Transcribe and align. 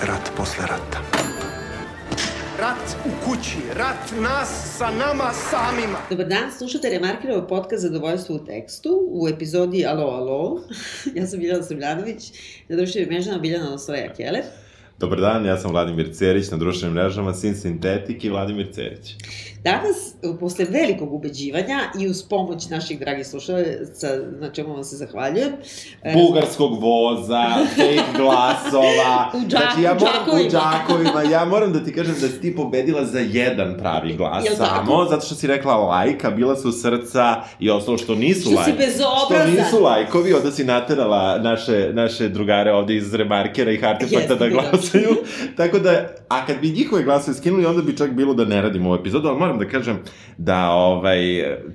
rat 0.00 0.32
posle 0.36 0.66
rata. 0.66 0.98
Rat 2.60 2.96
u 3.04 3.10
kući, 3.24 3.58
rat 3.76 4.22
nas 4.22 4.76
sa 4.78 4.90
nama 4.90 5.32
samima. 5.32 5.98
Dobar 6.10 6.26
dan, 6.26 6.52
slušate 6.58 6.90
Remarkirov 6.90 7.48
podcast 7.48 7.82
Zadovoljstvo 7.82 8.36
u 8.36 8.44
tekstu 8.44 9.08
u 9.10 9.28
epizodi 9.28 9.86
Alo, 9.86 10.04
alo. 10.04 10.60
ja 11.16 11.26
sam 11.26 11.38
Biljana 11.38 11.62
Srbljanović, 11.62 12.32
na 12.68 12.76
društvenim 12.76 13.08
mrežama 13.10 13.38
Biljana 13.38 13.74
Osvoja 13.74 14.12
Keller. 14.12 14.42
Dobar 14.98 15.20
dan, 15.20 15.46
ja 15.46 15.56
sam 15.56 15.70
Vladimir 15.70 16.14
Cerić, 16.14 16.50
na 16.50 16.56
društvenim 16.56 16.94
mrežama 16.94 17.34
Sin 17.34 17.56
Sintetik 17.56 18.24
i 18.24 18.30
Vladimir 18.30 18.72
Cerić. 18.72 19.14
Danas, 19.64 20.14
posle 20.40 20.66
velikog 20.70 21.12
ubeđivanja 21.12 21.80
i 22.00 22.08
uz 22.08 22.22
pomoć 22.22 22.68
naših 22.68 22.98
dragih 22.98 23.26
slušalaca, 23.26 24.08
na 24.40 24.50
čemu 24.52 24.74
vam 24.74 24.84
se 24.84 24.96
zahvaljujem. 24.96 25.52
E, 26.02 26.12
Bugarskog 26.14 26.82
voza, 26.82 27.44
fake 27.76 28.02
glasova. 28.18 29.30
u 29.34 29.48
džak, 29.48 29.60
znači, 29.60 29.82
ja 29.82 29.94
moram, 29.94 30.46
u 30.46 30.50
džakovima. 30.50 31.22
Ja 31.30 31.44
moram 31.44 31.72
da 31.72 31.84
ti 31.84 31.92
kažem 31.92 32.14
da 32.20 32.28
si 32.28 32.40
ti 32.40 32.56
pobedila 32.56 33.04
za 33.04 33.18
jedan 33.18 33.76
pravi 33.78 34.16
glas 34.16 34.44
Jel 34.44 34.56
samo, 34.56 34.96
tako? 34.96 35.06
zato 35.10 35.26
što 35.26 35.34
si 35.34 35.46
rekla 35.46 35.76
lajka, 35.76 36.30
bila 36.30 36.56
su 36.56 36.72
srca 36.72 37.42
i 37.58 37.70
ostalo 37.70 37.98
što 37.98 38.14
nisu 38.14 38.50
lajkovi. 38.50 38.76
Što 38.76 38.84
si 38.84 38.86
bezobrazan. 38.86 39.52
Što 39.52 39.62
nisu 39.62 39.82
lajkovi, 39.82 40.34
onda 40.34 40.50
si 40.50 40.64
naterala 40.64 41.38
naše, 41.38 41.90
naše 41.92 42.28
drugare 42.28 42.72
ovde 42.72 42.96
iz 42.96 43.14
Remarkera 43.14 43.70
i 43.70 43.80
Artefakta 43.84 44.34
da 44.34 44.48
glasaju. 44.48 45.16
Tako 45.56 45.78
da, 45.78 46.08
a 46.28 46.46
kad 46.46 46.60
bi 46.60 46.70
njihove 46.70 47.02
glasove 47.02 47.36
skinuli, 47.36 47.66
onda 47.66 47.82
bi 47.82 47.96
čak 47.96 48.10
bilo 48.10 48.34
da 48.34 48.44
ne 48.44 48.62
radimo 48.62 48.88
ovu 48.88 49.00
epizodu, 49.00 49.28
ali 49.28 49.38
moram 49.38 49.53
moram 49.54 49.66
da 49.66 49.78
kažem 49.78 49.98
da 50.38 50.70
ovaj, 50.70 51.18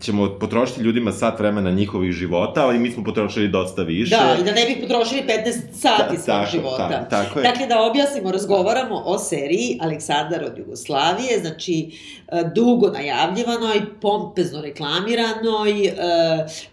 ćemo 0.01 0.39
potrošiti 0.39 0.81
ljudima 0.81 1.11
sat 1.11 1.39
vremena 1.39 1.71
njihovih 1.71 2.11
života, 2.11 2.63
ali 2.63 2.79
mi 2.79 2.91
smo 2.91 3.03
potrošili 3.03 3.47
dosta 3.47 3.83
više. 3.83 4.15
Da, 4.15 4.35
i 4.41 4.43
da 4.43 4.51
ne 4.51 4.65
bih 4.65 4.77
potrošili 4.81 5.21
15 5.21 5.79
sati 5.81 6.15
da, 6.15 6.21
svog 6.21 6.37
tako, 6.37 6.51
života. 6.51 6.89
Ta, 6.89 7.09
tako 7.09 7.39
je. 7.39 7.43
Dakle, 7.43 7.67
da 7.67 7.81
objasnimo, 7.81 8.31
razgovaramo 8.31 9.03
o 9.05 9.19
seriji 9.19 9.77
Aleksandar 9.81 10.43
od 10.43 10.57
Jugoslavije, 10.57 11.39
znači 11.39 11.91
e, 12.27 12.43
dugo 12.55 12.89
najavljivanoj, 12.89 13.81
pompezno 14.01 14.61
reklamiranoj, 14.61 15.85
e, 15.85 15.93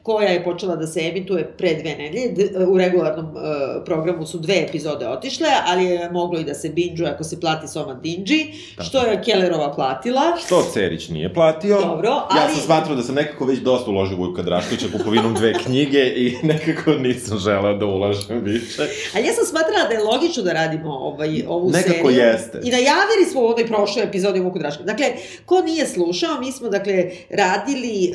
koja 0.03 0.29
je 0.29 0.45
počela 0.45 0.77
da 0.77 0.87
se 0.87 1.01
emituje 1.01 1.53
pre 1.59 1.75
dve 1.75 1.97
nedelje. 1.97 2.67
U 2.69 2.79
regularnom 2.79 3.27
e, 3.27 3.85
programu 3.85 4.27
su 4.27 4.39
dve 4.39 4.55
epizode 4.69 5.09
otišle, 5.09 5.49
ali 5.67 5.85
je 5.85 6.11
moglo 6.11 6.41
i 6.41 6.45
da 6.45 6.55
se 6.55 6.69
binđuje 6.69 7.11
ako 7.11 7.25
se 7.25 7.41
plati 7.41 7.69
Soma 7.69 7.95
Dinđi, 7.95 8.47
što 8.81 9.03
je 9.03 9.23
Kellerova 9.25 9.75
platila. 9.75 10.23
Što 10.47 10.63
serija 10.63 10.96
Perić 10.97 11.09
nije 11.09 11.35
platio. 11.35 11.81
Dobro, 11.81 12.11
ali... 12.29 12.41
Ja 12.41 12.49
sam 12.49 12.61
smatrao 12.61 12.97
da 12.97 13.03
sam 13.03 13.15
nekako 13.15 13.45
već 13.45 13.59
dosta 13.59 13.91
uložio 13.91 14.17
Vujka 14.17 14.43
Draškovića 14.43 14.87
kupovinom 14.93 15.35
dve 15.35 15.55
knjige 15.55 15.99
i 15.99 16.37
nekako 16.53 16.91
nisam 16.91 17.39
želeo 17.39 17.75
da 17.75 17.87
ulažem 17.87 18.41
više. 18.43 18.83
Ali 19.15 19.27
ja 19.27 19.33
sam 19.33 19.47
smatrala 19.47 19.89
da 19.89 19.95
je 19.95 20.03
logično 20.03 20.43
da 20.43 20.53
radimo 20.53 20.91
ovaj, 20.91 21.43
ovu 21.49 21.71
nekako 21.71 21.89
seriju. 21.89 22.07
Nekako 22.07 22.29
jeste. 22.29 22.61
I 22.65 22.71
najavili 22.71 23.25
smo 23.31 23.41
u 23.41 23.47
onoj 23.47 23.67
prošloj 23.67 24.05
epizodi 24.05 24.41
Vuku 24.41 24.59
Draškovića. 24.59 24.93
Dakle, 24.93 25.07
ko 25.47 25.61
nije 25.61 25.87
slušao, 25.87 26.41
mi 26.41 26.53
smo, 26.53 26.69
dakle, 26.69 27.11
radili 27.31 28.13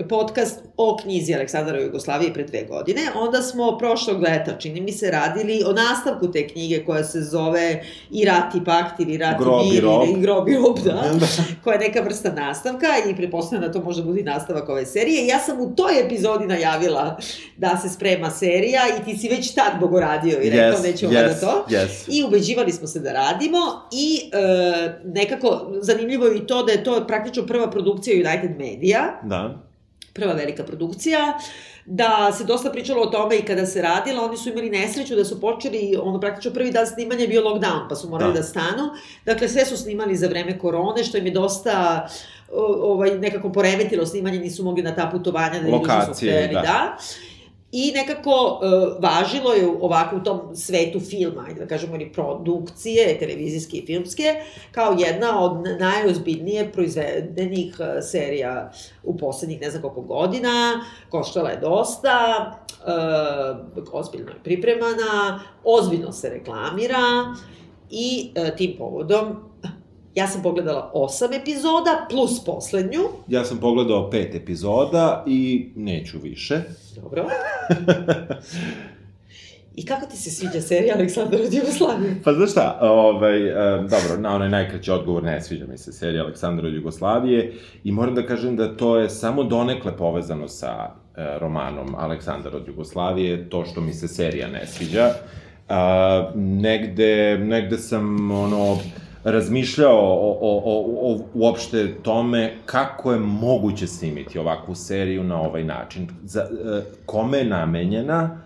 uh, 0.00 0.08
podcast 0.08 0.58
o 0.76 0.96
knjizi 1.02 1.34
Aleksandara 1.34 1.80
Jugoslavije 1.80 2.34
pre 2.34 2.44
dve 2.44 2.64
godine. 2.68 3.00
Onda 3.16 3.42
smo 3.42 3.78
prošlog 3.78 4.22
leta, 4.22 4.58
čini 4.58 4.80
mi 4.80 4.92
se, 4.92 5.10
radili 5.10 5.62
o 5.66 5.72
nastavku 5.72 6.32
te 6.32 6.48
knjige 6.48 6.84
koja 6.84 7.04
se 7.04 7.20
zove 7.20 7.82
I 8.10 8.24
rat 8.24 8.54
i 8.54 8.64
pakt 8.64 9.00
ili 9.00 9.18
rat 9.18 9.40
i 9.40 9.70
mir. 9.70 9.84
I 10.16 10.20
grob 10.20 10.48
i 10.48 10.54
rob, 10.54 10.78
da. 10.84 10.92
da. 11.20 11.26
koja 11.64 11.74
je 11.74 11.80
neka 11.80 12.00
vrsta 12.00 12.15
nastavka 12.24 12.86
i 13.10 13.16
pretpostavljam 13.16 13.66
da 13.66 13.72
to 13.72 13.84
može 13.84 14.02
biti 14.02 14.22
nastavak 14.22 14.68
ove 14.68 14.86
serije. 14.86 15.26
Ja 15.26 15.38
sam 15.38 15.60
u 15.60 15.74
toj 15.76 16.00
epizodi 16.06 16.46
najavila 16.46 17.18
da 17.56 17.78
se 17.82 17.88
sprema 17.88 18.30
serija 18.30 18.82
i 19.00 19.04
ti 19.04 19.18
si 19.18 19.28
već 19.28 19.54
tad 19.54 19.80
bogoradio 19.80 20.40
i 20.42 20.50
rekao 20.50 20.78
yes, 20.78 20.82
nećemo 20.82 21.12
yes, 21.12 21.28
da 21.28 21.40
to. 21.40 21.66
Yes. 21.68 21.88
I 22.08 22.24
ubeđivali 22.24 22.72
smo 22.72 22.86
se 22.86 23.00
da 23.00 23.12
radimo 23.12 23.58
i 23.92 24.30
e, 24.32 25.00
nekako 25.04 25.72
zanimljivo 25.80 26.26
je 26.26 26.36
i 26.36 26.46
to 26.46 26.62
da 26.62 26.72
je 26.72 26.84
to 26.84 27.04
praktično 27.06 27.46
prva 27.46 27.70
produkcija 27.70 28.30
United 28.30 28.58
Media. 28.58 29.20
Da. 29.24 29.65
Prva 30.16 30.32
velika 30.32 30.64
produkcija 30.64 31.38
da 31.86 32.32
se 32.38 32.44
dosta 32.44 32.70
pričalo 32.70 33.02
o 33.02 33.06
tome 33.06 33.36
i 33.36 33.42
kada 33.42 33.66
se 33.66 33.82
radila, 33.82 34.24
oni 34.24 34.36
su 34.36 34.48
imali 34.48 34.70
nesreću 34.70 35.16
da 35.16 35.24
su 35.24 35.40
počeli, 35.40 35.96
ono 36.02 36.20
praktično 36.20 36.52
prvi 36.52 36.70
dan 36.70 36.86
snimanja 36.86 37.20
je 37.20 37.28
bio 37.28 37.42
lockdown, 37.42 37.88
pa 37.88 37.94
su 37.94 38.08
morali 38.08 38.32
da. 38.32 38.38
da 38.38 38.44
stanu. 38.44 38.90
Dakle, 39.24 39.48
sve 39.48 39.64
su 39.64 39.76
snimali 39.76 40.16
za 40.16 40.28
vreme 40.28 40.58
korone, 40.58 41.04
što 41.04 41.18
im 41.18 41.26
je 41.26 41.32
dosta 41.32 42.08
ovaj, 42.82 43.18
nekako 43.18 43.52
poremetilo 43.52 44.06
snimanje, 44.06 44.38
nisu 44.38 44.64
mogli 44.64 44.82
na 44.82 44.94
ta 44.94 45.08
putovanja 45.12 45.60
da 45.60 45.70
Lokacije, 45.70 46.44
idu 46.44 46.54
da. 46.54 46.60
da. 46.60 46.96
I 47.78 47.92
nekako 47.94 48.30
uh, 48.30 49.02
važilo 49.02 49.52
je 49.52 49.66
u 49.66 50.24
tom 50.24 50.56
svetu 50.56 51.00
filma, 51.00 51.44
ajde 51.48 51.60
da 51.60 51.66
kažemo, 51.66 51.94
ili 51.94 52.12
produkcije, 52.12 53.18
televizijske 53.18 53.76
i 53.76 53.86
filmske, 53.86 54.34
kao 54.72 54.96
jedna 54.98 55.44
od 55.44 55.66
najozbiljnije 55.80 56.72
proizvedenih 56.72 57.76
uh, 57.80 57.86
serija 58.02 58.72
u 59.02 59.16
poslednjih 59.16 59.60
ne 59.60 59.70
znam 59.70 59.82
koliko 59.82 60.00
godina, 60.00 60.84
koštala 61.10 61.50
je 61.50 61.60
dosta, 61.60 62.16
uh, 62.86 63.92
ozbiljno 63.92 64.30
je 64.30 64.42
pripremana, 64.44 65.40
ozbiljno 65.64 66.12
se 66.12 66.28
reklamira 66.28 67.34
i 67.90 68.30
uh, 68.36 68.56
tim 68.56 68.74
povodom 68.78 69.36
Ja 70.16 70.26
sam 70.26 70.42
pogledala 70.42 70.90
osam 70.94 71.32
epizoda, 71.32 72.06
plus 72.10 72.44
poslednju. 72.44 73.00
Ja 73.28 73.44
sam 73.44 73.58
pogledao 73.58 74.10
pet 74.10 74.34
epizoda 74.34 75.24
i 75.26 75.68
neću 75.76 76.18
više. 76.22 76.60
Dobro. 77.02 77.26
I 79.74 79.86
kako 79.86 80.06
ti 80.06 80.16
se 80.16 80.30
sviđa 80.30 80.60
serija 80.60 80.94
Aleksandar 80.94 81.40
od 81.40 81.54
Jugoslavije? 81.54 82.20
Pa 82.24 82.32
znaš 82.32 82.50
šta, 82.50 82.78
ovaj, 82.82 83.48
e, 83.48 83.78
dobro, 83.78 84.20
na 84.20 84.34
onaj 84.34 84.48
najkraći 84.48 84.90
odgovor 84.90 85.22
ne 85.22 85.40
sviđa 85.40 85.66
mi 85.66 85.78
se 85.78 85.92
serija 85.92 86.22
Aleksandar 86.22 86.66
od 86.66 86.74
Jugoslavije 86.74 87.52
i 87.84 87.92
moram 87.92 88.14
da 88.14 88.26
kažem 88.26 88.56
da 88.56 88.76
to 88.76 88.98
je 88.98 89.10
samo 89.10 89.42
donekle 89.42 89.96
povezano 89.96 90.48
sa 90.48 90.90
e, 91.16 91.38
romanom 91.38 91.94
Aleksandar 91.94 92.56
od 92.56 92.68
Jugoslavije, 92.68 93.50
to 93.50 93.64
što 93.64 93.80
mi 93.80 93.92
se 93.92 94.08
serija 94.08 94.48
ne 94.48 94.66
sviđa. 94.66 95.10
A, 95.68 96.30
negde, 96.34 97.38
negde 97.38 97.78
sam, 97.78 98.30
ono, 98.30 98.78
razmišljao 99.26 99.98
o, 99.98 100.38
o, 100.40 100.62
o, 100.64 101.12
o 101.12 101.18
uopšte 101.34 101.94
tome 102.02 102.54
kako 102.66 103.12
je 103.12 103.18
moguće 103.18 103.86
snimiti 103.86 104.38
ovakvu 104.38 104.74
seriju 104.74 105.24
na 105.24 105.40
ovaj 105.40 105.64
način. 105.64 106.08
Za, 106.24 106.40
e, 106.40 106.82
kome 107.06 107.38
je 107.38 107.44
namenjena 107.44 108.40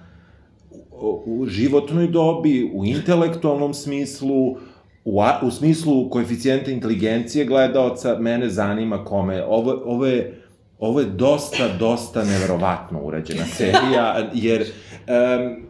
u, 1.27 1.47
životnoj 1.47 2.07
dobi, 2.07 2.71
u 2.75 2.85
intelektualnom 2.85 3.75
smislu, 3.75 4.57
u, 5.05 5.21
a, 5.23 5.41
u 5.43 5.51
smislu 5.51 6.11
koeficijenta 6.11 6.71
inteligencije 6.71 7.45
gledaoca, 7.45 8.17
mene 8.19 8.49
zanima 8.49 9.05
kome. 9.05 9.45
Ovo, 9.45 9.83
ovo 9.85 10.07
je 10.07 10.41
ovo 10.79 11.01
je 11.01 11.07
dosta, 11.07 11.69
dosta 11.79 12.25
neverovatno 12.25 13.03
urađena 13.03 13.45
serija, 13.45 14.31
jer 14.35 14.61
um, 14.63 15.70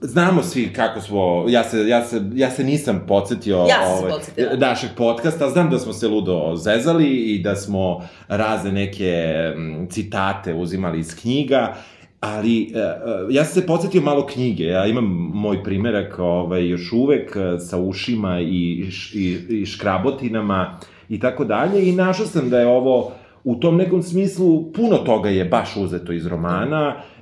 Znamo 0.00 0.42
svi 0.42 0.72
kako 0.72 1.00
smo, 1.00 1.44
ja 1.48 1.64
se, 1.64 1.88
ja 1.88 2.04
se, 2.04 2.22
ja 2.34 2.50
se 2.50 2.64
nisam 2.64 3.04
podsjetio 3.08 3.56
ja 3.56 3.80
ovaj, 3.98 4.12
našeg 4.58 4.90
podcasta, 4.96 5.50
znam 5.50 5.70
da 5.70 5.78
smo 5.78 5.92
se 5.92 6.08
ludo 6.08 6.56
zezali 6.56 7.16
i 7.16 7.42
da 7.42 7.56
smo 7.56 8.08
razne 8.28 8.72
neke 8.72 9.12
m, 9.56 9.86
citate 9.90 10.54
uzimali 10.54 10.98
iz 10.98 11.20
knjiga, 11.20 11.74
ali 12.20 12.72
e, 12.74 12.78
e, 12.78 12.92
ja 13.30 13.44
sam 13.44 13.60
se 13.60 13.66
podsjetio 13.66 14.00
malo 14.00 14.26
knjige, 14.26 14.64
ja 14.64 14.86
imam 14.86 15.04
moj 15.34 15.62
primerak 15.62 16.18
ovaj, 16.18 16.68
još 16.68 16.92
uvek 16.92 17.36
e, 17.36 17.58
sa 17.58 17.78
ušima 17.78 18.40
i, 18.40 18.90
i, 19.14 19.38
i 19.48 19.66
škrabotinama 19.66 20.78
i 21.08 21.20
tako 21.20 21.44
dalje 21.44 21.88
i 21.88 21.92
našao 21.92 22.26
sam 22.26 22.50
da 22.50 22.60
je 22.60 22.66
ovo 22.66 23.12
u 23.44 23.54
tom 23.56 23.76
nekom 23.76 24.02
smislu 24.02 24.72
puno 24.72 24.96
toga 24.96 25.28
je 25.28 25.44
baš 25.44 25.76
uzeto 25.76 26.12
iz 26.12 26.26
romana, 26.26 26.90
mm 26.90 27.15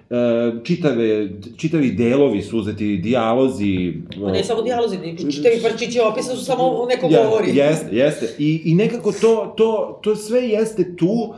čitave, 0.64 1.28
čitavi 1.56 1.92
delovi 1.92 2.42
su 2.42 2.58
uzeti, 2.58 2.96
dijalozi... 2.96 3.92
Ma 4.16 4.32
ne 4.32 4.44
samo 4.44 4.62
dijalozi, 4.62 4.96
čitavi 5.32 5.60
parčići 5.62 6.00
opisa 6.00 6.36
su 6.36 6.44
samo 6.44 6.86
neko 6.88 7.06
ja, 7.10 7.24
govori. 7.24 7.56
Jeste, 7.56 7.96
jeste. 7.96 8.34
I, 8.38 8.62
I 8.64 8.74
nekako 8.74 9.12
to, 9.12 9.54
to, 9.56 10.00
to 10.02 10.16
sve 10.16 10.48
jeste 10.48 10.96
tu, 10.96 11.34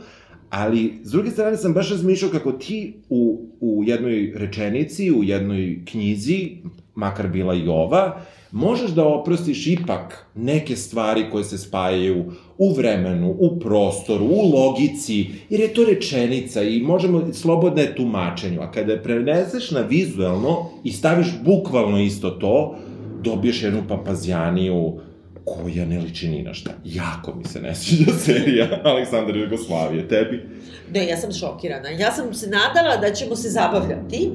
ali 0.49 0.93
s 1.03 1.11
druge 1.11 1.31
strane 1.31 1.57
sam 1.57 1.73
baš 1.73 1.89
razmišljao 1.89 2.31
kako 2.31 2.51
ti 2.51 2.93
u, 3.09 3.41
u 3.59 3.83
jednoj 3.85 4.33
rečenici, 4.35 5.11
u 5.11 5.23
jednoj 5.23 5.79
knjizi, 5.85 6.49
makar 6.95 7.27
bila 7.27 7.55
i 7.55 7.67
ova, 7.67 8.21
možeš 8.51 8.91
da 8.91 9.07
oprostiš 9.07 9.67
ipak 9.67 10.25
neke 10.35 10.75
stvari 10.75 11.25
koje 11.31 11.43
se 11.43 11.57
spajaju 11.57 12.25
u 12.57 12.73
vremenu, 12.73 13.35
u 13.39 13.59
prostoru, 13.59 14.25
u 14.25 14.51
logici, 14.55 15.25
jer 15.49 15.61
je 15.61 15.73
to 15.73 15.85
rečenica 15.85 16.63
i 16.63 16.81
možemo 16.81 17.33
slobodne 17.33 17.95
tumačenju. 17.95 18.61
A 18.61 18.71
kada 18.71 18.93
je 18.93 19.03
preneseš 19.03 19.71
na 19.71 19.81
vizuelno 19.81 20.69
i 20.83 20.91
staviš 20.91 21.27
bukvalno 21.45 21.99
isto 21.99 22.29
to, 22.29 22.75
dobiješ 23.23 23.63
jednu 23.63 23.83
papazjaniju 23.87 24.99
koja 25.45 25.85
ne 25.85 25.99
liči 25.99 26.27
ni 26.27 26.43
na 26.43 26.53
šta. 26.53 26.71
Jako 26.85 27.35
mi 27.35 27.45
se 27.45 27.61
ne 27.61 27.75
sviđa 27.75 28.11
serija 28.11 28.67
Aleksandar 28.89 29.37
Jugoslavije. 29.37 30.07
Tebi? 30.07 30.49
Ne, 30.93 31.07
ja 31.07 31.17
sam 31.17 31.33
šokirana. 31.33 31.89
Ja 31.89 32.11
sam 32.11 32.33
se 32.33 32.49
nadala 32.49 32.97
da 32.97 33.13
ćemo 33.13 33.35
se 33.35 33.49
zabavljati, 33.49 34.31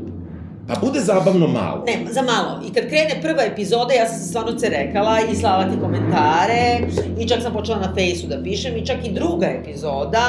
Pa 0.69 0.75
bude 0.81 1.01
zabavno 1.01 1.47
malo. 1.47 1.85
Ne, 1.87 2.13
za 2.13 2.23
malo. 2.23 2.61
I 2.69 2.73
kad 2.73 2.89
krene 2.89 3.19
prva 3.23 3.43
epizoda, 3.43 3.95
ja 3.95 4.09
sam 4.09 4.19
se 4.19 4.29
stvarno 4.29 4.53
cerekala 4.53 5.19
i 5.33 5.37
slala 5.37 5.65
ti 5.65 5.81
komentare 5.81 6.81
i 7.19 7.29
čak 7.29 7.43
sam 7.43 7.53
počela 7.53 7.79
na 7.79 7.95
fejsu 7.95 8.27
da 8.27 8.43
pišem 8.43 8.77
i 8.77 8.87
čak 8.87 8.97
i 9.05 9.13
druga 9.13 9.47
epizoda 9.47 10.29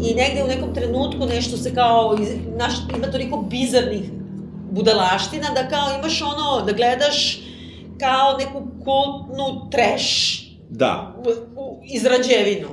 i 0.00 0.14
negde 0.14 0.44
u 0.44 0.48
nekom 0.48 0.74
trenutku 0.74 1.26
nešto 1.26 1.56
se 1.56 1.74
kao, 1.74 2.18
naš, 2.56 2.72
ima 2.96 3.06
toliko 3.06 3.36
bizarnih 3.36 4.10
budalaština 4.70 5.48
da 5.54 5.68
kao 5.68 5.98
imaš 5.98 6.22
ono, 6.22 6.66
da 6.66 6.72
gledaš 6.72 7.40
kao 8.00 8.38
neku 8.38 8.62
kultnu 8.84 9.70
trash 9.70 10.44
Da. 10.70 11.14
izrađevinu. 11.84 12.68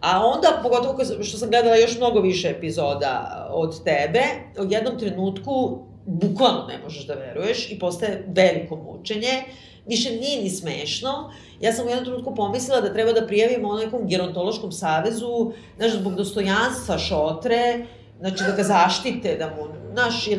A 0.00 0.26
onda, 0.26 0.60
pogotovo 0.62 1.22
što 1.22 1.38
sam 1.38 1.50
gledala 1.50 1.76
još 1.76 1.96
mnogo 1.96 2.20
više 2.20 2.48
epizoda 2.48 3.46
od 3.50 3.84
tebe, 3.84 4.22
u 4.60 4.72
jednom 4.72 4.98
trenutku 4.98 5.87
bukvalno 6.08 6.66
ne 6.66 6.78
možeš 6.84 7.06
da 7.06 7.14
veruješ 7.14 7.70
i 7.70 7.78
postaje 7.78 8.24
veliko 8.26 8.76
mučenje, 8.76 9.42
više 9.86 10.10
nije 10.10 10.42
ni 10.42 10.50
smešno. 10.50 11.32
Ja 11.60 11.72
sam 11.72 11.86
u 11.86 11.88
jednom 11.88 12.04
trenutku 12.04 12.34
pomislila 12.34 12.80
da 12.80 12.92
treba 12.92 13.12
da 13.12 13.26
prijavimo 13.26 13.68
ono 13.68 13.78
nekom 13.78 14.08
gerontološkom 14.08 14.72
savezu, 14.72 15.52
znaš, 15.76 15.92
zbog 15.92 16.14
dostojanstva 16.14 16.98
šotre, 16.98 17.86
znači 18.18 18.44
da 18.44 18.56
ga 18.56 18.62
zaštite, 18.62 19.36
da 19.36 19.46
mu, 19.46 19.68
znaš, 19.92 20.26
jer, 20.26 20.38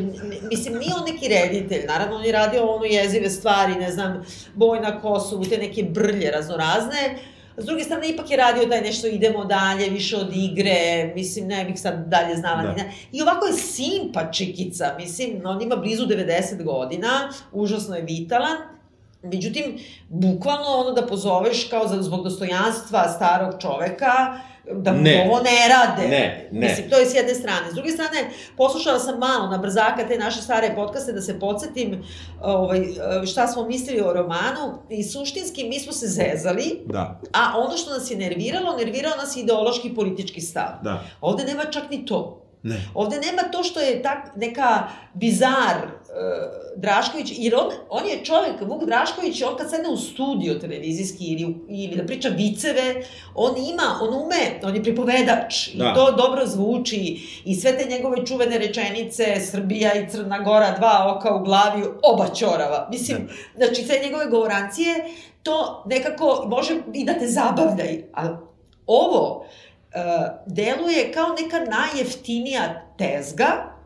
mislim, 0.52 0.78
nije 0.78 0.94
on 1.00 1.14
neki 1.14 1.28
reditelj, 1.28 1.86
naravno 1.88 2.16
on 2.16 2.26
je 2.26 2.32
radio 2.32 2.66
ono 2.66 2.86
jezive 2.86 3.30
stvari, 3.30 3.76
ne 3.76 3.92
znam, 3.92 4.26
boj 4.56 4.80
na 4.80 5.02
Kosovu, 5.02 5.46
te 5.46 5.58
neke 5.58 5.84
brlje 5.84 6.32
raznorazne, 6.32 7.16
S 7.60 7.66
druge 7.66 7.84
strane, 7.84 8.10
ipak 8.10 8.32
je 8.32 8.38
radio 8.38 8.66
taj 8.66 8.82
nešto 8.82 9.08
idemo 9.08 9.46
dalje, 9.46 9.90
više 9.90 10.18
od 10.18 10.32
igre, 10.36 11.12
mislim, 11.16 11.48
ne 11.48 11.66
bih 11.66 11.82
sad 11.82 12.08
dalje 12.08 12.36
znala. 12.36 12.62
Da. 12.62 12.72
Da. 12.72 12.84
I 13.12 13.22
ovako 13.22 13.46
je 13.46 13.54
simpa 13.54 14.32
čikica, 14.32 14.96
mislim, 14.98 15.42
on 15.46 15.62
ima 15.62 15.76
blizu 15.76 16.06
90 16.06 16.64
godina, 16.64 17.10
užasno 17.52 17.96
je 17.96 18.02
vitalan, 18.02 18.58
Međutim, 19.24 19.80
bukvalno 20.10 20.68
ono 20.68 20.92
da 20.92 21.08
pozoveš 21.08 21.68
kao 21.70 21.88
za, 21.88 22.02
zbog 22.02 22.24
dostojanstva 22.24 23.08
starog 23.16 23.62
čoveka, 23.62 24.40
da 24.72 24.92
Ne. 24.92 25.28
ovo 25.28 25.40
ne 25.40 25.68
rade. 25.70 26.08
Ne, 26.08 26.50
ne. 26.52 26.68
Mislim, 26.68 26.90
to 26.90 26.98
je 26.98 27.06
s 27.06 27.14
jedne 27.16 27.36
strane. 27.36 27.72
S 27.72 27.74
druge 27.74 27.92
strane, 27.92 28.30
poslušala 28.58 29.00
sam 29.00 29.20
malo 29.20 29.48
na 29.48 29.58
brzaka 29.58 30.08
te 30.08 30.18
naše 30.18 30.42
stare 30.42 30.72
podcaste 30.76 31.12
da 31.12 31.22
se 31.22 31.40
podsjetim 31.40 32.04
ovaj, 32.42 32.82
šta 33.32 33.48
smo 33.48 33.68
mislili 33.68 34.02
o 34.02 34.14
romanu 34.14 34.80
i 34.90 35.04
suštinski 35.04 35.64
mi 35.64 35.80
smo 35.80 35.94
se 35.94 36.08
zezali, 36.08 36.82
Da, 36.86 37.20
a 37.34 37.54
ono 37.58 37.78
što 37.78 37.92
nas 37.92 38.12
je 38.12 38.18
nerviralo, 38.18 38.78
nervirao 38.78 39.16
nas 39.18 39.38
je 39.38 39.44
ideološki 39.44 39.96
politički 39.96 40.42
stav. 40.42 40.70
da. 40.84 41.04
Ovde 41.22 41.44
nema 41.44 41.66
čak 41.66 41.84
ni 41.90 42.06
to. 42.06 42.46
Ne. 42.64 42.82
Ovde 42.94 43.16
nema 43.16 43.52
to 43.52 43.64
što 43.64 43.80
je 43.80 44.02
tak, 44.02 44.36
neka 44.36 44.88
bizar 45.14 45.78
uh, 45.78 46.70
Drašković, 46.76 47.32
jer 47.38 47.56
on, 47.56 47.68
on 47.90 48.06
je 48.06 48.26
čovek, 48.26 48.62
Vuk 48.62 48.86
Drašković, 48.86 49.42
on 49.42 49.58
kad 49.58 49.70
sedne 49.70 49.90
u 49.90 49.98
studio 49.98 50.54
televizijski 50.54 51.26
ili, 51.26 51.56
ili 51.70 51.96
da 51.96 52.06
priča 52.06 52.30
viceve, 52.30 53.04
on 53.36 53.58
ima, 53.58 54.00
on 54.02 54.14
ume, 54.14 54.60
on 54.64 54.76
je 54.76 54.84
pripovedač 54.84 55.68
i 55.68 55.78
Da. 55.78 55.94
to 55.94 56.12
dobro 56.12 56.46
zvuči 56.46 57.20
i 57.46 57.56
sve 57.56 57.78
te 57.78 57.86
njegove 57.90 58.26
čuvene 58.26 58.58
rečenice 58.58 59.40
Srbija 59.52 59.94
i 59.94 60.10
Crna 60.10 60.40
Gora, 60.40 60.72
dva 60.78 61.16
oka 61.18 61.36
u 61.36 61.44
glavi, 61.44 61.84
oba 62.04 62.28
ćorava. 62.34 62.88
Mislim, 62.92 63.30
znači 63.56 63.84
sve 63.84 64.00
njegove 64.04 64.26
govorancije, 64.26 64.96
to 65.44 65.84
nekako 65.86 66.44
može 66.48 66.74
i 66.94 67.06
da 67.06 67.14
te 67.14 67.28
zabavlja. 67.28 67.86
A 68.14 68.38
ovo, 68.88 69.46
deluje 70.46 71.12
kao 71.12 71.28
neka 71.44 71.60
najjeftinija 71.60 72.82
tezga, 72.98 73.80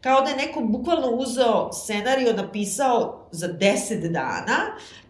kao 0.00 0.20
da 0.20 0.30
je 0.30 0.36
neko 0.36 0.60
bukvalno 0.60 1.10
uzeo 1.10 1.72
scenario, 1.72 2.32
napisao 2.32 3.28
za 3.30 3.48
10 3.48 4.12
dana, 4.12 4.58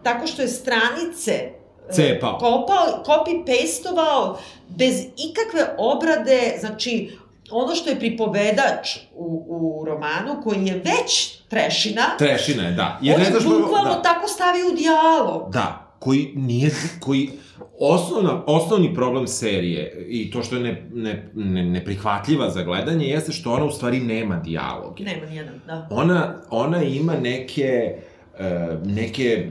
tako 0.02 0.26
što 0.26 0.42
je 0.42 0.48
stranice 0.48 1.32
e, 1.32 1.92
Cepao. 1.92 2.38
kopao, 2.38 3.04
copy-pastovao 3.06 4.36
bez 4.68 4.94
ikakve 5.16 5.74
obrade, 5.78 6.56
znači 6.60 7.16
ono 7.50 7.74
što 7.74 7.90
je 7.90 7.98
pripovedač 7.98 8.96
u, 9.14 9.44
u 9.48 9.84
romanu, 9.84 10.42
koji 10.44 10.66
je 10.66 10.74
već 10.74 11.38
trešina, 11.48 12.02
Trešina 12.18 12.62
je, 12.62 12.72
da. 12.72 12.98
on 13.00 13.22
je 13.22 13.30
bukvalno 13.44 13.94
da. 13.94 14.02
tako 14.02 14.28
stavio 14.28 14.68
u 14.68 14.76
dijalog. 14.76 15.52
Da, 15.52 15.94
koji 15.98 16.32
nije, 16.36 16.70
koji, 17.00 17.30
osnovna, 17.78 18.42
osnovni 18.46 18.94
problem 18.94 19.26
serije 19.26 20.06
i 20.08 20.30
to 20.30 20.42
što 20.42 20.56
je 20.56 20.62
ne, 20.62 20.88
ne, 20.94 21.30
ne, 21.34 21.64
neprihvatljiva 21.64 22.50
za 22.50 22.62
gledanje 22.62 23.06
jeste 23.06 23.32
što 23.32 23.52
ona 23.52 23.64
u 23.64 23.70
stvari 23.70 24.00
nema 24.00 24.36
dijaloge. 24.36 25.04
Nema 25.04 25.26
nijedan, 25.26 25.60
da. 25.66 25.88
Ona, 25.90 26.34
ona 26.50 26.82
ima 26.82 27.14
neke, 27.14 27.94
e, 28.38 28.78
neke 28.84 29.50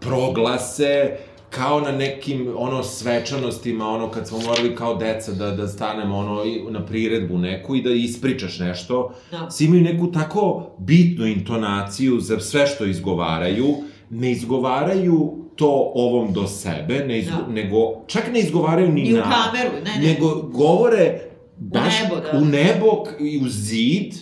proglase, 0.00 1.16
kao 1.50 1.80
na 1.80 1.92
nekim 1.92 2.54
ono 2.56 2.82
svečanostima, 2.82 3.88
ono 3.88 4.10
kad 4.10 4.28
smo 4.28 4.38
morali 4.38 4.76
kao 4.76 4.94
deca 4.96 5.32
da, 5.32 5.50
da 5.50 5.68
stanemo 5.68 6.16
ono 6.16 6.44
na 6.70 6.86
priredbu 6.86 7.38
neku 7.38 7.76
i 7.76 7.82
da 7.82 7.90
ispričaš 7.90 8.58
nešto, 8.58 9.14
Da. 9.30 9.50
svi 9.50 9.64
imaju 9.64 9.82
neku 9.82 10.12
tako 10.12 10.70
bitnu 10.78 11.26
intonaciju 11.26 12.20
za 12.20 12.40
sve 12.40 12.66
što 12.66 12.84
izgovaraju, 12.84 13.66
ne 14.10 14.32
izgovaraju 14.32 15.47
to 15.58 15.68
ovom 15.94 16.32
do 16.32 16.46
sebe, 16.48 16.94
ne 17.00 17.18
izgo, 17.18 17.36
Da. 17.38 17.46
nego, 17.48 17.76
čak 18.06 18.32
ne 18.32 18.40
izgovaraju 18.40 18.88
ni 18.90 19.02
I 19.02 19.14
u 19.14 19.16
na... 19.16 19.22
kameru, 19.24 19.70
ne, 19.74 19.90
ne. 19.92 20.08
Nego 20.08 20.34
govore 20.34 21.20
baš 21.56 21.94
nebo, 22.02 22.16
da. 22.16 22.38
u 22.38 22.44
nebo 22.46 22.86
i 23.20 23.38
u 23.38 23.48
zid 23.48 24.14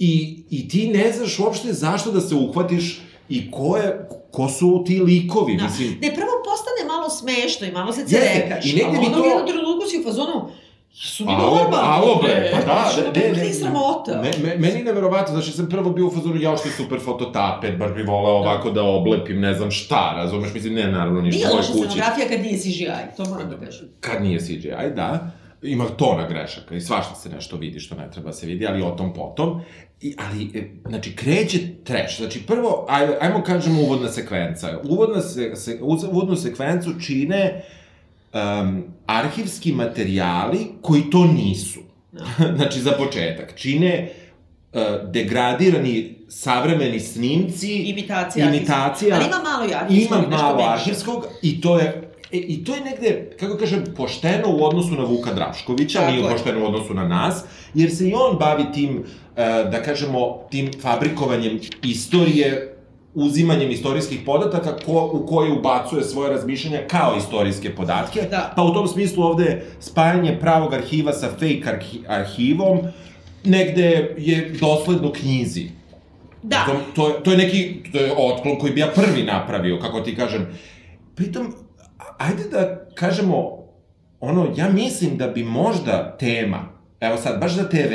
i, 0.00 0.12
i 0.50 0.68
ti 0.68 0.88
ne 0.88 1.12
znaš 1.12 1.38
uopšte 1.38 1.72
zašto 1.74 2.10
da 2.10 2.20
se 2.20 2.34
uhvatiš 2.36 3.00
i 3.28 3.50
ko, 3.50 3.76
je, 3.76 3.98
ko 4.32 4.48
su 4.50 4.84
ti 4.86 5.00
likovi, 5.00 5.56
Da. 5.56 5.64
mislim... 5.64 5.88
Ne, 5.92 6.08
prvo 6.10 6.30
postane 6.44 6.88
malo 6.88 7.10
smešno 7.10 7.66
i 7.66 7.72
malo 7.72 7.92
se 7.92 8.00
Jeste, 8.00 8.16
cerekaš. 8.16 8.64
i 8.64 8.72
negde 8.72 8.90
bi 8.92 9.06
ono 9.06 9.14
to- 9.14 9.22
u 9.22 9.26
jednom 9.26 9.46
trenutku 9.48 9.86
si 9.86 9.98
u 9.98 10.04
fazonu, 10.04 10.48
su 10.92 11.24
mi 11.24 11.32
Alo, 11.32 11.56
normalni. 11.56 11.88
alo 11.88 12.20
bre, 12.22 12.50
pa 12.52 12.60
da, 12.60 12.92
ne, 13.14 13.32
ne, 13.32 13.44
ne, 13.44 13.52
sramota. 13.52 14.22
Me, 14.22 14.30
me, 14.42 14.56
meni 14.58 14.78
je 14.78 14.84
neverovatno, 14.84 15.34
znači 15.34 15.52
sam 15.52 15.68
prvo 15.68 15.90
bio 15.90 16.06
u 16.06 16.10
fazonu, 16.10 16.36
ja 16.40 16.56
što 16.56 16.68
je 16.68 16.72
super 16.72 17.00
fototapet, 17.00 17.78
baš 17.78 17.94
bi 17.94 18.02
voleo 18.02 18.34
ovako 18.34 18.70
da 18.70 18.82
oblepim, 18.82 19.40
ne 19.40 19.54
znam 19.54 19.70
šta, 19.70 20.12
razumeš, 20.16 20.54
mislim, 20.54 20.74
ne, 20.74 20.92
naravno, 20.92 21.20
ništa 21.20 21.46
Nije 21.46 21.56
loša 21.56 21.72
scenografija 21.72 22.28
kad 22.28 22.40
nije 22.40 22.58
CGI, 22.58 23.16
to 23.16 23.24
moram 23.24 23.50
da 23.50 23.66
kažem. 23.66 23.88
Kad 24.00 24.22
nije 24.22 24.38
CGI, 24.38 24.94
da, 24.96 25.30
ima 25.62 25.84
tona 25.84 26.28
grešaka 26.28 26.74
i 26.74 26.80
svašta 26.80 27.14
se 27.14 27.28
nešto 27.28 27.56
vidi 27.56 27.80
što 27.80 27.94
ne 27.94 28.10
treba 28.10 28.26
da 28.26 28.32
se 28.32 28.46
vidi, 28.46 28.66
ali 28.66 28.82
o 28.82 28.90
tom 28.90 29.14
potom. 29.14 29.60
I, 30.00 30.14
ali, 30.18 30.50
e, 30.54 30.70
znači, 30.88 31.16
kreće 31.16 31.58
trash. 31.84 32.16
Znači, 32.16 32.42
prvo, 32.46 32.86
ajmo, 32.88 33.12
ajmo 33.20 33.42
kažemo 33.42 33.82
uvodna 33.82 34.08
sekvenca. 34.08 34.78
Uvodna 34.84 35.20
se, 35.20 35.56
se, 35.56 35.78
uvodnu 36.10 36.36
sekvencu 36.36 36.90
čine 37.06 37.64
um, 38.32 38.84
arhivski 39.06 39.72
materijali 39.72 40.66
koji 40.82 41.02
to 41.10 41.24
nisu. 41.24 41.80
znači, 42.56 42.80
za 42.80 42.92
početak. 42.92 43.52
Čine 43.56 44.12
uh, 44.72 44.80
degradirani 45.10 46.14
savremeni 46.28 47.00
snimci, 47.00 47.74
Imitacija. 47.74 48.48
imitacija, 48.48 49.16
Ali 49.16 49.26
ima 49.26 49.42
malo 49.42 49.70
arhivskog, 49.74 50.18
ima 50.18 50.36
malo 50.36 50.62
arhivskog 50.62 51.26
i 51.42 51.60
to 51.60 51.78
je 51.78 52.10
E, 52.32 52.38
I 52.38 52.64
to 52.64 52.74
je 52.74 52.80
negde, 52.80 53.30
kako 53.40 53.56
kažem, 53.56 53.84
pošteno 53.96 54.48
u 54.48 54.64
odnosu 54.64 54.94
na 54.94 55.04
Vuka 55.04 55.34
Draškovića, 55.34 55.98
Tako 55.98 56.12
nije 56.12 56.24
je. 56.24 56.30
pošteno 56.30 56.62
u 56.62 56.66
odnosu 56.66 56.94
na 56.94 57.08
nas, 57.08 57.44
jer 57.74 57.96
se 57.96 58.08
i 58.08 58.14
on 58.14 58.38
bavi 58.38 58.64
tim, 58.74 59.04
e, 59.36 59.42
da 59.72 59.82
kažemo, 59.82 60.46
tim 60.50 60.70
fabrikovanjem 60.82 61.60
istorije, 61.82 62.76
uzimanjem 63.14 63.70
istorijskih 63.70 64.20
podataka 64.26 64.76
ko, 64.76 65.10
u 65.14 65.26
koje 65.26 65.52
ubacuje 65.52 66.02
svoje 66.02 66.30
razmišljanja 66.30 66.80
kao 66.88 67.14
istorijske 67.16 67.74
podatke. 67.74 68.20
Da. 68.22 68.52
Pa 68.56 68.62
u 68.62 68.74
tom 68.74 68.88
smislu 68.88 69.24
ovde 69.24 69.62
spajanje 69.80 70.38
pravog 70.40 70.74
arhiva 70.74 71.12
sa 71.12 71.28
fake 71.28 71.62
arhi, 71.66 71.98
arhivom 72.08 72.78
negde 73.44 74.14
je 74.18 74.52
dosledno 74.60 75.12
knjizi. 75.12 75.66
Da. 76.42 76.64
To, 76.66 76.72
to, 76.94 77.08
je- 77.08 77.22
to 77.22 77.30
je 77.30 77.36
neki 77.36 77.82
to 77.92 77.98
je 77.98 78.12
otklon 78.12 78.58
koji 78.58 78.72
bi 78.72 78.80
ja 78.80 78.88
prvi 78.88 79.22
napravio, 79.22 79.78
kako 79.78 80.00
ti 80.00 80.16
kažem. 80.16 80.46
Pritom, 81.14 81.54
ajde 82.18 82.44
da 82.44 82.86
kažemo, 82.94 83.58
ono, 84.20 84.48
ja 84.56 84.68
mislim 84.68 85.16
da 85.16 85.26
bi 85.26 85.44
možda 85.44 86.16
tema, 86.18 86.68
evo 87.00 87.16
sad, 87.16 87.40
baš 87.40 87.52
za 87.52 87.68
TV, 87.68 87.92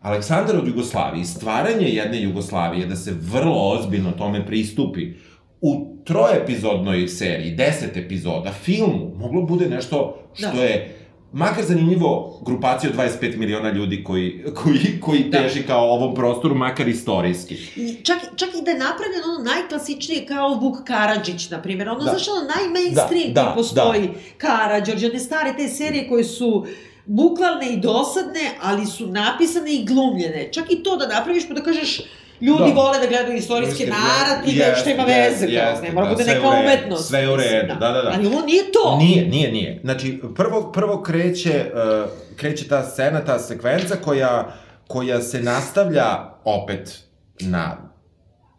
Aleksandar 0.00 0.56
od 0.56 0.68
Jugoslavije, 0.68 1.24
stvaranje 1.24 1.88
jedne 1.88 2.22
Jugoslavije, 2.22 2.86
da 2.86 2.96
se 2.96 3.14
vrlo 3.22 3.68
ozbiljno 3.70 4.10
tome 4.12 4.46
pristupi, 4.46 5.12
u 5.60 5.96
troepizodnoj 6.04 7.08
seriji, 7.08 7.50
deset 7.50 7.96
epizoda, 7.96 8.52
filmu, 8.52 9.12
moglo 9.16 9.42
bude 9.42 9.68
nešto 9.68 10.18
što 10.34 10.50
Da. 10.50 10.62
je 10.62 10.96
makar 11.32 11.64
zanimljivo 11.64 12.40
grupaciju 12.46 12.90
od 12.90 12.96
25 12.96 13.36
miliona 13.36 13.70
ljudi 13.70 14.04
koji, 14.04 14.44
koji, 14.54 15.00
koji 15.00 15.24
Da. 15.24 15.42
teži 15.42 15.62
kao 15.62 15.90
ovom 15.90 16.14
prostoru, 16.14 16.54
makar 16.54 16.88
istorijski. 16.88 17.56
Čak, 18.02 18.16
čak 18.36 18.48
i 18.50 18.64
da 18.64 18.70
je 18.70 18.78
napravljeno 18.78 19.24
ono 19.28 19.44
najklasičnije 19.44 20.26
kao 20.26 20.54
Vuk 20.54 20.76
Karadžić, 20.84 21.50
na 21.50 21.62
primjer. 21.62 21.88
Ono, 21.88 21.98
Da. 21.98 22.04
da. 22.04 22.10
znaš, 22.10 22.28
ono 22.28 22.40
najmainstream 22.56 23.34
Da, 23.34 23.42
da, 23.42 23.48
da, 23.48 23.54
postoji 23.54 24.02
da. 24.02 24.14
Karadžić, 24.38 25.04
one 25.04 25.18
stare 25.18 25.54
te 25.56 25.68
serije 25.68 26.08
koje 26.08 26.24
su 26.24 26.66
bukvalne 27.10 27.72
i 27.72 27.76
dosadne, 27.76 28.50
ali 28.62 28.86
su 28.86 29.06
napisane 29.06 29.72
i 29.72 29.84
glumljene. 29.84 30.48
Čak 30.52 30.64
i 30.70 30.82
to 30.82 30.96
da 30.96 31.06
napraviš 31.06 31.48
pa 31.48 31.54
da 31.54 31.62
kažeš, 31.62 32.00
Ljudi 32.40 32.72
Da. 32.74 32.80
vole 32.82 32.98
da 32.98 33.06
gledaju 33.06 33.36
istorijske 33.36 33.84
Istorijske, 33.84 34.00
narative, 34.00 34.66
jeste, 34.66 34.80
što 34.80 34.90
ima 34.90 35.02
jeste, 35.02 35.46
veze, 35.46 35.54
jeste, 35.54 35.86
ne 35.86 35.92
mora 35.92 36.06
da, 36.06 36.12
bude 36.12 36.24
neka 36.24 36.48
umetnost. 36.48 37.08
sve 37.08 37.28
u 37.28 37.36
redu, 37.36 37.74
da, 37.80 37.88
da, 37.88 38.02
da. 38.02 38.12
Ali 38.14 38.26
ovo 38.26 38.40
nije 38.40 38.72
to. 38.72 38.96
Nije, 38.98 39.26
nije, 39.26 39.52
nije. 39.52 39.80
Znači, 39.84 40.20
prvo, 40.36 40.72
prvo 40.72 41.02
kreće, 41.02 41.70
uh, 41.74 42.10
kreće 42.36 42.68
ta 42.68 42.82
scena, 42.82 43.24
ta 43.24 43.38
sekvenca 43.38 43.96
koja, 44.04 44.56
koja 44.88 45.22
se 45.22 45.40
nastavlja 45.40 46.06
opet 46.44 46.98
na 47.40 47.76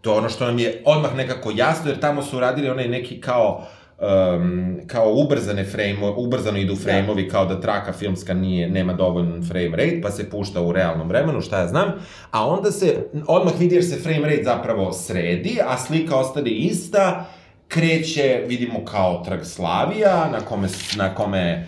to 0.01 0.15
ono 0.15 0.29
što 0.29 0.45
nam 0.45 0.59
je 0.59 0.81
odmah 0.85 1.15
nekako 1.15 1.51
jasno, 1.55 1.89
jer 1.89 1.99
tamo 1.99 2.23
su 2.23 2.39
radili 2.39 2.69
onaj 2.69 2.87
neki 2.87 3.21
kao 3.21 3.67
um, 4.01 4.79
kao 4.87 5.13
ubrzane 5.13 5.63
frame, 5.63 6.13
ubrzano 6.17 6.57
idu 6.57 6.75
frame-ovi, 6.75 7.29
kao 7.29 7.45
da 7.45 7.61
traka 7.61 7.93
filmska 7.93 8.33
nije, 8.33 8.69
nema 8.69 8.93
dovoljno 8.93 9.43
frame 9.43 9.69
rate, 9.69 9.99
pa 10.03 10.11
se 10.11 10.29
pušta 10.29 10.61
u 10.61 10.71
realnom 10.71 11.07
vremenu, 11.07 11.41
šta 11.41 11.59
ja 11.59 11.67
znam, 11.67 11.91
a 12.31 12.47
onda 12.47 12.71
se, 12.71 13.05
odmah 13.27 13.53
vidi 13.59 13.75
jer 13.75 13.85
se 13.85 13.99
frame 13.99 14.29
rate 14.29 14.43
zapravo 14.43 14.93
sredi, 14.93 15.57
a 15.67 15.77
slika 15.77 16.15
ostane 16.15 16.49
ista, 16.49 17.25
kreće, 17.67 18.43
vidimo 18.47 18.85
kao 18.85 19.23
trg 19.25 19.43
Slavija, 19.43 20.29
na 20.31 20.39
kome, 20.39 20.67
na 20.97 21.15
kome 21.15 21.39
e, 21.39 21.65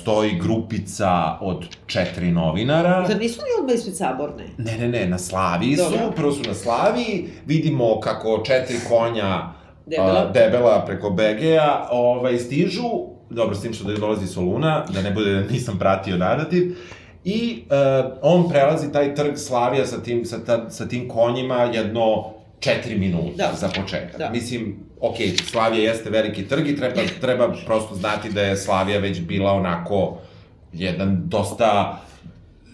stoji 0.00 0.38
grupica 0.40 1.38
od 1.40 1.64
četiri 1.86 2.30
novinara. 2.30 3.04
Zar 3.08 3.18
nisu 3.18 3.40
oni 3.40 3.50
odmah 3.60 3.74
ispred 3.74 3.96
saborne? 3.96 4.44
Ne, 4.58 4.78
ne, 4.78 4.88
ne, 4.88 5.06
na 5.06 5.18
Slaviji 5.18 5.76
su, 5.76 5.90
Dobro. 5.90 6.10
prvo 6.16 6.32
su 6.32 6.42
na 6.48 6.54
Slaviji, 6.54 7.28
vidimo 7.46 8.00
kako 8.00 8.42
četiri 8.46 8.76
konja 8.88 9.55
Debela. 9.86 10.20
a, 10.20 10.32
debela 10.32 10.84
preko 10.86 11.10
BG-a 11.10 11.88
ovaj, 11.90 12.38
stižu, 12.38 12.82
dobro, 13.30 13.54
s 13.54 13.62
tim 13.62 13.72
što 13.74 13.84
da 13.84 13.94
dolazi 13.98 14.26
Soluna, 14.26 14.84
da 14.94 15.02
ne 15.02 15.10
bude 15.10 15.32
da 15.34 15.40
nisam 15.52 15.78
pratio 15.78 16.16
narativ, 16.16 16.76
i 17.24 17.62
uh, 17.70 18.12
on 18.22 18.48
prelazi 18.48 18.92
taj 18.92 19.14
trg 19.14 19.36
Slavija 19.36 19.86
sa 19.86 20.02
tim, 20.02 20.24
sa, 20.24 20.44
ta, 20.44 20.70
sa 20.70 20.88
tim 20.88 21.08
konjima 21.08 21.56
jedno 21.56 22.32
četiri 22.60 22.98
minuta 22.98 23.36
Da. 23.36 23.52
za 23.56 23.68
početak. 23.68 24.18
Da. 24.18 24.30
Mislim, 24.30 24.76
ok, 25.00 25.16
Slavija 25.50 25.90
jeste 25.90 26.10
veliki 26.10 26.48
trg 26.48 26.68
i 26.68 26.76
treba, 26.76 27.00
treba 27.20 27.52
prosto 27.66 27.94
znati 27.94 28.32
da 28.32 28.42
je 28.42 28.56
Slavija 28.56 28.98
već 28.98 29.20
bila 29.20 29.52
onako 29.52 30.18
jedan 30.72 31.22
dosta 31.24 32.00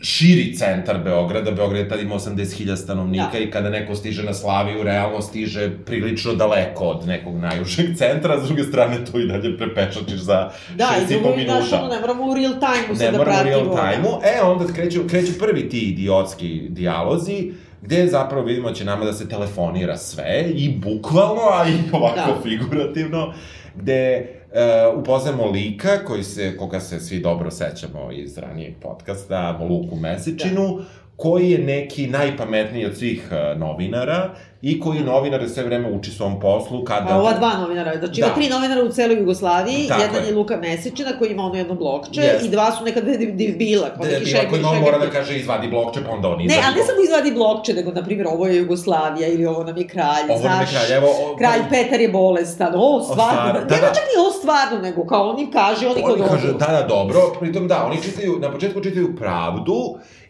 širi 0.03 0.55
centar 0.55 0.99
Beograda, 0.99 1.51
Beograd 1.51 1.79
je 1.79 1.89
tad 1.89 2.01
ima 2.01 2.15
80.000 2.17 2.77
stanovnika 2.77 3.29
Da. 3.33 3.39
i 3.39 3.51
kada 3.51 3.71
neko 3.71 3.95
stiže 3.95 4.23
na 4.23 4.35
Slaviju, 4.35 4.83
realno 4.83 5.21
stiže 5.21 5.71
prilično 5.79 6.35
daleko 6.35 6.85
od 6.85 7.07
nekog 7.07 7.37
najužeg 7.37 7.87
centra, 7.99 8.35
a 8.35 8.41
s 8.41 8.47
druge 8.47 8.63
strane 8.63 9.05
to 9.05 9.19
i 9.21 9.27
dalje 9.27 9.59
prepešačiš 9.59 10.17
za 10.17 10.51
Da, 10.71 10.85
i 10.99 11.03
6,5 11.03 11.09
drugo, 11.11 11.29
znaš, 11.35 11.37
minuta. 11.37 11.79
ono, 11.79 11.89
ne 11.89 12.01
moramo 12.01 12.25
u 12.25 12.35
real 12.35 12.53
time-u 12.53 12.91
Ne 12.91 12.97
sad 12.97 13.13
da 13.13 13.19
moramo 13.19 13.39
u 13.39 13.43
pratimo. 13.43 13.75
real 13.75 13.93
time-u. 13.93 14.09
E, 14.29 14.43
onda 14.43 14.65
kreću, 14.67 15.01
kreću 15.05 15.33
prvi 15.35 15.69
ti 15.69 15.79
idiotski 15.81 16.63
dijalozi, 16.69 17.53
gde 17.83 18.07
zapravo 18.07 18.45
vidimo 18.45 18.69
da 18.69 18.75
će 18.75 18.85
nama 18.85 19.05
da 19.05 19.13
se 19.13 19.29
telefonira 19.29 19.97
sve, 19.97 20.45
i 20.47 20.71
bukvalno, 20.71 21.43
a 21.53 21.67
i 21.69 21.93
ovako 21.93 22.17
Da. 22.17 22.39
figurativno, 22.43 23.33
gde 23.77 24.27
uh, 24.53 25.01
upoznamo 25.01 25.51
lika 25.51 26.05
koji 26.05 26.25
se, 26.25 26.57
koga 26.57 26.81
se 26.81 27.01
svi 27.01 27.21
dobro 27.21 27.51
sećamo 27.51 28.13
iz 28.13 28.39
ranijeg 28.39 28.75
podcasta, 28.83 29.59
Luku 29.71 29.97
Mesečinu, 29.97 30.79
koji 31.23 31.50
je 31.50 31.59
neki 31.61 32.07
najpametniji 32.09 32.87
od 32.87 32.97
svih 32.97 33.23
uh, 33.25 33.61
novinara 33.61 34.31
i 34.62 34.81
koji 34.81 35.00
novinare 35.00 35.49
sve 35.49 35.62
vreme 35.64 35.88
uči 35.91 36.11
svom 36.11 36.41
poslu 36.41 36.85
kada... 36.85 37.07
A 37.09 37.19
ova 37.19 37.33
dva 37.33 37.52
novinara, 37.55 37.97
znači 37.99 38.21
ima 38.21 38.29
Da. 38.29 38.35
tri 38.35 38.49
novinara 38.49 38.83
u 38.83 38.88
celoj 38.88 39.17
Jugoslaviji, 39.17 39.87
Tako 39.88 40.02
jedan 40.02 40.17
je. 40.17 40.29
je 40.29 40.35
Luka 40.35 40.57
Mesečina 40.57 41.11
koji 41.19 41.31
ima 41.31 41.43
ono 41.43 41.55
jedno 41.55 41.75
blokče 41.75 42.21
Jeste. 42.21 42.47
i 42.47 42.50
dva 42.50 42.73
su 42.73 42.85
nekada 42.85 43.07
debila, 43.35 43.88
kao 43.88 44.05
Da, 44.05 44.11
neki 44.11 44.26
šeger, 44.26 44.49
koji 44.50 44.62
šeger. 44.64 44.81
mora 44.83 44.99
da 44.99 45.11
kaže 45.11 45.37
izvadi 45.37 45.69
blokče, 45.69 46.00
pa 46.02 46.11
onda 46.11 46.29
on 46.29 46.38
Ne, 46.38 46.45
izvadi 46.45 46.62
ali 46.67 46.76
ne 46.76 46.83
samo 46.83 46.99
izvadi 47.00 47.31
blokče, 47.33 47.75
nego, 47.75 47.93
na 47.93 48.02
primjer, 48.02 48.26
ovo 48.29 48.47
je 48.47 48.57
Jugoslavija 48.57 49.29
ili 49.29 49.47
ovo 49.47 49.64
nam 49.64 49.76
je 49.76 49.87
kralj, 49.87 50.26
Ovo 50.29 50.41
nam 50.41 50.61
je 50.61 50.67
znaš. 50.67 50.71
kralj, 50.73 50.97
evo, 50.97 51.09
o- 51.23 51.37
Kralj 51.37 51.61
Petar 51.71 52.00
je 52.00 52.09
bolestan, 52.11 52.73
o, 52.76 53.02
stvarno, 53.02 53.43
ne, 53.45 53.61
da, 53.61 53.75
ne, 53.76 53.81
da. 53.81 53.87
čak 53.88 54.05
ni 54.07 54.21
ovo 54.21 54.31
stvarno, 54.33 54.79
nego 54.81 55.07
kao 55.07 55.29
on 55.31 55.38
im 55.38 55.50
kaže, 55.52 55.87
oni 55.87 56.02
kod 56.02 56.12
Oni 56.12 56.23
kaže, 56.25 56.49
odu. 56.49 56.59
da, 56.59 56.67
da, 56.69 56.87
dobro, 56.88 57.21
pritom 57.41 57.69
da, 57.69 57.85
oni 57.85 58.02
čitaju, 58.02 58.38
na 58.38 58.50
početku 58.50 58.81
čitaju 58.81 59.17
pravdu 59.17 59.75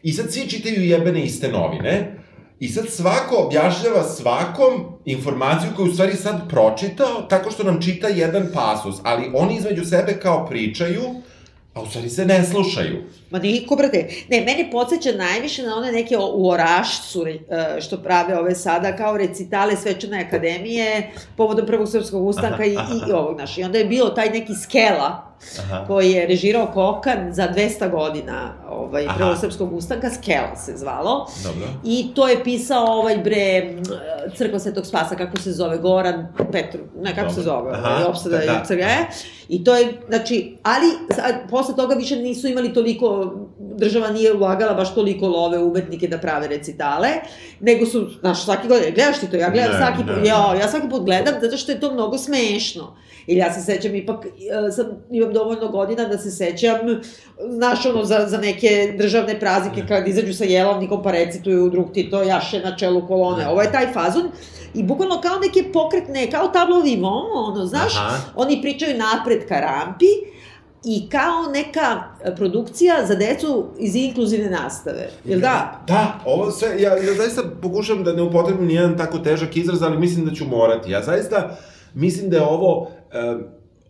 i 0.02 0.12
sad 0.12 0.32
svi 0.32 0.49
čitaju 0.49 0.85
jebene 0.85 1.25
iste 1.25 1.49
novine 1.49 2.16
i 2.61 2.68
sad 2.68 2.88
svako 2.88 3.37
objašnjava 3.37 4.04
svakom 4.04 4.73
informaciju 5.04 5.71
koju 5.76 5.90
u 5.90 5.92
stvari 5.92 6.16
sad 6.16 6.49
pročitao 6.49 7.23
tako 7.23 7.50
što 7.50 7.62
nam 7.62 7.82
čita 7.82 8.09
jedan 8.09 8.47
pasus, 8.54 8.97
ali 9.02 9.30
oni 9.35 9.56
između 9.56 9.85
sebe 9.85 10.18
kao 10.23 10.47
pričaju, 10.47 11.02
a 11.75 11.82
u 11.82 11.87
stvari 11.87 12.09
se 12.09 12.26
ne 12.26 12.44
slušaju. 12.44 13.02
Ma 13.30 13.38
niko, 13.38 13.76
brate. 13.76 14.09
Ne, 14.28 14.40
mene 14.40 14.68
podsjeća 14.73 15.12
najviše 15.12 15.62
na 15.62 15.76
one 15.76 15.92
neke 15.92 16.16
u 16.18 16.49
Orašcu, 16.49 17.26
e, 17.26 17.40
što 17.80 17.97
prave 17.97 18.38
ove 18.38 18.54
sada, 18.54 18.97
kao 18.97 19.16
recitale 19.16 19.76
Svečane 19.76 20.25
akademije, 20.26 21.11
povodom 21.37 21.66
Prvog 21.66 21.88
srpskog 21.88 22.26
ustanka 22.26 22.64
i, 22.64 22.73
i 22.73 23.12
ovog, 23.12 23.37
znaš. 23.37 23.59
I 23.59 23.62
onda 23.62 23.78
je 23.78 23.85
bilo 23.85 24.09
taj 24.09 24.30
neki 24.30 24.52
skela, 24.54 25.31
Aha. 25.58 25.84
koji 25.87 26.11
je 26.11 26.26
režirao 26.26 26.66
Kokan 26.66 27.32
za 27.32 27.49
200 27.56 27.90
godina 27.90 28.54
ovaj, 28.70 29.06
Aha. 29.06 29.16
Prvog 29.16 29.37
srpskog 29.40 29.72
ustanka, 29.72 30.11
Skela 30.11 30.56
se 30.56 30.76
zvalo. 30.76 31.26
Dobro. 31.44 31.66
I 31.84 32.11
to 32.14 32.28
je 32.28 32.44
pisao 32.44 32.87
ovaj 32.87 33.18
bre 33.18 33.75
crkva 34.37 34.58
Svetog 34.58 34.87
Spasa, 34.87 35.16
kako 35.16 35.40
se 35.40 35.52
zove, 35.52 35.78
Goran 35.78 36.26
Petru, 36.52 36.80
ne, 37.00 37.14
kako 37.14 37.30
se 37.30 37.42
Dobro. 37.42 37.61
zove, 37.61 37.78
Aha, 37.78 37.88
ovaj, 37.88 38.04
opsada 38.04 38.38
da, 38.38 38.44
da, 38.44 38.76
da. 38.76 39.06
i 39.49 39.64
to 39.64 39.76
je, 39.76 39.92
znači, 40.08 40.56
ali 40.62 40.87
sad, 41.14 41.34
posle 41.50 41.76
toga 41.76 41.94
više 41.94 42.16
nisu 42.16 42.49
imali 42.49 42.75
toliko, 42.75 43.34
država 43.76 44.11
nije 44.11 44.33
ulagala 44.33 44.75
baš 44.75 44.95
toliko 44.95 45.26
love 45.26 45.59
umetnike 45.59 46.09
da 46.09 46.19
prave 46.19 46.49
recitale, 46.49 47.09
nego 47.61 47.87
su, 47.87 48.07
znaš, 48.21 48.45
svaki 48.45 48.69
godin, 48.69 48.95
gledaš 48.95 49.21
ti 49.21 49.31
to, 49.31 49.37
ja 49.37 49.50
gledam 49.50 49.73
Ne, 49.73 49.79
svaki 49.79 50.05
ne, 50.05 50.07
put, 50.07 50.23
ne. 50.23 50.29
ja, 50.29 50.55
ja 50.61 50.69
svaki 50.69 50.88
put 50.88 51.05
gledam 51.05 51.35
zato 51.41 51.57
što 51.57 51.73
je 51.73 51.81
to 51.81 51.93
mnogo 51.93 52.19
smešno. 52.19 52.97
Ili 53.26 53.38
ja 53.38 53.52
se 53.52 53.61
sećam 53.61 53.95
ipak, 53.95 54.26
e, 54.26 54.71
sam, 54.71 54.87
imam 55.11 55.33
dovoljno 55.33 55.69
godina 55.69 56.05
da 56.05 56.19
se 56.19 56.31
sećam, 56.31 56.79
znaš, 57.49 57.87
ono, 57.87 58.05
za, 58.05 58.26
za 58.29 58.38
neke 58.38 58.95
državne 58.99 59.41
praznike 59.41 59.83
kad 59.88 60.09
izađu 60.09 60.35
sa 60.35 60.45
jelovnikom 60.45 61.02
pa 61.02 61.11
recituju 61.11 61.71
drug 61.71 61.93
Tito 61.93 62.23
jaše 62.23 62.61
na 62.61 62.76
čelu 62.76 63.07
kolone. 63.07 63.49
Ovo 63.49 63.62
je 63.62 63.73
taj 63.73 63.93
fazon. 63.93 64.23
I 64.75 64.83
bukvalno 64.83 65.21
kao 65.21 65.38
neke 65.38 65.73
pokretne, 65.73 66.31
kao 66.31 66.49
tablo 66.49 66.81
vivon, 66.81 67.25
ono, 67.35 67.67
znaš, 67.67 67.97
Aha. 67.97 68.17
oni 68.37 68.62
pričaju 68.62 68.99
napred 68.99 69.49
ka 69.49 69.61
rampi 69.61 70.07
i 70.84 71.08
kao 71.08 71.52
neka 71.54 72.02
e, 72.24 72.36
produkcija 72.36 73.06
za 73.06 73.14
decu 73.14 73.66
iz 73.78 73.94
inkluzivne 73.96 74.50
nastave. 74.52 75.08
Jel 75.24 75.40
da? 75.40 75.84
Da, 75.86 76.20
ovo 76.24 76.50
sve, 76.50 76.68
ja, 76.72 76.96
ja 76.96 77.14
zaista 77.14 77.42
pokušam 77.62 78.04
da 78.04 78.12
ne 78.12 78.22
upotrebim 78.22 78.66
nijedan 78.66 78.98
tako 78.98 79.18
težak 79.18 79.56
izraz, 79.56 79.82
ali 79.82 79.98
mislim 79.98 80.26
da 80.26 80.34
ću 80.34 80.44
morati. 80.46 80.90
Ja 80.90 81.02
zaista 81.02 81.56
mislim 81.94 82.30
da 82.30 82.36
je 82.36 82.42
ovo, 82.44 82.80
um, 82.80 83.42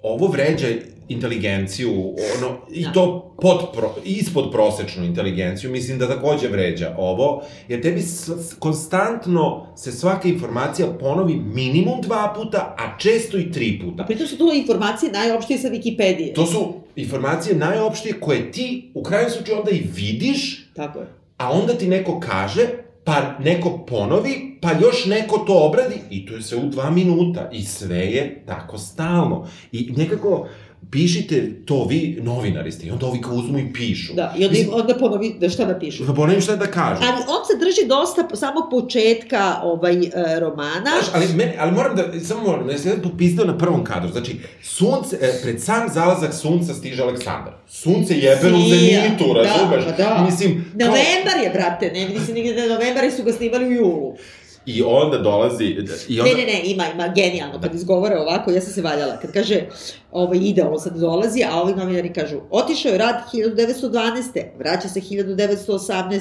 ovo 0.03 0.27
vređa 0.27 0.67
inteligenciju, 1.09 1.91
ono, 2.39 2.57
i 2.71 2.85
Da. 2.85 2.93
to 2.93 3.35
pod 3.41 3.59
pro, 3.75 3.95
ispod 4.05 4.51
prosečnu 4.53 5.05
inteligenciju, 5.05 5.71
mislim 5.71 5.99
da 5.99 6.09
takođe 6.09 6.49
vređa 6.49 6.95
ovo, 6.99 7.43
jer 7.69 7.83
tebi 7.83 8.01
s, 8.01 8.29
s- 8.29 8.55
konstantno 8.59 9.67
se 9.77 9.93
svaka 9.93 10.29
informacija 10.29 10.89
ponovi 10.91 11.35
minimum 11.35 12.01
dva 12.01 12.33
puta, 12.37 12.77
a 12.79 12.99
često 12.99 13.39
i 13.39 13.53
tri 13.53 13.81
puta. 13.81 14.03
A 14.03 14.07
pritom 14.07 14.27
su 14.27 14.39
to 14.39 14.53
informacije 14.53 15.13
najopštije 15.13 15.59
sa 15.59 15.69
Wikipedije. 15.69 16.35
To 16.35 16.47
su 16.47 16.73
informacije 16.97 17.57
najopštije 17.57 18.21
koje 18.21 18.53
ti 18.53 18.91
u 18.95 19.03
krajnjem 19.03 19.31
slučaju 19.31 19.59
onda 19.59 19.71
i 19.71 19.87
vidiš, 19.95 20.67
Tako 20.75 20.99
je. 20.99 21.07
a 21.37 21.51
onda 21.51 21.75
ti 21.75 21.89
neko 21.89 22.21
kaže, 22.21 22.69
pa 23.05 23.39
neko 23.39 23.87
ponovi, 23.87 24.59
pa 24.61 24.73
još 24.73 25.07
neko 25.07 25.39
to 25.39 25.67
obradi 25.67 25.95
i 26.11 26.27
to 26.27 26.35
je 26.35 26.43
sve 26.43 26.59
u 26.59 26.69
dva 26.69 26.91
minuta 26.91 27.51
i 27.53 27.63
sve 27.63 27.99
je 27.99 28.43
tako 28.47 28.79
stalno. 28.79 29.49
I 29.73 29.93
nekako 29.97 30.49
pišite 30.91 31.65
to 31.65 31.85
vi, 31.85 32.19
novinari 32.23 32.73
ste, 32.73 32.87
i 32.87 32.91
onda 32.91 33.07
ovi 33.07 33.21
kao 33.21 33.35
uzmu 33.35 33.59
i 33.59 33.73
pišu. 33.73 34.15
Da, 34.15 34.35
i 34.39 34.45
onda, 34.45 34.59
Mislim, 34.59 34.75
onda 34.75 34.95
ponovi 34.95 35.35
da 35.41 35.49
šta 35.49 35.65
da 35.65 35.79
pišu. 35.79 36.05
Da 36.05 36.15
ponovim 36.15 36.41
šta 36.41 36.57
da 36.57 36.67
kažem. 36.67 37.03
Ali 37.09 37.23
on 37.29 37.45
se 37.47 37.65
drži 37.67 37.87
dosta 37.89 38.25
po 38.31 38.37
samog 38.37 38.65
početka 38.71 39.61
ovaj, 39.63 39.95
e, 39.95 40.11
romana. 40.41 40.81
Znaš, 40.81 41.05
ali, 41.15 41.29
meni, 41.35 41.53
ali 41.59 41.73
moram 41.73 41.97
da, 41.97 42.21
samo 42.21 42.43
moram, 42.43 42.67
da 42.67 42.79
se 42.79 43.03
popizdeo 43.03 43.45
na 43.45 43.59
prvom 43.59 43.85
kadru. 43.85 44.13
Znači, 44.13 44.37
sunce, 44.63 45.19
e, 45.21 45.43
pred 45.43 45.63
sam 45.63 45.89
zalazak 45.95 46.35
sunca 46.35 46.75
stiže 46.75 47.03
Aleksandar. 47.03 47.53
Sunce 47.69 48.15
jebe 48.15 48.49
u 48.49 48.69
zenitu, 48.69 49.35
da, 49.35 49.43
razumeš? 49.43 49.85
pa 49.85 49.91
da. 50.05 50.27
Mislim, 50.31 50.73
kao- 50.79 50.87
Novembar 50.89 51.45
je, 51.45 51.51
brate, 51.51 51.91
ne 51.91 52.07
vidi 52.07 52.21
se 52.27 52.33
nigde 52.33 52.53
da 52.53 52.75
novembar 52.75 53.05
su 53.17 53.23
ga 53.23 53.33
snimali 53.33 53.67
u 53.67 53.73
julu. 53.73 54.17
I 54.67 54.83
onda 54.83 55.19
dolazi... 55.19 55.65
I 56.09 56.21
onda, 56.21 56.31
Ne, 56.31 56.37
ne, 56.37 56.53
ne, 56.53 56.63
ima, 56.65 56.85
ima, 56.95 57.09
genijalno, 57.09 57.61
kad 57.61 57.75
izgovore 57.75 58.19
ovako, 58.19 58.51
ja 58.51 58.61
sam 58.61 58.73
se 58.73 58.83
valjala, 58.83 59.17
kad 59.17 59.33
kaže, 59.33 59.61
ovaj, 60.13 60.39
ide, 60.39 60.63
on 60.63 60.81
sad 60.81 60.97
dolazi, 60.97 61.45
a 61.45 61.63
ovi 61.63 61.75
novinari 61.75 62.13
kažu, 62.13 62.41
otišao 62.51 62.93
je 62.93 62.99
rad 62.99 63.15
1912. 63.33 64.45
Vraća 64.59 64.89
se 64.89 65.01
1918. 65.01 66.21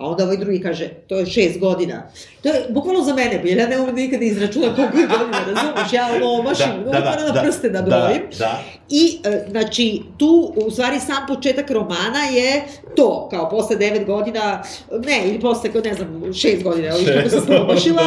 A 0.00 0.06
onda 0.06 0.24
ovaj 0.24 0.36
drugi 0.36 0.60
kaže, 0.60 0.88
to 0.88 1.18
je 1.18 1.26
šest 1.26 1.58
godina. 1.58 2.02
To 2.42 2.48
je 2.48 2.66
bukvalno 2.70 3.02
za 3.02 3.14
mene, 3.14 3.42
jer 3.44 3.58
ja 3.58 3.66
ne 3.66 3.78
mogu 3.78 3.92
nikada 3.92 4.24
izračunati 4.24 4.74
koliko 4.76 4.98
je 4.98 5.06
godina, 5.06 5.38
razumeš? 5.54 5.92
Ja 5.92 6.08
ono 6.16 6.32
omašim, 6.32 6.84
da, 6.84 7.00
da, 7.00 7.00
da, 7.00 7.32
na 7.32 7.42
prste 7.42 7.68
da 7.68 7.82
brojim. 7.82 8.22
Da, 8.30 8.38
da. 8.38 8.62
I, 8.88 9.18
e, 9.24 9.46
znači, 9.50 10.02
tu, 10.18 10.52
u 10.56 10.70
stvari, 10.70 11.00
sam 11.00 11.26
početak 11.28 11.70
romana 11.70 12.24
je 12.32 12.64
to, 12.96 13.28
kao 13.30 13.48
posle 13.50 13.76
devet 13.76 14.06
godina, 14.06 14.62
ne, 15.06 15.22
ili 15.28 15.40
posle, 15.40 15.70
ne 15.84 15.94
znam, 15.94 16.32
šest 16.34 16.62
godina, 16.62 16.88
ali 16.92 17.04
kako 17.04 17.28
sam 17.28 17.46
promašila, 17.46 18.02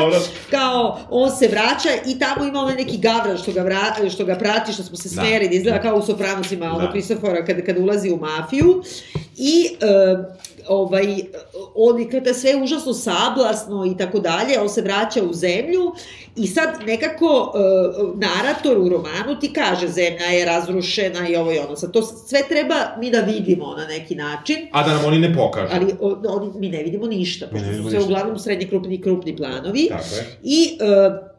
kao, 0.51 0.99
on 1.09 1.31
se 1.31 1.47
vraća 1.47 1.89
i 2.05 2.19
tamo 2.19 2.45
ima 2.45 2.59
onaj 2.59 2.75
neki 2.75 2.97
gavran 2.97 3.37
što 3.37 3.51
ga, 3.51 3.61
vra, 3.61 4.09
što 4.09 4.25
ga 4.25 4.35
prati, 4.35 4.73
što 4.73 4.83
smo 4.83 4.97
se 5.03 5.09
smeri, 5.09 5.49
da 5.49 5.55
izgleda 5.55 5.81
kao 5.81 5.95
u 5.95 6.01
Sopranosima, 6.01 6.65
da. 6.65 6.73
ono, 6.73 6.91
Kristofora, 6.91 7.45
kada, 7.45 7.61
kada 7.61 7.81
ulazi 7.81 8.11
u 8.11 8.17
mafiju. 8.17 8.83
I, 9.37 9.69
uh, 9.69 10.25
ovaj, 10.67 11.15
on 11.75 12.09
kada 12.09 12.33
sve 12.33 12.55
užasno 12.55 12.93
sablasno 12.93 13.85
i 13.85 13.97
tako 13.97 14.19
dalje, 14.19 14.59
on 14.59 14.69
se 14.69 14.81
vraća 14.81 15.23
u 15.23 15.33
zemlju 15.33 15.91
i 16.35 16.47
sad 16.47 16.69
nekako 16.85 17.53
uh, 17.95 18.19
narator 18.19 18.77
u 18.77 18.89
romanu 18.89 19.39
ti 19.39 19.53
kaže 19.53 19.87
zemlja 19.87 20.25
je 20.25 20.45
razrušena 20.45 21.29
i 21.29 21.35
ovo 21.35 21.51
i 21.53 21.57
ono. 21.57 21.75
Sad 21.75 21.91
to 21.91 22.01
sve 22.01 22.39
treba 22.49 22.75
mi 22.99 23.11
da 23.11 23.19
vidimo 23.19 23.75
na 23.77 23.85
neki 23.87 24.15
način. 24.15 24.57
A 24.71 24.87
da 24.87 24.93
nam 24.93 25.05
oni 25.05 25.19
ne 25.19 25.35
pokažu. 25.35 25.67
Ali 25.71 25.93
o, 25.99 26.15
oni, 26.27 26.51
mi 26.55 26.69
ne 26.69 26.83
vidimo 26.83 27.07
ništa, 27.07 27.47
pošto 27.47 27.67
su 27.83 27.89
sve 27.89 28.03
uglavnom 28.03 28.39
srednje 28.39 28.67
krupni 28.67 29.01
krupni 29.01 29.37
planovi. 29.37 29.87
Tako 29.89 30.15
je. 30.15 30.37
I 30.43 30.77
uh, 30.81 31.32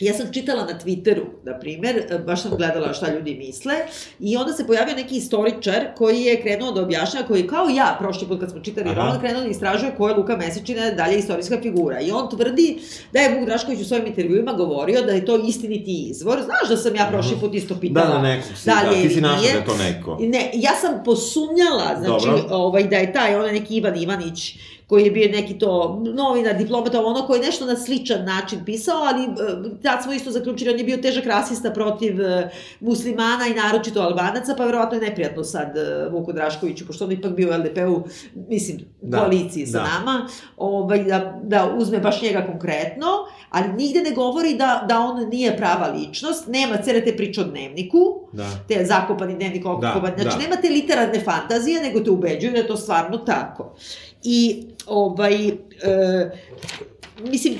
Ja 0.00 0.14
sam 0.14 0.32
čitala 0.32 0.64
na 0.64 0.78
Twitteru, 0.84 1.24
na 1.44 1.58
primer, 1.58 2.04
baš 2.26 2.42
sam 2.42 2.50
gledala 2.56 2.92
šta 2.92 3.14
ljudi 3.14 3.34
misle, 3.34 3.74
i 4.20 4.36
onda 4.36 4.52
se 4.52 4.66
pojavio 4.66 4.94
neki 4.94 5.16
istoričar 5.16 5.86
koji 5.96 6.22
je 6.22 6.42
krenuo 6.42 6.72
da 6.72 6.82
objašnjava, 6.82 7.26
koji 7.26 7.46
kao 7.46 7.68
ja, 7.68 7.96
prošli 8.00 8.28
put 8.28 8.40
kad 8.40 8.50
smo 8.50 8.60
čitali 8.60 8.94
roman, 8.94 9.20
krenuo 9.20 9.42
da 9.42 9.48
istražuje 9.48 9.92
ko 9.96 10.08
je 10.08 10.14
Luka 10.14 10.36
Mesečina 10.36 10.90
dalje 10.90 11.18
istorijska 11.18 11.60
figura. 11.62 12.00
I 12.00 12.10
on 12.10 12.30
tvrdi 12.30 12.78
da 13.12 13.20
je 13.20 13.38
Vuk 13.38 13.46
Drašković 13.46 13.80
u 13.80 13.84
svojim 13.84 14.06
intervjuima 14.06 14.52
govorio 14.52 15.02
da 15.02 15.12
je 15.12 15.24
to 15.24 15.36
istiniti 15.48 16.08
izvor. 16.10 16.42
Znaš 16.42 16.68
da 16.68 16.76
sam 16.76 16.96
ja 16.96 17.08
prošli 17.10 17.36
put 17.40 17.54
isto 17.54 17.74
pitala. 17.80 18.06
Da, 18.06 18.12
da, 18.12 18.22
neko 18.22 18.46
si, 18.56 18.66
da, 18.66 18.80
da, 18.84 18.92
ti 18.92 19.08
si 19.08 19.20
našla 19.20 19.48
da 19.52 19.58
je 19.58 19.64
to 19.64 19.76
neko. 19.76 20.18
Ne, 20.20 20.50
ja 20.54 20.72
sam 20.80 21.04
posumnjala, 21.04 21.96
znači, 22.00 22.28
ovaj, 22.50 22.84
da 22.84 22.96
je 22.96 23.12
taj, 23.12 23.34
onaj 23.34 23.52
neki 23.52 23.76
Ivan 23.76 24.02
Ivanić, 24.02 24.56
koji 24.86 25.04
je 25.04 25.10
bio 25.10 25.28
neki 25.30 25.58
to 25.58 26.02
novina, 26.14 26.52
diplomata, 26.52 27.06
ono 27.06 27.26
koji 27.26 27.38
je 27.38 27.46
nešto 27.46 27.66
na 27.66 27.76
sličan 27.76 28.24
način 28.24 28.64
pisao, 28.64 29.02
ali 29.02 29.24
e, 29.24 29.28
tad 29.82 30.02
smo 30.02 30.12
isto 30.12 30.30
zaključili, 30.30 30.70
on 30.70 30.78
je 30.78 30.84
bio 30.84 30.96
težak 30.96 31.26
rasista 31.26 31.70
protiv 31.70 32.20
e, 32.20 32.50
muslimana 32.80 33.46
i 33.46 33.54
naročito 33.54 34.00
albanaca, 34.00 34.54
pa 34.58 34.64
verovatno 34.64 34.96
je 34.96 35.08
neprijatno 35.08 35.44
sad 35.44 35.76
e, 35.76 36.08
Vuku 36.10 36.32
Draškoviću, 36.32 36.86
pošto 36.86 37.04
on 37.04 37.12
ipak 37.12 37.32
bio 37.32 37.48
u 37.48 37.58
LDP-u, 37.58 38.02
mislim, 38.48 38.78
da, 39.02 39.18
koaliciji 39.18 39.66
sa 39.66 39.78
da. 39.78 39.84
nama, 39.84 40.28
ovaj, 40.56 41.04
da, 41.04 41.40
da 41.42 41.74
uzme 41.78 41.98
baš 41.98 42.22
njega 42.22 42.46
konkretno, 42.46 43.06
ali 43.50 43.72
nigde 43.72 44.00
ne 44.00 44.10
govori 44.10 44.54
da, 44.54 44.84
da 44.88 45.00
on 45.00 45.28
nije 45.28 45.56
prava 45.56 45.86
ličnost, 45.86 46.48
nema 46.48 46.76
cele 46.76 47.04
te 47.04 47.16
priče 47.16 47.40
o 47.40 47.44
dnevniku, 47.44 47.98
da. 48.32 48.46
te 48.68 48.84
zakopani 48.84 49.34
dnevnik, 49.34 49.66
okupovan, 49.66 50.12
da, 50.16 50.22
znači 50.22 50.36
da. 50.36 50.42
nema 50.42 50.56
te 50.56 50.68
literarne 50.68 51.20
fantazije, 51.20 51.82
nego 51.82 52.00
te 52.00 52.10
ubeđuju 52.10 52.52
da 52.52 52.58
je 52.58 52.66
to 52.66 52.76
stvarno 52.76 53.18
tako. 53.18 53.74
I 54.22 54.64
ovaj, 54.86 55.48
e, 55.48 55.52
mislim, 57.24 57.54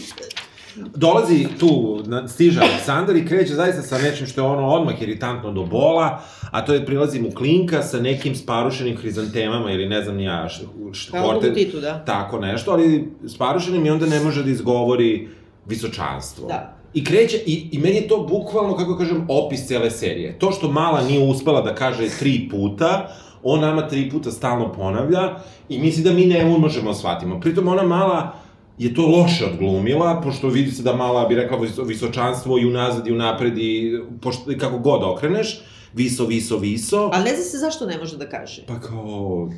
dolazi 0.95 1.47
tu, 1.61 2.03
stiže 2.29 2.61
Aleksandar 2.61 3.17
i 3.17 3.27
kreće 3.27 3.55
zaista 3.55 3.83
sa 3.83 3.99
nečim 3.99 4.27
što 4.27 4.41
je 4.41 4.47
ono 4.47 4.69
odmah 4.69 5.03
iritantno 5.03 5.53
do 5.53 5.65
bola, 5.65 6.23
a 6.51 6.65
to 6.65 6.75
je 6.75 6.87
prilazim 6.87 7.27
u 7.27 7.31
klinka 7.31 7.83
sa 7.83 8.01
nekim 8.01 8.35
sparušenim 8.35 8.97
hrizantemama 8.97 9.71
ili 9.71 9.89
ne 9.89 10.03
znam 10.03 10.21
ja, 10.21 10.49
škorte, 10.93 11.55
titu, 11.55 11.81
da. 11.81 12.05
tako 12.05 12.41
nešto, 12.41 12.71
ali 12.71 13.09
sparušenim 13.29 13.87
i 13.87 13.91
onda 13.91 14.07
ne 14.07 14.21
može 14.21 14.43
da 14.43 14.51
izgovori 14.51 15.29
visočanstvo. 15.67 16.49
Da. 16.49 16.77
I 16.95 17.05
kreće, 17.05 17.37
i, 17.47 17.69
i 17.73 17.79
meni 17.79 17.97
je 17.97 18.09
to 18.09 18.19
bukvalno, 18.19 18.77
kako 18.77 18.97
kažem, 18.97 19.27
opis 19.29 19.67
cele 19.67 19.91
serije. 19.91 20.39
To 20.39 20.53
što 20.53 20.71
Mala 20.71 21.03
nije 21.03 21.29
uspela 21.29 21.61
da 21.61 21.75
kaže 21.75 22.09
tri 22.19 22.49
puta, 22.51 23.09
on 23.47 23.61
nama 23.61 23.89
tri 23.89 24.11
puta 24.11 24.31
stalno 24.31 24.73
ponavlja 24.73 25.39
i 25.69 25.79
misli 25.79 26.03
da 26.03 26.13
mi 26.13 26.27
ne 26.27 26.45
možemo 26.45 26.91
da 26.91 26.95
shvatimo. 26.95 27.41
Pritom 27.41 27.69
ona 27.69 27.83
mala 27.83 28.33
je 28.79 28.95
to 28.95 29.07
loše 29.07 29.45
odglumila, 29.45 30.21
pošto 30.21 30.49
vidi 30.49 30.71
se 30.71 30.83
da 30.83 30.97
mala 30.97 31.29
bi 31.29 31.35
rekla 31.35 31.59
visočanstvo 31.87 32.59
i 32.59 32.67
unazad 32.67 33.07
i 33.07 33.13
unapred 33.13 33.59
i 33.59 33.99
pošto, 34.21 34.53
kako 34.59 34.79
god 34.79 35.03
okreneš, 35.03 35.61
viso, 35.95 36.27
viso, 36.27 36.59
viso. 36.59 37.11
Ali 37.13 37.25
ne 37.25 37.37
zna 37.37 37.45
se 37.45 37.59
zašto 37.59 37.87
ne 37.87 37.99
može 37.99 38.17
da 38.17 38.29
kaže. 38.29 38.63
Pa 38.67 38.81
kao, 38.81 39.51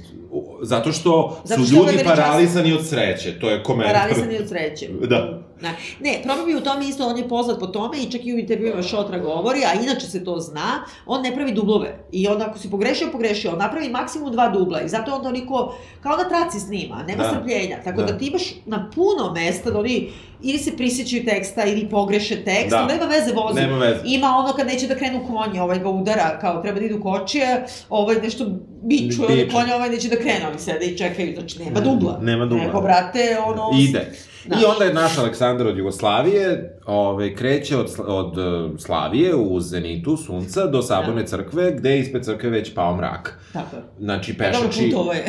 zato 0.62 0.92
što 0.92 1.40
zato 1.44 1.64
su 1.64 1.74
ljudi 1.74 2.04
paralisani 2.04 2.72
od 2.72 2.86
sreće, 2.86 3.40
to 3.40 3.50
je 3.50 3.62
komentar. 3.62 3.94
Paralisani 3.94 4.38
od 4.38 4.48
sreće. 4.48 4.88
da. 5.10 5.47
Da. 5.60 5.68
Ne, 6.00 6.20
problem 6.24 6.48
je 6.48 6.56
u 6.56 6.60
tome 6.60 6.88
isto, 6.88 7.06
on 7.06 7.18
je 7.18 7.28
poznat 7.28 7.58
po 7.60 7.66
tome 7.66 7.98
i 7.98 8.10
čak 8.10 8.26
i 8.26 8.34
u 8.34 8.38
intervjuima 8.38 8.82
Šotra 8.82 9.18
govori, 9.18 9.60
a 9.64 9.82
inače 9.82 10.06
se 10.06 10.24
to 10.24 10.40
zna, 10.40 10.84
on 11.06 11.22
ne 11.22 11.34
pravi 11.34 11.52
dublove. 11.52 11.98
I 12.12 12.28
onda 12.28 12.46
ako 12.46 12.58
si 12.58 12.70
pogrešio, 12.70 13.08
pogrešio, 13.12 13.52
on 13.52 13.58
napravi 13.58 13.88
maksimum 13.88 14.32
dva 14.32 14.48
dubla 14.48 14.80
i 14.80 14.88
zato 14.88 15.14
onda 15.14 15.28
oniko, 15.28 15.74
kao 16.00 16.16
da 16.16 16.28
traci 16.28 16.60
snima, 16.60 17.04
nema 17.08 17.22
da. 17.22 17.30
strpljenja. 17.30 17.76
Tako 17.84 18.00
da. 18.00 18.06
da 18.06 18.18
ti 18.18 18.26
imaš 18.26 18.42
na 18.66 18.90
puno 18.94 19.32
mesta 19.34 19.70
da 19.70 19.78
oni 19.78 20.10
ili 20.42 20.58
se 20.58 20.76
prisjećaju 20.76 21.24
teksta 21.24 21.64
ili 21.64 21.88
pogreše 21.88 22.44
tekst, 22.44 22.70
da. 22.70 22.86
nema 22.86 23.04
veze 23.04 23.32
vozi. 23.32 23.60
Nema 23.60 23.78
veze. 23.78 24.00
Ima 24.04 24.26
ono 24.26 24.52
kad 24.52 24.66
neće 24.66 24.86
da 24.86 24.94
krenu 24.94 25.20
konje, 25.26 25.62
ovaj 25.62 25.78
ga 25.78 25.88
udara, 25.88 26.38
kao 26.40 26.62
treba 26.62 26.78
da 26.78 26.86
idu 26.86 27.00
kočije, 27.00 27.66
ovaj 27.88 28.16
nešto 28.22 28.46
biču, 28.82 29.22
ovaj 29.22 29.48
konje, 29.48 29.74
ovaj 29.74 29.90
neće 29.90 30.08
da 30.08 30.16
krenu, 30.16 30.48
oni 30.50 30.58
sede 30.58 30.86
i 30.86 30.98
čekaju, 30.98 31.34
znači 31.34 31.58
nema 31.58 31.80
dubla. 31.80 32.18
Nema 32.22 32.46
dubla. 32.46 32.64
Neko, 32.64 32.80
brate, 32.80 33.38
ono... 33.46 33.70
Ide. 33.78 34.12
Da. 34.48 34.56
I 34.60 34.64
onda 34.64 34.84
je 34.84 34.94
naš 34.94 35.18
Aleksandar 35.18 35.66
od 35.66 35.78
Jugoslavije, 35.78 36.78
ove, 36.86 37.34
kreće 37.34 37.76
od, 37.76 37.94
od 38.06 38.38
e, 38.38 38.78
Slavije 38.78 39.34
u 39.34 39.60
Zenitu, 39.60 40.16
sunca, 40.16 40.66
do 40.66 40.82
Saborne 40.82 41.22
da. 41.22 41.28
crkve, 41.28 41.72
gde 41.72 41.90
je 41.90 42.00
ispred 42.00 42.24
crkve 42.24 42.50
već 42.50 42.74
pao 42.74 42.96
mrak. 42.96 43.40
Tako 43.52 43.76
Znači, 43.98 44.34
pešači... 44.38 44.90
Dobro, 44.90 45.12
je. 45.12 45.24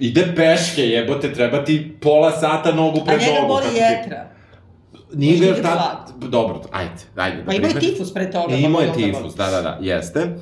Ide 0.00 0.32
peške, 0.36 0.82
jebote, 0.82 1.32
treba 1.32 1.64
ti 1.64 1.96
pola 2.00 2.32
sata 2.32 2.72
nogu 2.72 3.00
pred 3.06 3.20
nogu. 3.20 3.30
A 3.30 3.34
njega 3.34 3.46
boli 3.46 3.66
jetra. 3.76 4.30
Nije 5.14 5.50
ga 5.50 5.62
ta... 5.62 6.06
Dobro, 6.28 6.60
ajde, 6.72 6.90
ajde. 7.16 7.44
Pa 7.46 7.52
imao 7.52 7.68
je 7.68 7.80
tifus 7.80 8.14
pre 8.14 8.30
toga. 8.30 8.54
Imao 8.54 8.82
je 8.82 8.92
tifus, 8.92 9.34
da, 9.34 9.50
da, 9.50 9.62
da, 9.62 9.78
jeste. 9.80 10.36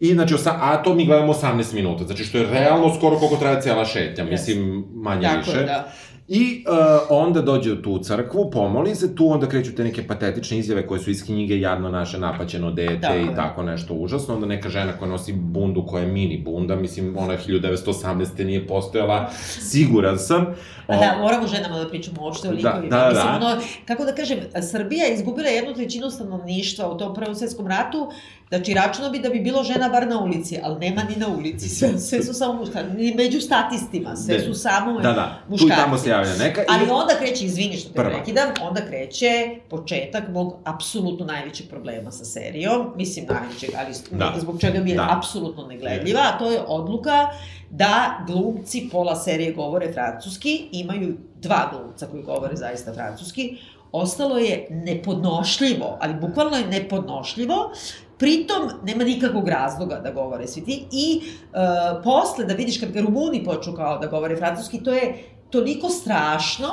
I 0.00 0.14
znači, 0.14 0.34
osa, 0.34 0.58
a 0.60 0.82
to 0.82 0.94
mi 0.94 1.06
gledamo 1.06 1.32
18 1.32 1.74
minuta, 1.74 2.04
znači 2.04 2.24
što 2.24 2.38
je 2.38 2.46
realno 2.46 2.94
skoro 2.94 3.16
koliko 3.16 3.36
traje 3.36 3.62
cijela 3.62 3.84
šetnja, 3.84 4.24
mislim, 4.24 4.84
manje 4.94 5.22
Tako 5.22 5.38
više. 5.38 5.58
Je, 5.58 5.64
da. 5.64 5.92
I 6.28 6.64
uh, 6.68 7.06
onda 7.10 7.42
dođe 7.42 7.72
u 7.72 7.82
tu 7.82 7.98
crkvu, 7.98 8.50
pomoli 8.50 8.94
se, 8.94 9.14
tu 9.14 9.32
onda 9.32 9.48
kreću 9.48 9.74
te 9.74 9.84
neke 9.84 10.06
patetične 10.06 10.58
izjave 10.58 10.86
koje 10.86 11.00
su 11.00 11.10
iz 11.10 11.24
knjige 11.24 11.60
Jadno 11.60 11.90
naše 11.90 12.18
napaćeno 12.18 12.70
dete 12.70 13.00
tako 13.00 13.18
i 13.32 13.34
tako 13.36 13.62
nešto 13.62 13.94
užasno. 13.94 14.34
Onda 14.34 14.46
neka 14.46 14.68
žena 14.68 14.92
koja 14.92 15.10
nosi 15.10 15.32
bundu 15.32 15.86
koja 15.86 16.02
je 16.02 16.12
mini 16.12 16.42
bunda, 16.44 16.76
mislim 16.76 17.16
ona 17.18 17.34
1918. 17.48 18.44
nije 18.44 18.66
postojala, 18.66 19.30
siguran 19.60 20.18
sam. 20.18 20.46
A 20.86 20.96
da, 20.96 21.18
moramo 21.20 21.46
ženama 21.46 21.78
da 21.78 21.88
pričamo 21.88 22.22
uopšte 22.22 22.48
o 22.48 22.50
da, 22.50 22.56
likovima. 22.56 22.96
Da, 22.96 23.02
da, 23.02 23.08
mislim, 23.08 23.40
da. 23.40 23.46
ono, 23.46 23.62
kako 23.84 24.04
da 24.04 24.14
kažem, 24.14 24.38
Srbija 24.70 25.04
je 25.04 25.14
izgubila 25.14 25.48
jednu 25.48 25.74
trećinu 25.74 26.10
stanovništva 26.10 26.88
u 26.88 26.98
tom 26.98 27.14
prvom 27.14 27.34
svetskom 27.34 27.66
ratu, 27.66 28.10
Znači, 28.48 28.74
računao 28.74 29.10
bi 29.10 29.18
da 29.18 29.28
bi 29.28 29.40
bilo 29.40 29.64
žena 29.64 29.88
bar 29.88 30.08
na 30.08 30.20
ulici, 30.20 30.58
ali 30.62 30.78
nema 30.78 31.02
ni 31.02 31.16
na 31.16 31.28
ulici, 31.28 31.68
sve, 31.68 31.98
sve 31.98 32.22
su 32.22 32.32
samo 32.32 32.52
muškarci, 32.52 32.96
ni 32.96 33.14
među 33.14 33.40
statistima, 33.40 34.16
sve 34.16 34.40
su 34.40 34.54
samo 34.54 35.00
da, 35.00 35.12
da. 35.12 35.38
muškarci. 35.48 35.74
Tu 35.74 35.80
i 35.80 35.84
tamo 35.84 35.98
se 35.98 36.10
javlja 36.10 36.36
neka. 36.36 36.64
Ali 36.68 36.90
onda 36.90 37.14
kreće, 37.18 37.44
izvini 37.44 37.76
što 37.76 37.88
te 37.88 37.94
prekidam, 37.94 38.48
onda 38.62 38.80
kreće 38.86 39.48
početak 39.70 40.28
mog 40.28 40.56
apsolutno 40.64 41.26
najvećeg 41.26 41.68
problema 41.68 42.10
sa 42.10 42.24
serijom, 42.24 42.92
mislim 42.96 43.26
najvećeg, 43.26 43.70
ali 43.78 43.94
da. 44.10 44.34
zbog 44.40 44.60
čega 44.60 44.80
mi 44.80 44.90
je 44.90 44.96
da. 44.96 45.16
apsolutno 45.18 45.66
negledljiva, 45.66 46.20
a 46.20 46.38
to 46.38 46.50
je 46.50 46.60
odluka 46.66 47.26
da 47.70 48.24
glumci 48.26 48.88
pola 48.92 49.16
serije 49.16 49.52
govore 49.52 49.92
francuski, 49.92 50.68
imaju 50.80 51.16
dva 51.42 51.70
glumca 51.72 52.06
koji 52.06 52.22
govore 52.22 52.56
zaista 52.56 52.92
francuski, 52.92 53.56
ostalo 53.92 54.38
je 54.38 54.66
nepodnošljivo, 54.70 55.98
ali 56.00 56.14
bukvalno 56.14 56.56
je 56.56 56.66
nepodnošljivo, 56.66 57.72
Pritom, 58.18 58.70
nema 58.84 59.04
nikakvog 59.04 59.48
razloga 59.48 60.00
da 60.04 60.10
govore 60.10 60.46
svi 60.46 60.64
ti. 60.64 60.84
I 60.92 61.20
uh, 61.20 62.02
posle, 62.04 62.44
da 62.44 62.54
vidiš 62.54 62.80
kad 62.80 62.92
ga 62.92 63.00
Rumuni 63.00 63.44
počnu 63.44 63.72
kao 63.74 63.98
da 63.98 64.06
govore 64.06 64.36
francuski, 64.36 64.82
to 64.82 64.94
je 64.94 65.14
toliko 65.50 65.88
strašno. 65.88 66.68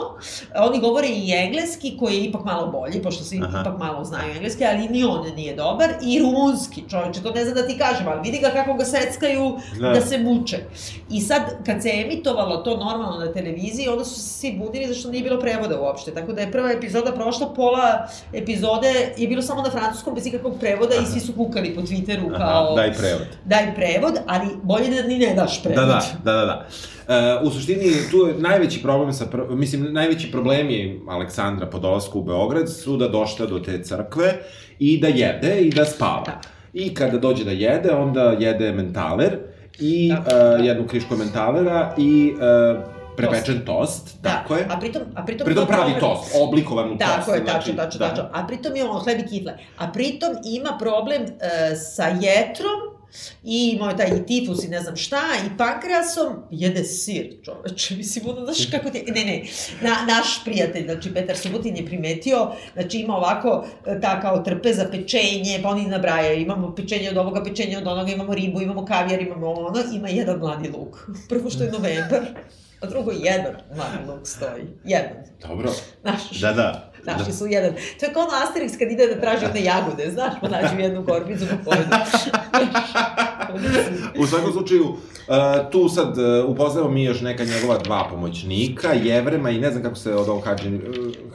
Oni 0.55 0.79
govore 0.79 1.07
i 1.07 1.31
engleski, 1.31 1.97
koji 1.99 2.13
je 2.13 2.23
ipak 2.23 2.45
malo 2.45 2.67
bolji, 2.67 3.01
pošto 3.01 3.23
se 3.23 3.35
Aha. 3.43 3.61
ipak 3.61 3.77
malo 3.79 4.03
znaju 4.03 4.31
engleski, 4.31 4.65
ali 4.65 4.87
ni 4.89 5.03
on 5.03 5.35
nije 5.35 5.55
dobar. 5.55 5.89
I 6.01 6.19
rumunski, 6.19 6.83
čoveče, 6.89 7.21
to 7.23 7.31
ne 7.31 7.43
znam 7.43 7.55
da 7.55 7.67
ti 7.67 7.77
kažem, 7.77 8.07
ali 8.07 8.21
vidi 8.23 8.39
ga 8.39 8.49
kako 8.49 8.73
ga 8.73 8.85
seckaju 8.85 9.57
Da. 9.79 9.89
da, 9.89 10.01
se 10.01 10.17
muče. 10.17 10.57
I 11.09 11.21
sad, 11.21 11.41
kad 11.65 11.81
se 11.81 11.89
emitovalo 12.05 12.57
to 12.57 12.77
normalno 12.77 13.25
na 13.25 13.33
televiziji, 13.33 13.87
onda 13.87 14.05
su 14.05 14.15
se 14.15 14.29
svi 14.29 14.59
budili 14.65 14.87
zašto 14.93 15.09
nije 15.09 15.23
bilo 15.23 15.39
prevoda 15.39 15.81
uopšte. 15.81 16.13
Tako 16.13 16.33
da 16.33 16.41
je 16.41 16.51
prva 16.51 16.71
epizoda 16.71 17.11
prošla, 17.11 17.53
pola 17.53 18.07
epizode 18.33 19.13
je 19.17 19.27
bilo 19.27 19.41
samo 19.41 19.61
na 19.61 19.69
francuskom 19.71 20.15
bez 20.15 20.25
ikakvog 20.25 20.59
prevoda 20.59 20.95
i 20.95 21.05
svi 21.05 21.19
su 21.19 21.33
kukali 21.33 21.75
po 21.75 21.81
Twitteru 21.81 22.37
kao... 22.37 22.65
Aha, 22.65 22.75
daj 22.75 22.93
prevod. 22.93 23.27
daj 23.45 23.75
prevod, 23.75 24.13
ali 24.27 24.47
bolje 24.63 25.01
da 25.01 25.07
ni 25.07 25.17
ne 25.17 25.33
daš 25.33 25.63
prevod. 25.63 25.79
Da, 25.79 25.85
da, 25.85 26.01
da, 26.23 26.39
da, 26.39 26.45
da. 26.45 26.67
E, 27.03 27.13
u 27.43 27.51
suštini, 27.51 27.81
tu 28.11 28.17
je 28.17 28.33
najveći 28.33 28.81
problem 28.81 29.13
sa, 29.13 29.25
mislim, 29.49 29.93
najveći 29.93 30.31
problemi 30.31 31.01
Aleksandra 31.09 31.65
po 31.67 31.79
dolasku 31.79 32.19
u 32.19 32.23
Beograd 32.23 32.69
su 32.71 32.97
da 32.97 33.07
došla 33.07 33.45
do 33.45 33.59
te 33.59 33.83
crkve 33.83 34.33
i 34.79 34.99
da 34.99 35.07
jede 35.07 35.57
i 35.57 35.69
da 35.69 35.85
spava. 35.85 36.23
Da. 36.25 36.41
I 36.73 36.93
kada 36.93 37.17
dođe 37.17 37.43
da 37.43 37.51
jede, 37.51 37.91
onda 37.91 38.35
jede 38.39 38.71
mentaler 38.71 39.37
i 39.79 40.11
Tako, 40.15 40.29
da. 40.29 40.55
jednu 40.55 40.87
krišku 40.87 41.15
mentalera 41.15 41.93
i 41.97 42.33
e, 42.33 42.75
prepečen 43.17 43.61
tost, 43.65 44.17
Da, 44.21 44.29
tako 44.29 44.55
je. 44.55 44.65
a 44.69 44.79
pritom, 44.79 45.01
a 45.15 45.25
pritom, 45.25 45.45
Pritom 45.45 45.63
to 45.63 45.67
pravi 45.67 45.91
problem- 45.91 45.99
tost, 46.15 46.35
oblikovan 46.37 46.85
u 46.85 46.97
tost. 46.97 47.09
Tako 47.09 47.33
je, 47.33 47.45
tačno, 47.45 47.73
znači, 47.73 47.77
tačno, 47.77 47.99
da. 47.99 48.09
tačno. 48.09 48.29
A 48.33 48.47
pritom 48.47 48.75
je 48.75 48.83
on 48.83 48.99
hleb 48.99 49.19
i 49.19 49.27
kifle. 49.27 49.53
A 49.77 49.91
pritom 49.91 50.29
ima 50.45 50.77
problem 50.79 51.21
e, 51.21 51.27
sa 51.75 52.03
jetrom 52.07 52.92
i 53.43 53.71
imao 53.75 53.89
je 53.89 53.97
taj 53.97 54.07
i 54.07 54.25
tifus 54.25 54.63
i 54.63 54.67
ne 54.67 54.81
znam 54.81 54.95
šta, 54.95 55.21
i 55.45 55.57
pankreasom, 55.57 56.43
jede 56.51 56.83
sir, 56.83 57.35
čoveče, 57.43 57.95
mislim, 57.99 58.29
ono, 58.29 58.45
znaš 58.45 58.71
kako 58.71 58.89
ti, 58.89 59.03
ne, 59.07 59.25
ne, 59.25 59.43
na, 59.81 60.13
naš 60.15 60.43
prijatelj, 60.43 60.83
znači 60.83 61.13
Petar 61.13 61.37
Subotin 61.37 61.77
je 61.77 61.85
primetio, 61.85 62.51
znači 62.73 62.97
ima 62.97 63.17
ovako, 63.17 63.65
e, 63.85 64.01
ta 64.01 64.21
kao 64.21 64.37
trpe 64.37 64.73
za 64.73 64.87
pečenje, 64.91 65.59
pa 65.63 65.69
oni 65.69 65.87
nabrajaju, 65.87 66.41
imamo 66.41 66.75
pečenje 66.75 67.09
od 67.09 67.17
ovoga, 67.17 67.43
pečenje 67.43 67.77
od 67.77 67.87
onoga, 67.87 68.11
imamo 68.11 68.33
ribu, 68.33 68.61
imamo 68.61 68.85
kavijar, 68.85 69.21
imamo 69.21 69.51
ono, 69.51 69.79
ima 69.93 70.09
jedan 70.09 70.39
mladi 70.39 70.69
luk. 70.69 71.09
Prvo 71.29 71.49
što 71.49 71.63
je 71.63 71.71
novembar, 71.71 72.21
a 72.81 72.87
drugo 72.87 73.11
jedan 73.11 73.55
mladi 73.75 73.97
luk 74.07 74.27
stoji, 74.27 74.63
jedan. 74.85 75.23
Dobro. 75.47 75.71
Znaš, 76.01 76.39
Da, 76.41 76.53
da. 76.53 76.92
Našli 77.05 77.33
su 77.33 77.47
jedan. 77.47 77.73
To 77.99 78.05
je 78.05 78.13
kao 78.13 78.23
ono 78.23 78.31
Asterix 78.31 78.79
kad 78.79 78.91
ide 78.91 79.07
da 79.07 79.21
traži 79.21 79.45
one 79.45 79.63
jagode, 79.63 80.11
znaš, 80.11 80.33
pa 80.41 80.49
nađu 80.49 80.79
jednu 80.79 81.05
korpicu 81.05 81.45
pa 81.49 81.71
pojedu. 81.71 81.89
U 84.21 84.27
svakom 84.27 84.51
slučaju, 84.51 84.83
uh, 84.83 84.97
tu 85.71 85.89
sad 85.89 86.17
uh, 86.17 86.49
upoznamo 86.49 86.89
mi 86.89 87.03
još 87.03 87.21
neka 87.21 87.43
njegova 87.43 87.77
dva 87.77 88.07
pomoćnika, 88.09 88.93
Jevrema 88.93 89.49
i 89.49 89.59
ne 89.59 89.71
znam 89.71 89.83
kako 89.83 89.95
se 89.95 90.15
od 90.15 90.29
ovog 90.29 90.45
Hadži, 90.45 90.75
uh, 90.75 90.81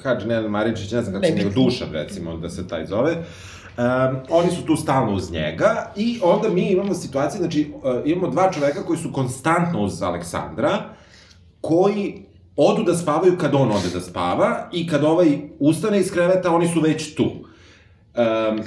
Hadži 0.03 0.27
Nenad 0.27 0.51
Maričić, 0.51 0.93
ne 0.93 1.03
znam 1.03 1.15
kako 1.15 1.27
se 1.27 1.33
njegov 1.33 1.53
Dušan, 1.53 1.93
recimo, 1.93 2.37
da 2.37 2.51
se 2.51 2.69
taj 2.69 2.87
zove. 2.87 3.13
Um, 3.13 4.17
oni 4.31 4.51
su 4.51 4.67
tu 4.67 4.77
stalno 4.77 5.13
uz 5.13 5.33
njega 5.33 5.93
i 5.97 6.21
onda 6.23 6.49
mi 6.49 6.71
imamo 6.71 6.95
situaciju, 6.95 7.39
znači 7.39 7.73
uh, 7.75 7.83
imamo 8.05 8.33
dva 8.33 8.53
čoveka 8.53 8.83
koji 8.83 8.99
su 8.99 9.13
konstantno 9.13 9.83
uz 9.83 10.03
Aleksandra, 10.03 10.79
koji 11.61 12.28
odu 12.59 12.83
da 12.83 12.95
spavaju 12.97 13.39
kad 13.39 13.55
on 13.55 13.71
ode 13.71 13.89
da 13.95 14.01
spava 14.01 14.69
i 14.73 14.87
kad 14.87 15.05
ovaj 15.05 15.39
ustane 15.59 16.01
iz 16.01 16.13
kreveta, 16.13 16.55
oni 16.55 16.69
su 16.69 16.81
već 16.81 17.15
tu. 17.15 17.25
Um, 17.25 18.61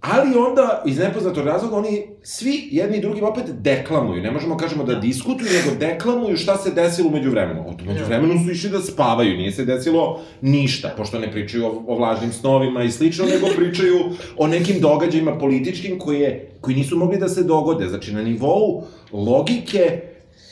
ali 0.00 0.36
onda, 0.48 0.82
iz 0.86 0.98
nepoznatog 0.98 1.46
razloga, 1.46 1.76
oni 1.76 2.06
svi 2.22 2.68
jedni 2.70 2.96
i 2.96 3.00
drugim 3.00 3.24
opet 3.24 3.44
deklamuju. 3.48 4.22
Ne 4.22 4.30
možemo 4.30 4.56
kažemo 4.56 4.84
da 4.84 4.94
diskutuju, 4.94 5.48
nego 5.52 5.78
deklamuju 5.78 6.36
šta 6.36 6.56
se 6.56 6.70
desilo 6.70 7.08
umeđu 7.08 7.30
vremenu. 7.30 7.64
Od 7.68 7.82
umeđu 7.82 8.04
vremenu 8.04 8.44
su 8.44 8.50
išli 8.50 8.70
da 8.70 8.80
spavaju, 8.80 9.36
nije 9.36 9.52
se 9.52 9.64
desilo 9.64 10.20
ništa, 10.40 10.94
pošto 10.96 11.18
ne 11.18 11.32
pričaju 11.32 11.66
o, 11.66 11.84
o 11.86 11.96
vlažnim 11.96 12.32
snovima 12.32 12.82
i 12.82 12.90
slično, 12.90 13.24
nego 13.24 13.46
pričaju 13.56 13.98
o 14.36 14.46
nekim 14.46 14.80
događajima 14.80 15.38
političkim 15.38 15.98
koje, 15.98 16.50
koji 16.60 16.76
nisu 16.76 16.96
mogli 16.96 17.18
da 17.18 17.28
se 17.28 17.44
dogode. 17.44 17.88
Znači, 17.88 18.12
na 18.12 18.22
nivou 18.22 18.84
logike 19.12 20.00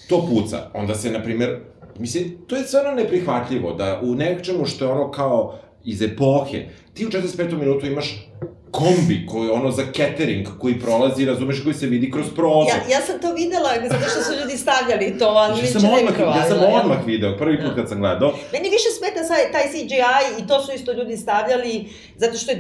to 0.09 0.27
puca. 0.27 0.71
Onda 0.75 0.95
se, 0.95 1.11
na 1.11 1.23
primer, 1.23 1.59
mislim, 2.01 2.39
to 2.47 2.57
je 2.57 2.63
stvarno 2.63 2.93
neprihvatljivo 2.93 3.73
da 3.73 4.01
u 4.03 4.15
nečemu 4.15 4.67
što 4.67 4.85
je 4.85 4.91
ono 4.91 5.11
kao 5.11 5.59
iz 5.85 6.03
epohe, 6.03 6.67
ti 6.95 7.07
u 7.07 7.11
45. 7.11 7.59
minutu 7.59 7.87
imaš 7.87 8.29
kombi 8.71 9.27
koji 9.29 9.51
ono 9.51 9.71
za 9.71 9.83
catering 9.97 10.49
koji 10.59 10.81
prolazi, 10.81 11.25
razumeš, 11.25 11.63
koji 11.63 11.75
se 11.75 11.87
vidi 11.87 12.11
kroz 12.11 12.27
prozor. 12.37 12.75
Ja, 12.89 12.97
ja 12.97 13.01
sam 13.07 13.21
to 13.21 13.35
videla 13.35 13.71
zato 13.89 14.11
što 14.11 14.23
su 14.23 14.33
ljudi 14.41 14.57
stavljali 14.59 15.19
to, 15.19 15.27
ali 15.27 15.55
niče 15.55 15.67
sam 15.67 15.85
odmah, 15.85 16.37
ja 16.37 16.45
sam 16.49 16.59
odmah 16.81 17.07
video, 17.07 17.37
prvi 17.37 17.61
put 17.65 17.75
kad 17.75 17.89
sam 17.89 17.99
gledao. 17.99 18.33
Meni 18.53 18.69
više 18.71 18.89
smeta 18.99 19.21
taj 19.53 19.67
CGI 19.73 20.43
i 20.43 20.47
to 20.49 20.63
su 20.65 20.73
isto 20.73 20.93
ljudi 20.93 21.17
stavljali 21.17 21.89
zato 22.21 22.37
što 22.37 22.51
je 22.51 22.59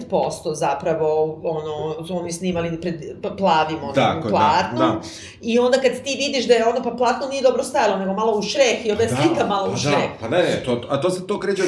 90% 0.00 0.20
zapravo 0.54 1.08
ono, 1.44 2.06
su 2.06 2.18
oni 2.18 2.32
snimali 2.32 2.80
pred 2.80 2.94
pa- 3.22 3.30
plavim 3.30 3.78
onom 3.78 3.94
Tako, 3.94 4.22
da, 4.22 4.28
platnom. 4.30 4.78
da. 4.90 5.00
I 5.42 5.58
onda 5.58 5.78
kad 5.78 5.92
ti 5.94 6.16
vidiš 6.18 6.48
da 6.48 6.54
je 6.54 6.66
ono 6.66 6.82
pa 6.82 6.90
platno 6.92 7.28
nije 7.28 7.42
dobro 7.42 7.64
stajalo, 7.64 7.96
nego 7.96 8.12
malo 8.14 8.32
u 8.32 8.42
šreh 8.42 8.86
i 8.86 8.90
onda 8.90 9.02
je 9.02 9.08
slika 9.10 9.46
malo 9.46 9.66
pa 9.66 9.72
u 9.72 9.76
šreh. 9.76 9.94
Da, 9.94 10.08
pa 10.20 10.28
ne, 10.28 10.38
ne, 10.38 10.62
to, 10.64 10.82
a 10.88 11.00
to 11.00 11.10
se 11.10 11.26
to 11.26 11.40
kreće, 11.40 11.62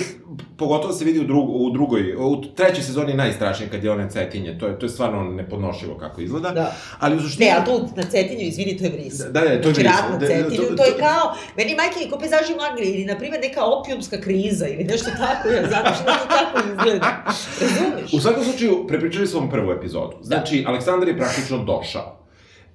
pogotovo 0.56 0.92
se 0.92 1.04
vidi 1.04 1.20
u, 1.20 1.24
drug, 1.24 1.50
u 1.50 1.70
drugoj, 1.70 2.14
u 2.16 2.42
trećoj 2.46 2.82
sezoni 2.82 3.14
najstrašnije 3.14 3.70
kad 3.70 3.84
je 3.84 3.90
one 3.92 4.10
cetinje, 4.10 4.58
to 4.58 4.66
je, 4.66 4.78
to 4.78 4.86
je 4.86 4.90
stvarno 4.90 5.24
nepodnošljivo 5.24 5.94
kako 5.96 6.20
izgleda. 6.20 6.50
Da. 6.50 6.72
Ali 6.98 7.16
u 7.16 7.20
suštini... 7.20 7.46
Ne, 7.46 7.52
a 7.52 7.64
tu 7.64 7.72
na 7.96 8.02
Cetinju, 8.04 8.40
izvini, 8.42 8.78
to 8.78 8.84
je 8.84 8.90
vris. 8.90 9.14
Da, 9.16 9.28
da, 9.30 9.62
to 9.62 9.68
je 9.68 9.74
Znači, 9.74 9.80
vris. 9.80 10.00
na 10.10 10.18
Da, 10.18 10.26
Cetinju, 10.26 10.56
to- 10.60 10.76
to, 10.76 10.84
je 10.84 10.92
to- 10.92 10.98
kao, 10.98 11.24
meni 11.56 11.74
majke 11.74 12.10
ko 12.10 12.18
pezaži 12.18 12.54
magli, 12.56 12.86
ili, 12.86 13.04
na 13.04 13.16
primjer, 13.16 13.40
neka 13.42 13.64
opijumska 13.64 14.20
kriza, 14.20 14.66
ili 14.66 14.84
nešto 14.84 15.10
tako, 15.10 15.48
ja 15.48 15.68
znam 15.68 15.94
što 15.94 16.04
to 16.04 16.26
tako 16.28 16.58
izgleda. 16.68 17.19
U 18.12 18.20
svakom 18.20 18.44
slučaju, 18.44 18.84
prepričali 18.88 19.26
smo 19.26 19.40
vam 19.40 19.50
prvu 19.50 19.72
epizodu. 19.72 20.16
Znači, 20.22 20.64
Aleksandar 20.66 21.08
je 21.08 21.16
praktično 21.18 21.58
došao. 21.64 22.16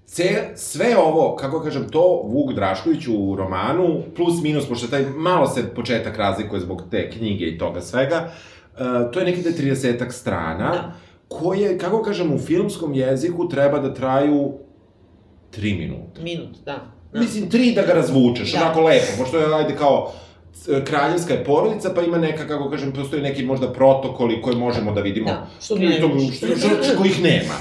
Ce, 0.05 0.51
sve 0.55 0.97
ovo, 0.97 1.35
kako 1.35 1.61
kažem, 1.61 1.89
to 1.89 2.21
Vuk 2.23 2.53
Drašković 2.53 3.07
u 3.07 3.35
romanu, 3.35 4.01
plus 4.15 4.41
minus, 4.43 4.67
pošto 4.69 4.87
taj 4.87 5.05
malo 5.15 5.47
se 5.47 5.73
početak 5.75 6.17
razlikuje 6.17 6.61
zbog 6.61 6.83
te 6.91 7.09
knjige 7.11 7.45
i 7.45 7.57
toga 7.57 7.81
svega, 7.81 8.31
uh, 8.73 9.11
to 9.11 9.19
je 9.19 9.25
nekih 9.25 9.45
30 9.45 10.11
strana, 10.11 10.71
Da. 10.71 10.93
koje, 11.27 11.77
kako 11.77 12.01
kažem, 12.01 12.33
u 12.33 12.37
filmskom 12.37 12.93
jeziku 12.93 13.49
treba 13.49 13.79
da 13.79 13.93
traju 13.93 14.53
3 15.57 15.77
minuta. 15.77 16.21
Minut, 16.21 16.57
da. 16.65 16.79
da. 17.13 17.19
Mislim, 17.19 17.49
tri 17.49 17.71
da 17.71 17.81
ga 17.81 17.93
razvučeš, 17.93 18.53
Da. 18.53 18.61
onako 18.61 18.81
lepo, 18.81 19.07
pošto 19.17 19.37
je, 19.37 19.55
ajde, 19.55 19.75
kao, 19.75 20.13
kraljevska 20.83 21.33
je 21.33 21.43
porodica, 21.43 21.91
pa 21.95 22.01
ima 22.01 22.17
neka, 22.17 22.47
kako 22.47 22.69
kažem, 22.69 22.91
postoji 22.91 23.21
neki 23.21 23.45
možda 23.45 23.73
protokoli 23.73 24.41
koje 24.41 24.55
možemo 24.55 24.91
da 24.91 25.01
vidimo. 25.01 25.27
Da, 25.27 25.47
što 25.61 25.75
I 25.75 25.79
ne 25.79 25.99
to- 25.99 26.07
vidiš. 26.07 26.37
što, 26.37 26.47
što, 26.47 26.57
što, 26.83 26.97
kojih 26.97 27.23
nema. 27.23 27.53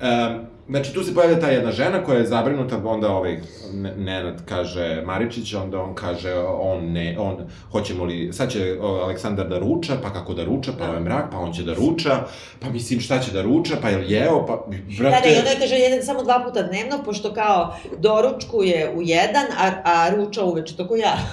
Um, 0.00 0.47
znači, 0.68 0.94
tu 0.94 1.04
se 1.04 1.14
pojavlja 1.14 1.40
ta 1.40 1.48
jedna 1.48 1.72
žena 1.72 2.04
koja 2.04 2.18
je 2.18 2.26
zabrinuta, 2.26 2.80
onda 2.84 3.08
ovaj 3.10 3.40
Ne- 3.72 3.94
Nenad 3.96 4.42
kaže 4.44 5.02
Maričić, 5.06 5.54
onda 5.54 5.80
on 5.80 5.94
kaže, 5.94 6.34
on 6.60 6.92
ne, 6.92 7.16
on, 7.18 7.36
hoćemo 7.72 8.04
li, 8.04 8.32
sad 8.32 8.50
će 8.52 8.76
Aleksandar 9.02 9.48
da 9.48 9.58
ruča, 9.58 9.92
pa 10.02 10.12
kako 10.12 10.34
da 10.34 10.44
ruča, 10.44 10.72
pa 10.78 10.84
Da. 10.84 10.90
ovaj 10.90 11.00
mrak, 11.02 11.24
pa 11.32 11.38
on 11.38 11.52
će 11.52 11.62
da 11.62 11.74
ruča, 11.74 12.20
pa 12.60 12.70
mislim 12.70 13.00
šta 13.00 13.18
će 13.18 13.32
da 13.32 13.42
ruča, 13.42 13.76
pa 13.82 13.88
jel 13.88 14.12
jeo, 14.12 14.46
pa, 14.46 14.52
Da, 14.68 14.76
brate... 14.98 15.28
da, 15.28 15.34
i 15.34 15.38
onda 15.38 15.50
je 15.50 15.58
kaže 15.60 15.74
jedan, 15.74 16.02
samo 16.02 16.22
dva 16.22 16.44
puta 16.46 16.62
dnevno, 16.62 17.02
pošto 17.04 17.34
kao 17.34 17.74
doručkuje 17.98 18.92
u 18.96 19.02
jedan, 19.02 19.46
a, 19.58 19.70
a 19.84 20.10
ruča 20.10 20.44
uveče, 20.44 20.76
tako 20.76 20.96
ja. 20.96 21.16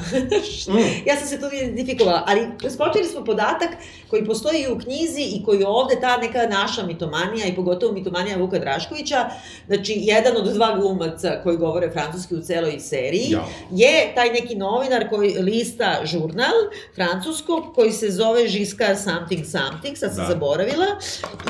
Mm. 0.67 0.77
ja 1.05 1.15
sam 1.15 1.27
se 1.27 1.39
tu 1.39 1.45
identifikovala, 1.55 2.23
ali 2.27 2.41
skočili 2.69 3.05
smo 3.05 3.25
podatak 3.25 3.69
koji 4.09 4.25
postoji 4.25 4.67
u 4.71 4.79
knjizi 4.79 5.21
i 5.21 5.43
koji 5.45 5.59
je 5.59 5.67
ovde 5.67 5.95
ta 6.01 6.17
neka 6.17 6.39
naša 6.49 6.83
mitomanija 6.83 7.45
i 7.47 7.55
pogotovo 7.55 7.93
mitomanija 7.93 8.37
Vuka 8.37 8.59
Draškovića, 8.59 9.24
znači 9.67 9.93
jedan 9.97 10.37
od 10.37 10.45
dva 10.45 10.75
glumaca 10.75 11.39
koji 11.43 11.57
govore 11.57 11.91
francuski 11.91 12.35
u 12.35 12.41
celoj 12.41 12.79
seriji, 12.79 13.27
Ja. 13.29 13.45
je 13.71 14.11
taj 14.15 14.29
neki 14.29 14.55
novinar 14.55 15.09
koji 15.09 15.33
lista 15.33 16.01
žurnal 16.03 16.53
francuskog 16.95 17.35
koji 17.75 17.91
se 17.91 18.11
zove 18.11 18.47
Žiskar 18.47 18.95
something 18.97 19.45
something, 19.45 19.97
sad 19.97 20.09
sam 20.09 20.23
Da. 20.23 20.29
zaboravila, 20.29 20.85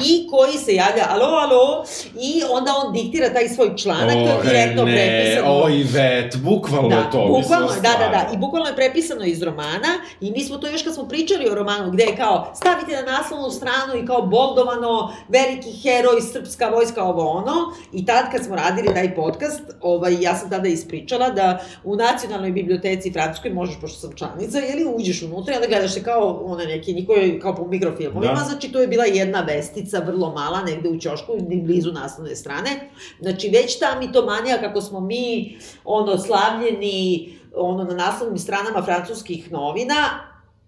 i 0.03 0.27
koji 0.27 0.53
se 0.55 0.75
javlja 0.75 1.05
alo, 1.09 1.25
alo, 1.25 1.85
i 2.15 2.41
onda 2.51 2.71
on 2.77 2.93
diktira 2.93 3.33
taj 3.33 3.49
svoj 3.49 3.75
članak, 3.77 4.13
to 4.13 4.19
je 4.19 4.39
direktno 4.43 4.83
prepisano. 4.83 5.53
o 5.53 5.69
Ivet, 5.69 6.37
bukvalno 6.37 6.89
Da, 6.89 6.95
je 6.95 7.11
to, 7.11 7.27
bukvalno, 7.29 7.67
da, 7.67 7.81
da, 7.81 8.07
da, 8.09 8.29
i 8.33 8.37
bukvalno 8.37 8.69
je 8.69 8.75
prepisano 8.75 9.25
iz 9.25 9.43
romana 9.43 9.89
i 10.21 10.31
mi 10.31 10.43
smo 10.43 10.57
to 10.57 10.67
još 10.67 10.83
kad 10.83 10.93
smo 10.93 11.07
pričali 11.07 11.49
o 11.49 11.55
romanu, 11.55 11.91
gde 11.91 12.03
je 12.03 12.15
kao 12.15 12.51
stavite 12.55 12.91
na 12.93 13.11
naslovnu 13.11 13.49
stranu 13.51 13.95
i 13.95 14.07
kao 14.07 14.21
boldovano, 14.21 15.13
veliki 15.29 15.71
heroj, 15.73 16.21
srpska 16.23 16.67
vojska, 16.67 17.03
ovo 17.03 17.29
ono, 17.29 17.64
i 17.93 18.05
tad 18.05 18.31
kad 18.31 18.45
smo 18.45 18.55
radili 18.55 18.93
taj 18.93 19.15
podcast, 19.15 19.61
ovaj, 19.81 20.17
ja 20.21 20.35
sam 20.35 20.49
tada 20.49 20.67
ispričala 20.67 21.29
da 21.29 21.59
u 21.83 21.95
nacionalnoj 21.95 22.51
biblioteci 22.51 23.11
francuskoj 23.11 23.53
možeš, 23.53 23.75
pošto 23.81 23.99
sam 23.99 24.15
članica, 24.15 24.59
jeli 24.59 24.85
uđeš 24.95 25.21
unutra 25.21 25.53
i 25.53 25.55
onda 25.55 25.67
gledaš 25.67 25.93
se 25.93 26.03
kao 26.03 26.41
one 26.45 26.65
neki 26.65 26.93
njihovi, 26.93 27.39
kao 27.41 27.55
po 27.55 27.67
mikrofilmovima, 27.67 28.33
Da. 28.33 28.43
znači 28.43 28.71
to 28.71 28.81
je 28.81 28.87
bila 28.87 29.05
jedna 29.05 29.41
vestica, 29.41 29.99
vrlo 29.99 30.33
mala, 30.33 30.61
negde 30.63 30.89
u 30.89 30.99
ćošku, 30.99 31.31
blizu 31.63 31.91
naslovne 31.91 32.35
strane. 32.35 32.89
Znači, 33.19 33.49
već 33.49 33.79
ta 33.79 33.99
mitomanija 33.99 34.57
kako 34.61 34.81
smo 34.81 34.99
mi, 34.99 35.57
ono, 35.83 36.17
slavljeni, 36.17 37.29
ono, 37.55 37.83
na 37.83 37.95
naslovnim 37.95 38.37
stranama 38.37 38.81
francuskih 38.81 39.51
novina, 39.51 39.95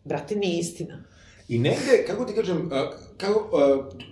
brate, 0.04 0.36
nije 0.36 0.60
istina. 0.60 1.04
I 1.50 1.60
negde, 1.60 2.04
kako 2.08 2.26
ti 2.26 2.34
kažem, 2.34 2.70
kako, 3.18 3.60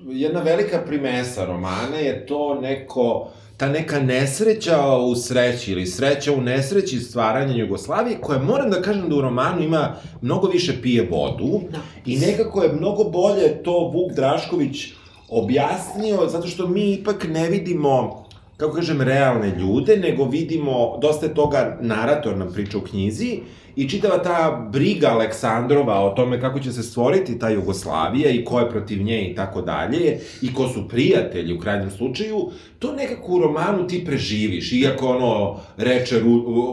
jedna 0.07 0.41
velika 0.41 0.81
primesa 0.87 1.45
romana 1.45 1.97
je 1.97 2.25
to 2.25 2.61
neko, 2.61 3.29
ta 3.57 3.69
neka 3.69 3.99
nesreća 3.99 4.95
u 4.97 5.15
sreći 5.15 5.71
ili 5.71 5.85
sreća 5.85 6.33
u 6.33 6.41
nesreći 6.41 6.99
stvaranja 6.99 7.55
Jugoslavije, 7.55 8.17
koja 8.21 8.39
moram 8.39 8.69
da 8.69 8.81
kažem 8.81 9.09
da 9.09 9.15
u 9.15 9.21
romanu 9.21 9.63
ima 9.63 9.95
mnogo 10.21 10.47
više 10.47 10.81
pije 10.81 11.07
vodu 11.11 11.61
Da. 11.71 11.77
i 12.05 12.17
nekako 12.17 12.63
je 12.63 12.73
mnogo 12.73 13.03
bolje 13.03 13.63
to 13.63 13.91
Vuk 13.93 14.11
Drašković 14.15 14.85
objasnio, 15.29 16.27
zato 16.27 16.47
što 16.47 16.67
mi 16.67 16.93
ipak 16.93 17.27
ne 17.29 17.49
vidimo 17.49 18.25
kako 18.57 18.73
kažem, 18.73 19.01
realne 19.01 19.53
ljude, 19.59 19.97
nego 19.97 20.25
vidimo, 20.25 20.97
dosta 21.01 21.27
toga 21.27 21.77
narator 21.81 22.37
nam 22.37 22.53
priča 22.53 22.77
u 22.77 22.81
knjizi, 22.81 23.39
i 23.75 23.89
čitava 23.89 24.23
ta 24.23 24.69
briga 24.71 25.07
Aleksandrova 25.07 25.99
o 25.99 26.09
tome 26.09 26.41
kako 26.41 26.59
će 26.59 26.71
se 26.71 26.83
stvoriti 26.83 27.39
ta 27.39 27.49
Jugoslavija 27.49 28.29
i 28.29 28.45
ko 28.45 28.59
je 28.59 28.69
protiv 28.69 29.01
nje 29.01 29.31
i 29.31 29.35
tako 29.35 29.61
dalje, 29.61 30.19
i 30.41 30.53
ko 30.53 30.67
su 30.67 30.87
prijatelji 30.87 31.53
u 31.53 31.59
krajnjem 31.59 31.91
slučaju, 31.91 32.49
to 32.85 32.93
nekako 32.93 33.31
u 33.31 33.39
romanu 33.39 33.87
ti 33.87 34.05
preživiš, 34.05 34.71
iako 34.73 35.07
ono, 35.07 35.59
reče, 35.77 36.17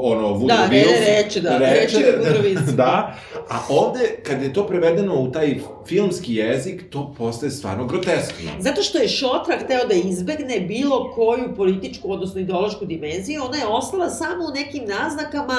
ono, 0.03 0.29
Woodrow 0.29 0.46
Da, 0.48 0.68
re- 0.70 0.77
Wilson- 0.79 1.16
reče, 1.16 1.40
da, 1.40 1.59
reče 1.59 1.96
Woodrow 1.96 2.44
Wilson. 2.44 2.75
da, 2.75 3.14
a 3.48 3.59
ovde, 3.70 4.01
kad 4.22 4.42
je 4.42 4.53
to 4.53 4.66
prevedeno 4.66 5.14
u 5.14 5.33
taj 5.33 5.55
filmski 5.87 6.35
jezik, 6.35 6.90
to 6.90 7.14
postaje 7.18 7.51
stvarno 7.51 7.87
groteskno. 7.87 8.51
Zato 8.59 8.83
što 8.83 8.98
je 8.98 9.09
Šotra 9.09 9.57
hteo 9.59 9.87
da 9.87 9.94
izbegne 9.94 10.61
bilo 10.61 11.12
koju 11.14 11.57
političku, 11.57 12.12
odnosno 12.12 12.40
ideološku 12.40 12.85
dimenziju, 12.85 13.42
ona 13.44 13.57
je 13.57 13.66
ostala 13.66 14.11
samo 14.11 14.44
u 14.44 14.55
nekim 14.55 14.85
naznakama, 14.87 15.59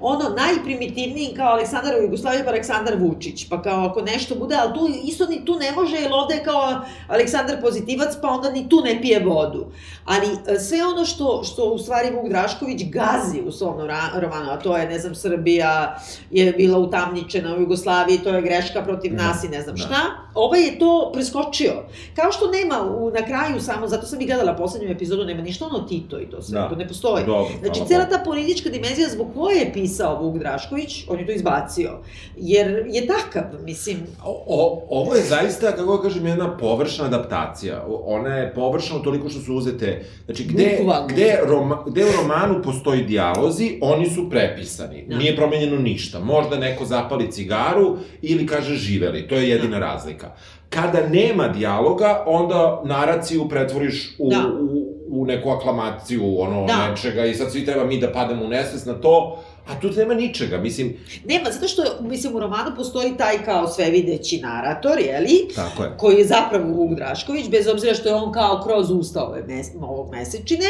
ono, 0.00 0.24
najprimitivnijim 0.36 1.36
kao 1.36 1.46
Aleksandar 1.48 1.94
u 1.94 2.02
Jugoslaviji, 2.02 2.42
pa 2.44 2.50
Aleksandar 2.50 2.94
Vučić, 2.98 3.48
pa 3.48 3.62
kao 3.62 3.86
ako 3.86 4.02
nešto 4.02 4.34
bude, 4.34 4.54
ali 4.56 4.74
tu 4.74 4.80
isto 5.04 5.26
ni 5.26 5.44
tu 5.44 5.54
ne 5.54 5.72
može, 5.72 5.96
jer 5.96 6.12
ovde 6.12 6.34
je 6.34 6.44
kao 6.44 6.80
Aleksandar 7.08 7.60
pozitivac, 7.60 8.08
pa 8.22 8.28
onda 8.28 8.50
ni 8.50 8.68
tu 8.68 8.80
ne 8.84 9.02
pije 9.02 9.20
vodu. 9.20 9.66
Ali 10.04 10.26
e, 10.48 10.58
sve 10.58 10.78
ono 10.86 11.04
što, 11.04 11.42
što 11.44 11.64
u 11.64 11.78
stvari 11.78 12.10
Vuk 12.10 12.28
Drašković 12.28 12.82
gazi 12.84 13.40
u 13.46 13.52
svom 13.52 13.74
romanu, 14.14 14.50
a 14.50 14.58
to 14.58 14.76
je, 14.76 14.88
ne 14.88 14.98
znam, 14.98 15.14
Srbija 15.14 15.98
je 16.30 16.52
bila 16.52 16.78
utamničena 16.78 17.56
u 17.56 17.60
Jugoslaviji, 17.60 18.18
to 18.18 18.28
je 18.28 18.42
greška 18.42 18.82
protiv 18.82 19.14
nas 19.14 19.44
i 19.44 19.48
ne 19.48 19.62
znam 19.62 19.76
Da. 19.76 19.82
šta, 19.82 20.00
ovaj 20.34 20.60
je 20.60 20.78
to 20.78 21.10
preskočio. 21.14 21.72
Kao 22.16 22.32
što 22.32 22.50
nema 22.50 22.82
u, 22.82 23.10
na 23.10 23.26
kraju 23.26 23.60
samo, 23.60 23.88
zato 23.88 24.06
sam 24.06 24.20
i 24.20 24.26
gledala 24.26 24.52
poslednju 24.54 24.90
epizodu, 24.90 25.24
nema 25.24 25.42
ništa 25.42 25.66
ono 25.66 25.78
Tito 25.78 26.20
i 26.20 26.30
to 26.30 26.42
sve, 26.42 26.60
Da. 26.60 26.68
to 26.68 26.76
ne 26.76 26.88
postoji. 26.88 27.24
Dobro, 27.26 27.54
Znači, 27.60 27.80
hvala 27.80 27.88
cela 27.88 28.04
ta 28.04 28.24
politička 28.24 28.70
dimenzija 28.70 29.08
zbog 29.08 29.26
koje 29.34 29.56
je 29.56 29.72
pisao 29.72 30.22
Vuk 30.22 30.38
Drašković, 30.38 31.04
on 31.08 31.18
je 31.18 31.26
to 31.26 31.32
izbacio. 31.32 31.98
Jer 32.36 32.86
je 32.88 33.06
takav, 33.06 33.44
mislim, 33.62 33.96
O, 34.24 34.44
o, 34.46 34.82
ovo 34.90 35.14
je 35.14 35.22
zaista, 35.22 35.72
kako 35.72 35.96
da 35.96 36.02
kažem, 36.02 36.26
jedna 36.26 36.56
površna 36.56 37.04
adaptacija. 37.04 37.84
Ona 38.04 38.28
je 38.28 38.54
površna 38.54 38.98
toliko 38.98 39.28
što 39.28 39.40
su 39.40 39.54
uzete... 39.74 40.04
Znači, 40.24 40.44
gde, 40.44 40.76
Bukvalno. 40.78 41.06
gde, 41.08 41.38
roma, 41.46 41.82
gde 41.86 42.04
u 42.04 42.12
romanu 42.22 42.62
postoji 42.62 43.02
dijalozi, 43.02 43.78
oni 43.80 44.10
su 44.10 44.30
prepisani. 44.30 45.04
Da. 45.08 45.16
Nije 45.18 45.36
promenjeno 45.36 45.76
ništa. 45.76 46.20
Možda 46.20 46.58
neko 46.58 46.84
zapali 46.84 47.30
cigaru 47.32 47.96
ili 48.22 48.46
kaže 48.46 48.74
živeli. 48.74 49.28
To 49.28 49.34
je 49.34 49.48
jedina 49.48 49.78
razlika. 49.78 50.30
Kada 50.70 51.08
nema 51.08 51.48
dijaloga, 51.48 52.22
onda 52.26 52.82
naraciju 52.84 53.48
pretvoriš 53.48 54.14
u, 54.18 54.30
Da. 54.30 54.44
u, 54.60 54.94
u 55.08 55.26
neku 55.26 55.50
aklamaciju 55.50 56.40
ono 56.40 56.66
Da. 56.66 56.90
nečega 56.90 57.24
i 57.24 57.34
sad 57.34 57.52
svi 57.52 57.64
treba 57.64 57.84
mi 57.84 58.00
da 58.00 58.12
padamo 58.12 58.44
u 58.44 58.48
nesvest 58.48 58.86
na 58.86 58.94
to, 58.94 59.38
a 59.66 59.80
tu 59.80 59.90
nema 59.90 60.14
ničega. 60.14 60.58
Mislim, 60.58 60.96
nema, 61.24 61.50
zato 61.50 61.68
što, 61.68 61.82
mislim, 62.00 62.36
u 62.36 62.40
romanu 62.40 62.76
postoji 62.76 63.16
taj 63.16 63.44
kao 63.44 63.68
svevideći 63.68 64.40
narator, 64.40 64.98
jeli? 64.98 65.48
tako 65.56 65.82
je. 65.82 65.94
koji 65.96 66.16
je 66.16 66.26
zapravo 66.26 66.64
Vuk 66.68 66.94
Drašković, 66.94 67.48
bez 67.48 67.68
obzira 67.68 67.94
što 67.94 68.08
je 68.08 68.14
on 68.14 68.32
kao 68.32 68.62
kroz 68.64 68.90
usta 68.90 69.24
ove 69.24 69.42
mes, 69.42 69.66
ovog 69.80 70.10
mesečine, 70.10 70.68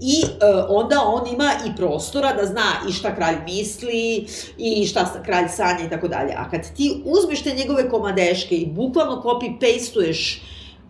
i 0.00 0.22
e, 0.22 0.46
onda 0.68 1.02
on 1.06 1.34
ima 1.34 1.52
i 1.66 1.76
prostora 1.76 2.32
da 2.32 2.46
zna 2.46 2.72
i 2.88 2.92
šta 2.92 3.14
kralj 3.14 3.36
misli, 3.44 4.26
i 4.58 4.86
šta 4.86 5.22
kralj 5.24 5.48
sanja 5.48 5.86
i 5.86 5.90
tako 5.90 6.08
dalje. 6.08 6.34
A 6.36 6.50
kad 6.50 6.74
ti 6.76 7.02
uzmeš 7.04 7.42
te 7.42 7.54
njegove 7.54 7.90
komadeške 7.90 8.56
i 8.56 8.66
bukvalno 8.66 9.22
copy-pastuješ 9.24 10.40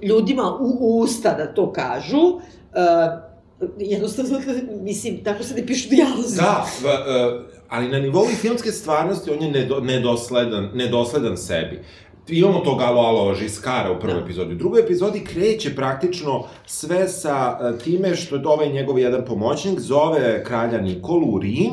ljudima 0.03 0.57
u 0.61 1.01
usta 1.01 1.35
da 1.35 1.55
to 1.55 1.73
kažu, 1.73 2.41
e, 2.75 3.30
jednostavno, 3.79 4.41
mislim, 4.83 5.25
tako 5.25 5.43
se 5.43 5.55
ne 5.55 5.67
pišu 5.67 5.89
dijalozi. 5.89 6.37
Da, 6.37 6.67
v, 6.83 6.87
uh, 6.87 7.43
ali 7.69 7.89
na 7.89 7.99
nivou 7.99 8.27
filmske 8.41 8.73
stvarnosti 8.73 9.31
on 9.31 9.43
je 9.43 9.51
nedo, 9.51 9.81
nedosledan, 9.81 10.71
nedosledan 10.75 11.37
sebi. 11.37 11.81
Imamo 12.29 12.61
tog 12.61 12.81
alo 12.81 13.01
alo 13.01 13.35
Žiskara 13.35 13.93
u 13.93 14.01
prvoj 14.01 14.17
Da. 14.17 14.25
epizodi. 14.25 14.55
U 14.55 14.59
drugoj 14.59 14.81
epizodi 14.81 15.25
kreće 15.25 15.77
praktično 15.77 16.45
sve 16.67 17.09
sa 17.09 17.59
uh, 17.61 17.83
time 17.83 18.17
što 18.17 18.37
je 18.37 18.43
ovaj 18.47 18.73
njegov 18.73 18.99
jedan 18.99 19.25
pomoćnik 19.25 19.81
zove 19.81 20.45
kralja 20.45 20.81
Nikolu 20.81 21.35
u 21.35 21.39
Rim 21.39 21.73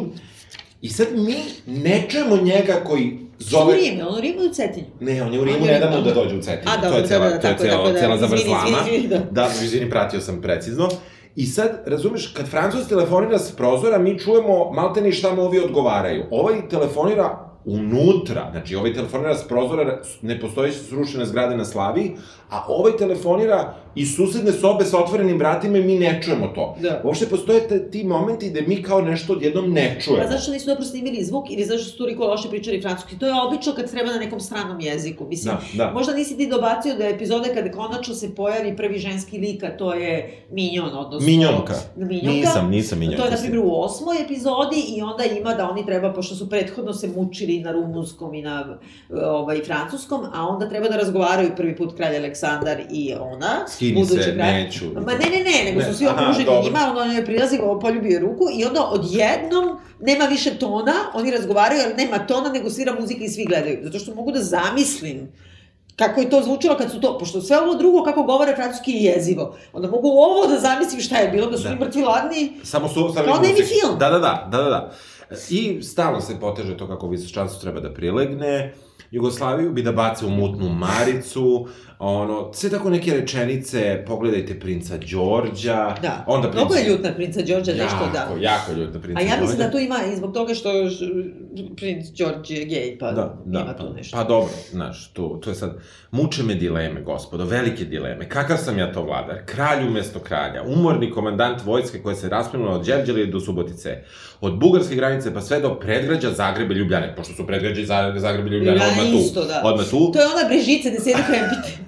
i 0.82 0.90
sad 0.90 1.08
mi 1.16 1.36
ne 1.66 2.06
čujemo 2.10 2.38
njega 2.38 2.74
koji 2.86 3.28
Zove... 3.40 3.74
U 3.74 3.78
Rime, 3.78 4.06
on 4.06 4.18
u 4.18 4.22
Rimu 4.22 4.42
u 4.50 4.54
Cetinju. 4.54 4.86
Ne, 5.00 5.24
on 5.24 5.34
je 5.34 5.40
u 5.40 5.44
Rimu, 5.44 5.66
ne 5.66 5.80
da 5.80 5.90
mu 5.90 6.02
da 6.02 6.14
dođe 6.14 6.36
u 6.36 6.42
Cetinju. 6.42 6.72
A, 6.72 6.76
to 6.76 6.82
dobro, 6.82 6.98
je 7.00 7.08
cela, 7.08 7.30
da, 7.30 7.36
da, 7.36 7.42
to 7.42 7.48
je 7.48 7.58
cela, 7.58 7.92
da, 7.92 8.00
cela 8.00 8.16
izvini, 8.16 8.30
zavrzlama. 8.30 8.68
izvini, 8.68 8.98
izvini, 8.98 9.08
da. 9.08 9.20
Da, 9.32 9.50
izvini, 9.64 9.90
pratio 9.90 10.22
sam 10.22 10.42
precizno. 10.42 10.90
I 11.38 11.46
sad, 11.46 11.84
razumeš, 11.86 12.28
kad 12.28 12.48
Francuz 12.48 12.88
telefonira 12.88 13.40
s 13.40 13.52
prozora, 13.52 13.98
mi 13.98 14.20
čujemo 14.20 14.72
malte 14.72 15.02
ni 15.02 15.12
šta 15.12 15.36
mu 15.36 15.42
ovi 15.42 15.60
odgovaraju. 15.60 16.24
Ovaj 16.32 16.70
telefonira 16.70 17.47
unutra, 17.68 18.48
znači 18.52 18.76
ovaj 18.76 18.94
telefonira 18.94 19.36
s 19.36 19.48
prozora 19.48 20.02
nepostojeće 20.22 20.78
srušene 20.78 21.26
zgrade 21.26 21.58
na 21.58 21.66
Slaviji, 21.66 22.12
a 22.50 22.66
ovaj 22.68 22.98
telefonira 22.98 23.74
iz 23.96 24.16
susedne 24.16 24.52
sobe 24.52 24.86
sa 24.86 25.00
otvorenim 25.04 25.38
vratima 25.38 25.78
i 25.78 25.84
mi 25.84 26.00
ne 26.00 26.22
čujemo 26.24 26.48
to. 26.48 26.76
Da. 26.82 27.02
Uopšte 27.04 27.26
postoje 27.26 27.68
te, 27.68 27.92
ti 27.92 28.04
momenti 28.04 28.50
gde 28.50 28.62
mi 28.62 28.84
kao 28.84 29.02
nešto 29.02 29.34
odjednom 29.34 29.72
ne 29.74 29.98
čujemo. 30.02 30.24
Pa 30.24 30.32
zašto 30.32 30.52
nisu 30.52 30.66
dobro 30.66 30.86
snimili 30.86 31.24
zvuk 31.24 31.46
ili 31.50 31.66
zašto 31.66 31.90
su 31.90 31.98
toliko 31.98 32.28
loše 32.28 32.50
pričali 32.50 32.82
francuski? 32.82 33.20
To 33.20 33.28
je 33.28 33.34
obično 33.48 33.74
kad 33.74 33.92
treba 33.92 34.12
na 34.12 34.18
nekom 34.18 34.40
stranom 34.40 34.80
jeziku. 34.80 35.26
Mislim, 35.26 35.56
Da, 35.74 35.86
da. 35.86 35.92
možda 35.92 36.14
nisi 36.14 36.38
ti 36.38 36.48
dobacio 36.48 36.96
da 36.96 37.08
epizode 37.08 37.50
kada 37.54 37.72
konačno 37.72 38.14
se 38.14 38.36
pojavi 38.36 38.76
prvi 38.78 39.00
ženski 39.00 39.38
lik, 39.38 39.64
a 39.64 39.78
to 39.78 39.94
je 39.94 40.44
Minjon, 40.52 40.98
odnosno... 40.98 41.26
Minjonka. 41.26 41.74
Minjonka. 41.96 42.32
Nisam, 42.32 42.70
nisam 42.70 43.00
minjonka. 43.00 43.22
To 43.22 43.28
je, 43.28 43.32
na 43.32 43.38
primjer, 43.38 43.62
u 43.66 43.82
osmoj 43.82 44.22
epizodi 44.26 44.84
i 44.98 45.02
onda 45.02 45.24
ima 45.24 45.54
da 45.54 45.70
oni 45.70 45.86
treba, 45.86 46.14
pošto 46.14 46.36
su 46.36 46.50
prethodno 46.50 46.94
se 46.94 47.08
mučili 47.08 47.57
na 47.60 47.72
rumunskom 47.72 48.34
i 48.34 48.42
na 48.42 48.78
ovaj, 49.24 49.62
francuskom, 49.64 50.26
a 50.34 50.48
onda 50.48 50.70
treba 50.70 50.88
da 50.88 50.98
razgovaraju 50.98 51.50
prvi 51.56 51.76
put 51.76 51.96
kralj 51.98 52.18
Aleksandar 52.18 52.82
i 52.92 53.14
ona. 53.14 53.68
Skini 53.68 54.06
se, 54.06 54.16
kralj. 54.16 54.38
neću. 54.38 54.86
Ma 54.96 55.14
ne, 55.14 55.26
ne, 55.28 55.44
ne, 55.44 55.64
nego 55.66 55.80
Ne, 55.80 55.86
su 55.86 55.94
svi 55.94 56.08
okruženi 56.08 56.64
njima, 56.64 56.80
ono 56.92 57.14
je 57.14 57.26
prilazi, 57.26 57.58
go 57.58 57.80
poljubio 57.80 58.20
ruku 58.20 58.44
i 58.54 58.66
onda 58.66 58.84
odjednom 58.84 59.66
nema 60.00 60.26
više 60.26 60.50
tona, 60.52 60.94
oni 61.14 61.32
razgovaraju, 61.32 61.82
ali 61.86 61.94
nema 61.96 62.20
tona, 62.20 62.50
nego 62.50 62.70
svira 62.70 62.96
muzika 63.00 63.24
i 63.24 63.30
svi 63.30 63.46
gledaju. 63.46 63.80
Zato 63.84 64.00
što 64.00 64.16
mogu 64.16 64.32
da 64.32 64.40
zamislim 64.42 65.32
kako 65.96 66.22
je 66.22 66.30
to 66.30 66.42
zvučilo 66.42 66.76
kad 66.76 66.92
su 66.92 67.02
to, 67.02 67.18
pošto 67.18 67.42
sve 67.42 67.60
ovo 67.60 67.76
drugo 67.76 68.04
kako 68.04 68.24
govore 68.24 68.56
francuski 68.56 68.92
je 68.92 69.02
jezivo, 69.04 69.56
onda 69.74 69.88
mogu 69.88 70.08
ovo 70.10 70.48
da 70.48 70.60
zamislim 70.60 71.02
šta 71.02 71.18
je 71.18 71.30
bilo, 71.30 71.48
da 71.48 71.58
su 71.58 71.64
Da. 71.64 71.70
da. 71.70 71.76
mrtvi 71.76 72.02
ladni, 72.02 72.52
Samo 72.64 72.88
su 72.88 73.10
stavili 73.12 73.34
Kao 73.34 73.42
muziku. 73.42 73.58
film. 73.60 74.00
Da, 74.00 74.10
da, 74.10 74.20
da, 74.20 74.48
da, 74.52 74.58
da, 74.58 74.70
da. 74.70 74.92
I 75.50 75.82
stalno 75.82 76.22
se 76.22 76.40
poteže 76.40 76.78
to 76.78 76.88
kako 76.88 77.08
visočanstvo 77.08 77.62
treba 77.62 77.80
da 77.80 77.94
prilegne, 77.94 78.74
Jugoslaviju 79.12 79.72
bi 79.74 79.84
da 79.84 79.92
bace 79.92 80.26
u 80.26 80.30
mutnu 80.30 80.70
maricu, 80.70 81.68
ono, 82.00 82.54
sve 82.54 82.70
tako 82.70 82.90
neke 82.90 83.12
rečenice, 83.14 84.04
pogledajte 84.08 84.60
princa 84.60 84.98
Đorđa, 84.98 85.96
da. 86.02 86.24
onda 86.28 86.48
princa... 86.48 86.66
Mnogo 86.66 86.76
je 86.76 86.90
ljut 86.90 87.04
na 87.04 87.14
princa 87.14 87.42
Đorđa, 87.42 87.72
nešto 87.72 88.10
da. 88.14 88.20
Jako, 88.20 88.38
jako 88.42 88.72
ljut 88.72 88.94
na 88.94 89.02
princa 89.02 89.20
A 89.20 89.24
ja 89.24 89.38
mislim 89.42 89.58
Đorđa. 89.58 89.64
da 89.64 89.72
tu 89.72 89.78
ima 89.78 90.00
i 90.14 90.16
zbog 90.16 90.34
toga 90.34 90.54
što 90.54 90.70
princ 91.78 92.08
Đorđe 92.08 92.56
je 92.56 92.66
gej, 92.66 92.98
pa 93.00 93.12
Da, 93.12 93.38
da, 93.46 93.60
ima 93.60 93.74
pa, 93.78 93.84
tu 93.84 93.94
nešto. 93.94 94.18
pa 94.18 94.24
dobro, 94.24 94.54
znaš, 94.72 95.12
to, 95.14 95.40
to 95.44 95.50
je 95.50 95.56
sad, 95.56 95.78
muče 96.12 96.44
me 96.44 96.56
dileme, 96.56 97.02
gospodo, 97.02 97.46
velike 97.46 97.86
dileme. 97.86 98.30
Kakav 98.30 98.58
sam 98.58 98.78
ja 98.78 98.94
to 98.94 99.04
vladar? 99.04 99.46
Kralj 99.46 99.88
umesto 99.88 100.20
kralja, 100.20 100.64
umorni 100.64 101.12
komandant 101.12 101.66
vojske 101.66 102.02
koja 102.02 102.16
se 102.16 102.30
rasplinula 102.30 102.72
od 102.72 102.86
Đerđelije 102.86 103.26
do 103.26 103.40
Subotice, 103.40 104.04
od 104.42 104.60
bugarske 104.60 104.96
granice 104.96 105.34
pa 105.34 105.42
sve 105.42 105.60
do 105.60 105.80
predgrađa 105.80 106.32
Zagrebe 106.32 106.74
i 106.74 106.78
Ljubljane, 106.78 107.16
pošto 107.16 107.34
su 107.34 107.48
predgrađe 107.48 107.86
Zagrebe 107.86 108.50
i 108.50 108.54
Ljubljane 108.54 108.78
Ljubljana 108.78 108.92
odmah 108.92 109.12
tu. 109.12 109.18
isto, 109.18 109.46
da. 109.46 109.62
Odmah 109.64 109.86
tu. 109.90 110.12
To 110.12 110.20
je 110.20 110.26
ona 110.26 110.48
Brežice 110.48 110.90
gde 110.90 111.00
sedi 111.00 111.22
krempite. 111.28 111.87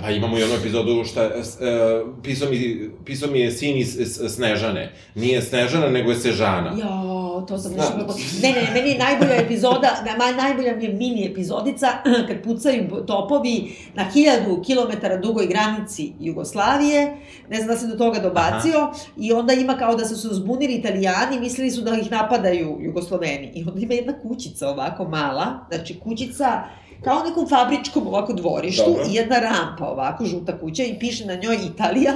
Pa 0.00 0.10
imamo 0.10 0.38
i 0.38 0.42
onu 0.42 0.54
epizodu 0.54 1.04
šta, 1.04 1.26
uh, 1.26 2.14
pisao, 2.22 2.50
mi, 2.50 2.90
pisao 3.04 3.30
mi 3.30 3.40
je 3.40 3.50
sin 3.50 3.76
iz, 3.76 3.98
Snežane. 4.28 4.92
Nije 5.14 5.42
Snežana, 5.42 5.88
nego 5.88 6.10
je 6.10 6.16
Sežana. 6.16 6.72
Jo, 6.80 7.44
to 7.48 7.58
sam 7.58 7.72
Da. 7.72 7.82
još... 7.82 8.42
Ne, 8.42 8.52
ne, 8.52 8.62
ne, 8.62 8.70
meni 8.74 8.90
je 8.90 8.98
najbolja 8.98 9.34
epizoda, 9.34 10.04
na, 10.06 10.42
najbolja 10.42 10.76
mi 10.76 10.84
je 10.84 10.92
mini 10.92 11.26
epizodica, 11.26 11.86
kad 12.28 12.42
pucaju 12.44 12.88
topovi 13.06 13.72
na 13.94 14.04
hiljadu 14.04 14.62
kilometara 14.66 15.16
dugoj 15.16 15.46
granici 15.46 16.12
Jugoslavije, 16.20 17.16
ne 17.48 17.56
znam 17.56 17.68
da 17.68 17.76
se 17.76 17.86
do 17.86 17.96
toga 17.96 18.18
dobacio, 18.18 18.78
Aha. 18.78 18.92
i 19.16 19.32
onda 19.32 19.52
ima 19.52 19.78
kao 19.78 19.96
da 19.96 20.04
su 20.04 20.16
se 20.16 20.28
uzbunili 20.28 20.74
italijani, 20.74 21.40
mislili 21.40 21.70
su 21.70 21.80
da 21.80 21.96
ih 21.96 22.10
napadaju 22.10 22.76
Jugosloveni. 22.80 23.52
I 23.54 23.64
onda 23.68 23.80
ima 23.80 23.94
jedna 23.94 24.12
kućica 24.22 24.68
ovako 24.68 25.04
mala, 25.04 25.66
znači 25.68 26.00
kućica 26.00 26.62
kao 27.04 27.22
nekom 27.22 27.48
fabričkom 27.48 28.06
ovako 28.06 28.32
dvorištu 28.32 28.84
Dobro. 28.86 29.04
i 29.10 29.14
jedna 29.14 29.38
rampa 29.38 29.84
ovako, 29.84 30.24
žuta 30.24 30.58
kuća 30.58 30.82
i 30.82 30.98
piše 30.98 31.26
na 31.26 31.34
njoj 31.34 31.58
Italija 31.74 32.14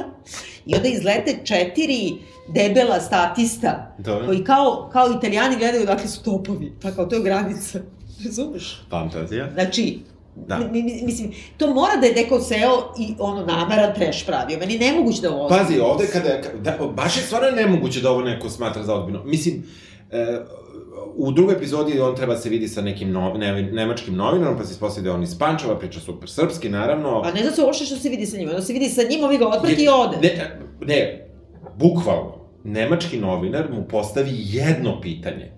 i 0.66 0.75
onda 0.75 0.88
izlete 0.88 1.38
četiri 1.45 2.12
debela 2.49 3.01
statista 3.01 3.95
Dobro. 3.99 4.27
koji 4.27 4.45
kao, 4.45 4.90
kao 4.92 5.11
italijani 5.18 5.57
gledaju 5.57 5.83
odakle 5.83 6.09
su 6.09 6.23
topovi, 6.23 6.73
pa 6.83 6.90
kao 6.90 7.07
to 7.07 7.16
je 7.16 7.23
granica. 7.23 7.79
Razumeš? 8.25 8.83
Fantazija. 8.90 9.51
Znači, 9.55 9.99
Da. 10.37 10.59
mi, 10.59 10.83
mi, 10.83 11.03
mislim, 11.03 11.33
to 11.57 11.75
mora 11.75 11.97
da 12.01 12.07
je 12.07 12.14
neko 12.14 12.40
seo 12.40 12.95
i 12.99 13.14
ono 13.18 13.47
namaran 13.47 13.95
treš 13.95 14.27
pravio. 14.27 14.59
Meni 14.59 14.79
nemoguće 14.79 15.23
da 15.23 15.31
ovo... 15.31 15.49
Pazi, 15.49 15.81
ovde 15.81 16.07
kada, 16.12 16.40
da, 16.61 16.87
baš 16.87 17.16
je 17.16 17.23
stvarno 17.23 17.51
nemoguće 17.51 18.01
da 18.01 18.11
ovo 18.11 18.23
neko 18.23 18.51
smatra 18.51 18.83
za 18.83 18.95
odbino. 18.95 19.25
Mislim, 19.25 19.64
e, 20.11 20.40
u 21.07 21.33
drugoj 21.33 21.55
epizodi 21.55 22.01
on 22.01 22.17
treba 22.17 22.37
se 22.37 22.49
vidi 22.49 22.69
sa 22.69 22.83
nekim 22.83 23.12
no, 23.12 23.35
ne, 23.35 23.62
nemačkim 23.62 24.17
novinarom, 24.17 24.59
pa 24.59 24.65
se 24.65 24.73
ispostavlja 24.73 25.03
da 25.03 25.11
je 25.11 25.15
on 25.15 25.23
iz 25.23 25.38
Pančeva, 25.38 25.79
priča 25.79 26.01
super 26.01 26.31
srpski, 26.31 26.69
naravno. 26.69 27.21
A 27.25 27.33
ne 27.33 27.43
da 27.43 27.51
se 27.51 27.62
uopšte 27.62 27.85
što 27.85 27.97
se 27.97 28.09
vidi 28.09 28.27
sa 28.27 28.37
njim, 28.37 28.49
ono 28.49 28.61
se 28.61 28.73
vidi 28.73 28.88
sa 28.88 29.03
njim, 29.03 29.25
ovi 29.25 29.38
ga 29.38 29.49
otprati 29.49 29.85
i 29.85 29.88
ode. 29.91 30.17
Ne, 30.19 30.51
ne, 30.83 31.29
bukvalno, 31.77 32.35
nemački 32.65 33.19
novinar 33.19 33.71
mu 33.71 33.85
postavi 33.85 34.31
jedno 34.35 35.01
pitanje. 35.01 35.53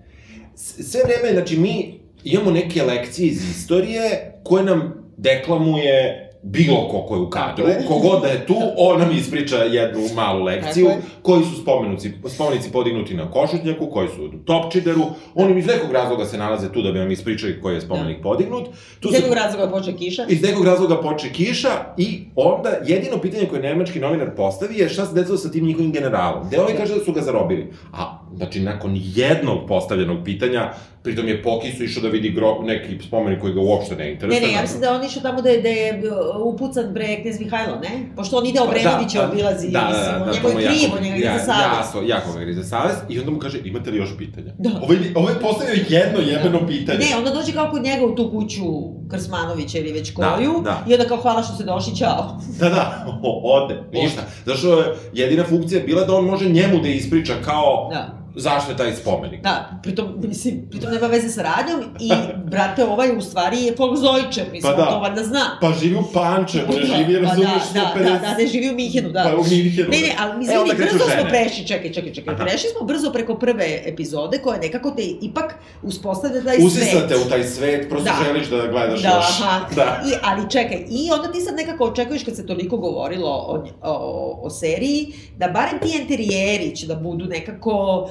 S- 0.55 0.91
Sve 0.91 1.01
vreme, 1.03 1.33
znači, 1.33 1.57
mi 1.57 1.99
imamo 2.23 2.51
neke 2.51 2.83
lekcije 2.83 3.27
iz 3.27 3.49
istorije 3.49 4.03
koje 4.43 4.63
nam 4.63 4.93
deklamuje 5.17 6.21
bilo 6.45 6.87
ko 6.87 7.01
ko 7.01 7.15
je 7.15 7.21
u 7.21 7.29
kadru, 7.29 7.65
kogod 7.87 8.21
da 8.21 8.27
je 8.27 8.45
tu, 8.45 8.55
on 8.77 8.99
nam 8.99 9.11
ispriča 9.11 9.57
jednu 9.57 9.99
malu 10.15 10.43
lekciju, 10.43 10.89
koji 11.21 11.43
su 11.43 11.55
spomenuci, 11.55 12.11
spomenici 12.27 12.71
podignuti 12.71 13.13
na 13.13 13.31
Košutnjaku, 13.31 13.87
koji 13.87 14.07
su 14.09 14.25
u 14.25 14.45
Topčideru, 14.45 15.01
oni 15.35 15.59
iz 15.59 15.67
nekog 15.67 15.91
razloga 15.91 16.25
se 16.25 16.37
nalaze 16.37 16.71
tu 16.71 16.81
da 16.81 16.91
bi 16.91 16.99
nam 16.99 17.11
ispričali 17.11 17.61
koji 17.61 17.75
je 17.75 17.81
spomenik 17.81 18.21
podignut. 18.23 18.65
Tu 18.99 19.07
Iz 19.07 19.13
se- 19.13 19.21
nekog 19.21 19.35
razloga 19.35 19.71
poče 19.71 19.93
kiša. 19.93 20.25
iz 20.29 20.41
nekog 20.41 20.65
razloga 20.65 20.97
poče 20.97 21.29
kiša 21.29 21.69
i 21.97 22.07
onda 22.35 22.69
jedino 22.85 23.17
pitanje 23.17 23.45
koje 23.45 23.61
nemački 23.63 23.99
novinar 23.99 24.35
postavi 24.35 24.77
je 24.77 24.89
šta 24.89 25.05
se 25.05 25.13
desilo 25.13 25.37
sa 25.37 25.51
tim 25.51 25.65
njihovim 25.65 25.91
generalom. 25.91 26.47
Gde 26.47 26.59
ovaj 26.59 26.75
kaže 26.75 26.95
da 26.95 26.99
su 27.01 27.11
ga 27.11 27.21
zarobili. 27.21 27.71
A, 27.93 28.19
znači, 28.37 28.59
nakon 28.59 28.91
jednog 28.95 29.67
postavljenog 29.67 30.17
pitanja, 30.25 30.71
pritom 31.03 31.27
je 31.27 31.43
pokisu 31.43 31.83
išao 31.83 32.03
da 32.03 32.09
vidi 32.09 32.29
grob, 32.29 32.65
neki 32.65 33.07
spomenik 33.07 33.41
koji 33.41 33.53
ga 33.53 33.61
uopšte 33.61 33.95
ne 33.95 34.03
Ne, 34.03 34.11
interesuje. 34.11 34.41
ne, 34.47 34.53
ja 34.53 34.61
mislim 34.61 34.81
da 34.81 34.93
on 34.93 35.05
išao 35.05 35.21
tamo 35.21 35.41
da 35.41 35.49
je, 35.49 35.61
da 35.61 35.69
je 35.69 36.01
uh, 36.39 36.53
upucan 36.53 36.93
bre 36.93 37.21
knjez 37.21 37.39
Mihajlo, 37.39 37.75
ne? 37.75 37.89
Pošto 38.15 38.37
on 38.37 38.45
ide 38.45 38.61
Obrenovića 38.61 39.19
Pa 39.19 39.25
da, 39.25 39.31
obilazi, 39.31 39.69
da, 39.71 39.87
mislim, 39.89 40.19
da, 40.19 40.25
da, 40.25 40.31
njemu 40.31 40.59
je 40.59 40.67
krivo, 40.67 40.99
njega 41.01 41.37
za 41.37 41.45
savest. 41.45 41.77
Jasno, 41.77 42.01
jako 42.05 42.33
ga 42.33 42.39
grize 42.39 42.63
savest 42.63 42.99
i 43.09 43.19
onda 43.19 43.31
mu 43.31 43.39
kaže, 43.39 43.59
imate 43.65 43.91
li 43.91 43.97
još 43.97 44.17
pitanja? 44.17 44.51
Da. 44.57 44.69
Ovaj, 44.83 44.97
ovaj 45.15 45.33
je 45.33 45.39
postavio 45.39 45.85
jedno 45.89 46.19
jebeno 46.19 46.67
pitanje. 46.67 46.99
Ne, 46.99 47.17
onda 47.17 47.31
dođe 47.31 47.51
kao 47.51 47.71
kod 47.71 47.83
njega 47.83 48.05
u 48.05 48.15
tu 48.15 48.31
kuću 48.31 48.63
Krsmanovića 49.11 49.77
ili 49.77 49.91
već 49.91 50.13
Da, 50.13 50.35
koju, 50.35 50.61
da. 50.63 50.83
i 50.89 50.93
onda 50.93 51.07
kao 51.07 51.17
hvala 51.17 51.43
što 51.43 51.53
ste 51.53 51.63
došli, 51.63 51.97
čao. 51.97 52.39
Da, 52.59 52.69
da, 52.69 53.05
o, 53.23 53.41
ode, 53.57 53.83
ništa. 53.93 54.21
Zašto 54.45 54.79
je 54.79 54.85
jedina 55.13 55.43
funkcija 55.43 55.81
bila 55.85 56.05
da 56.05 56.15
on 56.15 56.25
može 56.25 56.49
njemu 56.49 56.79
da 56.79 56.87
ispriča 56.87 57.33
kao 57.45 57.89
Da. 57.93 58.24
Zašto 58.35 58.71
je 58.71 58.77
taj 58.77 58.93
spomenik. 58.93 59.41
Da, 59.41 59.53
pritom, 59.83 60.13
mislim, 60.19 60.67
pritom 60.71 60.91
nema 60.91 61.07
veze 61.07 61.29
sa 61.29 61.41
radnjom 61.43 61.79
i, 61.99 62.11
brate, 62.45 62.85
ovaj 62.85 63.17
u 63.17 63.21
stvari 63.21 63.57
je 63.59 63.75
Polzojče, 63.75 64.23
mislim, 64.43 64.61
Pa 64.63 64.73
da. 64.75 64.85
to 64.85 64.99
valjda 64.99 65.23
zna. 65.23 65.57
Pa 65.61 65.71
živi 65.73 65.95
u 65.95 66.03
Pančevu, 66.13 66.67
ne 66.69 66.85
živi, 66.87 67.13
Pa 67.15 67.29
razumeš, 67.29 67.63
da, 67.73 67.79
da, 67.79 67.93
150... 67.95 68.03
da, 68.05 68.19
da, 68.19 68.33
ne 68.33 68.47
živi 68.47 68.69
u 68.69 68.75
Mihenu, 68.75 69.09
da. 69.09 69.23
Pa 69.25 69.35
u 69.37 69.43
Minhenu. 69.45 69.89
Ne, 69.89 69.97
ne, 69.97 70.15
ali 70.19 70.37
mi 70.37 70.45
E, 70.45 70.47
izvini, 70.47 70.69
kreću 70.71 70.93
brzo 70.93 71.09
smo 71.11 71.29
prešli, 71.29 71.67
čekaj, 71.67 71.91
čekaj, 71.91 72.13
čekaj, 72.13 72.33
Aha. 72.33 72.45
prešli 72.45 72.69
smo 72.69 72.81
brzo 72.83 73.11
preko 73.11 73.35
prve 73.35 73.81
epizode 73.85 74.37
koja 74.39 74.59
nekako 74.59 74.91
te 74.91 75.01
ipak 75.21 75.53
uspostavlja 75.83 76.43
taj 76.43 76.57
Usisate 76.59 76.89
svet. 77.09 77.25
u 77.25 77.29
taj 77.29 77.43
svet, 77.45 77.89
prosto 77.89 78.09
Da. 78.09 78.25
želiš 78.25 78.47
da 78.47 78.67
gledaš 78.67 79.01
Da, 79.01 79.09
još. 79.09 79.41
aha. 79.41 79.65
Da. 79.75 80.01
I, 80.05 80.13
ali 80.23 80.49
čekaj, 80.49 80.77
i 80.89 81.11
onda 81.11 81.31
ti 81.31 81.41
sad 81.41 81.55
nekako 81.55 81.83
očekuješ 81.85 82.23
kad 82.23 82.35
se 82.35 82.45
toliko 82.45 82.77
govorilo 82.77 83.29
o, 83.47 83.57
nj- 83.57 83.71
o, 83.83 83.93
o 84.41 84.49
seriji, 84.51 85.07
da 85.37 85.47
barem 85.49 85.79
ti 85.81 85.97
enterijeri 85.97 86.75
će 86.75 86.87
da 86.87 86.95
budu 86.95 87.25
nekako 87.25 88.07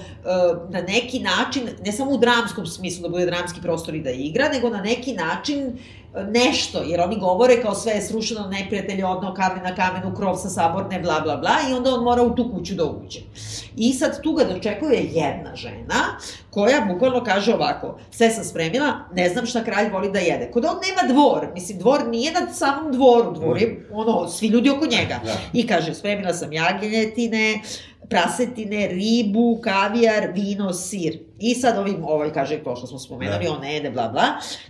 na 0.68 0.80
neki 0.80 1.20
način, 1.20 1.62
ne 1.84 1.92
samo 1.92 2.10
u 2.10 2.18
dramskom 2.18 2.66
smislu 2.66 3.02
da 3.02 3.08
bude 3.08 3.26
dramski 3.26 3.60
prostor 3.60 3.94
i 3.94 4.02
da 4.02 4.10
igra, 4.10 4.48
nego 4.48 4.70
na 4.70 4.80
neki 4.80 5.12
način 5.12 5.66
uh, 5.66 5.74
nešto, 6.22 6.82
jer 6.82 7.00
oni 7.00 7.18
govore 7.18 7.62
kao 7.62 7.74
sve 7.74 7.92
je 7.92 8.02
srušeno, 8.02 8.46
neprijatelj 8.48 9.02
odno 9.02 9.34
kamen 9.34 9.62
na 9.62 9.74
kamenu, 9.74 10.14
krov 10.16 10.36
sa 10.36 10.48
saborne, 10.48 11.00
bla, 11.00 11.20
bla, 11.20 11.36
bla, 11.36 11.56
i 11.70 11.72
onda 11.72 11.94
on 11.94 12.04
mora 12.04 12.22
u 12.22 12.34
tu 12.34 12.50
kuću 12.52 12.74
da 12.74 12.84
uđe. 12.84 13.20
I 13.76 13.92
sad 13.92 14.22
tu 14.22 14.32
ga 14.32 14.44
dočekuje 14.44 15.10
jedna 15.12 15.56
žena, 15.56 16.18
koja 16.50 16.80
bukvalno 16.92 17.24
kaže 17.24 17.54
ovako, 17.54 17.98
sve 18.10 18.30
sam 18.30 18.44
spremila, 18.44 18.92
ne 19.14 19.28
znam 19.28 19.46
šta 19.46 19.64
kralj 19.64 19.88
voli 19.92 20.10
da 20.12 20.18
jede. 20.18 20.50
Kod 20.50 20.64
on 20.64 20.76
nema 20.88 21.12
dvor, 21.12 21.48
mislim, 21.54 21.78
dvor 21.78 22.08
nije 22.08 22.32
na 22.32 22.54
samom 22.54 22.92
dvoru, 22.92 23.32
dvor 23.32 23.58
je, 23.58 23.88
ono, 23.92 24.28
svi 24.28 24.46
ljudi 24.46 24.70
oko 24.70 24.86
njega. 24.86 25.20
Da. 25.24 25.34
I 25.52 25.66
kaže, 25.66 25.94
spremila 25.94 26.34
sam 26.34 26.52
jagnjetine, 26.52 27.60
prasetine, 28.08 28.88
ribu, 28.88 29.58
kavijar, 29.62 30.28
vino, 30.34 30.72
sir. 30.72 31.18
I 31.38 31.54
sad 31.54 31.78
ovim, 31.78 32.04
ovaj 32.04 32.32
kaže, 32.32 32.58
to 32.58 32.76
što 32.76 32.86
smo 32.86 32.98
spomenuli, 32.98 33.44
Da. 33.44 33.52
on 33.52 33.60
ne 33.60 33.74
jede, 33.74 33.90
bla, 33.90 34.08
bla. 34.08 34.22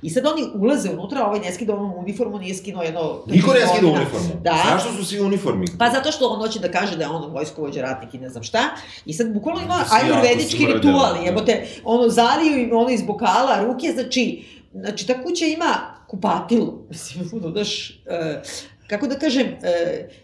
I 0.02 0.10
sad 0.10 0.26
oni 0.26 0.42
ulaze 0.56 0.90
unutra, 0.90 1.26
ovaj 1.26 1.40
ne 1.40 1.52
skida 1.52 1.74
onu 1.74 1.94
uniformu, 1.96 2.38
nije 2.38 2.54
skinuo 2.54 2.82
jedno... 2.82 3.20
Niko 3.26 3.52
ne 3.52 3.60
skida 3.66 3.86
uniformu. 3.88 4.28
Da. 4.42 4.56
Zašto 4.66 4.92
su 4.92 5.04
svi 5.04 5.20
uniformi? 5.20 5.66
Pa 5.78 5.90
zato 5.90 6.12
što 6.12 6.28
on 6.28 6.38
hoće 6.38 6.58
da 6.58 6.70
kaže 6.70 6.96
da 6.96 7.02
je 7.02 7.10
on 7.10 7.32
vojskovođa 7.32 7.80
ratnik 7.82 8.14
i 8.14 8.18
ne 8.18 8.28
znam 8.28 8.42
šta. 8.42 8.58
I 9.06 9.12
sad 9.12 9.32
bukvalno 9.32 9.62
ima 9.62 9.84
ajurvedički 9.92 10.56
smrde, 10.56 10.74
rituali, 10.74 11.18
da. 11.18 11.24
jebote, 11.24 11.66
ono 11.84 12.08
zaliju 12.08 12.58
im 12.58 12.72
ono 12.72 12.90
iz 12.90 13.02
bokala, 13.02 13.60
ruke, 13.62 13.86
znači, 13.88 14.44
znači 14.74 15.06
ta 15.06 15.22
kuća 15.22 15.44
ima 15.46 15.74
kupatilu, 16.08 16.78
mislim, 16.88 17.28
ono, 17.34 17.50
daš, 17.50 17.90
e, 17.90 18.42
kako 18.86 19.06
da 19.06 19.18
kažem, 19.18 19.46
s- 19.46 20.23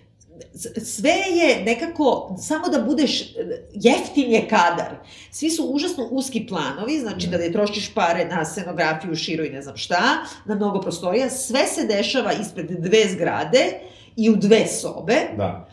sve 0.85 1.11
je 1.11 1.65
nekako, 1.65 2.37
samo 2.43 2.69
da 2.69 2.83
budeš, 2.83 3.21
e, 3.21 3.27
jeftin 3.73 4.33
je 4.33 4.49
kadar. 4.49 4.97
Svi 5.31 5.51
su 5.51 5.65
užasno 5.65 6.09
uski 6.11 6.47
planovi, 6.47 6.99
znači 6.99 7.27
da 7.27 7.39
ne 7.39 7.53
trošiš 7.53 7.95
pare 7.95 8.25
na 8.25 8.45
scenografiju 8.45 9.17
širu 9.17 9.45
i 9.45 9.51
ne 9.51 9.63
znam 9.63 9.77
šta, 9.77 10.03
na 10.45 10.55
mnogo 10.55 10.81
prostorija, 10.81 11.31
sve 11.31 11.67
se 11.67 11.87
dešava 11.87 12.33
ispred 12.33 12.71
dve 12.71 13.09
zgrade 13.13 13.81
i 14.17 14.31
u 14.31 14.37
dve 14.37 14.67
sobe. 14.67 15.17
Da. 15.37 15.69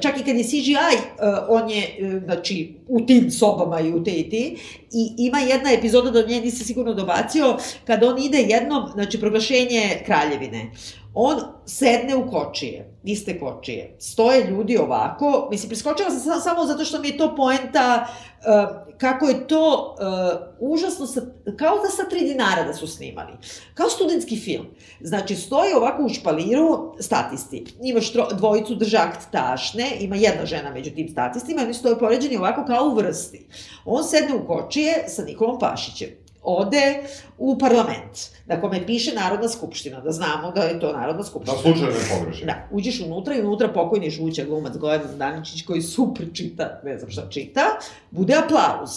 Čak 0.00 0.20
i 0.20 0.24
kad 0.24 0.36
je 0.36 0.44
CGI, 0.44 0.72
uh, 0.72 1.38
on 1.48 1.70
je, 1.70 1.82
uh, 2.16 2.24
znači, 2.24 2.74
u 2.88 3.00
tim 3.00 3.30
sobama 3.30 3.80
i 3.80 3.92
u 3.92 4.04
te 4.04 4.10
i 4.10 4.30
ti. 4.30 4.56
I 4.92 5.14
ima 5.18 5.38
jedna 5.38 5.72
epizoda, 5.72 6.10
do 6.10 6.26
nje 6.26 6.40
nisi 6.40 6.64
sigurno 6.64 6.94
dobacio, 6.94 7.56
kad 7.86 8.04
on 8.04 8.22
ide 8.22 8.38
jednom, 8.38 8.88
znači, 8.94 9.20
proglašenje 9.20 10.02
kraljevine. 10.06 10.70
On 11.14 11.36
sedne 11.66 12.16
u 12.16 12.30
kočije, 12.30 12.94
iste 13.04 13.40
kočije. 13.40 13.96
Stoje 13.98 14.44
ljudi 14.44 14.78
ovako, 14.78 15.48
mislim, 15.50 15.68
preskočila 15.68 16.10
sam 16.10 16.20
sa- 16.20 16.40
samo 16.40 16.66
zato 16.66 16.84
što 16.84 17.00
mi 17.00 17.08
je 17.08 17.16
to 17.16 17.36
poenta 17.36 18.06
uh, 18.06 18.90
kako 18.98 19.26
je 19.26 19.46
to 19.46 19.96
uh, 20.60 20.72
užasno, 20.72 21.06
sa, 21.06 21.20
kao 21.56 21.76
da 21.76 21.88
sa 21.88 22.08
tri 22.10 22.20
dinara 22.20 22.62
da 22.64 22.74
su 22.74 22.86
snimali. 22.86 23.32
Kao 23.74 23.88
studentski 23.88 24.36
film. 24.36 24.66
Znači, 25.00 25.36
stoji 25.36 25.72
ovako 25.72 26.02
u 26.02 26.08
špaliru 26.08 26.94
statisti. 27.00 27.64
Imaš 27.82 28.12
tro, 28.12 28.26
dvojicu 28.32 28.74
držakt 28.74 29.30
tašne, 29.32 29.90
ima 30.00 30.16
jedna 30.16 30.46
žena 30.46 30.70
među 30.70 30.90
tim 30.90 31.08
statistima, 31.08 31.62
oni 31.62 31.74
stoje 31.74 31.98
poređeni 31.98 32.36
ovako 32.36 32.64
kao 32.66 32.84
u 32.84 32.94
vrsti. 32.94 33.46
On 33.84 34.04
sedne 34.04 34.34
u 34.34 34.46
kočije 34.46 35.04
sa 35.08 35.24
Nikolom 35.24 35.58
Pašićem 35.58 36.08
ode 36.42 37.02
u 37.38 37.58
parlament, 37.58 38.16
na 38.46 38.60
kome 38.60 38.86
piše 38.86 39.14
Narodna 39.14 39.48
skupština, 39.48 40.00
da 40.00 40.10
znamo 40.10 40.50
da 40.50 40.62
je 40.62 40.80
to 40.80 40.92
Narodna 40.92 41.18
Da 41.18 41.24
skupština. 41.24 41.56
slučajno 41.56 41.86
ne 41.88 42.18
pogrešim. 42.18 42.46
Da, 42.46 42.68
uđeš 42.70 43.00
unutra 43.00 43.34
i 43.34 43.40
unutra 43.40 43.68
pokojni 43.68 44.10
žuća 44.10 44.44
glumac 44.44 44.76
Goran 44.76 45.00
Daničić 45.16 45.62
koji 45.62 45.82
super 45.82 46.26
čita, 46.34 46.80
ne 46.84 46.98
znam 46.98 47.10
šta 47.10 47.22
čita, 47.30 47.60
bude 48.10 48.34
aplauz. 48.36 48.90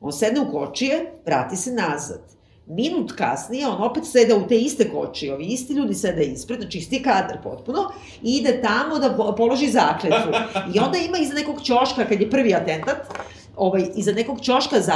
On 0.00 0.12
sedne 0.12 0.40
u 0.40 0.52
kočije, 0.52 1.12
vrati 1.26 1.56
se 1.56 1.70
nazad. 1.72 2.20
Minut 2.66 3.12
kasnije 3.12 3.66
on 3.66 3.82
opet 3.82 4.04
seda 4.06 4.36
u 4.36 4.46
te 4.48 4.56
iste 4.56 4.90
kočije, 4.90 5.34
ovi 5.34 5.46
isti 5.46 5.72
ljudi 5.72 5.94
sede 5.94 6.24
ispred, 6.24 6.60
znači 6.60 6.78
isti 6.78 7.02
kadar 7.02 7.38
potpuno, 7.42 7.78
i 8.22 8.32
ide 8.32 8.62
tamo 8.62 8.98
da 8.98 9.10
po- 9.10 9.34
položi 9.34 9.68
zakletvu. 9.68 10.32
I 10.74 10.78
onda 10.78 10.98
ima 10.98 11.18
iza 11.18 11.34
nekog 11.34 11.62
ćoška, 11.62 12.04
kad 12.04 12.20
je 12.20 12.30
prvi 12.30 12.54
atentat, 12.54 12.96
ovaj, 13.56 13.86
iza 13.94 14.12
nekog 14.12 14.40
ćoška 14.40 14.80
za 14.80 14.94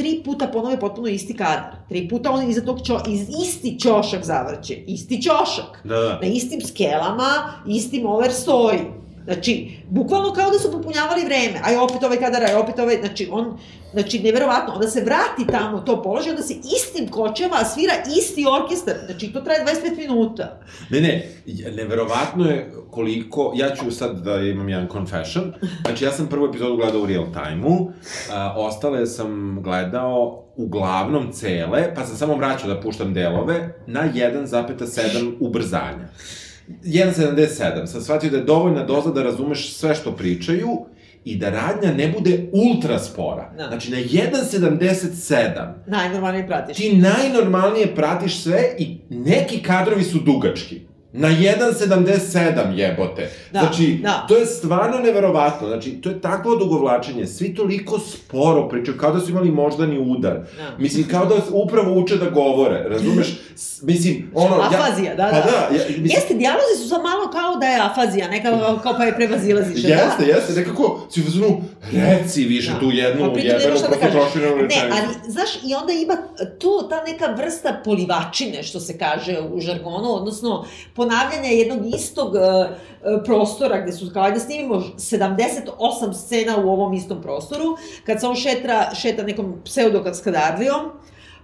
tri 0.00 0.22
puta 0.24 0.48
ponove 0.48 0.80
potpuno 0.80 1.08
isti 1.08 1.36
kadar. 1.36 1.76
Tri 1.88 2.08
puta 2.08 2.30
on 2.30 2.50
iza 2.50 2.64
tog 2.64 2.78
čo, 2.86 3.00
iz, 3.08 3.28
isti 3.42 3.78
ćošak 3.80 4.24
zavrće. 4.24 4.74
Isti 4.86 5.22
ćošak. 5.22 5.80
Da, 5.84 5.94
da. 5.94 6.18
Na 6.22 6.26
istim 6.26 6.60
skelama, 6.60 7.52
istim 7.66 8.06
over 8.06 8.32
stoji. 8.32 8.80
Znači, 9.24 9.76
bukvalno 9.88 10.32
kao 10.32 10.50
da 10.50 10.58
su 10.58 10.72
popunjavali 10.72 11.24
vreme. 11.24 11.60
Aj 11.64 11.76
opet 11.76 12.02
ovaj 12.02 12.18
kadar, 12.18 12.44
aj 12.44 12.54
opet 12.54 12.78
ovaj, 12.78 12.96
znači 13.00 13.28
on, 13.32 13.58
znači 13.92 14.18
neverovatno, 14.18 14.74
onda 14.74 14.88
se 14.88 15.00
vrati 15.00 15.52
tamo 15.52 15.80
to 15.80 16.02
položaj, 16.02 16.30
onda 16.30 16.42
se 16.42 16.54
istim 16.54 17.08
kočeva 17.08 17.64
svira 17.64 17.92
isti 18.18 18.44
orkestar. 18.60 18.94
Znači, 19.06 19.32
to 19.32 19.40
traje 19.40 19.64
25 19.64 19.96
minuta. 19.96 20.60
Ne, 20.90 21.00
ne, 21.00 21.30
neverovatno 21.76 22.44
je 22.44 22.72
koliko, 22.90 23.52
ja 23.56 23.74
ću 23.74 23.90
sad 23.90 24.24
da 24.24 24.36
imam 24.36 24.68
jedan 24.68 24.88
confession, 24.92 25.52
znači 25.84 26.04
ja 26.04 26.12
sam 26.12 26.26
prvu 26.26 26.46
epizodu 26.46 26.76
gledao 26.76 27.00
u 27.00 27.06
real 27.06 27.26
time-u, 27.32 27.92
ostale 28.56 29.06
sam 29.06 29.62
gledao 29.62 30.44
uglavnom 30.56 31.32
cele, 31.32 31.94
pa 31.94 32.04
sam 32.04 32.16
samo 32.16 32.36
vraćao 32.36 32.74
da 32.74 32.80
puštam 32.80 33.14
delove 33.14 33.74
na 33.86 34.00
1,7 34.14 35.34
ubrzanja. 35.40 36.08
1,77. 36.84 37.86
Sam 37.86 38.00
shvatio 38.00 38.30
da 38.30 38.36
je 38.36 38.44
dovoljna 38.44 38.84
doza 38.84 39.10
da 39.10 39.22
razumeš 39.22 39.72
sve 39.74 39.94
što 39.94 40.12
pričaju 40.12 40.68
i 41.24 41.36
da 41.36 41.50
radnja 41.50 41.92
ne 41.92 42.08
bude 42.08 42.50
ultra 42.52 42.98
spora. 42.98 43.52
Da. 43.58 43.66
Znači, 43.68 43.90
na 43.90 43.96
1,77 43.96 45.72
Najnormalnije 45.86 46.46
pratiš. 46.46 46.76
ti 46.76 46.96
najnormalnije 46.96 47.94
pratiš 47.94 48.42
sve 48.42 48.74
i 48.78 48.96
neki 49.10 49.62
kadrovi 49.62 50.02
su 50.02 50.18
dugački. 50.18 50.80
Na 51.12 51.28
1,77 51.28 52.30
jebote. 52.72 53.30
Da, 53.52 53.60
znači, 53.60 53.98
da. 54.02 54.24
to 54.28 54.36
je 54.36 54.46
stvarno 54.46 54.98
neverovatno. 54.98 55.68
Znači, 55.68 55.92
to 55.92 56.08
je 56.08 56.20
takvo 56.20 56.52
odugovlačenje. 56.52 57.26
Svi 57.26 57.54
toliko 57.54 57.98
sporo 57.98 58.68
pričaju, 58.68 58.98
kao 58.98 59.12
da 59.12 59.20
su 59.20 59.30
imali 59.30 59.50
moždani 59.50 59.98
udar. 60.00 60.34
Da. 60.34 60.76
Mislim, 60.78 61.08
kao 61.08 61.26
da 61.26 61.34
upravo 61.50 61.94
uče 61.94 62.16
da 62.16 62.30
govore, 62.30 62.88
razumeš? 62.88 63.40
Mislim, 63.82 64.30
ono... 64.34 64.56
Afazija, 64.56 65.14
da, 65.14 65.22
Pa 65.24 65.36
da. 65.36 65.42
da, 65.42 65.76
ja, 65.76 65.82
mislim, 65.82 66.04
Jeste, 66.06 66.34
dijalozi 66.34 66.82
su 66.82 66.88
sad 66.88 67.02
malo 67.02 67.30
kao 67.32 67.56
da 67.56 67.66
je 67.66 67.80
afazija, 67.80 68.28
neka 68.28 68.50
kao 68.82 68.94
pa 68.96 69.04
je 69.04 69.14
prevazilaziš. 69.16 69.84
Jeste, 69.84 70.24
jeste, 70.26 70.52
nekako 70.52 71.00
si 71.10 71.20
u 71.20 71.24
fazonu, 71.24 71.60
reci 71.92 72.44
više 72.44 72.72
Da. 72.72 72.78
tu 72.78 72.90
jednu 72.90 73.32
Pa 73.34 73.40
jebenu 73.40 73.58
da 73.58 73.68
kažeš. 73.70 73.88
prototroširanu 73.88 74.56
Ne, 74.56 74.62
rečenicu. 74.62 74.96
ali, 74.96 75.32
znaš, 75.32 75.50
i 75.64 75.74
onda 75.74 75.92
ima 75.92 76.16
tu 76.58 76.88
ta 76.90 77.02
neka 77.04 77.26
vrsta 77.26 77.80
polivačine, 77.84 78.62
što 78.62 78.80
se 78.80 78.98
kaže 78.98 79.38
u 79.52 79.60
žargonu, 79.60 80.08
odnosno 80.10 80.64
ponavljanja 81.00 81.48
jednog 81.48 81.94
istog 81.94 82.34
uh, 82.34 82.40
uh, 82.40 83.22
prostora, 83.24 83.80
gde 83.82 83.92
su, 83.92 84.10
kao 84.12 84.22
ajde 84.22 84.40
snimimo 84.40 84.74
78 84.96 86.14
scena 86.14 86.56
u 86.56 86.68
ovom 86.68 86.92
istom 86.92 87.22
prostoru, 87.22 87.76
kad 88.06 88.20
se 88.20 88.26
on 88.26 88.36
šetra, 88.36 88.94
šeta 88.94 89.22
nekom 89.22 89.54
pseudokaskadardijom, 89.64 90.90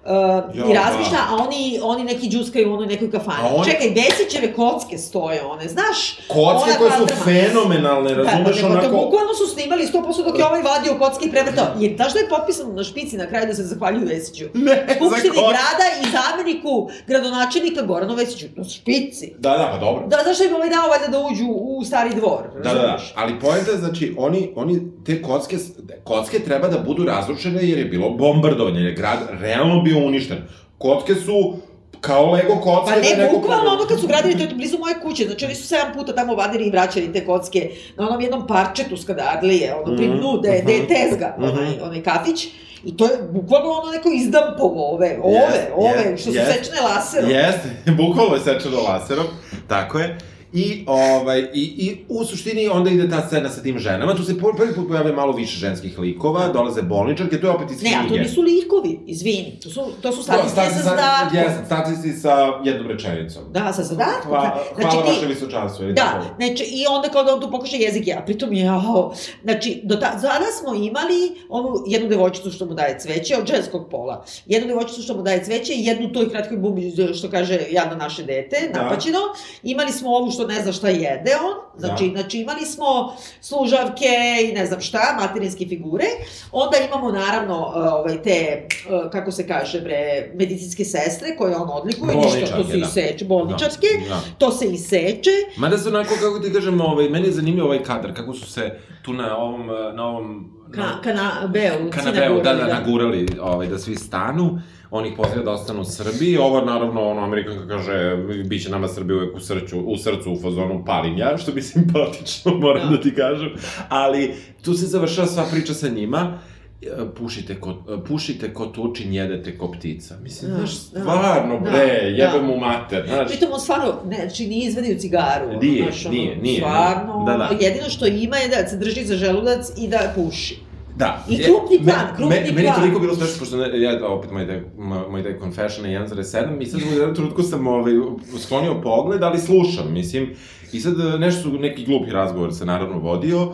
Uh, 0.09 0.13
Jo, 0.55 0.65
I 0.67 0.75
razmišlja, 0.75 1.11
da. 1.13 1.27
a 1.31 1.47
oni, 1.47 1.81
oni 1.83 2.05
neki 2.05 2.29
džuskaju 2.29 2.71
u 2.71 2.75
onoj 2.75 2.87
nekoj 2.87 3.11
kafani. 3.11 3.39
A 3.43 3.55
oni- 3.55 3.65
Čekaj, 3.65 3.89
Vesićeve 3.91 4.53
kocke 4.53 4.99
stoje 4.99 5.45
one, 5.45 5.69
znaš? 5.69 5.99
Kocke 6.29 6.71
koje 6.79 6.91
su 6.91 6.97
kvadrama. 6.99 7.25
fenomenalne, 7.25 8.15
razumeš, 8.15 8.57
da, 8.57 8.61
to 8.61 8.67
onako... 8.69 8.89
bukvalno 8.97 9.35
su 9.35 9.47
snimali 9.47 9.83
100% 9.85 9.93
dok 10.25 10.39
je 10.39 10.45
ovaj 10.45 10.63
vadio 10.63 10.95
kocke 10.95 11.27
i 11.27 11.31
prevrtao. 11.31 11.67
Jer 11.79 11.97
znaš 11.97 12.11
što 12.11 12.19
je 12.19 12.29
potpisano 12.29 12.73
na 12.73 12.85
špici 12.85 13.17
na 13.17 13.27
kraju 13.27 13.47
da 13.47 13.55
se 13.55 13.63
zahvaljuju 13.65 14.07
Vesiću? 14.07 14.45
Ne, 14.55 14.87
Skupštini 14.97 15.35
za 15.37 15.43
grada 15.49 15.87
i 15.97 16.07
zameniku 16.11 16.73
gradonačelnika 17.07 17.83
Goranu 17.83 18.15
Vesiću. 18.15 18.47
Na 18.57 18.65
špici. 18.67 19.33
Da, 19.39 19.51
da, 19.51 19.69
pa 19.73 19.79
dobro. 19.79 20.07
Da, 20.07 20.17
zašto 20.25 20.45
im 20.45 20.55
ovaj 20.55 20.69
dao 20.71 20.89
valjda 20.89 21.09
da 21.09 21.19
uđu 21.21 21.47
u 21.51 21.85
stari 21.85 22.11
dvor? 22.15 22.43
Da, 22.57 22.69
da, 22.69 22.81
da, 22.81 22.99
ali 23.15 23.41
poenta 23.41 23.77
znači, 23.77 24.15
oni, 24.19 24.53
oni, 24.57 24.75
te 25.07 25.23
kocke, 25.23 25.57
kocke 26.05 26.39
treba 26.39 26.69
da 26.69 26.79
budu 26.79 27.05
razrušene 27.05 27.61
jer 27.63 27.79
je 27.79 27.85
bilo 27.85 28.11
bombardovanje, 28.11 28.81
jer 28.81 28.87
je 28.87 28.95
grad 28.95 29.19
realno 29.33 29.83
bio 29.83 29.95
uništen. 29.99 30.38
Kocke 30.78 31.14
su 31.14 31.57
kao 32.01 32.32
Lego 32.32 32.57
kocke. 32.57 32.90
Pa 32.94 33.01
da 33.01 33.07
je 33.07 33.16
ne, 33.16 33.22
neko 33.22 33.36
bukvalno 33.36 33.57
pogledao. 33.57 33.78
ono 33.78 33.88
kad 33.88 34.01
su 34.01 34.07
gradili, 34.07 34.36
to 34.38 34.42
je 34.42 34.55
blizu 34.55 34.78
moje 34.78 34.94
kuće, 35.03 35.24
znači 35.24 35.44
oni 35.44 35.55
su 35.55 35.66
sedam 35.66 35.92
puta 35.94 36.14
tamo 36.14 36.34
vadili 36.34 36.66
i 36.66 36.70
vraćali 36.70 37.12
te 37.12 37.26
kocke 37.26 37.70
na 37.97 38.09
onom 38.09 38.20
jednom 38.20 38.47
parčetu 38.47 38.97
skadadlije, 38.97 39.74
ono 39.74 39.97
pri 39.97 40.07
Mhm, 40.07 40.16
dnu, 40.18 40.38
da 40.38 40.49
je, 40.49 40.62
da 40.62 40.72
je 40.72 40.82
mhm, 40.82 40.88
tezga, 40.88 41.36
onaj, 41.38 41.70
mhm. 41.70 41.82
onaj 41.82 42.03
kafić, 42.03 42.49
i 42.84 42.97
to 42.97 43.05
je 43.05 43.18
bukvalno 43.30 43.70
ono 43.70 43.92
neko 43.92 44.09
izdampovo 44.11 44.90
ove, 44.94 45.18
ove, 45.22 45.34
Jest, 45.34 45.68
ove, 45.76 46.11
jest, 46.11 46.22
što 46.22 46.30
su 46.32 46.36
jest. 46.38 46.53
sečene 46.53 46.80
laserom. 46.80 47.30
Jeste, 47.30 47.68
bukvalno 48.03 48.34
je 48.34 48.40
sečeno 48.40 48.80
laserom, 48.80 49.26
tako 49.68 49.99
je. 49.99 50.18
I, 50.53 50.84
ovaj, 50.86 51.40
i, 51.55 51.61
I 51.78 51.97
u 52.09 52.24
suštini 52.24 52.68
onda 52.68 52.90
ide 52.90 53.11
ta 53.11 53.26
scena 53.26 53.49
sa 53.49 53.62
tim 53.62 53.78
ženama, 53.78 54.14
tu 54.14 54.24
se 54.24 54.34
prvi 54.57 54.74
put 54.74 54.88
pojave 54.88 55.12
malo 55.12 55.32
više 55.32 55.59
ženskih 55.59 55.99
likova, 55.99 56.49
dolaze 56.49 56.82
bolničarke, 56.82 57.40
to 57.40 57.47
je 57.47 57.53
opet 57.53 57.70
iz 57.70 57.82
Ne, 57.82 57.90
a 57.90 58.03
to 58.03 58.09
knjige. 58.09 58.22
nisu 58.22 58.42
likovi, 58.42 59.01
izvini, 59.07 59.59
to 59.62 59.70
su, 59.70 59.82
to 60.03 60.12
su 60.12 60.22
statistice 60.22 60.53
Stati 60.53 60.74
sa 60.74 60.80
zadatkom. 60.80 61.38
Jeste, 61.38 61.62
statisti 61.66 62.12
sa 62.12 62.30
jednom 62.64 62.86
rečenicom. 62.86 63.42
Da, 63.51 63.72
sa 63.72 63.82
zadatkom. 63.82 64.30
Hva, 64.30 64.59
Znači, 64.74 64.90
hvala 64.90 65.03
ti- 65.05 65.11
vaše 65.11 65.26
visočanstvo. 65.26 65.86
Da, 65.86 65.94
tako? 65.94 66.24
znači, 66.38 66.64
i 66.64 66.86
onda 66.88 67.09
kao 67.09 67.24
da 67.24 67.34
on 67.34 67.40
tu 67.40 67.51
pokaže 67.51 67.76
jezik, 67.76 68.07
ja 68.07 68.22
pritom 68.26 68.53
je, 68.53 68.64
jao, 68.64 69.12
znači, 69.42 69.80
do 69.84 69.97
ta, 69.97 70.12
zada 70.14 70.47
smo 70.55 70.74
imali 70.74 71.18
onu 71.49 71.68
jednu 71.86 72.09
devojčicu 72.09 72.51
što 72.51 72.66
mu 72.66 72.74
daje 72.74 72.99
cveće, 72.99 73.36
od 73.36 73.47
ženskog 73.47 73.88
pola, 73.90 74.24
jednu 74.47 74.68
devojčicu 74.68 75.03
što 75.03 75.14
mu 75.14 75.22
daje 75.22 75.44
cveće 75.44 75.72
i 75.74 75.84
jednu 75.84 76.12
toj 76.12 76.30
kratkoj 76.30 76.57
bubi 76.59 76.82
što 77.14 77.30
kaže 77.30 77.59
jadno 77.70 77.97
naše 77.97 78.22
dete, 78.24 78.70
Da. 78.74 78.82
napaćeno, 78.82 79.18
imali 79.62 79.92
smo 79.92 80.11
ovu 80.11 80.30
što 80.30 80.45
ne 80.47 80.62
zna 80.62 80.72
šta 80.72 80.88
jede 80.88 81.30
on, 81.44 81.80
znači, 81.80 82.09
Da. 82.09 82.20
znači 82.20 82.38
imali 82.38 82.64
smo 82.64 83.16
služavke 83.40 84.07
i 84.51 84.53
ne 84.53 84.66
znam 84.66 84.80
šta, 84.80 85.16
materinske 85.20 85.66
figure, 85.68 86.05
onda 86.53 86.76
imamo 86.88 87.12
naravno 87.12 87.59
uh, 87.59 87.74
ovaj, 87.76 88.22
te, 88.22 88.66
uh, 88.90 89.11
kako 89.11 89.30
se 89.30 89.47
kaže 89.47 89.80
bre, 89.80 90.30
medicinske 90.34 90.84
sestre 90.84 91.36
koje 91.38 91.57
on 91.57 91.68
odlikuje, 91.72 92.16
ništa, 92.16 92.57
to 92.57 92.64
se 92.64 92.76
da. 92.76 92.86
iseče, 92.86 93.24
bolničarske, 93.24 93.86
Da, 94.09 94.14
da. 94.14 94.20
to 94.38 94.51
se 94.51 94.66
iseče, 94.66 95.30
Mada 95.57 95.78
se 95.78 95.88
onako, 95.88 96.14
kako 96.20 96.38
ti 96.38 96.53
kažem, 96.53 96.80
ovaj, 96.80 97.09
meni 97.09 97.26
je 97.26 97.32
zanimljiv 97.32 97.64
ovaj 97.64 97.82
kadar, 97.82 98.14
kako 98.14 98.34
su 98.34 98.51
se 98.53 98.78
tu 99.03 99.12
na 99.12 99.36
ovom, 99.36 99.66
na 99.94 100.09
ovom... 100.09 100.53
Ka, 100.74 100.82
kanabeu, 101.03 101.90
kanapeu, 101.90 102.40
da, 102.42 102.55
da, 102.55 102.66
nagurali, 102.66 103.28
ovaj, 103.40 103.66
da 103.66 103.78
svi 103.78 103.94
stanu, 103.97 104.61
on 104.97 105.07
ih 105.07 105.12
poziva 105.16 105.42
da 105.42 105.51
ostanu 105.51 105.80
u 105.80 105.84
Srbiji, 105.84 106.36
ovo 106.36 106.61
naravno, 106.61 107.11
ono, 107.11 107.20
Amerikanka 107.24 107.68
kaže, 107.68 108.16
bit 108.44 108.62
će 108.62 108.70
nama 108.70 108.88
Srbija 108.88 109.16
uvek 109.16 109.36
u 109.36 109.40
srcu, 109.40 109.80
u 109.80 109.97
srcu, 109.97 110.32
u 110.32 110.40
fazonu 110.42 110.84
palim 110.86 111.18
ja, 111.18 111.38
što 111.38 111.53
bi 111.53 111.62
simpatično, 111.62 112.55
moram 112.62 112.90
Da. 112.90 112.97
da, 112.97 113.03
ti 113.03 113.14
kažem, 113.14 113.49
ali 113.88 114.34
tu 114.62 114.74
se 114.74 114.86
završava 114.86 115.26
sva 115.26 115.44
priča 115.53 115.74
sa 115.74 115.88
njima, 115.88 116.38
e, 116.82 116.86
pušite 117.18 117.61
ko, 117.61 117.74
pušite 118.09 118.55
ko 118.55 118.66
tučin, 118.66 119.12
jedete 119.14 119.59
ko 119.59 119.72
ptica. 119.72 120.16
Mislim, 120.22 120.51
Da, 120.51 120.57
znaš, 120.57 120.70
da, 120.92 121.01
stvarno, 121.01 121.61
da, 121.64 121.70
bre, 121.70 121.86
da. 121.86 122.24
jebe 122.24 122.40
mu 122.47 122.57
mater, 122.57 123.05
znaš. 123.09 123.28
Pritom 123.28 123.49
on 123.53 123.61
stvarno, 123.61 123.94
ne, 124.07 124.16
znači 124.16 124.47
nije 124.47 124.68
izvadio 124.68 124.99
cigaru. 124.99 125.59
Nije, 125.62 125.82
znaš, 125.82 126.07
ono, 126.07 126.14
nije, 126.14 126.36
nije, 126.36 126.59
Stvarno, 126.61 127.24
da, 127.26 127.36
da. 127.36 127.64
jedino 127.64 127.88
što 127.88 128.07
ima 128.07 128.36
je 128.36 128.49
da 128.49 128.68
se 128.68 128.76
drži 128.76 129.05
za 129.05 129.14
želudac 129.16 129.66
i 129.78 129.88
da 129.88 130.12
puši. 130.14 130.66
Da. 130.97 131.24
I 131.28 131.38
krupni 131.38 131.78
plan, 131.84 132.07
me- 132.07 132.16
krupni 132.16 132.36
me, 132.36 132.44
Meni 132.44 132.61
je 132.61 132.64
plan. 132.64 132.80
toliko 132.80 132.99
bilo 132.99 133.14
smešno, 133.14 133.34
pošto 133.38 133.57
ne, 133.57 133.80
ja, 133.80 134.07
opet 134.07 134.30
taj, 134.30 134.62
moj, 134.78 134.99
moj 135.11 135.22
taj 135.22 135.38
confession 135.40 135.86
je 135.86 136.01
1,7 136.01 136.62
i 136.62 136.66
sad 136.66 136.80
u 136.82 136.92
jednom 136.92 137.14
trenutku 137.14 137.42
sam 137.42 137.66
ovaj, 137.66 137.92
sklonio 138.38 138.80
pogled, 138.82 139.22
ali 139.22 139.38
slušam, 139.38 139.92
mislim. 139.92 140.30
I 140.72 140.80
sad 140.80 141.01
eh, 141.01 141.18
nešto 141.18 141.49
neki 141.49 141.84
glupi 141.84 142.11
razgovor 142.11 142.55
se 142.55 142.64
naravno 142.64 142.99
vodio, 142.99 143.53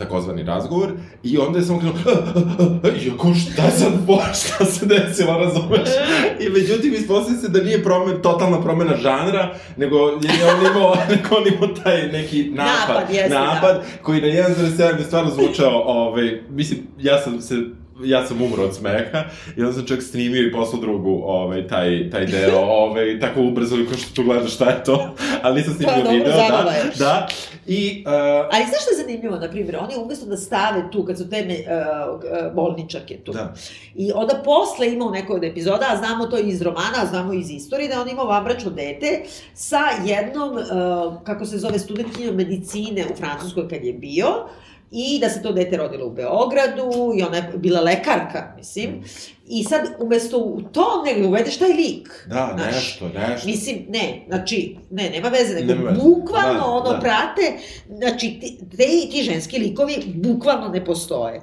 takozvani 0.00 0.42
razgovor, 0.42 0.92
i 1.22 1.38
onda 1.38 1.58
je 1.58 1.64
samo 1.64 1.80
krenuo, 1.80 2.80
jako 3.06 3.34
šta 3.34 3.70
sad, 3.70 3.92
bo, 4.06 4.18
šta 4.40 4.64
se 4.64 4.86
desilo, 4.86 5.38
razumeš? 5.38 5.88
I 6.40 6.48
međutim, 6.48 6.94
ispostavlja 6.94 7.40
se 7.40 7.48
da 7.48 7.62
nije 7.62 7.84
promen, 7.84 8.22
totalna 8.22 8.62
promena 8.62 8.96
žanra, 8.96 9.54
nego 9.76 9.96
je 9.96 10.12
on 10.54 10.66
imao, 10.70 10.94
nego 11.10 11.36
on 11.36 11.54
imao 11.54 11.68
taj 11.68 12.06
neki 12.12 12.50
napad, 12.50 12.88
Napad, 12.88 13.14
jeste, 13.14 13.28
da. 13.28 13.54
napad 13.54 13.82
koji 14.02 14.20
na 14.20 14.28
1,7 14.28 14.98
je 14.98 15.04
stvarno 15.04 15.30
zvučao, 15.30 15.82
ovaj, 15.86 16.40
mislim, 16.50 16.80
ja 16.98 17.20
sam 17.22 17.40
se 17.40 17.54
ja 18.04 18.26
sam 18.26 18.42
umro 18.42 18.62
od 18.64 18.74
smeha 18.76 19.24
i 19.56 19.60
onda 19.62 19.72
sam 19.72 19.86
čak 19.86 20.02
snimio 20.02 20.46
i 20.46 20.52
poslao 20.52 20.80
drugu 20.80 21.22
ovaj, 21.24 21.66
taj, 21.66 22.10
taj 22.10 22.26
deo, 22.26 22.58
ovaj, 22.82 23.20
tako 23.20 23.42
ubrzo 23.42 23.76
ko 23.90 23.96
što 23.98 24.14
tu 24.14 24.22
gledaš 24.22 24.54
šta 24.54 24.70
je 24.70 24.84
to, 24.84 25.14
ali 25.42 25.56
nisam 25.56 25.74
snimio 25.74 25.94
Pa, 25.94 26.02
dobro, 26.02 26.16
video, 26.16 26.36
da, 26.36 26.74
da, 26.98 27.28
i 27.72 28.04
uh, 28.06 28.12
Ali 28.52 28.64
znaš 28.64 28.82
što 28.82 28.90
je 28.90 29.06
zanimljivo, 29.06 29.36
na 29.36 29.50
primjer, 29.50 29.76
oni 29.76 29.94
umesto 29.96 30.26
da 30.26 30.36
stave 30.36 30.90
tu, 30.92 31.04
kad 31.04 31.18
su 31.18 31.30
te 31.30 31.44
me, 31.44 31.54
uh, 31.54 32.14
uh, 32.14 32.54
bolničarke 32.54 33.16
tu, 33.16 33.32
da, 33.32 33.54
I 33.94 34.12
onda 34.14 34.42
posle 34.44 34.92
ima 34.92 35.04
u 35.04 35.10
nekoj 35.10 35.36
od 35.36 35.44
epizoda, 35.44 35.86
a 35.90 35.96
znamo 35.96 36.26
to 36.26 36.38
iz 36.38 36.62
romana, 36.62 37.02
a 37.02 37.06
znamo 37.06 37.32
iz 37.32 37.50
istorije, 37.50 37.88
da 37.88 38.00
on 38.00 38.08
imao 38.08 38.26
vambračno 38.26 38.70
dete 38.70 39.22
sa 39.54 39.80
jednom, 40.04 40.56
uh, 40.56 41.22
kako 41.24 41.44
se 41.46 41.58
zove, 41.58 41.78
studentkinjom 41.78 42.36
medicine 42.36 43.04
u 43.12 43.16
Francuskoj 43.16 43.68
kad 43.68 43.84
je 43.84 43.92
bio, 43.92 44.26
i 44.92 45.18
da 45.20 45.28
se 45.28 45.42
to 45.42 45.52
dete 45.52 45.76
rodilo 45.76 46.06
u 46.06 46.10
Beogradu 46.10 46.90
i 47.18 47.22
ona 47.22 47.36
je 47.36 47.52
bila 47.56 47.80
lekarka, 47.80 48.54
mislim. 48.56 49.02
I 49.48 49.64
sad, 49.64 49.80
umesto 49.98 50.38
u 50.38 50.62
to, 50.62 51.02
nego 51.06 51.28
uvedeš 51.28 51.56
taj 51.58 51.68
lik. 51.68 52.08
Da, 52.26 52.54
znaš. 52.56 52.74
nešto, 52.74 53.08
nešto. 53.08 53.46
Mislim, 53.48 53.84
ne, 53.88 54.24
znači, 54.28 54.76
ne, 54.90 55.10
nema 55.10 55.28
veze, 55.28 55.54
nego 55.54 55.66
Nema 55.74 55.90
veze. 55.90 56.00
bukvalno 56.02 56.60
Da, 56.60 56.64
ono 56.66 56.92
da. 56.92 56.98
prate, 56.98 57.52
znači, 57.88 58.40
te, 58.70 58.76
ti 59.10 59.22
ženski 59.22 59.58
likovi 59.58 59.96
bukvalno 60.14 60.68
ne 60.68 60.84
postoje. 60.84 61.36
E, 61.36 61.42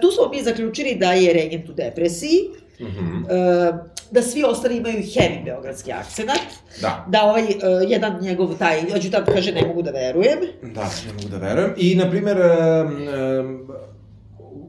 tu 0.00 0.10
smo 0.10 0.28
mi 0.28 0.42
zaključili 0.42 0.94
da 0.94 1.12
je 1.12 1.32
regent 1.32 1.68
u 1.68 1.72
depresiji, 1.72 2.38
E, 2.82 3.72
da 4.10 4.22
svi 4.22 4.44
ostali 4.44 4.76
imaju 4.76 4.94
heavy 4.98 5.44
beogradski 5.44 5.92
akcenat, 5.92 6.38
Da. 6.80 7.06
da 7.08 7.22
ovaj 7.22 7.42
e, 7.42 7.48
jedan 7.88 8.18
njegov 8.20 8.58
taj, 8.58 8.90
hoću 8.92 9.10
tako 9.10 9.32
kaže, 9.32 9.52
ne 9.52 9.66
mogu 9.66 9.82
da 9.82 9.90
verujem, 9.90 10.38
Da, 10.62 10.82
ne 11.06 11.12
mogu 11.12 11.28
da 11.28 11.36
verujem. 11.36 11.74
I, 11.76 11.94
na 11.94 12.10
primer, 12.10 12.36
um, 12.38 13.68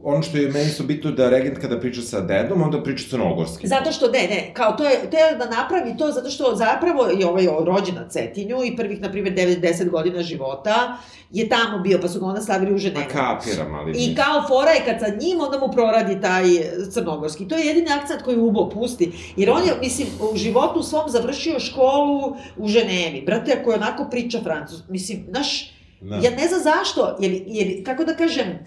ono 0.03 0.21
što 0.21 0.37
je 0.37 0.51
meni 0.51 0.65
isto 0.65 0.83
bitno 0.83 1.11
da 1.11 1.29
regent 1.29 1.57
kada 1.57 1.79
priča 1.79 2.01
sa 2.01 2.21
dedom, 2.21 2.61
onda 2.61 2.83
priča 2.83 3.09
crnogorski. 3.09 3.67
Zato 3.67 3.91
što, 3.91 4.07
ne, 4.07 4.19
ne, 4.19 4.51
kao 4.53 4.71
to 4.71 4.83
je, 4.83 5.09
teo 5.11 5.37
da 5.37 5.49
napravi 5.49 5.97
to 5.97 6.11
zato 6.11 6.29
što 6.29 6.55
zapravo 6.55 7.05
je 7.05 7.27
ovaj 7.27 7.45
rođen 7.65 7.95
na 7.95 8.09
Cetinju 8.09 8.57
i 8.65 8.75
prvih, 8.75 9.01
na 9.01 9.11
primjer, 9.11 9.33
9-10 9.33 9.89
godina 9.89 10.21
života 10.21 10.97
je 11.31 11.49
tamo 11.49 11.79
bio, 11.79 11.99
pa 12.01 12.07
su 12.07 12.19
ga 12.19 12.25
onda 12.25 12.41
stavili 12.41 12.73
u 12.73 12.77
Ženevu. 12.77 13.05
Ma 13.05 13.21
kapiram, 13.21 13.75
ali... 13.75 13.91
I 13.97 14.15
kao 14.15 14.47
fora 14.47 14.71
je 14.71 14.85
kad 14.85 14.99
sa 14.99 15.15
njim, 15.25 15.41
onda 15.41 15.59
mu 15.59 15.73
proradi 15.73 16.21
taj 16.21 16.43
crnogorski. 16.91 17.47
To 17.47 17.55
je 17.55 17.65
jedini 17.65 17.87
akcent 18.01 18.21
koji 18.21 18.37
Ubo 18.37 18.69
pusti. 18.69 19.11
Jer 19.37 19.49
on 19.49 19.65
je, 19.65 19.73
mislim, 19.81 20.07
u 20.33 20.37
životu 20.37 20.83
svom 20.83 21.09
završio 21.09 21.59
školu 21.59 22.35
u 22.57 22.67
Ženevi. 22.67 23.23
Brate, 23.25 23.57
ako 23.61 23.71
je 23.71 23.77
onako 23.77 24.07
priča 24.11 24.39
francus, 24.43 24.79
mislim, 24.89 25.25
znaš, 25.29 25.73
Da. 26.03 26.15
ja 26.15 26.31
ne 26.31 26.47
znam 26.47 26.61
zašto, 26.63 27.17
jer, 27.19 27.43
jer 27.47 27.85
kako 27.85 28.03
da 28.03 28.15
kažem, 28.15 28.47
e, 28.47 28.59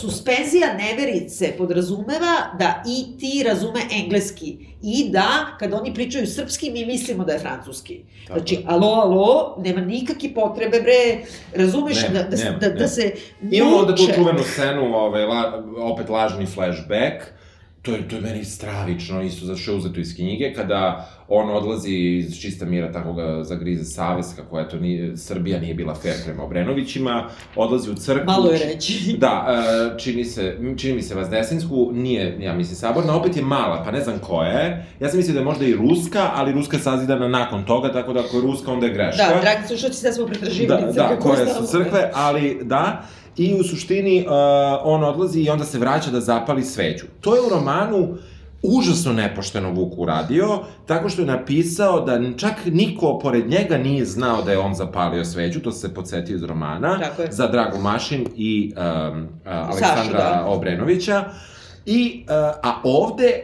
suspenzija 0.00 0.74
neverice 0.74 1.52
podrazumeva 1.58 2.36
da 2.58 2.82
i 2.88 3.18
ti 3.18 3.44
razume 3.48 3.80
engleski 3.92 4.58
i 4.82 5.08
da 5.10 5.56
kada 5.58 5.76
oni 5.76 5.94
pričaju 5.94 6.26
srpski 6.26 6.70
mi 6.70 6.86
mislimo 6.86 7.24
da 7.24 7.32
je 7.32 7.38
francuski. 7.38 8.00
Tako 8.26 8.38
Znači, 8.38 8.64
alo, 8.66 8.86
alo, 8.88 9.56
nema 9.64 9.80
nikakve 9.80 10.34
potrebe, 10.34 10.80
bre, 10.80 11.26
razumeš 11.54 12.02
Ne, 12.02 12.08
da, 12.08 12.22
da, 12.22 12.36
nema, 12.36 12.58
da, 12.58 12.68
da 12.68 12.74
nema. 12.74 12.88
se 12.88 13.14
Imamo 13.50 13.76
onda 13.76 13.94
tu 13.94 14.02
čuvenu 14.14 14.42
scenu, 14.42 14.96
ovaj, 14.96 15.24
la, 15.24 15.64
opet 15.78 16.08
lažni 16.08 16.46
flashback, 16.46 17.24
to 17.86 17.92
je, 17.92 18.08
to 18.08 18.16
je 18.16 18.22
meni 18.22 18.44
stravično, 18.44 19.22
isto 19.22 19.46
zato 19.46 19.58
što 19.58 19.70
je 19.70 19.76
uzeto 19.76 20.00
iz 20.00 20.14
knjige, 20.14 20.52
kada 20.52 21.08
on 21.28 21.50
odlazi 21.50 21.94
iz 21.94 22.40
čista 22.40 22.64
mira, 22.64 22.92
tako 22.92 23.12
ga 23.12 23.44
zagrize 23.44 23.84
savest, 23.84 24.36
kako 24.36 24.60
eto, 24.60 24.76
nije, 24.76 25.16
Srbija 25.16 25.60
nije 25.60 25.74
bila 25.74 25.94
fair 25.94 26.14
prema 26.24 26.44
Obrenovićima, 26.44 27.28
odlazi 27.56 27.90
u 27.90 27.94
crkvu. 27.94 28.26
Malo 28.26 28.50
je 28.50 28.58
reći. 28.58 28.96
Da, 29.26 29.46
e, 29.48 29.98
čini, 29.98 30.24
se, 30.24 30.58
čini 30.76 30.94
mi 30.94 31.02
se 31.02 31.14
Vazdesinsku, 31.14 31.90
nije, 31.92 32.38
ja 32.40 32.54
mislim, 32.54 32.76
saborna, 32.76 33.16
opet 33.16 33.36
je 33.36 33.42
mala, 33.42 33.82
pa 33.84 33.90
ne 33.90 34.00
znam 34.00 34.18
koja 34.18 34.50
je. 34.50 34.86
Ja 35.00 35.08
sam 35.08 35.16
mislio 35.16 35.34
da 35.34 35.40
je 35.40 35.44
možda 35.44 35.64
i 35.64 35.74
ruska, 35.74 36.30
ali 36.34 36.52
ruska 36.52 36.78
sazidana 36.78 37.28
nakon 37.28 37.64
toga, 37.64 37.92
tako 37.92 38.12
da 38.12 38.20
ako 38.20 38.36
je 38.36 38.42
ruska, 38.42 38.72
onda 38.72 38.86
je 38.86 38.92
greška. 38.92 39.22
Da, 39.34 39.40
dragi 39.40 39.66
slušalci, 39.66 40.00
sad 40.00 40.14
smo 40.14 40.26
pretraživali 40.26 40.82
Da, 40.82 40.92
crkve 40.92 41.16
da, 41.16 41.20
koje 41.20 41.46
su 41.46 41.66
crkve, 41.66 42.10
ali 42.14 42.58
da, 42.62 43.02
i 43.36 43.54
u 43.54 43.64
suštini 43.64 44.20
uh, 44.26 44.32
on 44.84 45.04
odlazi 45.04 45.40
i 45.40 45.50
onda 45.50 45.64
se 45.64 45.78
vraća 45.78 46.10
da 46.10 46.20
zapali 46.20 46.64
sveću. 46.64 47.06
To 47.20 47.34
je 47.34 47.40
u 47.40 47.48
romanu 47.48 48.16
užasno 48.62 49.12
nepošteno 49.12 49.70
Vuk 49.70 49.92
uradio, 49.96 50.58
tako 50.86 51.08
što 51.08 51.22
je 51.22 51.26
napisao 51.26 52.00
da 52.00 52.20
čak 52.36 52.54
niko 52.66 53.18
pored 53.18 53.50
njega 53.50 53.78
nije 53.78 54.04
znao 54.04 54.42
da 54.42 54.52
je 54.52 54.58
on 54.58 54.74
zapalio 54.74 55.24
sveću, 55.24 55.60
to 55.60 55.72
se 55.72 55.94
podsjetio 55.94 56.36
iz 56.36 56.42
romana, 56.42 57.00
za 57.30 57.46
Dragu 57.46 57.78
Mašin 57.78 58.26
i 58.36 58.72
um, 58.76 59.22
uh, 59.22 59.28
Aleksandra 59.44 60.18
da. 60.18 60.44
Obrenovića. 60.46 61.24
I, 61.86 62.24
uh, 62.24 62.32
a 62.62 62.80
ovde 62.84 63.42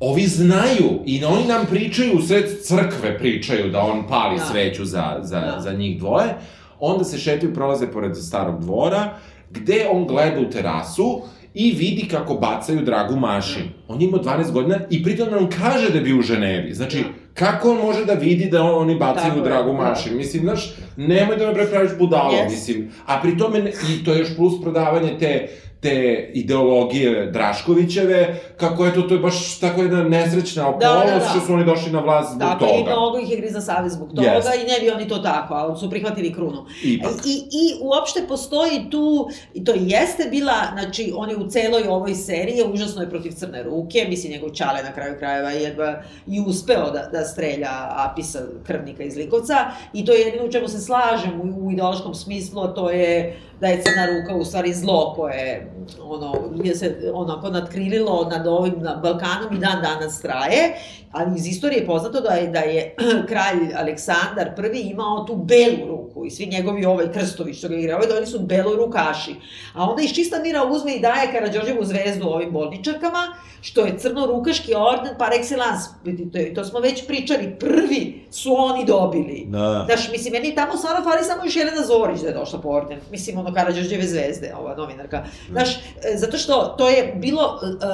ovi 0.00 0.26
znaju 0.26 1.00
i 1.06 1.24
oni 1.24 1.44
nam 1.48 1.66
pričaju, 1.66 2.18
u 2.18 2.22
sred 2.22 2.44
crkve 2.62 3.18
pričaju 3.18 3.70
da 3.70 3.80
on 3.80 4.06
pali 4.08 4.38
Da. 4.38 4.44
sveću 4.44 4.84
za, 4.84 5.18
za, 5.22 5.40
Da. 5.40 5.60
za 5.60 5.72
njih 5.72 5.98
dvoje, 5.98 6.34
onda 6.80 7.04
se 7.04 7.18
šetaju, 7.18 7.54
prolaze 7.54 7.86
pored 7.86 8.16
starog 8.16 8.60
dvora, 8.60 9.14
gde 9.50 9.86
on 9.92 10.06
gleda 10.06 10.40
u 10.40 10.50
terasu 10.50 11.20
i 11.54 11.72
vidi 11.72 12.08
kako 12.10 12.34
bacaju 12.34 12.80
Dragu 12.82 13.16
Mašin. 13.16 13.62
On 13.88 14.00
je 14.00 14.08
imao 14.08 14.20
12 14.22 14.52
godina 14.52 14.80
i 14.90 15.02
pritom 15.02 15.28
nam 15.30 15.50
kaže 15.50 15.90
da 15.90 15.98
je 15.98 16.04
bio 16.04 16.18
u 16.18 16.22
Ženevi. 16.22 16.74
Znači, 16.74 17.04
kako 17.34 17.70
on 17.70 17.76
može 17.76 18.04
da 18.04 18.12
vidi 18.12 18.48
da 18.50 18.62
oni 18.62 18.94
bacaju 18.94 19.24
Tako 19.28 19.38
je, 19.38 19.44
Dragu 19.44 19.72
da. 19.72 19.82
Mašin? 19.82 20.16
Mislim, 20.16 20.42
znaš, 20.42 20.74
nemoj 20.96 21.36
da 21.36 21.46
me 21.46 21.52
bre 21.54 21.66
praviš 21.66 21.90
budalom, 21.98 22.34
Yes. 22.34 22.50
mislim. 22.50 22.90
A 23.06 23.20
pri 23.22 23.38
tome, 23.38 23.58
i 23.98 24.04
to 24.04 24.12
je 24.12 24.18
još 24.18 24.36
plus 24.36 24.62
prodavanje 24.62 25.16
te 25.18 25.48
te 25.80 26.30
ideologije 26.34 27.26
Draškovićeve, 27.26 28.40
kako 28.56 28.84
je 28.86 28.94
to, 28.94 29.02
to 29.02 29.14
je 29.14 29.20
baš 29.20 29.58
tako 29.60 29.80
jedna 29.82 30.02
nesrećna 30.02 30.68
okolnost, 30.68 31.06
Da, 31.06 31.12
da, 31.12 31.18
da. 31.18 31.28
što 31.30 31.40
su 31.40 31.52
oni 31.52 31.64
došli 31.64 31.92
na 31.92 32.00
vlast 32.00 32.30
zbog 32.30 32.40
Tako, 32.40 32.66
toga. 32.66 32.78
i 32.78 32.82
mnogo 32.82 33.18
ih 33.18 33.30
je 33.30 33.36
griza 33.36 33.60
savez 33.60 33.92
zbog 33.92 34.08
toga 34.14 34.28
Jeste. 34.30 34.50
i 34.62 34.66
ne 34.72 34.80
bi 34.80 34.90
oni 34.90 35.08
to 35.08 35.18
tako, 35.18 35.54
ali 35.54 35.78
su 35.78 35.90
prihvatili 35.90 36.32
krunu. 36.32 36.66
Ipak. 36.84 37.10
I, 37.26 37.36
I 37.36 37.74
uopšte 37.82 38.20
postoji 38.28 38.90
tu, 38.90 39.28
i 39.54 39.64
to 39.64 39.72
jeste 39.76 40.28
bila, 40.30 40.52
znači, 40.72 41.12
on 41.16 41.30
je 41.30 41.36
u 41.36 41.48
celoj 41.48 41.82
ovoj 41.88 42.14
seriji, 42.14 42.62
užasno 42.72 43.02
je 43.02 43.10
protiv 43.10 43.32
crne 43.32 43.62
ruke, 43.62 44.06
mislim, 44.08 44.32
njegov 44.32 44.50
čale 44.50 44.82
na 44.82 44.92
kraju 44.92 45.14
krajeva 45.18 45.50
je 45.50 45.62
jedva 45.62 46.02
i 46.26 46.40
uspeo 46.46 46.90
da, 46.90 47.08
da 47.12 47.24
strelja 47.24 47.70
Apisa, 47.90 48.38
krvnika 48.66 49.02
iz 49.02 49.16
Likovca, 49.16 49.54
i 49.92 50.04
to 50.04 50.12
je 50.12 50.20
jedino 50.20 50.44
u 50.44 50.52
čemu 50.52 50.68
se 50.68 50.80
slažem 50.80 51.40
u, 51.40 51.66
u 51.66 51.70
ideološkom 51.72 52.14
smislu, 52.14 52.62
a 52.62 52.74
to 52.74 52.90
je 52.90 53.36
da 53.60 53.66
je 53.66 53.82
crna 53.82 54.06
ruka 54.06 54.36
u 54.36 54.44
stvari 54.44 54.74
zlo 54.74 55.12
koje 55.16 55.72
ono, 56.02 56.34
je 56.64 56.74
se 56.74 57.10
onako 57.14 57.50
nadkrililo 57.50 58.28
nad 58.30 58.46
ovim 58.46 58.74
na 58.78 58.96
Balkanom 58.96 59.56
i 59.56 59.58
dan 59.58 59.82
danas 59.82 60.20
traje, 60.20 60.74
ali 61.12 61.36
iz 61.36 61.46
istorije 61.46 61.80
je 61.80 61.86
poznato 61.86 62.20
da 62.20 62.30
je, 62.30 62.46
da 62.46 62.58
je 62.58 62.94
kralj 63.28 63.74
Aleksandar 63.76 64.54
prvi 64.56 64.80
imao 64.80 65.24
tu 65.24 65.36
belu 65.36 65.88
ruku 65.88 66.24
i 66.26 66.30
svi 66.30 66.46
njegovi 66.46 66.84
ovaj 66.84 67.12
krstovi 67.12 67.54
što 67.54 67.68
ga 67.68 67.76
igrao, 67.76 68.00
da 68.00 68.16
oni 68.16 68.26
su 68.26 68.38
belorukaši. 68.38 69.34
A 69.74 69.90
onda 69.90 70.02
iz 70.02 70.12
čista 70.12 70.38
mira 70.38 70.64
uzme 70.64 70.94
i 70.94 71.00
daje 71.00 71.32
Karadžođevu 71.32 71.84
zvezdu 71.84 72.26
ovim 72.26 72.52
bolničarkama, 72.52 73.34
što 73.60 73.80
je 73.80 73.98
crnorukaški 73.98 74.74
orden 74.74 75.14
par 75.18 75.32
excellence. 75.32 75.84
To, 76.32 76.54
to 76.54 76.64
smo 76.64 76.80
već 76.80 77.06
pričali, 77.06 77.56
prvi 77.60 78.24
su 78.30 78.54
oni 78.58 78.84
dobili. 78.84 79.44
Da. 79.48 79.86
Znaš, 79.86 80.10
mislim, 80.10 80.32
meni 80.32 80.54
tamo 80.54 80.76
stvarno 80.76 81.04
fali 81.04 81.24
samo 81.24 81.44
još 81.44 81.56
Jelena 81.56 81.82
Zorić 81.82 82.20
da 82.20 82.28
je 82.28 82.34
došla 82.34 82.60
po 82.60 82.68
orden. 82.68 82.98
Mislim, 83.10 83.38
ono, 83.46 83.54
Karadžođeve 83.54 84.06
zvezde, 84.06 84.54
ova 84.60 84.76
novinarka. 84.76 85.24
Znaš, 85.50 85.76
e, 85.76 86.16
zato 86.16 86.38
što 86.38 86.74
to 86.78 86.88
je 86.88 87.14
bilo, 87.16 87.60
e, 87.62 87.86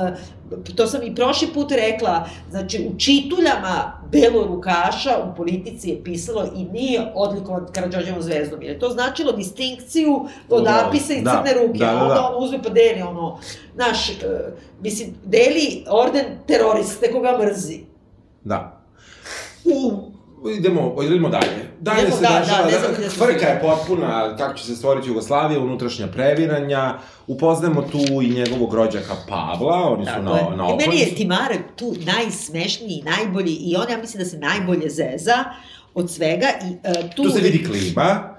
e, 0.71 0.75
to 0.77 0.87
sam 0.87 1.03
i 1.03 1.15
prošli 1.15 1.49
put 1.55 1.73
rekla, 1.73 2.29
znači, 2.51 2.89
u 2.89 2.99
čituljama 2.99 4.01
belorukaša 4.13 5.11
u 5.25 5.37
politici 5.37 5.91
je 5.91 6.05
pisalo 6.05 6.45
i 6.57 6.65
nije 6.65 7.13
odlikovan 7.15 7.67
Karadžođevom 7.73 8.23
zvezdom, 8.23 8.63
jer 8.63 8.73
je 8.73 8.79
to 8.79 8.89
značilo 8.89 9.33
distinkciju 9.33 10.27
od 10.49 10.65
Da, 10.65 10.85
apisa 10.89 11.13
i 11.13 11.23
da, 11.23 11.31
crne 11.31 11.67
ruke. 11.67 11.79
da, 11.79 11.87
da, 11.87 11.93
a 11.93 12.03
onda 12.03 12.15
da. 12.15 12.29
on 12.29 12.45
uzme 12.45 12.63
pa 12.63 12.69
deli, 12.69 13.03
ono, 13.03 13.39
znaš, 13.75 14.11
mislim, 14.81 15.15
deli 15.25 15.85
orden 15.89 16.25
teroriste 16.47 17.13
koga 17.13 17.39
mrzi. 17.39 17.81
Da. 18.45 18.83
U, 19.65 20.13
idemo, 20.51 21.03
idemo 21.03 21.29
dalje. 21.29 21.71
Dalje 21.81 22.01
Idemo, 22.01 22.17
se 22.17 22.23
da, 22.23 22.41
dešava, 22.41 22.71
da, 22.71 23.03
da, 23.03 23.11
frka 23.11 23.47
je 23.47 23.61
potpuna, 23.61 24.37
kako 24.37 24.55
će 24.55 24.65
se 24.65 24.77
stvoriti 24.77 25.09
Jugoslavija, 25.09 25.61
unutrašnja 25.61 26.07
previranja, 26.07 26.95
upoznajemo 27.27 27.83
tu 27.83 28.23
i 28.23 28.31
njegovog 28.31 28.75
rođaka 28.75 29.15
Pavla, 29.29 29.93
oni 29.93 30.07
su 30.07 30.13
Tako 30.13 30.23
na, 30.23 30.37
je. 30.37 30.57
na 30.57 30.65
I 30.65 30.77
meni 30.77 31.01
je. 31.01 31.15
Timare 31.15 31.59
tu 31.77 31.95
najsmešniji, 32.07 33.03
najbolji 33.03 33.53
i 33.53 33.77
on 33.77 33.91
ja 33.91 33.99
mislim 33.99 34.23
da 34.23 34.29
se 34.29 34.39
najbolje 34.39 34.91
zeza 34.91 35.45
od 35.95 36.11
svega 36.11 36.47
i 36.65 36.73
uh, 36.73 37.15
tu... 37.17 37.23
Tu 37.23 37.31
se 37.31 37.41
vidi 37.41 37.65
klima, 37.65 38.21
e, 38.25 38.32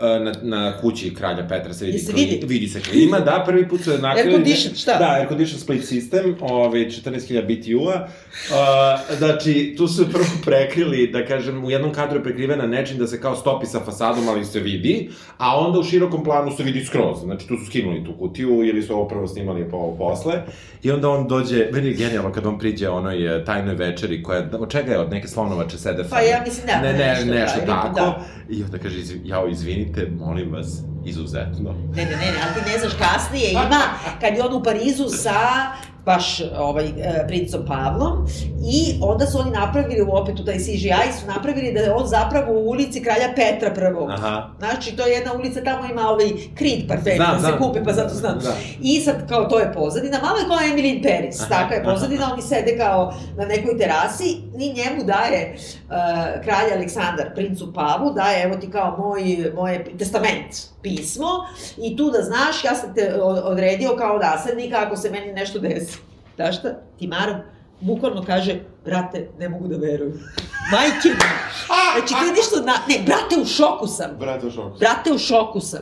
na, 0.00 0.32
na 0.42 0.80
kući 0.80 1.14
kralja 1.14 1.46
Petra 1.48 1.74
se 1.74 1.86
vidi, 1.86 1.98
se 1.98 2.12
klima, 2.12 2.30
vidi? 2.30 2.46
vidi 2.46 2.68
se 2.68 2.80
klima, 2.80 3.20
da, 3.20 3.42
prvi 3.46 3.68
put 3.68 3.80
su 3.80 3.90
nakrili... 3.90 4.28
Air 4.28 4.34
condition, 4.34 4.74
šta? 4.74 4.98
Da, 4.98 5.10
air 5.10 5.28
condition 5.28 5.60
split 5.60 5.82
system, 5.82 6.34
ovaj, 6.40 6.80
14.000 6.80 7.42
BTU-a. 7.42 8.06
Uh, 8.06 9.16
znači, 9.18 9.74
tu 9.76 9.88
su 9.88 10.10
prvo 10.12 10.24
prekrili, 10.44 11.06
da 11.06 11.26
kažem, 11.26 11.64
u 11.64 11.70
jednom 11.70 11.92
kadru 11.92 12.18
je 12.18 12.22
prekrivena 12.22 12.66
nečim 12.66 12.98
da 12.98 13.06
se 13.06 13.20
kao 13.20 13.36
stopi 13.36 13.66
sa 13.66 13.80
fasadom, 13.80 14.28
ali 14.28 14.44
se 14.44 14.60
vidi, 14.60 15.10
a 15.38 15.60
onda 15.60 15.78
u 15.78 15.84
širokom 15.84 16.24
planu 16.24 16.56
se 16.56 16.62
vidi 16.62 16.84
skroz. 16.84 17.20
Znači, 17.24 17.48
tu 17.48 17.56
su 17.56 17.66
skinuli 17.66 18.04
tu 18.04 18.12
kutiju, 18.18 18.64
ili 18.64 18.82
su 18.82 18.94
ovo 18.94 19.08
prvo 19.08 19.28
snimali 19.28 19.68
pa 19.70 19.76
ovo 19.76 19.96
posle. 19.96 20.42
I 20.82 20.90
onda 20.90 21.08
on 21.08 21.28
dođe, 21.28 21.68
meni 21.72 21.88
je 21.88 21.94
genijalno 21.94 22.32
kad 22.32 22.46
on 22.46 22.58
priđe 22.58 22.88
onoj 22.88 23.36
e, 23.36 23.44
tajnoj 23.44 23.74
večeri, 23.74 24.22
koja, 24.22 24.48
od 24.58 24.70
čega 24.70 24.92
je, 24.92 24.98
od 24.98 25.10
neke 25.10 25.28
slonovače 25.28 25.78
sede 25.78 26.04
Pa 26.10 26.20
ja 26.20 26.42
mislim 26.46 26.66
da, 26.66 26.80
ne, 26.80 26.92
ne, 26.92 26.98
nešto, 26.98 27.24
nešto, 27.26 27.60
da, 27.60 27.66
tako. 27.66 27.94
da. 27.94 28.24
I 28.50 28.62
onda 28.62 28.78
kaže, 28.78 28.96
jao, 29.24 29.48
izvinite, 29.84 30.10
molim 30.18 30.52
vas, 30.52 30.84
izuzetno. 31.04 31.74
Ne, 31.94 32.04
ne, 32.04 32.16
ne, 32.16 32.32
ali 32.44 32.54
ti 32.54 32.70
ne 32.70 32.78
znaš, 32.78 32.92
kasnije 32.94 33.50
ima, 33.50 33.80
kad 34.20 34.36
je 34.36 34.44
on 34.44 34.54
u 34.54 34.62
Parizu 34.62 35.08
sa 35.08 35.32
baš 36.04 36.40
ovaj, 36.58 36.86
e, 36.86 37.24
princom 37.26 37.66
Pavlom 37.66 38.26
i 38.72 38.98
onda 39.00 39.26
su 39.26 39.38
oni 39.38 39.50
napravili, 39.50 40.06
opet 40.08 40.40
u 40.40 40.44
taj 40.44 40.58
CGI 40.58 41.12
su 41.20 41.26
napravili 41.26 41.72
da 41.72 41.80
je 41.80 41.94
on 41.94 42.06
zapravo 42.06 42.52
u 42.52 42.68
ulici 42.68 43.02
kralja 43.02 43.32
Petra 43.36 43.70
prvog. 43.74 44.10
Aha. 44.10 44.50
Znači, 44.58 44.96
to 44.96 45.06
je 45.06 45.12
jedna 45.12 45.32
ulica, 45.32 45.64
tamo 45.64 45.88
ima 45.90 46.08
ovaj 46.08 46.30
Creed 46.58 46.88
parfem, 46.88 47.16
Znam, 47.16 47.42
da 47.42 47.48
se 47.48 47.58
kupe, 47.58 47.84
pa 47.84 47.92
zato 47.92 48.14
znam. 48.14 48.38
Da. 48.38 48.54
I 48.80 49.00
sad, 49.00 49.28
kao, 49.28 49.44
to 49.44 49.58
je 49.58 49.72
pozadina, 49.72 50.18
malo 50.22 50.38
je 50.38 50.44
kao 50.48 50.58
Emily 50.58 50.96
in 50.96 51.02
Paris, 51.02 51.40
Aha, 51.40 51.48
taka 51.48 51.74
je 51.74 51.80
aha. 51.80 51.90
pozadina, 51.90 52.32
oni 52.32 52.42
sede 52.42 52.78
kao 52.78 53.14
na 53.36 53.44
nekoj 53.44 53.78
terasi 53.78 54.36
i 54.58 54.72
njemu 54.72 55.04
daje 55.04 55.54
uh, 55.56 55.94
kralj 56.44 56.72
Aleksandar, 56.74 57.34
princu 57.34 57.72
Pavlu, 57.72 58.12
daje, 58.12 58.42
evo 58.42 58.56
ti 58.56 58.70
kao 58.70 58.96
moj, 58.98 59.52
moje 59.54 59.84
testament, 59.98 60.74
pismo, 60.96 61.28
i 61.78 61.96
tu 61.96 62.10
da 62.10 62.22
znaš, 62.22 62.64
ja 62.64 62.74
sam 62.74 62.94
te 62.94 63.14
o- 63.16 63.42
odredio 63.44 63.96
kao 63.96 64.18
naslednika 64.18 64.76
ako 64.78 64.96
se 64.96 65.10
meni 65.10 65.32
nešto 65.32 65.58
desi. 65.58 65.98
Znaš 66.36 66.58
šta? 66.58 66.68
Timarov 66.98 67.36
bukvalno 67.80 68.24
kaže, 68.24 68.54
brate, 68.84 69.28
ne 69.38 69.48
mogu 69.48 69.68
da 69.68 69.76
verujem. 69.76 70.12
Majke 70.72 71.08
mi. 71.08 71.14
Znači, 71.96 72.14
to 72.14 72.24
je 72.24 72.32
nešto 72.32 72.60
na... 72.62 72.72
Ne, 72.88 72.98
brate, 73.06 73.36
u 73.42 73.46
šoku 73.46 73.86
sam. 73.86 74.10
Brate, 74.18 74.46
u 74.46 74.50
šoku. 74.50 74.78
Brate, 74.78 75.12
u 75.12 75.18
šoku 75.18 75.60
sam. 75.60 75.80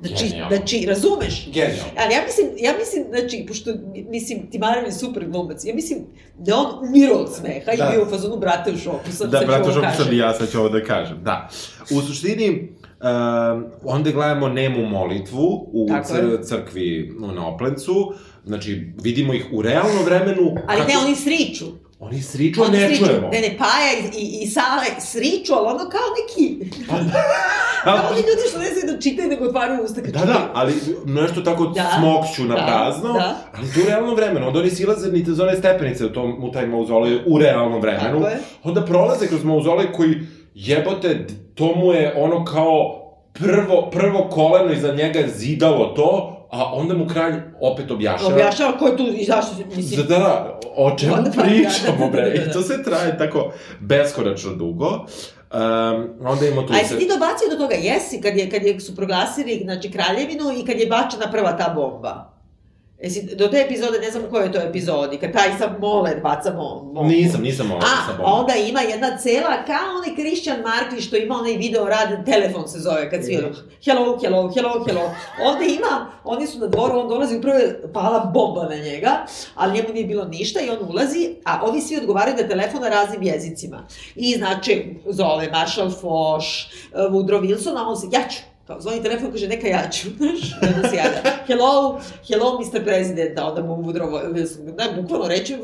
Znači, 0.00 0.24
Genijalno. 0.24 0.56
znači, 0.56 0.86
razumeš? 0.86 1.46
Genijalno. 1.46 1.92
Ali 1.98 2.14
ja 2.14 2.20
mislim, 2.26 2.46
ja 2.58 2.72
mislim, 2.78 3.04
znači, 3.10 3.44
pošto, 3.48 3.70
mislim, 4.08 4.50
Timarov 4.50 4.84
je 4.84 4.92
super 4.92 5.28
glumac, 5.28 5.64
ja 5.64 5.74
mislim 5.74 5.98
da 6.38 6.56
on 6.56 6.88
umirao 6.88 7.16
od 7.16 7.34
smeha 7.34 7.72
Da. 7.76 7.84
i 7.84 7.92
bio 7.92 8.02
u 8.02 8.10
fazonu, 8.10 8.36
brate, 8.36 8.72
u 8.72 8.76
šoku 8.76 9.12
sam, 9.12 9.30
Da, 9.30 9.38
sad 9.38 9.46
brate, 9.46 9.64
kažem. 9.64 9.82
sam 9.96 10.12
i 10.12 10.16
ja, 10.16 10.34
sad 10.34 10.50
ću 10.50 10.58
ovo 10.60 10.68
da 10.68 10.84
kažem, 10.84 11.18
da. 11.24 11.48
U 11.90 12.00
suštini, 12.00 12.68
um, 13.00 13.64
onda 13.84 14.10
gledamo 14.10 14.48
nemu 14.48 14.86
molitvu 14.86 15.44
u 15.72 15.86
Tako 15.88 16.08
cr 16.08 16.24
je. 16.24 16.42
crkvi 16.44 17.12
na 17.34 17.48
Oplencu, 17.48 18.12
znači, 18.44 18.92
vidimo 19.02 19.34
ih 19.34 19.46
u 19.52 19.62
realnom 19.62 20.04
vremenu. 20.04 20.54
Ali 20.66 20.80
ne, 20.82 20.98
oni 20.98 21.16
sriču. 21.16 21.66
Oni 22.00 22.22
sriču, 22.22 22.62
a 22.62 22.68
ne 22.68 22.86
sriču. 22.88 23.04
čujemo. 23.04 23.28
Ne, 23.28 23.40
ne, 23.40 23.56
Paja 23.58 23.92
i, 24.12 24.18
i, 24.18 24.42
i 24.42 24.46
Sale 24.46 24.84
sriču, 25.00 25.52
ali 25.52 25.66
ono 25.66 25.90
kao 25.90 26.00
neki... 26.18 26.70
Pa, 27.84 27.90
kao 27.92 28.10
oni 28.10 28.18
ljudi 28.18 28.42
što 28.50 28.58
ne 28.58 28.66
znaju 28.66 28.86
da 28.88 29.00
čitaju, 29.00 29.28
nego 29.28 29.44
otvaraju 29.44 29.84
usta 29.84 29.94
kad 29.96 30.04
Da, 30.06 30.18
čitaju. 30.18 30.34
da, 30.34 30.50
ali 30.54 30.72
nešto 31.06 31.40
tako 31.40 31.66
Da, 31.66 31.90
smokću 31.92 32.44
na 32.44 32.54
da, 32.56 32.62
prazno, 32.62 33.12
da. 33.12 33.34
ali 33.54 33.66
to 33.68 33.80
u 33.80 33.88
realnom 33.88 34.14
vremenu. 34.14 34.46
Onda 34.46 34.58
oni 34.58 34.70
silaze 34.70 35.12
niti 35.12 35.32
za 35.32 35.42
one 35.42 35.56
stepenice 35.56 36.06
u, 36.06 36.10
tom, 36.10 36.44
u 36.44 36.52
taj 36.52 36.66
mauzolej 36.66 37.18
u 37.26 37.38
realnom 37.38 37.80
vremenu. 37.80 38.26
Onda 38.64 38.80
prolaze 38.82 39.26
kroz 39.26 39.44
mauzolej 39.44 39.92
koji 39.92 40.14
jebote, 40.54 41.26
to 41.54 41.74
mu 41.74 41.92
je 41.92 42.14
ono 42.16 42.44
kao 42.44 42.94
prvo, 43.34 43.90
prvo 43.90 44.28
koleno 44.28 44.72
iza 44.72 44.92
njega 44.92 45.18
je 45.18 45.28
zidalo 45.28 45.84
to, 45.86 46.34
a 46.50 46.74
onda 46.74 46.94
mu 46.94 47.06
kralj 47.06 47.32
opet 47.62 47.90
objašnjava. 47.90 48.34
Objašnjava 48.34 48.72
ko 48.72 48.86
je 48.86 48.96
tu 48.96 49.06
i 49.08 49.24
zašto, 49.24 49.54
se- 49.54 49.64
Da, 49.64 49.76
mislim, 49.76 50.00
da, 50.00 50.18
da, 50.18 50.58
o 50.76 50.90
čemu 50.90 51.14
Onda 51.14 51.30
da, 51.30 51.42
pričamo, 51.42 51.98
da, 51.98 52.04
da, 52.06 52.10
bre? 52.12 52.22
da, 52.30 52.36
da. 52.36 52.50
I 52.50 52.52
to 52.52 52.62
sve 52.62 52.82
traje 52.82 53.18
tako 53.18 53.50
beskonačno 53.80 54.52
dugo. 54.52 55.06
Um, 55.52 56.26
onda 56.26 56.46
imamo 56.46 56.62
tu 56.62 56.72
A 56.72 56.76
jesi 56.76 56.98
ti 56.98 57.08
dobacio 57.08 57.48
do 57.50 57.56
toga? 57.56 57.74
Jesi, 57.74 58.20
kad, 58.20 58.36
je, 58.36 58.50
kad 58.50 58.62
je, 58.62 58.80
su 58.80 58.96
proglasili 58.96 59.60
znači, 59.64 59.90
kraljevinu 59.90 60.52
i 60.52 60.66
kad 60.66 60.80
je 60.80 60.86
bačena 60.86 61.30
prva 61.30 61.56
ta 61.56 61.68
bomba. 61.74 62.37
Jesi, 63.00 63.36
do 63.36 63.48
te 63.48 63.56
epizode, 63.60 63.98
ne 63.98 64.10
znam 64.10 64.24
u 64.24 64.30
kojoj 64.30 64.52
to 64.52 64.60
epizodi, 64.60 65.16
kad 65.18 65.32
taj 65.32 65.58
sam 65.58 65.76
mole 65.80 66.16
baca 66.22 66.50
mo- 66.50 66.82
bombu. 66.84 67.04
Nisam, 67.04 67.42
nisam 67.42 67.66
sa 67.68 67.74
A, 68.12 68.16
bombom. 68.16 68.32
onda 68.32 68.54
ima 68.54 68.80
jedna 68.80 69.18
cela, 69.18 69.64
kao 69.66 69.96
onaj 69.98 70.14
Christian 70.16 70.60
Markli 70.62 71.00
što 71.00 71.16
ima 71.16 71.34
onaj 71.34 71.52
video 71.52 71.84
rad, 71.84 72.24
telefon 72.24 72.68
se 72.68 72.78
zove, 72.78 73.10
kad 73.10 73.24
svi 73.24 73.36
ono, 73.36 73.48
hello, 73.84 74.18
hello, 74.22 74.52
hello, 74.54 74.84
hello. 74.86 75.10
Onda 75.44 75.64
ima, 75.64 76.10
oni 76.24 76.46
su 76.46 76.58
na 76.58 76.66
dvoru, 76.66 76.98
on 76.98 77.08
dolazi, 77.08 77.36
upravo 77.36 77.58
je 77.58 77.82
pala 77.94 78.30
bomba 78.34 78.64
na 78.64 78.76
njega, 78.76 79.10
ali 79.54 79.74
njemu 79.74 79.88
nije 79.92 80.06
bilo 80.06 80.24
ništa 80.24 80.60
i 80.60 80.70
on 80.70 80.90
ulazi, 80.90 81.34
a 81.44 81.60
ovi 81.62 81.80
svi 81.80 81.96
odgovaraju 81.96 82.36
da 82.36 82.48
telefon 82.48 82.80
na 82.80 82.88
raznim 82.88 83.22
jezicima. 83.22 83.86
I 84.14 84.34
znači, 84.34 84.94
zove 85.06 85.50
Marshall 85.52 85.90
Foch, 85.90 86.46
Woodrow 86.94 87.40
Wilson, 87.42 87.76
a 87.76 87.88
on 87.88 87.96
se, 87.96 88.06
ja 88.12 88.20
ću, 88.28 88.38
kao, 88.68 88.80
zvoni 88.80 89.02
telefon, 89.02 89.32
kaže, 89.32 89.48
neka 89.48 89.68
ja 89.68 89.88
ću, 89.90 90.08
znaš, 90.18 90.40
onda 90.62 90.88
se 90.88 90.96
javlja, 90.96 91.22
hello, 91.46 92.00
hello, 92.28 92.60
Mr. 92.60 92.84
President, 92.84 93.38
a 93.38 93.48
onda 93.48 93.62
mu 93.62 93.76
Woodrow 93.76 94.32
da, 94.76 95.02
bukvalno 95.02 95.28
reći, 95.28 95.56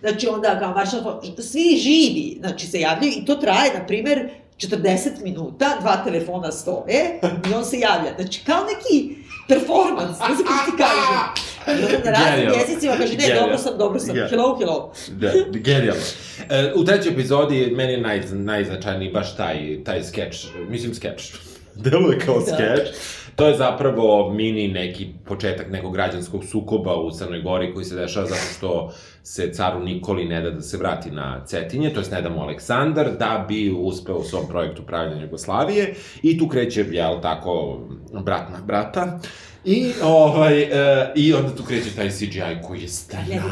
znači 0.00 0.28
onda 0.28 0.58
kao 0.58 1.02
Foch, 1.02 1.40
svi 1.40 1.76
živi, 1.76 2.36
znači 2.40 2.66
se 2.66 2.80
javljaju 2.80 3.12
i 3.16 3.24
to 3.24 3.34
traje, 3.34 3.78
na 3.78 3.86
primer, 3.86 4.30
40 4.58 5.22
minuta, 5.22 5.76
dva 5.80 6.04
telefona 6.04 6.52
stoje 6.52 7.20
i 7.50 7.54
on 7.54 7.64
se 7.64 7.78
javlja. 7.78 8.14
Znači, 8.16 8.40
kao 8.46 8.64
neki 8.64 9.16
performans, 9.48 10.18
ne 10.28 10.34
znam 10.34 10.46
kako 10.46 10.70
ti 10.70 10.76
kažem. 10.76 12.04
Na 12.04 12.10
raznim 12.10 12.60
jezicima 12.60 12.96
kaže, 12.96 13.12
ne, 13.12 13.18
Genijalno. 13.18 13.40
dobro 13.40 13.58
sam, 13.58 13.78
dobro 13.78 13.98
sam, 13.98 14.08
Genijalno. 14.08 14.30
hello, 14.30 14.58
hello. 14.58 14.92
Da, 15.08 15.58
genijalno. 15.60 16.02
E, 16.50 16.72
u 16.76 16.84
trećoj 16.84 17.12
epizodi 17.12 17.72
meni 17.76 17.92
je 17.92 18.00
naj, 18.00 18.22
najznačajniji 18.32 19.10
baš 19.10 19.36
taj, 19.36 19.84
taj 19.84 20.04
skeč, 20.04 20.46
mislim 20.68 20.94
skeč, 20.94 21.32
deluje 21.84 22.18
kao 22.18 22.38
Da. 22.38 22.46
skeč. 22.46 22.96
To 23.36 23.46
je 23.48 23.56
zapravo 23.56 24.32
mini 24.32 24.68
neki 24.68 25.08
početak 25.24 25.70
nekog 25.70 25.92
građanskog 25.92 26.44
sukoba 26.44 26.96
u 26.96 27.10
Crnoj 27.10 27.40
Gori 27.42 27.74
koji 27.74 27.84
se 27.84 27.96
dešava 27.96 28.26
zato 28.26 28.40
što 28.58 28.92
se 29.22 29.52
caru 29.52 29.80
Nikoli 29.80 30.24
ne 30.24 30.40
da 30.40 30.50
da 30.50 30.60
se 30.60 30.76
vrati 30.76 31.10
na 31.10 31.44
Cetinje, 31.44 31.90
to 31.90 32.00
jest 32.00 32.12
ne 32.12 32.22
da 32.22 32.28
mu 32.28 32.42
Aleksandar, 32.42 33.10
da 33.18 33.44
bi 33.48 33.74
uspeo 33.78 34.16
u 34.16 34.24
svom 34.24 34.48
projektu 34.48 34.82
pravljanja 34.82 35.22
Jugoslavije 35.22 35.94
i 36.22 36.38
tu 36.38 36.48
kreće, 36.48 36.84
jel 36.90 37.20
tako, 37.22 37.80
brat 38.24 38.50
na 38.50 38.58
brata. 38.66 39.18
I, 39.66 39.92
ovaj, 40.02 40.62
e, 40.62 41.12
I 41.14 41.34
onda 41.34 41.56
tu 41.56 41.62
kreće 41.62 41.90
taj 41.96 42.10
CGI 42.10 42.40
koji 42.66 42.78
je 42.78 42.82
ali, 42.82 42.88
stravičan. 42.88 43.50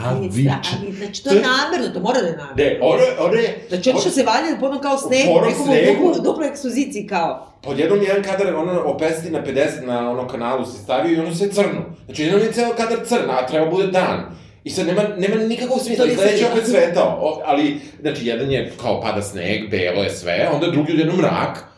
ali, 0.80 0.92
znači, 0.92 1.24
to 1.24 1.30
je 1.30 1.42
namerno, 1.42 1.94
to 1.94 2.00
mora 2.00 2.20
da 2.20 2.26
je 2.26 2.36
namerno. 2.36 2.54
Ne, 2.56 2.78
ono, 2.82 3.02
ono 3.18 3.34
je... 3.34 3.66
Znači, 3.68 3.90
oni 3.90 4.00
što 4.00 4.10
se 4.10 4.22
valjaju 4.22 4.56
po 4.60 4.66
onom 4.66 4.80
kao 4.80 4.96
Po 4.96 5.30
onom 5.30 5.48
nekom 5.48 5.64
snegu. 5.66 6.14
duplo, 6.24 6.44
ekspoziciji 6.44 7.06
kao. 7.06 7.52
Odjednom 7.66 8.02
jedan 8.02 8.22
kadar, 8.22 8.54
ono, 8.54 8.80
opesti 8.84 9.30
na 9.30 9.42
50 9.44 9.86
na 9.86 10.10
ono 10.10 10.28
kanalu 10.28 10.66
se 10.66 10.78
stavio 10.78 11.16
i 11.16 11.20
ono 11.20 11.34
sve 11.34 11.48
crno. 11.48 11.80
Znači, 12.04 12.22
jednom 12.22 12.40
je 12.42 12.52
ceo 12.52 12.70
kadar 12.76 12.98
crn, 13.06 13.30
a 13.30 13.46
treba 13.46 13.66
bude 13.66 13.86
dan. 13.86 14.24
I 14.64 14.70
sad 14.70 14.86
nema, 14.86 15.02
nema 15.18 15.36
nikakvog 15.36 15.80
smisla, 15.80 16.04
To 16.04 16.08
i 16.08 16.10
nisam 16.10 16.22
sledeći 16.24 16.44
je 16.44 16.48
videla. 16.48 16.60
opet 16.60 16.70
svetao. 16.70 17.18
O, 17.20 17.40
ali, 17.44 17.80
znači, 18.00 18.26
jedan 18.26 18.50
je 18.50 18.72
kao 18.82 19.00
pada 19.00 19.22
sneg, 19.22 19.70
belo 19.70 20.02
je 20.02 20.10
sve, 20.10 20.48
onda 20.54 20.66
drugi 20.66 20.92
odjednom 20.92 21.16
mrak. 21.16 21.73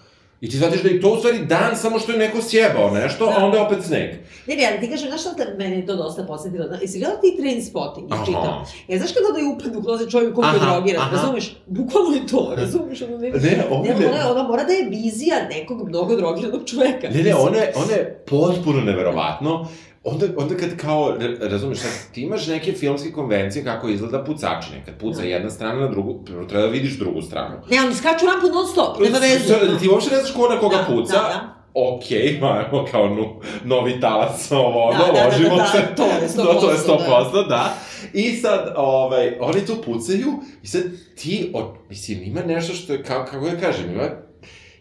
I 0.46 0.50
ti 0.50 0.56
shvatiš 0.56 0.82
da 0.82 0.88
je 0.88 1.00
to 1.00 1.08
u 1.08 1.16
stvari 1.16 1.38
dan, 1.40 1.76
samo 1.76 1.98
što 1.98 2.12
je 2.12 2.18
neko 2.18 2.38
sjebao 2.42 2.90
nešto, 2.92 3.24
a 3.26 3.38
Da. 3.38 3.44
onda 3.44 3.62
opet 3.62 3.78
sneg. 3.82 4.10
Ne, 4.46 4.56
ne, 4.56 4.68
ali 4.68 4.80
ti 4.80 4.90
kažem, 4.90 5.08
znaš 5.08 5.20
šta 5.20 5.34
te, 5.34 5.54
mene 5.56 5.76
je 5.76 5.86
to 5.86 5.96
dosta 5.96 6.22
posjetilo? 6.24 6.64
Zna- 6.66 6.78
Jesi 6.80 6.98
gledao 6.98 7.16
ti 7.16 7.36
train 7.38 7.64
spotting? 7.64 8.12
Aha. 8.12 8.24
Čitao? 8.24 8.64
Ja, 8.88 8.98
znaš 8.98 9.10
kada 9.12 9.32
da 9.32 9.38
je 9.38 9.46
upad 9.46 9.76
u 9.76 9.82
klozet 9.82 10.10
čovjek 10.10 10.34
koliko 10.34 10.54
je 10.54 10.60
drogiran, 10.62 11.10
razumeš? 11.12 11.56
Bukvalno 11.68 12.10
je 12.12 12.26
to, 12.26 12.52
razumeš? 12.56 13.02
Ono 13.02 13.18
ne, 13.18 13.30
Ne, 13.30 13.64
ovo 13.70 13.84
ne, 13.84 14.06
ona, 14.08 14.30
ona 14.30 14.42
mora 14.42 14.64
da 14.64 14.72
je 14.72 14.88
vizija 14.90 15.36
nekog 15.50 15.88
mnogo 15.88 16.16
drogiranog 16.16 16.60
čoveka. 16.66 17.08
Ne, 17.08 17.22
ne, 17.22 17.34
ono 17.36 17.56
je, 17.56 17.72
ono 17.76 17.92
je 17.92 18.22
potpuno 18.26 18.80
neverovatno. 18.82 19.68
Onda, 20.06 20.26
onda 20.36 20.54
kad 20.56 20.76
kao, 20.76 21.12
ra- 21.12 21.48
razumeš, 21.48 21.78
ti 22.12 22.22
imaš 22.22 22.46
neke 22.46 22.72
filmske 22.72 23.12
konvencije 23.12 23.64
kako 23.64 23.88
izgleda 23.88 24.24
pucačine. 24.24 24.82
Kad 24.84 24.94
puca 24.96 25.18
Da. 25.18 25.26
jedna 25.26 25.50
strana 25.50 25.80
na 25.80 25.88
drugu, 25.88 26.24
prvo 26.24 26.44
treba 26.44 26.62
da 26.62 26.70
vidiš 26.70 26.98
drugu 26.98 27.22
stranu. 27.22 27.54
Ne, 27.70 27.80
oni 27.80 27.94
skaču 27.94 28.26
rampu 28.26 28.46
non 28.48 28.66
stop, 28.66 29.00
nema 29.00 29.18
veze. 29.18 29.54
Ti 29.80 29.88
uopšte 29.88 30.10
ne 30.10 30.20
znaš 30.20 30.32
ko 30.32 30.48
na 30.48 30.60
koga 30.60 30.76
Da, 30.76 30.84
puca. 30.84 31.12
da, 31.12 31.18
da. 31.20 31.52
Okej, 31.74 32.26
imamo 32.38 32.84
kao 32.90 33.08
no, 33.08 33.34
novi 33.64 34.00
talas, 34.00 34.52
ovo, 34.52 34.82
ono, 34.82 34.98
Da, 34.98 35.06
da, 35.06 35.12
da, 35.12 35.24
ložimo 35.26 35.48
da, 35.48 35.56
da, 35.56 35.68
se. 35.68 35.94
to 35.96 36.04
je 36.04 36.28
100%, 36.36 36.44
No, 36.44 36.60
to 36.60 36.70
je 36.70 36.76
100%, 36.78 36.98
da. 37.32 37.38
da. 37.38 37.42
da. 37.42 37.74
I 38.12 38.32
sad, 38.32 38.74
ovaj, 38.76 39.32
oni 39.40 39.66
tu 39.66 39.76
pucaju 39.76 40.32
i 40.62 40.66
sad 40.66 40.82
ti, 41.16 41.50
od, 41.54 41.64
mislim, 41.88 42.22
ima 42.22 42.40
nešto 42.42 42.74
što 42.74 42.92
je, 42.92 43.02
kako, 43.02 43.30
kako 43.30 43.44
da 43.46 43.56
kažem, 43.58 43.92
ima 43.92 44.08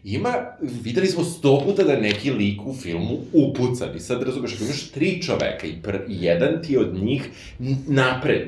Ima, 0.06 0.34
videli 0.62 1.08
smo 1.08 1.24
sto 1.24 1.62
puta 1.66 1.84
da 1.84 2.00
neki 2.00 2.32
lik 2.32 2.62
u 2.66 2.74
filmu 2.74 3.18
upucan. 3.34 3.96
I 3.96 4.00
sad 4.00 4.24
razumeš, 4.24 4.56
ako 4.56 4.64
imaš 4.64 4.90
tri 4.90 5.22
čoveka 5.22 5.68
i, 5.68 5.82
pr, 5.84 5.96
i 6.08 6.24
jedan 6.24 6.62
ti 6.64 6.78
od 6.78 6.94
njih 7.04 7.30
napred, 7.88 8.42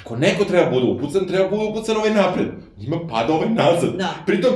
ako 0.00 0.16
neko 0.16 0.44
treba 0.44 0.70
bude 0.70 0.86
upucan, 0.86 1.26
treba 1.26 1.48
bude 1.48 1.64
upucan 1.64 1.96
ovaj 1.96 2.14
napred. 2.14 2.46
Njima 2.78 3.00
pada 3.10 3.32
ovaj 3.32 3.48
nazad. 3.48 3.96
Da. 3.96 4.14
Pritom, 4.26 4.52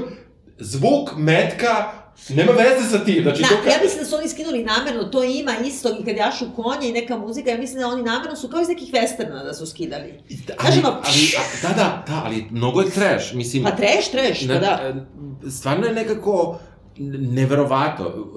zvuk 0.58 1.10
metka 1.16 1.92
nema 2.28 2.52
veze 2.52 2.90
sa 2.90 3.04
tim. 3.04 3.22
Znači, 3.22 3.42
Da, 3.42 3.48
to 3.48 3.54
ka... 3.64 3.70
ja 3.70 3.76
mislim 3.82 3.98
da 3.98 4.06
su 4.06 4.16
oni 4.16 4.28
skinuli 4.28 4.64
namerno, 4.64 5.04
to 5.04 5.24
ima 5.24 5.52
isto 5.64 5.96
i 6.00 6.04
kad 6.04 6.16
jašu 6.16 6.44
konje 6.56 6.88
i 6.88 6.92
neka 6.92 7.16
muzika, 7.16 7.50
ja 7.50 7.58
mislim 7.58 7.80
da 7.80 7.88
oni 7.88 8.02
namerno 8.02 8.36
su 8.36 8.48
kao 8.48 8.60
iz 8.60 8.68
nekih 8.68 8.88
westerna 8.88 9.44
da 9.44 9.54
su 9.54 9.66
skidali. 9.66 10.14
ali, 10.58 10.72
Znaš 10.72 10.84
ono, 10.84 11.02
ali, 11.04 11.30
da, 11.62 11.68
da, 11.68 12.04
da, 12.06 12.22
ali 12.24 12.44
mnogo 12.50 12.80
je 12.80 12.90
trash. 12.90 13.34
Mislim, 13.34 13.62
Pa 13.62 13.70
treš, 13.70 14.10
treš, 14.10 14.40
pa 14.40 14.54
Na- 14.54 14.60
da. 14.60 14.92
e, 15.44 15.50
Stvarno 15.50 15.86
je 15.86 15.94
nekako 15.94 16.58
neverovato. 17.28 18.32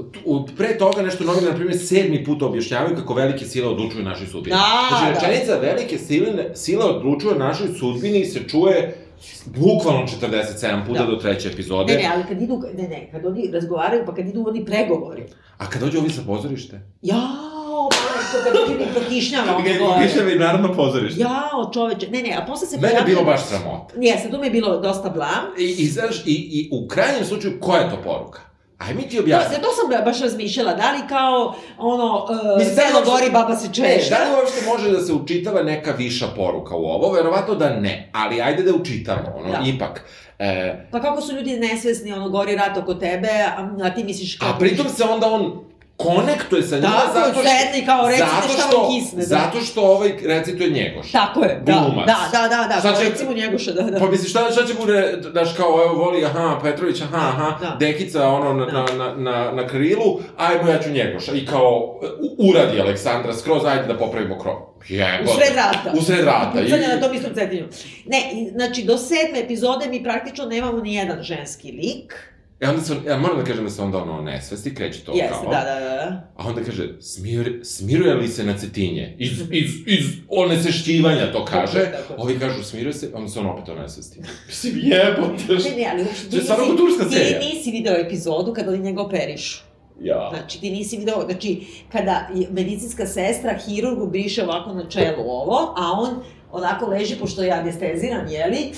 Pre 0.58 0.78
toga 0.78 1.02
nešto 1.02 1.24
novine, 1.24 1.50
na 1.50 1.56
primjer, 1.56 1.80
sedmi 1.80 2.24
put 2.26 2.42
objašnjavaju 2.42 2.96
kako 2.96 3.14
velike 3.14 3.46
sile 3.46 3.68
odlučuju 3.68 4.04
našoj 4.04 4.28
sudbini. 4.28 4.56
Da, 4.56 4.88
znači, 4.90 5.06
da. 5.06 5.28
rečenica 5.28 5.56
velike 5.56 5.98
sile, 5.98 6.56
sile 6.56 6.86
odlučuju 6.86 7.36
našoj 7.36 7.68
sudbini 7.80 8.26
se 8.26 8.40
čuje 8.48 9.01
bukvalno 9.45 10.07
47 10.22 10.88
puta 10.88 10.99
Da. 10.99 11.11
do 11.11 11.15
treće 11.15 11.49
epizode. 11.49 11.93
Ne, 11.93 11.99
ne, 11.99 12.09
ali 12.13 12.24
kad 12.28 12.41
idu, 12.41 12.63
ne, 12.78 12.88
ne, 12.88 13.09
kad 13.11 13.26
oni 13.26 13.51
razgovaraju, 13.53 14.03
pa 14.05 14.15
kad 14.15 14.28
idu 14.28 14.45
oni 14.47 14.65
pregovori. 14.65 15.24
A 15.57 15.69
kad 15.69 15.82
dođe 15.82 15.97
ovi 15.97 16.09
sa 16.09 16.22
pozorište? 16.26 16.82
Jao, 17.01 17.89
majko, 17.91 18.38
kad 18.43 18.53
dođe 18.53 18.80
mi 18.80 18.86
prokišnjava 18.95 19.55
ono 19.55 19.86
gore. 19.88 20.07
Kiševi 20.07 20.39
narodno 20.39 20.74
pozorište. 20.74 21.22
Jao, 21.22 21.72
čoveče. 21.74 22.07
Ne, 22.09 22.22
ne, 22.22 22.36
a 22.38 22.45
posle 22.45 22.67
se 22.67 22.78
Mene 22.78 22.93
je 22.93 23.03
bilo 23.05 23.24
baš 23.24 23.45
sramota. 23.45 23.93
Jeste, 23.97 24.32
tu 24.32 24.38
mi 24.39 24.47
je 24.47 24.51
bilo 24.51 24.80
dosta 24.80 25.09
blam. 25.09 25.45
I, 25.59 25.63
i, 25.63 25.86
znaš, 25.88 26.15
i, 26.26 26.34
i 26.34 26.69
u 26.72 26.88
krajnjem 26.88 27.26
slučaju, 27.26 27.59
koja 27.59 27.82
je 27.82 27.89
to 27.89 27.97
poruka? 28.03 28.41
Aj 28.88 28.94
mi 28.94 29.10
ti 29.10 29.20
objasni. 29.20 29.56
to 29.56 29.68
sam 29.72 30.06
baš 30.06 30.22
razmišljala, 30.22 30.74
da 30.74 30.92
li 30.92 31.00
kao, 31.10 31.56
ono, 31.78 32.28
uh, 32.30 32.58
Mislim, 32.58 32.76
da 32.76 32.82
selo 32.82 33.02
gori, 33.06 33.32
baba 33.32 33.56
se 33.56 33.68
Ne, 33.68 33.74
češa. 33.74 34.10
da 34.10 34.24
li 34.24 34.36
uopšte 34.36 34.66
može 34.68 34.92
da 34.92 35.02
se 35.02 35.14
učitava 35.14 35.64
neka 35.64 35.92
viša 35.92 36.28
poruka 36.36 36.76
u 36.76 36.86
ovo? 36.86 37.12
Verovatno 37.12 37.56
da 37.56 37.70
ne, 37.70 38.10
ali 38.14 38.42
ajde 38.42 38.64
da 38.64 38.76
učitamo, 38.76 39.34
ono, 39.38 39.52
Da. 39.52 39.60
ipak. 39.66 40.02
E, 40.40 40.76
Pa 40.92 41.02
kako 41.02 41.22
su 41.22 41.36
ljudi 41.36 41.58
nesvesni, 41.58 42.14
ono, 42.14 42.30
gori 42.30 42.56
rat 42.56 42.78
oko 42.78 42.94
tebe, 42.94 43.30
a, 43.58 43.70
a 43.84 43.94
ti 43.94 44.04
misliš 44.04 44.36
kako... 44.38 44.52
a 44.52 44.58
pritom 44.60 44.90
se 44.90 45.04
onda 45.04 45.28
on 45.28 45.70
konektuje 46.04 46.64
sa 46.64 46.76
njima 46.76 46.88
Tako 46.89 47.14
zato 47.14 47.32
što... 47.32 47.41
sedne 47.41 47.86
kao, 47.86 48.08
recite 48.08 48.26
zato 48.32 48.47
šta 48.49 48.62
što, 48.62 48.78
vam 48.78 48.91
kisne, 48.91 49.18
da. 49.18 49.26
Zato 49.26 49.60
što 49.62 49.82
ovaj 49.84 50.12
recituje 50.26 50.70
Njegoš. 50.72 51.12
Tako 51.12 51.43
je, 51.43 51.62
da, 51.64 51.72
Glumac. 51.74 52.06
da, 52.08 52.18
da, 52.34 52.47
da, 52.47 52.76
da, 52.76 52.82
Sad 52.82 52.97
će- 52.97 53.10
recimo 53.10 53.34
Njegoša, 53.34 53.72
da, 53.72 53.82
da. 53.84 53.99
Pa 53.99 54.06
misliš, 54.08 54.30
šta, 54.30 54.52
šta 54.52 54.66
će 54.66 54.74
bude, 54.76 54.97
daš 55.34 55.54
kao, 55.54 55.84
evo, 55.84 55.93
voli, 55.95 56.26
aha, 56.26 56.60
Petrović, 56.64 57.02
aha, 57.02 57.18
aha, 57.28 57.58
Da. 57.62 57.76
Dekica, 57.78 58.28
ono, 58.30 58.54
na, 58.56 58.66
Da. 58.66 58.72
na, 58.74 58.86
na, 58.95 59.16
na, 59.16 59.52
na 59.54 59.68
krilu, 59.68 60.02
ajmo, 60.38 60.70
ja 60.70 60.80
ću 60.80 60.89
Njegoša. 60.89 61.32
I 61.34 61.45
kao, 61.45 61.99
u- 62.38 62.49
uradi 62.49 62.82
Aleksandra 62.82 63.34
skroz, 63.34 63.66
ajde 63.66 63.84
da 63.84 63.97
popravimo 63.97 64.39
krov. 64.39 64.56
Jebote. 64.89 65.24
U 65.26 65.36
sred 65.36 65.56
rata. 65.56 65.91
U 65.93 66.02
sred 66.02 66.26
rata. 66.26 66.52
Pucanje 66.54 66.88
na 66.88 66.99
tom 66.99 67.14
istom 67.16 67.34
cetinju. 67.36 67.66
Ne, 68.06 68.18
i, 68.34 68.49
znači, 68.49 68.84
do 68.84 68.97
sedme 68.97 69.39
epizode 69.39 69.88
mi 69.88 70.04
praktično 70.04 70.45
nemamo 70.45 70.78
ni 70.78 70.95
jedan 70.95 71.22
ženski 71.22 71.72
lik. 71.72 72.31
E 72.62 72.70
onda 72.70 72.82
se, 72.82 72.95
ja 73.07 73.18
moram 73.18 73.38
da 73.38 73.43
kažem 73.43 73.64
da 73.64 73.70
se 73.70 73.82
onda 73.82 73.97
ono 73.97 74.22
nesvesti, 74.22 74.76
kreće 74.76 74.99
to 75.03 75.12
Jeste, 75.12 75.34
kao. 75.43 75.51
da, 75.51 75.59
da, 75.59 75.80
da, 75.80 75.95
da. 75.95 76.32
A 76.38 76.47
onda 76.47 76.64
kaže, 76.64 76.89
smir, 76.99 77.59
smiruje 77.64 78.14
li 78.14 78.28
se 78.28 78.43
na 78.43 78.57
cetinje? 78.57 79.16
Iz, 79.20 79.32
iz, 79.51 79.72
iz 79.86 80.05
onesešćivanja 80.30 81.32
to 81.32 81.45
kaže. 81.45 81.80
Tako 81.80 81.97
tako. 82.07 82.22
Ovi 82.22 82.39
kažu, 82.39 82.64
smiruje 82.64 82.93
se, 82.93 83.09
onda 83.14 83.30
se 83.30 83.39
on 83.39 83.45
opet 83.45 83.70
onesvesti. 83.70 84.20
Mislim, 84.47 84.74
jebote. 84.76 85.70
Ne, 85.70 85.76
ne, 85.76 85.89
ali 85.91 86.03
uopšte 86.03 86.78
turska 86.78 87.09
serija. 87.09 87.39
Ti 87.39 87.45
nisi 87.45 87.72
video 87.72 87.93
epizodu 87.95 88.53
kada 88.53 88.72
oni 88.72 88.80
njega 88.80 89.01
operišu. 89.01 89.64
Ja. 90.01 90.30
Znači, 90.34 90.62
ti 90.62 90.72
nisi 90.72 90.97
video, 90.97 91.26
znači, 91.26 91.68
kada 91.91 92.30
medicinska 92.51 93.05
sestra 93.05 93.57
hirurgu 93.57 94.07
briše 94.07 94.43
ovako 94.43 94.74
na 94.74 94.89
čelu 94.89 95.24
ovo, 95.26 95.74
a 95.78 95.91
on 95.91 96.24
onako 96.51 96.86
leži, 96.86 97.16
pošto 97.16 97.43
je 97.43 97.51
anesteziran, 97.51 98.30
jeli, 98.30 98.72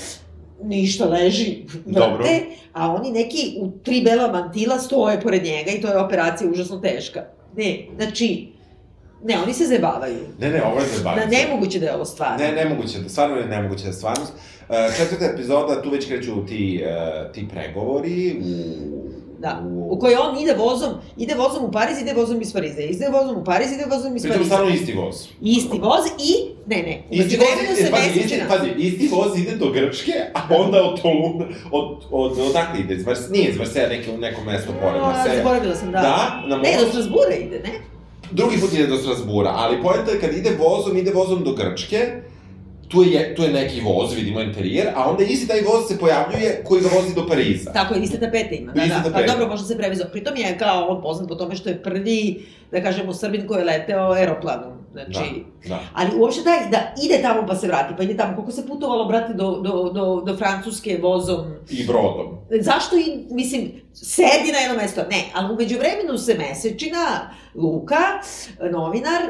ništa 0.62 1.06
leži, 1.06 1.58
vrte, 1.86 2.42
a 2.74 2.92
oni 2.92 3.12
neki 3.12 3.58
u 3.58 3.72
tri 3.74 4.02
bela 4.02 4.28
mantila 4.30 4.80
stoje 4.80 5.22
pored 5.22 5.44
njega 5.44 5.72
i 5.72 5.82
to 5.82 5.88
je 5.88 5.98
operacija 5.98 6.50
užasno 6.50 6.78
teška. 6.78 7.24
Ne, 7.58 7.86
znači, 7.98 8.48
ne, 9.24 9.38
oni 9.40 9.54
se 9.54 9.66
zabavaju. 9.66 10.20
Ne, 10.40 10.50
ne, 10.50 10.64
ovo 10.64 10.80
je 10.80 10.86
Da, 10.86 10.98
zabavica. 10.98 11.28
nemoguće 11.30 11.80
da 11.80 11.86
je 11.86 11.96
ovo 11.96 12.06
stvarno. 12.06 12.38
Ne, 12.38 12.52
nemoguće, 12.54 13.00
da- 13.00 13.10
stvarno 13.10 13.38
je 13.38 13.46
nemoguće 13.46 13.84
da 13.84 13.90
je 13.90 13.94
stvarnost. 13.94 14.34
E, 14.70 14.92
četvrta 14.98 15.26
epizoda, 15.26 15.82
tu 15.82 15.90
već 15.90 16.08
kreću 16.08 16.46
ti, 16.48 16.84
e, 16.86 17.32
ti 17.34 17.48
pregovori 17.54 18.36
u... 18.42 18.94
Da, 19.40 19.64
u 19.90 20.00
kojoj 20.00 20.16
on 20.16 20.40
ide 20.40 20.54
vozom, 20.54 20.90
ide 21.18 21.36
vozom 21.36 21.66
u 21.66 21.72
Pariz, 21.72 22.02
ide 22.02 22.14
vozom 22.14 22.42
iz 22.42 22.54
Pariza, 22.54 22.82
ide 22.82 23.10
vozom 23.10 23.38
u 23.38 23.44
Pariz, 23.44 23.72
ide 23.72 23.86
vozom 23.92 24.16
iz 24.16 24.22
Pritom 24.22 24.38
Pariza. 24.38 24.56
stvarno 24.56 24.76
isti 24.76 24.94
voz. 24.94 25.28
Isti 25.42 25.80
voz 25.80 26.06
i, 26.20 26.34
ne, 26.68 26.78
ne, 26.84 27.04
Isti 27.12 27.38
voz, 27.38 27.78
se 27.78 27.92
pazi, 27.92 28.20
isti, 28.20 28.42
pazi, 28.50 28.70
isti 28.78 29.08
voz 29.12 29.40
ide 29.40 29.56
do 29.56 29.72
Grčke, 29.72 30.12
a 30.34 30.40
onda 30.56 30.84
od 30.84 31.02
Toluna, 31.02 31.46
od, 31.72 31.98
od, 32.12 32.40
odakle 32.40 32.80
ide, 32.80 32.94
iz 32.96 33.06
nije 33.32 33.50
iz 33.50 33.58
Marseja, 33.58 33.90
neko, 33.90 34.18
neko 34.18 34.42
mesto 34.44 34.74
pored 34.82 35.02
Marseja. 35.02 35.38
Zaboravila 35.38 35.76
sam, 35.76 35.92
da. 35.92 36.02
Da, 36.02 36.44
na 36.48 36.58
Ne, 36.58 36.78
do 36.80 36.88
Strasbura 36.88 37.36
ide, 37.36 37.60
ne? 37.60 37.72
Drugi 38.32 38.58
put 38.62 38.74
ide 38.74 38.88
do 38.88 38.98
Strasbura, 38.98 39.52
ali 39.56 39.82
poenta 39.82 40.12
je 40.12 40.20
kad 40.20 40.34
ide 40.34 40.58
vozom, 40.60 40.98
ide 40.98 41.12
vozom 41.12 41.44
do 41.44 41.54
Grčke, 41.54 42.22
tu 42.94 43.04
je, 43.04 43.36
tu 43.36 43.42
je 43.44 43.50
neki 43.52 43.82
voz, 43.82 44.14
vidimo 44.16 44.42
interijer, 44.42 44.88
a 44.96 45.10
onda 45.10 45.24
isti 45.24 45.48
taj 45.48 45.62
voz 45.62 45.88
se 45.88 46.00
pojavljuje 46.00 46.62
koji 46.64 46.82
ga 46.82 46.90
vozi 46.96 47.16
do 47.16 47.28
Pariza. 47.28 47.72
Tako 47.74 47.94
je, 47.94 48.02
iste 48.02 48.20
tapete 48.20 48.56
ima, 48.56 48.72
da, 48.72 48.84
Iste 48.84 48.98
da. 48.98 49.04
Pa 49.04 49.10
tapete. 49.10 49.32
dobro, 49.32 49.48
možda 49.48 49.68
se 49.68 49.78
prevezao. 49.78 50.08
Pritom 50.12 50.38
je 50.38 50.58
kao 50.58 50.88
on 50.88 51.02
poznat 51.02 51.30
po 51.30 51.36
tome 51.36 51.56
što 51.56 51.70
je 51.70 51.84
prvi, 51.84 52.46
da 52.72 52.84
kažemo, 52.84 53.14
Srbin 53.14 53.48
koji 53.48 53.60
je 53.60 53.66
leteo 53.66 54.12
aeroplanom. 54.12 54.83
Znači, 54.94 55.44
Da. 55.68 55.80
Ali 55.94 56.10
uopšte 56.18 56.44
taj, 56.44 56.70
da 56.70 56.78
ide 57.04 57.22
tamo 57.22 57.48
pa 57.48 57.56
se 57.56 57.68
vrati, 57.68 57.94
pa 57.98 58.04
ide 58.04 58.18
tamo. 58.18 58.36
Koliko 58.36 58.52
se 58.52 58.68
putovalo, 58.68 59.06
brate, 59.06 59.34
do, 59.34 59.52
do, 59.52 59.90
do, 59.90 60.22
do 60.22 60.38
Francuske 60.38 61.00
vozom? 61.02 61.46
I 61.70 61.86
brodom. 61.86 62.38
Zašto 62.62 62.96
i, 62.98 63.04
mislim, 63.30 63.72
sedi 63.94 64.52
na 64.52 64.58
jedno 64.58 64.78
mesto? 64.78 65.02
Ne, 65.02 65.24
ali 65.34 65.54
umeđu 65.54 65.78
vremenu 65.78 66.18
se 66.18 66.36
mesečina, 66.36 67.06
Luka, 67.56 67.98
novinar, 68.72 69.22
uh, 69.24 69.30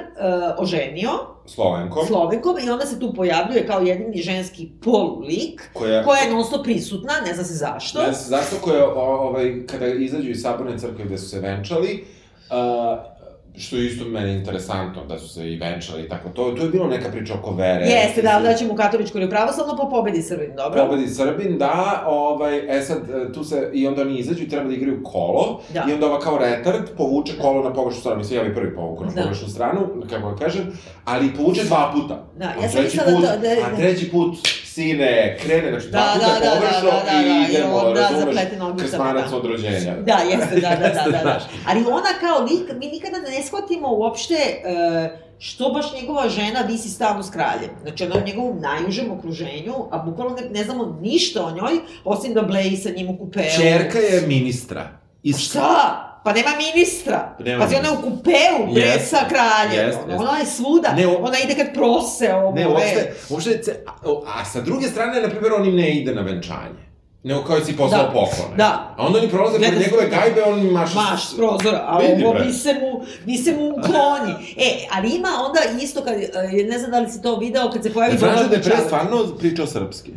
oženio, 0.57 1.09
Slovenkom. 1.45 2.05
Slovenkom, 2.07 2.55
i 2.59 2.69
onda 2.69 2.85
se 2.85 2.99
tu 2.99 3.13
pojavljuje 3.13 3.67
kao 3.67 3.79
jedini 3.79 4.17
ženski 4.17 4.69
polulik, 4.83 5.69
koja, 5.73 6.03
koja 6.03 6.21
je 6.21 6.31
non 6.31 6.43
stop 6.43 6.63
prisutna, 6.63 7.13
ne 7.27 7.33
zna 7.33 7.43
se 7.43 7.53
zašto. 7.53 7.99
Ne 7.99 8.11
znam 8.11 8.39
zašto 8.39 8.55
koje, 8.57 8.83
o- 8.83 8.91
ovaj, 8.95 9.65
kada 9.67 9.87
izađu 9.87 10.29
iz 10.29 10.41
saborne 10.41 10.79
crkve 10.79 11.05
gde 11.05 11.17
su 11.17 11.29
se 11.29 11.39
venčali, 11.39 12.05
uh, 12.49 13.12
što 13.57 13.75
je 13.75 13.85
isto 13.85 14.05
meni 14.05 14.33
interesantno, 14.33 15.05
da 15.05 15.19
su 15.19 15.29
se 15.29 15.51
i 15.51 15.57
venčali 15.57 16.03
i 16.03 16.09
tako 16.09 16.29
to, 16.29 16.51
to 16.51 16.63
je 16.63 16.69
bilo 16.69 16.87
neka 16.87 17.09
priča 17.09 17.33
oko 17.35 17.51
vere. 17.51 17.85
Jeste, 17.85 18.21
da, 18.21 18.39
da 18.39 18.53
ćemo 18.53 18.73
u 18.73 18.77
katoličku 18.77 19.17
ili 19.17 19.27
u 19.27 19.29
pravoslavno 19.29 19.75
po 19.75 19.89
pobedi 19.89 20.21
Srbin, 20.21 20.51
dobro? 20.57 20.85
Pobedi 20.85 21.07
Srbin, 21.07 21.57
da, 21.57 22.03
ovaj, 22.07 22.77
e 22.77 22.81
sad, 22.81 22.97
e, 23.09 23.33
tu 23.33 23.43
se, 23.43 23.69
i 23.73 23.87
onda 23.87 24.01
oni 24.01 24.17
izađu 24.17 24.43
i 24.43 24.49
treba 24.49 24.65
da 24.65 24.73
igraju 24.73 25.03
kolo, 25.03 25.61
Da. 25.73 25.85
i 25.89 25.93
onda 25.93 26.05
ova 26.05 26.19
kao 26.19 26.37
retard 26.37 26.83
povuče 26.97 27.33
kolo 27.37 27.63
na 27.63 27.73
pogrešnu 27.73 27.99
stranu, 27.99 28.17
mislim, 28.17 28.39
ja 28.39 28.45
bi 28.45 28.55
prvi 28.55 28.75
povuku 28.75 29.05
na 29.05 29.11
Da. 29.11 29.21
pogrešnu 29.21 29.47
stranu, 29.47 29.79
kako 30.09 30.31
da 30.31 30.35
kažem, 30.37 30.63
ali 31.05 31.33
povuče 31.33 31.63
dva 31.63 31.91
puta. 31.93 32.25
Da, 32.37 32.45
ja 32.45 32.69
sam 32.69 32.83
mislila 32.83 33.05
da 33.05 33.13
to- 33.13 33.21
da- 33.39 33.65
A 33.65 33.75
treći 33.77 34.11
put, 34.11 34.35
sine, 34.73 35.37
krene, 35.41 35.69
znači 35.69 35.87
dva 35.87 36.01
Da, 36.01 36.13
puta 36.13 36.27
da, 36.27 36.39
da, 36.39 36.45
da, 36.45 36.55
pogrešno 36.55 36.89
da, 36.89 37.11
da, 37.11 37.23
da, 37.23 37.29
i 37.29 37.51
i 37.51 37.53
idemo, 37.53 37.75
onda 37.75 38.01
razumeš, 38.01 38.35
krstmanac 38.79 39.29
da. 39.29 39.37
od 39.37 39.45
rođenja. 39.45 39.95
Da, 40.09 40.17
jeste, 40.31 40.55
da, 40.55 40.69
da, 40.69 40.89
da, 40.89 41.11
da, 41.11 41.23
da. 41.23 41.39
Ali 41.67 41.79
ona 41.79 42.11
kao 42.19 42.39
lik, 42.39 42.79
mi 42.79 42.87
nikada 42.87 43.17
ne 43.17 43.43
shvatimo 43.43 43.87
uopšte 43.91 44.33
e, 44.33 45.17
što 45.39 45.69
baš 45.69 45.93
njegova 46.01 46.29
žena 46.29 46.61
visi 46.67 46.89
stalno 46.89 47.23
s 47.23 47.29
kraljem. 47.31 47.69
Znači, 47.81 48.03
ona 48.03 48.15
je 48.15 48.21
u 48.21 48.25
njegovom 48.25 48.59
najužem 48.59 49.11
okruženju, 49.11 49.73
a 49.91 49.97
bukvalno 49.97 50.35
ne, 50.35 50.49
ne 50.49 50.63
znamo 50.63 50.97
ništa 51.01 51.45
o 51.45 51.51
njoj, 51.51 51.79
osim 52.03 52.33
da 52.33 52.41
bleji 52.41 52.77
sa 52.77 52.89
njim 52.89 53.09
u 53.09 53.17
kupeu. 53.17 53.43
Čerka 53.61 53.99
je 53.99 54.27
ministra. 54.27 54.89
Iz... 55.23 55.37
Šta? 55.37 56.12
Pa 56.23 56.33
nema 56.33 56.49
ministra. 56.57 57.35
Nema 57.39 57.63
Pazi, 57.63 57.75
ona 57.75 57.87
je 57.87 57.93
u 57.93 58.01
kupeu, 58.01 58.73
bre, 58.73 58.81
Jeste. 58.81 59.05
sa 59.07 59.17
kraljem. 59.29 59.85
Ono, 59.85 59.87
jeste. 59.87 60.15
Ona 60.19 60.37
je 60.37 60.45
svuda. 60.47 60.93
Ne, 60.93 61.07
o- 61.07 61.17
Ona 61.17 61.37
ide 61.39 61.55
kad 61.55 61.73
prose 61.73 62.33
ovo. 62.33 62.51
Ne, 62.51 62.67
uopšte, 62.67 63.13
uopšte, 63.29 63.83
a, 63.87 63.91
a 64.33 64.45
sa 64.45 64.61
druge 64.61 64.87
strane, 64.87 65.21
na 65.21 65.29
primjer, 65.29 65.53
on 65.53 65.65
im 65.65 65.75
ne 65.75 65.91
ide 65.91 66.15
na 66.15 66.21
venčanje. 66.21 66.83
Nego 67.23 67.43
kao 67.43 67.59
si 67.59 67.77
poslao 67.77 68.03
Da. 68.03 68.07
poklone. 68.09 68.55
Da. 68.57 68.95
A 68.97 69.05
onda 69.05 69.19
oni 69.19 69.29
prolaze 69.29 69.57
Gleda 69.57 69.71
pored 69.71 69.83
njegove 69.83 70.09
gajbe, 70.09 70.43
on 70.43 70.59
im 70.59 70.67
maša... 70.67 70.95
Maš 70.95 71.27
s 71.27 71.37
prozora, 71.37 71.85
a 71.87 71.97
Vidi, 71.99 72.25
ovo 72.25 72.33
bi 72.35 72.53
se 72.53 72.73
mu, 72.73 72.91
bi 73.25 73.37
se 73.37 73.51
mu 73.51 73.69
ukloni. 73.69 74.33
E, 74.57 74.87
ali 74.91 75.09
ima 75.09 75.29
onda 75.39 75.59
isto 75.81 76.01
kad, 76.01 76.13
e, 76.13 76.29
ne 76.63 76.79
znam 76.79 76.91
da 76.91 76.99
li 76.99 77.09
si 77.09 77.21
to 77.21 77.35
video, 77.37 77.69
kad 77.71 77.83
se 77.83 77.93
pojavi 77.93 78.13
Ja 78.13 78.19
znaš 78.19 78.49
da 78.49 78.55
je 78.55 78.61
pre 78.61 78.77
stvarno 78.77 79.25
pričao 79.39 79.67
srpski. 79.67 80.11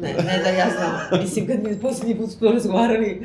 Ne, 0.00 0.12
ne 0.14 0.40
da 0.44 0.50
ja 0.50 0.66
znam. 0.70 1.20
Mislim, 1.22 1.46
kad 1.46 1.62
mi 1.62 1.80
posljednji 1.80 2.18
put 2.18 2.30
smo 2.30 2.50
razgovarali. 2.50 3.22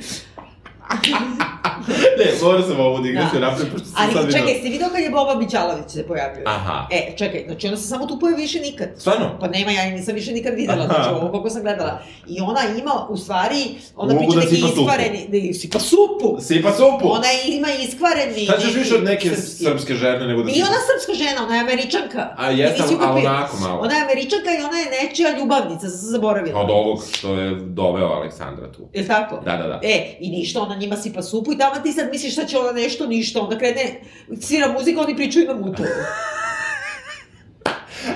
Ne, 2.17 2.25
moram 2.43 2.63
sam 2.63 2.79
ovo 2.79 2.99
da 2.99 3.09
igrati 3.09 3.39
Da. 3.39 3.39
napred, 3.41 3.67
pošto 3.71 3.87
sam 3.87 3.95
sad 3.97 4.05
Ali 4.09 4.25
vidio. 4.25 4.39
čekaj, 4.39 4.53
si 4.55 4.69
video 4.69 4.89
kad 4.89 4.99
je 4.99 5.09
Boba 5.09 5.35
Mičalović 5.35 5.89
se 5.89 6.07
pojavio? 6.07 6.43
Aha. 6.47 6.87
E, 6.91 7.13
čekaj, 7.17 7.43
znači 7.47 7.67
ona 7.67 7.77
se 7.77 7.87
samo 7.87 8.05
tu 8.05 8.19
pojavi 8.19 8.41
više 8.41 8.59
nikad. 8.61 8.89
Stvarno? 8.97 9.37
Pa 9.39 9.47
nema, 9.47 9.71
ja 9.71 9.81
je 9.81 9.91
nisam 9.91 10.15
više 10.15 10.31
nikad 10.31 10.53
videla, 10.55 10.77
Aha. 10.79 10.93
znači 10.93 11.09
ovo 11.11 11.31
koliko 11.31 11.49
sam 11.49 11.61
gledala. 11.61 11.99
I 12.27 12.41
ona 12.41 12.59
ima, 12.79 13.07
u 13.09 13.17
stvari, 13.17 13.61
ona 13.95 14.13
Mogu 14.13 14.25
priča 14.25 14.39
da 14.39 14.45
neki 14.45 14.55
supu. 14.57 14.73
iskvareni, 14.73 15.27
da 15.29 15.53
sipa 15.53 15.79
supu. 15.81 16.37
Sipa 16.41 16.71
supu! 16.71 17.05
Ona 17.09 17.27
ima 17.47 17.67
iskvareni... 17.79 18.43
Šta 18.43 18.57
ćeš 18.57 18.75
više 18.75 18.95
od 18.95 19.03
neke 19.03 19.29
srpski. 19.29 19.63
srpske 19.63 19.93
žene 19.93 20.27
nego 20.27 20.43
da 20.43 20.49
sipa- 20.49 20.61
ona 20.61 20.77
srpska 20.87 21.13
žena, 21.15 21.43
ona 21.43 21.55
je 21.55 21.61
američanka. 21.61 22.33
A 22.37 22.49
jesam, 22.51 22.97
ali 23.01 23.21
onako 23.21 23.57
malo. 23.57 23.79
Ona 23.81 23.93
je 23.93 24.01
američanka 24.01 24.49
i 24.51 24.63
ona 24.63 24.77
je 24.77 24.87
nečija 24.99 25.37
ljubavnica, 25.37 25.79
sad 25.81 25.99
sam 25.99 26.09
zaboravila. 26.09 26.61
Od 26.61 26.69
ovog 26.71 27.03
što 27.11 27.33
je 27.33 27.55
doveo 27.55 28.07
Aleksandra 28.07 28.71
tu. 28.71 28.89
Je 28.93 29.07
tako? 29.07 29.35
Da, 29.45 29.51
da, 29.53 29.67
da. 29.67 29.79
E, 29.83 30.17
i 30.19 30.29
ništa, 30.29 30.61
ona 30.61 30.76
njima 30.79 30.95
sipa 30.95 31.21
supu 31.21 31.53
i 31.53 31.57
tamo 31.57 31.75
ti 31.83 31.91
sad 31.91 32.09
misliš 32.11 32.33
šta 32.33 32.45
će 32.45 32.57
ona 32.57 32.71
nešto, 32.71 33.07
ništa, 33.07 33.41
onda 33.41 33.57
krene, 33.57 34.01
svira 34.41 34.71
muzika, 34.71 35.01
oni 35.01 35.15
pričaju 35.15 35.47
na 35.47 35.53
mutu. 35.53 35.83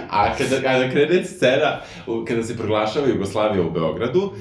A 0.09 0.36
kada, 0.38 0.62
kada 0.62 0.91
krene 0.91 1.24
scena, 1.26 1.82
kada 2.28 2.43
se 2.43 2.57
proglašava 2.57 3.07
Jugoslavija 3.07 3.64
u 3.64 3.72
Beogradu, 3.72 4.20
uh, 4.22 4.34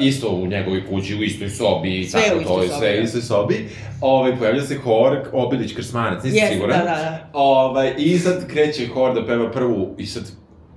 isto 0.00 0.28
u 0.28 0.46
njegovoj 0.46 0.86
kući, 0.86 1.14
u 1.14 1.22
istoj 1.22 1.50
sobi, 1.50 2.04
Sve 2.04 2.20
tako 2.20 2.36
u 2.36 2.40
istoj 2.40 2.56
to 2.56 2.62
je 2.62 2.68
sobi, 2.68 2.78
sve 2.78 2.94
da. 2.94 3.00
u 3.00 3.04
istoj 3.04 3.22
sobi, 3.22 3.68
ovaj, 4.00 4.36
pojavlja 4.36 4.62
se 4.62 4.76
hor 4.76 5.18
Obelić 5.32 5.74
Krsmanac, 5.74 6.24
nisi 6.24 6.36
Jeste, 6.36 6.54
siguran? 6.54 6.78
da, 6.78 6.84
da, 6.84 6.90
da. 6.90 7.30
Ovaj, 7.32 7.94
I 7.98 8.18
sad 8.18 8.46
kreće 8.46 8.86
hor 8.86 9.14
da 9.14 9.26
peva 9.26 9.50
prvu, 9.50 9.94
i 9.98 10.06
sad 10.06 10.22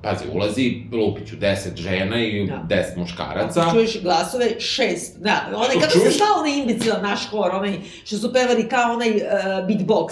pazi, 0.04 0.26
ulazi 0.34 0.84
Lupiću 0.93 1.36
10 1.36 1.56
žena 1.76 2.20
i 2.20 2.47
Da. 2.47 2.66
10 2.68 2.97
muškaraca. 2.97 3.62
Ako 3.62 3.72
čuješ 3.72 4.02
glasove, 4.02 4.60
šest. 4.60 5.18
Da, 5.20 5.32
onaj, 5.47 5.68
Ako 5.68 5.80
kako 5.80 5.91
se 5.91 5.99
čuješ- 5.99 6.18
zvao 6.18 6.39
onaj 6.39 6.52
imbecilan 6.54 7.02
naš 7.02 7.28
hor, 7.28 7.52
onaj 7.54 7.74
što 8.04 8.18
su 8.18 8.34
pevali 8.34 8.70
kao 8.70 8.93
onaj 8.93 9.10
uh, 9.10 9.22
beatbox. 9.68 10.12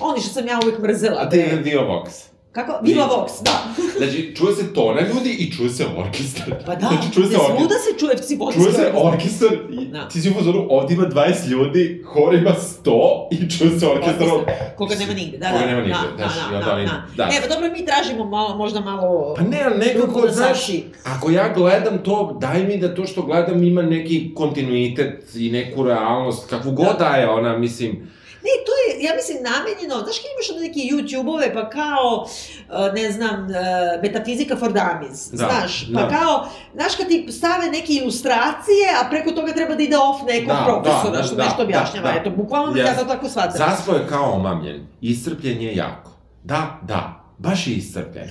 Oni 0.00 0.20
što 0.20 0.28
sam 0.30 0.46
ja 0.46 0.60
uvek 0.64 0.78
mrzela. 0.80 1.16
A 1.18 1.30
ti 1.30 1.36
je 1.36 1.56
Dio 1.56 1.80
Vox. 1.80 2.08
Kako? 2.56 2.78
Viva 2.82 3.04
Vox, 3.06 3.42
da. 3.42 3.56
Znači, 3.98 4.34
čuje 4.36 4.54
se 4.54 4.74
tona 4.74 5.00
ljudi 5.02 5.30
i 5.32 5.52
čuje 5.52 5.70
se 5.70 5.84
orkestar. 5.96 6.54
Pa 6.66 6.74
da, 6.74 6.88
znači, 6.88 7.12
čuje 7.14 7.26
se 7.26 7.34
orkestar. 7.34 7.56
svuda 7.58 7.74
se 7.76 7.98
čuje 7.98 8.16
psihodijska. 8.16 8.62
Čuje 8.62 8.72
se 8.74 8.92
orkestar 8.96 9.48
i 9.72 9.86
Da. 9.86 10.08
ti 10.08 10.20
si 10.20 10.30
u 10.30 10.34
fazonu, 10.34 10.66
ovdje 10.70 10.94
ima 10.94 11.06
20 11.06 11.48
ljudi, 11.48 12.04
hor 12.06 12.34
ima 12.34 12.50
100 12.84 12.90
i 13.32 13.50
čuje 13.50 13.80
se 13.80 13.86
orkestar. 13.88 14.28
Koga 14.76 14.94
nema 14.94 15.12
nigde, 15.14 15.38
da, 15.38 15.46
Koga 15.46 15.58
da. 15.60 15.66
nema 15.66 15.80
nigde, 15.80 15.98
da, 16.10 16.28
znaš, 16.28 16.34
da, 16.52 16.58
da, 16.58 16.64
da, 16.64 16.74
oni- 16.74 16.84
da. 16.84 17.02
da. 17.16 17.26
Ne, 17.26 17.34
pa 17.42 17.54
dobro, 17.54 17.70
mi 17.70 17.86
tražimo 17.86 18.24
malo, 18.26 18.56
možda 18.56 18.80
malo... 18.80 19.34
Pa 19.36 19.42
ne, 19.42 19.62
ali 19.64 19.78
nekako, 19.78 20.20
na 20.20 20.32
znaš, 20.32 20.58
ako 21.06 21.30
ja 21.30 21.52
gledam 21.54 21.98
to, 21.98 22.38
daj 22.40 22.64
mi 22.64 22.78
da 22.78 22.94
to 22.94 23.06
što 23.06 23.22
gledam 23.22 23.62
ima 23.64 23.82
neki 23.82 24.34
kontinuitet 24.34 25.30
i 25.36 25.50
neku 25.50 25.82
realnost, 25.82 26.50
kakvu 26.50 26.72
god 26.72 26.98
daje 26.98 27.28
ona, 27.30 27.58
mislim, 27.58 28.08
Ne, 28.46 28.54
to 28.66 28.72
je, 28.82 28.88
ja 29.06 29.12
mislim, 29.18 29.38
namenjeno, 29.50 29.94
znaš 30.04 30.16
kad 30.22 30.28
imaš 30.34 30.46
onda 30.50 30.62
neke 30.68 30.80
YouTube-ove, 30.90 31.54
pa 31.54 31.70
kao, 31.70 32.26
uh, 32.26 32.94
ne 32.94 33.12
znam, 33.12 33.40
uh, 33.44 34.02
metafizika 34.02 34.56
for 34.56 34.72
dummies, 34.72 35.30
Da, 35.30 35.36
znaš, 35.36 35.86
pa 35.94 36.02
da. 36.02 36.08
kao, 36.08 36.48
znaš 36.74 36.94
kad 36.96 37.08
ti 37.08 37.26
stave 37.32 37.66
neke 37.70 37.92
ilustracije, 37.92 38.86
a 39.00 39.08
preko 39.10 39.30
toga 39.30 39.52
treba 39.52 39.74
da 39.74 39.82
ide 39.82 39.96
off 39.96 40.22
nekog 40.26 40.56
Da, 40.56 40.64
profesora, 40.66 41.16
da, 41.16 41.22
što 41.22 41.34
da, 41.34 41.44
nešto 41.44 41.56
da, 41.58 41.64
objašnjava, 41.64 42.12
da. 42.12 42.18
eto, 42.20 42.30
bukvalno 42.30 42.72
yes. 42.72 42.78
ja 42.78 42.86
Jeste. 42.86 43.02
to 43.02 43.08
tako 43.08 43.28
shvatam. 43.28 43.58
Zaspo 43.58 43.92
je 43.92 44.06
kao 44.08 44.32
omamljen, 44.32 44.86
iscrpljen 45.00 45.62
je 45.62 45.76
jako. 45.76 46.10
Da, 46.44 46.78
da, 46.82 47.24
baš 47.38 47.66
je 47.66 47.74
iscrpljen. 47.74 48.30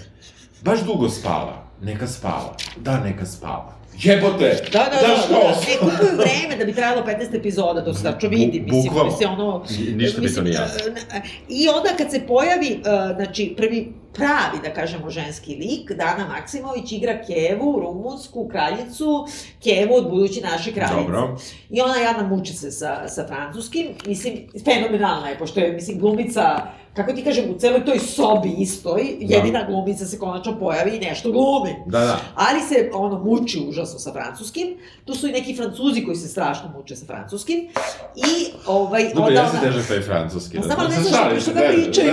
Baš 0.61 0.79
dugo 0.79 1.09
spava, 1.09 1.63
neka 1.81 2.07
spava. 2.07 2.55
Da, 2.77 2.99
neka 2.99 3.25
spava. 3.25 3.74
Jebote! 3.99 4.61
Da, 4.71 4.79
da, 4.81 4.89
da, 4.91 4.97
znaš 4.99 5.19
da, 5.19 5.27
kao- 5.29 5.41
da, 5.41 5.59
ne 5.61 5.77
kupuju 5.79 6.17
vreme 6.17 6.57
da 6.59 6.65
bi 6.65 6.73
trajalo 6.73 7.03
15 7.03 7.35
epizoda, 7.35 7.85
to 7.85 7.93
se 7.93 8.03
tačno 8.03 8.29
vidi, 8.29 8.61
mislim, 8.61 8.83
Bukvalno. 8.83 9.11
mislim, 9.11 9.29
ono... 9.31 9.65
Ništa 9.89 10.21
mi 10.21 10.33
to 10.33 10.41
nije 10.41 10.53
jasno. 10.53 10.79
e, 11.13 11.21
I 11.49 11.67
onda 11.69 11.89
kad 11.97 12.11
se 12.11 12.21
pojavi, 12.21 12.67
e, 12.67 12.79
znači, 13.15 13.53
prvi 13.57 13.91
pravi, 14.15 14.59
da 14.63 14.73
kažemo, 14.73 15.09
ženski 15.09 15.55
lik, 15.55 15.91
Dana 15.91 16.27
Maksimović 16.27 16.91
igra 16.91 17.17
Kevu, 17.27 17.79
rumunsku 17.79 18.47
kraljicu, 18.47 19.27
Kevu 19.63 19.95
od 19.95 20.09
budući 20.09 20.41
naše 20.41 20.73
kraljice. 20.73 20.95
Dobro. 20.95 21.37
I 21.69 21.81
ona 21.81 21.95
jadna 21.95 22.27
muči 22.27 22.53
se 22.53 22.71
sa, 22.71 23.07
sa 23.07 23.27
francuskim, 23.27 23.87
mislim, 24.05 24.37
fenomenalna 24.65 25.29
je, 25.29 25.37
pošto 25.37 25.59
je, 25.59 25.73
mislim, 25.73 25.99
glumica, 25.99 26.61
kako 26.95 27.13
ti 27.13 27.23
kažem, 27.23 27.45
u 27.49 27.59
celoj 27.59 27.85
toj 27.85 27.99
sobi 27.99 28.55
istoj, 28.57 29.17
jedina 29.19 29.65
glumica 29.67 30.05
se 30.05 30.19
konačno 30.19 30.59
pojavi 30.59 30.95
i 30.95 30.99
nešto 30.99 31.31
glumi. 31.31 31.75
Da, 31.85 31.99
da. 31.99 32.19
Ali 32.35 32.61
se 32.61 32.89
ono 32.93 33.23
muči 33.23 33.65
užasno 33.69 33.99
sa 33.99 34.11
francuskim. 34.11 34.77
Tu 35.05 35.15
su 35.15 35.27
i 35.27 35.31
neki 35.31 35.55
francuzi 35.55 36.05
koji 36.05 36.15
se 36.15 36.27
strašno 36.27 36.71
muče 36.75 36.95
sa 36.95 37.05
francuskim. 37.05 37.67
I 38.15 38.51
ovaj 38.65 39.03
Dobro, 39.13 39.23
onda 39.23 39.39
ja 39.39 39.49
se 39.51 39.57
težak 39.61 39.87
taj 39.87 40.01
francuski. 40.01 40.57
Znam, 40.63 40.77
ali 40.79 40.89
ne 40.89 41.03
znaš 41.03 41.41
što 41.41 41.53
ga 41.53 41.61
pričaju, 41.73 42.11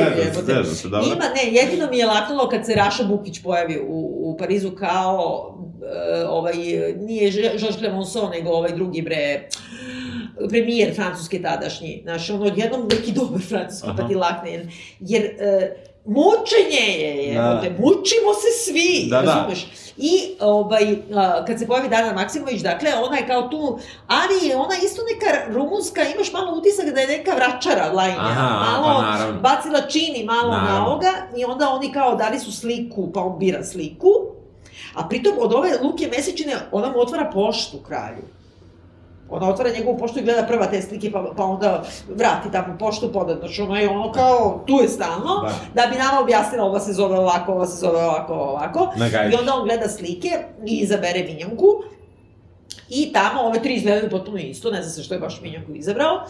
dobro. 0.90 1.06
Ima, 1.06 1.24
ne, 1.34 1.52
jedino 1.52 1.86
mi 1.92 1.98
je 1.98 2.06
laknulo 2.06 2.48
kad 2.48 2.66
se 2.66 2.74
Raša 2.74 3.04
Bukić 3.04 3.42
pojavi 3.42 3.80
u, 3.88 4.20
u 4.22 4.36
Parizu 4.36 4.70
kao 4.70 5.54
e, 6.16 6.24
ovaj, 6.26 6.54
nije 6.96 7.30
Georges 7.30 7.76
Clemenceau, 7.78 8.30
nego 8.30 8.50
ovaj 8.50 8.72
drugi 8.72 9.02
bre, 9.02 9.48
premijer 10.48 10.94
francuske 10.94 11.42
tadašnji. 11.42 12.00
Znaš, 12.02 12.30
ono, 12.30 12.44
odjednom 12.44 12.88
neki 12.90 13.12
dobar 13.12 13.40
francuski, 13.48 13.88
Aha. 13.88 14.08
Jer, 15.00 15.22
e, 15.22 15.76
mučenje 16.06 16.86
je, 16.92 17.34
Da. 17.34 17.62
mučimo 17.70 18.30
se 18.34 18.64
svi, 18.64 19.06
Da, 19.10 19.16
da. 19.18 19.34
razumeš? 19.34 19.66
I, 19.96 20.12
ovaj, 20.40 20.82
a, 21.14 21.44
kad 21.44 21.58
se 21.58 21.66
pojavi 21.66 21.88
Dana 21.88 22.12
Maksimović, 22.12 22.60
dakle, 22.60 22.90
ona 22.96 23.16
je 23.16 23.26
kao 23.26 23.42
tu, 23.42 23.78
ali 24.08 24.48
je 24.48 24.56
ona 24.56 24.74
isto 24.76 25.02
neka 25.04 25.26
rumunska, 25.54 26.02
imaš 26.04 26.32
malo 26.32 26.52
utisak 26.52 26.86
da 26.86 27.00
je 27.00 27.06
neka 27.08 27.32
vračara 27.32 27.86
lajnja, 27.86 28.18
Aha, 28.20 28.70
malo 28.72 28.86
pa 28.96 29.10
naravno. 29.10 29.40
bacila 29.40 29.80
čini 29.82 30.24
malo 30.24 30.50
na 30.50 30.56
Naravno. 30.58 30.86
ovoga 30.86 31.08
i 31.36 31.44
onda 31.44 31.68
oni 31.70 31.92
kao 31.92 32.14
dali 32.16 32.38
su 32.38 32.52
sliku, 32.52 33.12
pa 33.12 33.20
on 33.20 33.38
bira 33.38 33.64
sliku, 33.64 34.08
a 34.94 35.08
pritom 35.08 35.32
od 35.38 35.52
ove 35.52 35.70
Luke 35.82 36.08
Mesečine 36.08 36.54
ona 36.72 36.88
mu 36.88 37.00
otvara 37.00 37.30
poštu 37.34 37.78
kralju. 37.78 38.22
Ona 39.32 39.48
otvara 39.48 39.70
njegovu 39.70 39.98
poštu 39.98 40.18
i 40.18 40.22
gleda 40.22 40.42
prva 40.46 40.66
te 40.66 40.82
slike, 40.82 41.10
pa, 41.12 41.32
pa 41.36 41.44
onda 41.44 41.82
vrati 42.08 42.52
tamo 42.52 42.76
poštu 42.78 43.12
podat. 43.12 43.38
Znači, 43.38 43.62
ono 43.62 43.76
je 43.76 43.88
ono 43.88 44.12
kao, 44.12 44.64
tu 44.66 44.74
je 44.82 44.88
stalno, 44.88 45.40
Da. 45.42 45.82
da 45.82 45.90
bi 45.90 45.98
nama 45.98 46.20
objasnila 46.20 46.64
ova 46.64 46.80
se 46.80 46.92
zove 46.92 47.18
ovako, 47.18 47.52
ova 47.52 47.66
se 47.66 47.76
zove 47.76 48.04
ovako, 48.04 48.34
ovako. 48.34 48.92
I 49.32 49.36
onda 49.36 49.54
on 49.54 49.64
gleda 49.64 49.88
slike 49.88 50.28
i 50.66 50.76
izabere 50.78 51.24
minjanku. 51.24 51.66
I 52.88 53.12
tamo 53.12 53.40
ove 53.42 53.62
tri 53.62 53.74
izgledaju 53.74 54.10
potpuno 54.10 54.38
isto, 54.38 54.70
ne 54.70 54.82
zna 54.82 54.90
se 54.90 55.02
što 55.02 55.14
je 55.14 55.20
baš 55.20 55.40
minjanku 55.40 55.72
izabrao. 55.74 56.20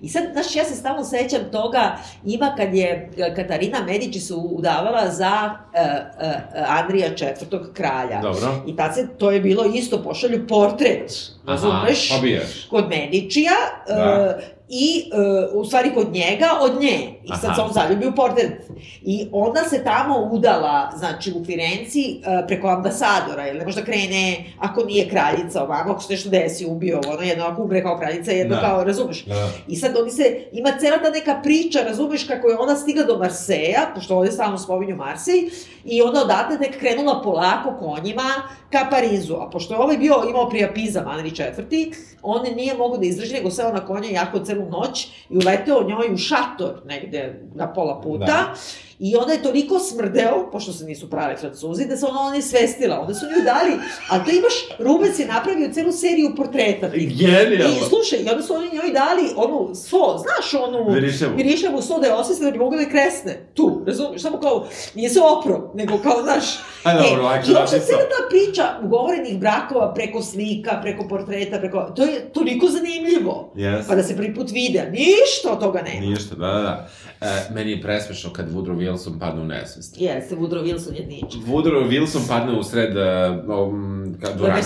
I 0.00 0.08
sad, 0.08 0.22
znaš, 0.32 0.56
ja 0.56 0.64
se 0.64 0.74
stalno 0.74 1.04
sećam 1.04 1.40
toga, 1.52 1.96
ima 2.24 2.54
kad 2.56 2.74
je 2.74 3.10
e, 3.18 3.34
Katarina 3.34 3.82
Medici 3.82 4.20
se 4.20 4.34
udavala 4.34 5.10
za 5.10 5.50
uh, 5.52 5.80
uh, 6.26 6.32
Andrija 6.68 7.06
IV. 7.06 7.56
kralja. 7.74 8.20
Dobro. 8.22 8.62
I 8.66 8.76
tad 8.76 8.94
se, 8.94 9.08
to 9.18 9.30
je 9.30 9.40
bilo 9.40 9.64
isto, 9.64 10.02
pošalju 10.02 10.46
portret, 10.46 11.12
razumeš? 11.46 12.10
kod 12.70 12.88
Medičija 12.88 13.52
Da. 13.88 14.38
e, 14.40 14.53
i 14.68 15.10
e, 15.12 15.46
u 15.52 15.64
stvari 15.64 15.90
kod 15.94 16.12
njega 16.12 16.46
od 16.60 16.80
nje. 16.80 17.14
I 17.24 17.28
sad 17.28 17.44
Aha. 17.44 17.54
se 17.54 17.60
on 17.60 17.72
zaljubi 17.72 18.06
u 18.06 18.14
portret. 18.14 18.70
I 19.02 19.28
onda 19.32 19.60
se 19.60 19.84
tamo 19.84 20.28
udala, 20.32 20.92
znači 20.96 21.32
u 21.32 21.44
Firenci, 21.44 22.20
e, 22.24 22.46
preko 22.46 22.68
ambasadora, 22.68 23.42
jer 23.46 23.56
ne 23.56 23.64
možda 23.64 23.82
krene, 23.82 24.44
ako 24.58 24.84
nije 24.84 25.08
kraljica 25.08 25.62
ovamo, 25.62 25.92
ako 25.92 26.02
se 26.02 26.12
nešto 26.12 26.30
desi, 26.30 26.66
ubio 26.66 27.00
ono, 27.06 27.22
jedno 27.22 27.44
ako 27.44 27.62
umre 27.62 27.82
kao 27.82 27.98
kraljica, 27.98 28.30
jedno 28.30 28.54
Da. 28.54 28.60
kao, 28.60 28.84
razumeš? 28.84 29.24
Da. 29.24 29.48
I 29.68 29.76
sad 29.76 29.96
oni 29.96 30.10
se, 30.10 30.40
ima 30.52 30.72
cela 30.80 30.98
ta 30.98 31.10
neka 31.10 31.40
priča, 31.42 31.78
razumeš, 31.82 32.24
kako 32.24 32.48
je 32.48 32.58
ona 32.58 32.76
stigla 32.76 33.04
do 33.04 33.18
Marseja, 33.18 33.90
pošto 33.94 34.16
ovde 34.16 34.32
stalno 34.32 34.58
spominju 34.58 34.96
Marsej, 34.96 35.50
i 35.84 36.02
onda 36.02 36.20
odatle 36.22 36.58
tek 36.58 36.78
krenula 36.78 37.22
polako 37.22 37.76
konjima 37.78 38.30
ka 38.70 38.86
Parizu. 38.90 39.34
A 39.34 39.50
pošto 39.50 39.74
je 39.74 39.80
ovaj 39.80 39.96
bio, 39.98 40.14
imao 40.28 40.48
prijapizam, 40.48 41.08
Anri 41.08 41.28
IV, 41.28 41.92
on 42.22 42.42
nije 42.56 42.74
mogao 42.74 42.98
da 42.98 43.06
izdrži, 43.06 43.34
nego 43.34 43.50
seo 43.50 43.72
na 43.72 43.86
konja 43.86 44.08
jako 44.10 44.40
celu 44.54 44.70
noć 44.70 45.08
i 45.30 45.36
uleteo 45.36 45.82
njoj 45.82 46.14
u 46.14 46.16
šator 46.16 46.80
negde 46.84 47.40
na 47.54 47.72
pola 47.72 48.00
puta. 48.00 48.24
Da. 48.24 48.54
I 48.98 49.16
onda 49.16 49.32
je 49.32 49.42
toliko 49.42 49.78
smrdeo, 49.78 50.50
pošto 50.52 50.72
se 50.72 50.84
nisu 50.84 51.10
prave 51.10 51.36
francuzi, 51.36 51.86
da 51.86 51.96
se 51.96 52.06
ona 52.06 52.20
ona 52.20 52.42
svestila. 52.42 53.00
Onda 53.00 53.14
su 53.14 53.26
nju 53.26 53.44
dali, 53.44 53.72
a 54.10 54.24
to 54.24 54.30
imaš, 54.30 54.54
Rubens 54.78 55.18
je 55.18 55.26
napravio 55.26 55.72
celu 55.72 55.92
seriju 55.92 56.32
portreta 56.36 56.90
tih. 56.90 57.18
Genijalno. 57.18 57.76
I 57.76 57.88
slušaj, 57.88 58.18
i 58.18 58.28
onda 58.30 58.42
su 58.42 58.54
oni 58.54 58.66
njoj 58.72 58.90
dali 58.92 59.30
onu 59.36 59.74
so, 59.74 60.18
znaš 60.18 60.62
onu... 60.62 60.90
Veriševu. 60.90 61.36
Veriševu 61.36 61.82
so 61.82 61.98
da 61.98 62.06
je 62.06 62.14
osvestila 62.14 62.50
da 62.50 62.52
bi 62.52 62.58
mogla 62.58 62.76
da 62.76 62.82
je 62.82 62.90
kresne. 62.90 63.46
Tu, 63.54 63.82
razumiješ? 63.86 64.22
Samo 64.22 64.40
kao, 64.40 64.66
nije 64.94 65.10
se 65.10 65.20
opro, 65.20 65.72
nego 65.74 65.98
kao, 65.98 66.22
znaš... 66.22 66.44
A 66.84 67.02
dobro, 67.02 67.22
lako 67.22 67.50
I 67.50 67.54
uopšte 67.54 67.76
napisao. 67.76 67.86
cijela 67.86 68.02
ta 68.02 68.28
priča 68.30 68.64
ugovorenih 68.84 69.38
brakova 69.38 69.94
preko 69.94 70.22
slika, 70.22 70.78
preko 70.82 71.08
portreta, 71.08 71.58
preko... 71.58 71.92
To 71.96 72.02
je 72.02 72.32
toliko 72.32 72.66
zanimljivo. 72.66 73.52
Yes. 73.56 73.82
Pa 73.88 73.94
da 73.94 74.02
se 74.02 74.16
prvi 74.16 74.34
put 74.34 74.50
vide, 74.50 74.90
ništa 74.90 75.52
od 75.52 75.60
toga 75.60 75.82
nema. 75.82 76.06
Ništa, 76.06 76.34
da, 76.34 76.46
da, 76.46 76.60
da. 76.62 76.88
E, 77.20 77.54
meni 77.54 77.70
je 77.70 77.80
presmešno 77.80 78.32
kad 78.32 78.52
Woodrow 78.52 78.83
Wilson 78.84 79.18
padne 79.18 79.42
u 79.42 79.44
nesvest. 79.44 80.00
Jeste, 80.00 80.36
Woodrow 80.36 80.64
Wilson 80.64 80.94
je 80.94 81.06
nič. 81.06 81.34
Woodrow 81.46 81.88
Wilson 81.88 82.28
padne 82.28 82.58
u 82.58 82.62
sred 82.62 82.96
um, 82.96 84.14
dvorane, 84.36 84.62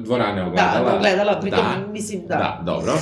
dvorane 0.00 0.42
ogledala. 0.44 0.90
Da, 0.90 0.96
ogledala, 0.96 1.40
pritom, 1.40 1.58
Da. 1.58 1.92
mislim, 1.92 2.26
da. 2.26 2.34
Da, 2.36 2.62
dobro. 2.66 2.92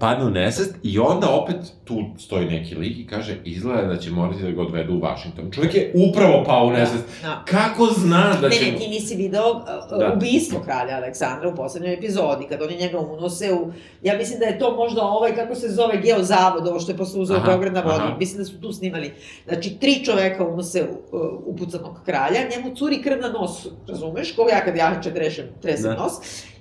Padne 0.00 0.24
u 0.24 0.30
nesvest 0.30 0.74
i 0.82 0.98
onda 0.98 1.30
opet 1.30 1.56
tu 1.84 2.04
stoji 2.18 2.46
neki 2.46 2.74
lik 2.74 2.98
i 2.98 3.06
kaže 3.06 3.36
izgleda 3.44 3.82
da 3.82 3.96
će 3.96 4.10
morati 4.10 4.42
da 4.42 4.50
ga 4.50 4.62
odvedu 4.62 4.94
u 4.94 5.00
Washington. 5.00 5.50
Čovjek 5.50 5.74
je 5.74 5.92
upravo 6.10 6.44
pao 6.44 6.66
u 6.66 6.70
nesvest. 6.70 7.04
Da. 7.22 7.42
Kako 7.46 7.86
znaš 7.86 8.40
da 8.40 8.48
Ne, 8.48 8.54
će... 8.56 8.72
ne, 8.72 8.78
ti 8.78 8.88
nisi 8.88 9.16
video 9.16 9.50
uh, 9.50 9.98
Da. 9.98 10.12
ubistvo 10.16 10.60
kralja 10.60 10.96
Aleksandra 10.96 11.48
u 11.48 11.54
poslednjoj 11.54 11.94
epizodi, 11.94 12.46
kad 12.48 12.62
oni 12.62 12.76
njega 12.76 12.98
unose 12.98 13.52
u... 13.52 13.72
Ja 14.02 14.16
mislim 14.16 14.38
da 14.38 14.44
je 14.46 14.58
to 14.58 14.76
možda 14.76 15.02
ovaj, 15.02 15.34
kako 15.34 15.54
se 15.54 15.68
zove, 15.68 15.96
geozavod, 15.96 16.66
ovo 16.66 16.80
što 16.80 16.92
je 16.92 16.96
posle 16.98 17.20
uzeo 17.20 17.40
Beograd 17.46 17.72
na 17.72 17.80
vodi. 17.80 17.96
aha. 17.98 18.16
Mislim 18.18 18.38
da 18.38 18.44
su 18.44 18.60
tu 18.60 18.72
snimali. 18.72 19.12
Znači, 19.48 19.76
tri 19.80 20.04
čoveka 20.04 20.44
unose 20.46 20.82
u, 20.82 21.16
uh, 21.16 21.22
upucanog 21.46 22.00
kralja, 22.04 22.38
njemu 22.56 22.76
curi 22.76 23.02
krv 23.02 23.20
na 23.20 23.28
nosu, 23.28 23.70
razumeš? 23.88 24.32
Kao 24.32 24.48
ja 24.48 24.64
kad 24.64 24.76
ja 24.76 25.00
trešem, 25.00 25.44
tresem 25.62 25.82
Da. 25.90 26.02
nos. 26.02 26.12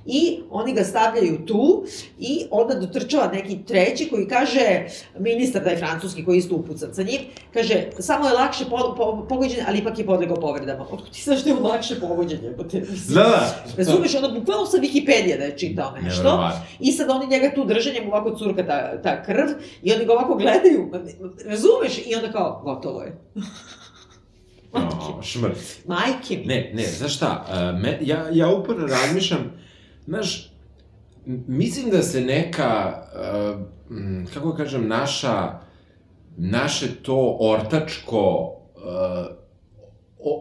I 0.09 0.39
oni 0.49 0.73
ga 0.73 0.83
stavljaju 0.83 1.45
tu 1.45 1.83
i 2.19 2.45
onda 2.51 2.75
dotrčava 2.75 3.31
neki 3.33 3.57
treći 3.67 4.09
koji 4.09 4.27
kaže, 4.27 4.85
ministar 5.19 5.63
taj 5.63 5.77
francuski 5.77 6.25
koji 6.25 6.35
je 6.35 6.39
isto 6.39 6.55
upucan 6.55 6.93
sa 6.93 7.03
njim, 7.03 7.21
kaže, 7.53 7.89
samo 7.99 8.27
je 8.27 8.33
lakše 8.33 8.65
po, 8.65 8.95
po, 8.97 9.25
pogođen, 9.29 9.65
ali 9.67 9.77
ipak 9.77 9.99
je 9.99 10.05
podlegao 10.05 10.35
povredama. 10.35 10.85
Otkud 10.91 11.11
ti 11.11 11.21
znaš 11.23 11.43
da 11.43 11.49
je 11.49 11.55
lakše 11.55 11.99
pogođen, 11.99 12.43
jebote? 12.43 12.79
Mislim, 12.79 13.15
Da, 13.15 13.23
da. 13.23 13.63
Razumeš, 13.77 14.15
ono, 14.15 14.39
bukvalno 14.39 14.65
sa 14.65 14.77
Wikipedija 14.77 15.37
da 15.37 15.43
je 15.43 15.57
čitao 15.57 15.93
nešto. 16.01 16.51
I 16.79 16.91
sad 16.91 17.09
oni 17.09 17.27
njega 17.27 17.51
tu 17.55 17.65
drže, 17.65 17.93
njemu 17.93 18.07
ovako 18.07 18.35
curka 18.37 18.67
ta, 18.67 19.01
ta 19.01 19.23
krv, 19.23 19.47
i 19.83 19.93
oni 19.93 20.05
ga 20.05 20.13
ovako 20.13 20.35
gledaju, 20.35 20.91
razumeš, 21.45 21.97
i 22.05 22.15
onda 22.15 22.31
kao, 22.31 22.61
gotovo 22.63 23.01
je. 23.01 23.17
No, 24.73 25.19
šmrt. 25.23 25.57
Majke 25.85 26.37
mi. 26.37 26.45
Ne, 26.45 26.71
ne, 26.73 26.83
znaš 26.83 27.15
šta, 27.15 27.45
uh, 27.49 27.81
me, 27.81 27.97
ja, 28.01 28.25
ja 28.31 28.49
uporno 28.49 28.87
razmišljam, 28.87 29.51
znaš, 30.07 30.53
mislim 31.47 31.89
da 31.89 32.01
se 32.01 32.21
neka, 32.21 33.03
uh, 33.13 33.61
kako 34.33 34.53
kažem, 34.53 34.87
naša, 34.87 35.59
naše 36.37 36.95
to 36.95 37.37
ortačko, 37.39 38.55
uh, 38.75 39.25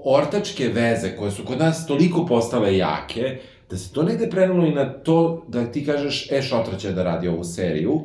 ortačke 0.05 0.69
veze 0.69 1.17
koje 1.17 1.31
su 1.31 1.45
kod 1.45 1.59
nas 1.59 1.87
toliko 1.87 2.27
postale 2.27 2.77
jake, 2.77 3.39
da 3.71 3.77
se 3.77 3.93
to 3.93 4.03
negde 4.03 4.31
prenalo 4.31 4.67
i 4.67 4.75
na 4.75 4.93
to 4.93 5.45
da 5.49 5.73
ti 5.73 5.87
kažeš, 5.87 6.33
e, 6.33 6.43
Šotra 6.43 6.79
će 6.79 6.93
da 6.93 7.03
radi 7.03 7.29
ovu 7.29 7.45
seriju, 7.45 8.01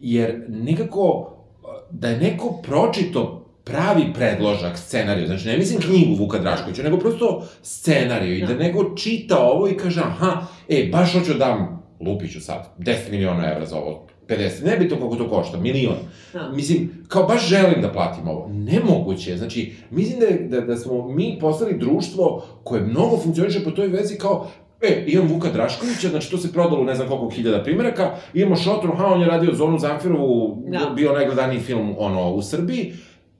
jer 0.00 0.44
nekako, 0.48 1.08
uh, 1.10 1.68
da 1.90 2.08
je 2.08 2.18
neko 2.18 2.60
pročito 2.62 3.47
pravi 3.68 4.12
predložak, 4.14 4.78
scenariju, 4.78 5.26
znači 5.26 5.46
ne 5.48 5.58
mislim 5.58 5.80
knjigu 5.80 6.14
Vuka 6.14 6.38
Draškovića, 6.38 6.82
nego 6.82 6.98
prosto 6.98 7.42
scenariju 7.62 8.36
i 8.36 8.40
da 8.40 8.54
Da. 8.54 8.54
neko 8.54 8.94
čita 8.96 9.38
ovo 9.38 9.68
i 9.68 9.76
kaže, 9.76 10.00
aha, 10.00 10.46
e, 10.68 10.88
baš 10.92 11.12
hoću 11.12 11.32
da 11.32 11.38
dam, 11.38 11.82
lupiću 12.00 12.40
sad, 12.40 12.68
10 12.78 12.94
miliona 13.10 13.52
evra 13.52 13.66
za 13.66 13.76
ovo, 13.76 14.06
50, 14.28 14.64
ne 14.64 14.76
bi 14.76 14.88
to 14.88 14.96
koliko 14.96 15.16
to 15.16 15.28
košta, 15.28 15.56
milion. 15.56 15.96
Da. 16.32 16.48
Mislim, 16.54 17.04
kao 17.08 17.22
baš 17.22 17.48
želim 17.48 17.82
da 17.82 17.92
platim 17.92 18.28
ovo. 18.28 18.48
Nemoguće 18.52 19.30
je, 19.30 19.36
znači, 19.36 19.72
mislim 19.90 20.20
da, 20.20 20.56
da, 20.60 20.66
da 20.66 20.76
smo 20.76 21.08
mi 21.08 21.38
postali 21.40 21.78
društvo 21.78 22.44
koje 22.64 22.82
mnogo 22.82 23.16
funkcioniše 23.16 23.64
po 23.64 23.70
toj 23.70 23.86
vezi 23.88 24.18
kao, 24.18 24.48
e, 24.82 25.04
imam 25.06 25.28
Vuka 25.28 25.48
Draškovića, 25.50 26.08
znači 26.08 26.30
to 26.30 26.38
se 26.38 26.52
prodalo 26.52 26.84
ne 26.84 26.94
znam 26.94 27.08
koliko 27.08 27.30
hiljada 27.30 27.62
primjeraka, 27.62 28.10
imamo 28.34 28.56
Šotru, 28.56 28.92
ha, 28.96 29.06
on 29.06 29.20
je 29.20 29.26
radio 29.26 29.54
Zonu 29.54 29.78
Zamfirovu, 29.78 30.62
Da. 30.66 30.92
bio 30.96 31.12
najgledaniji 31.12 31.60
film, 31.60 31.94
ono, 31.98 32.30
u 32.32 32.42
Srbiji, 32.42 32.92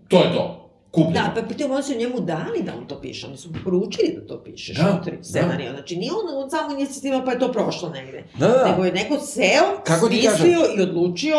to 0.09 0.17
je 0.17 0.33
to, 0.33 0.71
kupljeno. 0.91 1.13
Da, 1.13 1.33
pa 1.35 1.47
pritom 1.47 1.71
oni 1.71 1.83
su 1.83 1.95
njemu 1.99 2.21
dali 2.21 2.63
da 2.63 2.73
on 2.79 2.87
to 2.87 3.01
piše, 3.01 3.27
oni 3.27 3.37
su 3.37 3.49
mu 3.49 3.55
poručili 3.65 4.17
da 4.21 4.27
to 4.27 4.43
piše, 4.45 4.75
Da, 4.75 4.99
šutri, 4.99 5.19
scenariju. 5.23 5.71
Znači, 5.71 5.97
nije 5.97 6.13
on, 6.13 6.43
on 6.45 6.51
samo 6.51 6.73
inicijativa 6.77 7.23
pa 7.25 7.33
je 7.33 7.39
to 7.39 7.53
prošlo 7.53 7.89
negde. 7.89 8.25
Da, 8.39 8.49
da, 8.49 8.69
Nego 8.71 8.85
je 8.85 8.93
neko 8.93 9.19
seo, 9.19 9.83
Kako 9.85 10.07
smislio 10.07 10.61
i 10.79 10.83
odlučio 10.83 11.37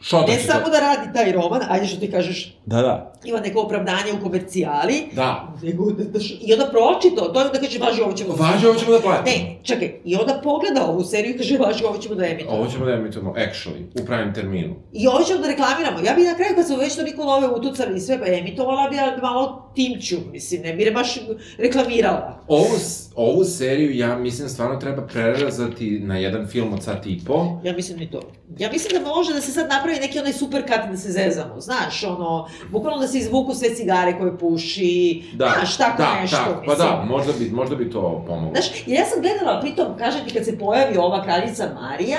Šotra 0.00 0.34
ne 0.34 0.40
samo 0.40 0.64
to... 0.64 0.70
da 0.70 0.80
radi 0.80 1.12
taj 1.14 1.32
roman, 1.32 1.60
ajde 1.68 1.86
što 1.86 2.00
ti 2.00 2.10
kažeš, 2.10 2.54
Da, 2.66 2.76
da. 2.78 3.12
ima 3.24 3.40
neko 3.40 3.60
opravdanje 3.60 4.12
u 4.12 4.22
komercijali, 4.22 5.02
Da, 5.12 5.48
nego 5.62 5.84
da, 5.86 6.04
da, 6.04 6.18
i 6.40 6.52
onda 6.52 6.66
pročito, 6.66 7.24
to 7.24 7.40
je 7.40 7.48
da 7.50 7.60
kaže, 7.60 7.78
važi, 7.80 8.02
ovo 8.02 8.12
ćemo... 8.12 8.34
važi, 8.34 8.66
ovo 8.66 8.74
ćemo 8.76 8.92
da 8.92 9.00
platimo. 9.00 9.36
Ne, 9.36 9.56
čekaj, 9.62 10.00
i 10.04 10.16
onda 10.16 10.40
pogleda 10.44 10.84
ovu 10.84 11.04
seriju 11.04 11.34
i 11.34 11.38
kaže, 11.38 11.58
važi, 11.58 11.84
ovo 11.84 11.98
ćemo 11.98 12.14
da 12.14 12.26
emitujemo. 12.26 12.56
Ovo 12.56 12.70
ćemo 12.70 12.84
da 12.84 12.92
emitujemo, 12.92 13.34
actually, 13.34 14.02
u 14.02 14.06
pravim 14.06 14.34
terminu. 14.34 14.74
I 14.92 15.06
ovo 15.06 15.20
ćemo 15.20 15.40
da 15.40 15.48
reklamiramo. 15.48 15.98
Ja 16.00 16.14
bi 16.14 16.22
na 16.22 16.34
kraju, 16.34 16.54
kad 16.54 16.66
smo 16.66 16.76
već 16.76 16.96
toliko 16.96 17.24
love 17.24 17.48
utucali 17.48 17.96
i 17.96 18.00
sve, 18.00 18.18
pa 18.20 18.26
emitovala 18.28 18.88
bi, 18.90 18.98
ali 18.98 19.20
malo 19.22 19.72
timću, 19.74 20.16
mislim, 20.32 20.62
ne 20.62 20.72
bi 20.74 20.90
baš 20.90 21.14
reklamirala. 21.58 22.40
Ovu, 22.48 22.78
s- 22.78 23.05
ovu 23.16 23.44
seriju, 23.44 23.96
ja 23.96 24.18
mislim, 24.18 24.48
stvarno 24.48 24.76
treba 24.76 25.02
prerazati 25.06 26.00
na 26.00 26.18
jedan 26.18 26.46
film 26.46 26.72
od 26.72 26.82
sat 26.82 27.06
i 27.06 27.20
po. 27.26 27.60
Ja 27.64 27.72
mislim 27.72 27.98
ni 27.98 28.10
to. 28.10 28.20
Ja 28.58 28.70
mislim 28.72 29.02
da 29.02 29.08
može 29.10 29.32
da 29.34 29.40
se 29.40 29.52
sad 29.52 29.68
napravi 29.68 29.98
neki 30.00 30.18
onaj 30.18 30.32
super 30.32 30.62
cut 30.62 30.90
da 30.90 30.96
se 30.96 31.12
zezamo, 31.12 31.60
znaš, 31.60 32.04
ono, 32.04 32.48
bukvalno 32.70 33.00
da 33.00 33.08
se 33.08 33.18
izvuku 33.18 33.54
sve 33.54 33.74
cigare 33.74 34.18
koje 34.18 34.38
puši, 34.38 35.22
Da, 35.34 35.52
znaš, 35.58 35.76
tako 35.76 36.02
da, 36.02 36.20
nešto, 36.20 36.36
da, 36.36 36.62
pa 36.66 36.70
mislim. 36.72 36.88
da, 36.88 37.04
možda 37.08 37.32
bi, 37.38 37.50
možda 37.50 37.76
bi 37.76 37.90
to 37.90 38.24
pomoglo. 38.26 38.50
Znaš, 38.54 38.66
jer 38.86 38.98
ja 39.00 39.04
sam 39.06 39.22
gledala, 39.22 39.60
pritom, 39.60 39.86
kažem 39.98 40.20
ti, 40.28 40.34
kad 40.34 40.44
se 40.44 40.58
pojavi 40.58 40.96
ova 40.96 41.24
kraljica 41.24 41.68
Marija, 41.80 42.18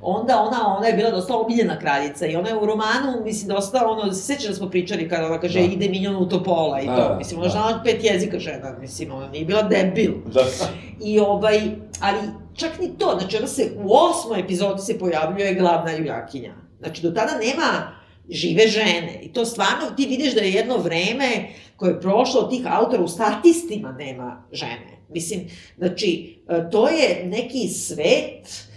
onda 0.00 0.42
ona, 0.42 0.76
ona 0.76 0.86
je 0.86 0.92
bila 0.92 1.10
dosta 1.10 1.36
omiljena 1.36 1.78
kraljica 1.78 2.26
i 2.26 2.36
ona 2.36 2.48
je 2.48 2.56
u 2.56 2.66
romanu, 2.66 3.24
mislim, 3.24 3.48
dosta, 3.48 3.86
ono, 3.86 4.12
se 4.12 4.22
seća 4.22 4.48
da 4.48 4.54
smo 4.54 4.70
pričali 4.70 5.08
kada 5.08 5.26
ona 5.26 5.40
kaže 5.40 5.58
Da. 5.58 5.64
ide 5.64 5.88
minjon 5.88 6.16
u 6.16 6.28
topola 6.28 6.80
i 6.80 6.86
Da, 6.86 6.96
to, 6.96 7.16
mislim, 7.18 7.40
ona 7.40 7.46
da. 7.46 7.52
znala 7.52 7.80
pet 7.84 8.04
jezika 8.04 8.38
žena, 8.38 8.76
mislim, 8.80 9.12
ona 9.12 9.28
nije 9.28 9.44
bila 9.44 9.62
debil. 9.62 10.12
Da. 10.32 10.44
I 11.04 11.18
ovaj, 11.20 11.60
ali 12.00 12.18
čak 12.54 12.80
ni 12.80 12.98
to, 12.98 13.16
znači 13.18 13.36
ona 13.36 13.46
se 13.46 13.70
u 13.76 13.94
osmoj 13.94 14.40
epizodi 14.40 14.82
se 14.82 14.98
pojavljuje 14.98 15.54
glavna 15.54 15.92
junakinja. 15.92 16.54
Znači 16.78 17.02
do 17.02 17.10
tada 17.10 17.32
nema 17.38 17.92
žive 18.30 18.66
žene. 18.68 19.20
I 19.22 19.32
to 19.32 19.44
stvarno 19.44 19.90
ti 19.96 20.06
vidiš 20.06 20.34
da 20.34 20.40
je 20.40 20.52
jedno 20.52 20.76
vreme 20.76 21.48
koje 21.76 21.90
je 21.90 22.00
prošlo 22.00 22.40
od 22.40 22.50
tih 22.50 22.62
autora 22.66 23.02
u 23.02 23.08
statistima 23.08 23.92
nema 23.92 24.42
žene. 24.52 24.98
Mislim, 25.08 25.40
znači, 25.78 26.38
e, 26.48 26.70
to 26.70 26.88
je 26.88 27.22
neki 27.26 27.68
svet 27.68 28.67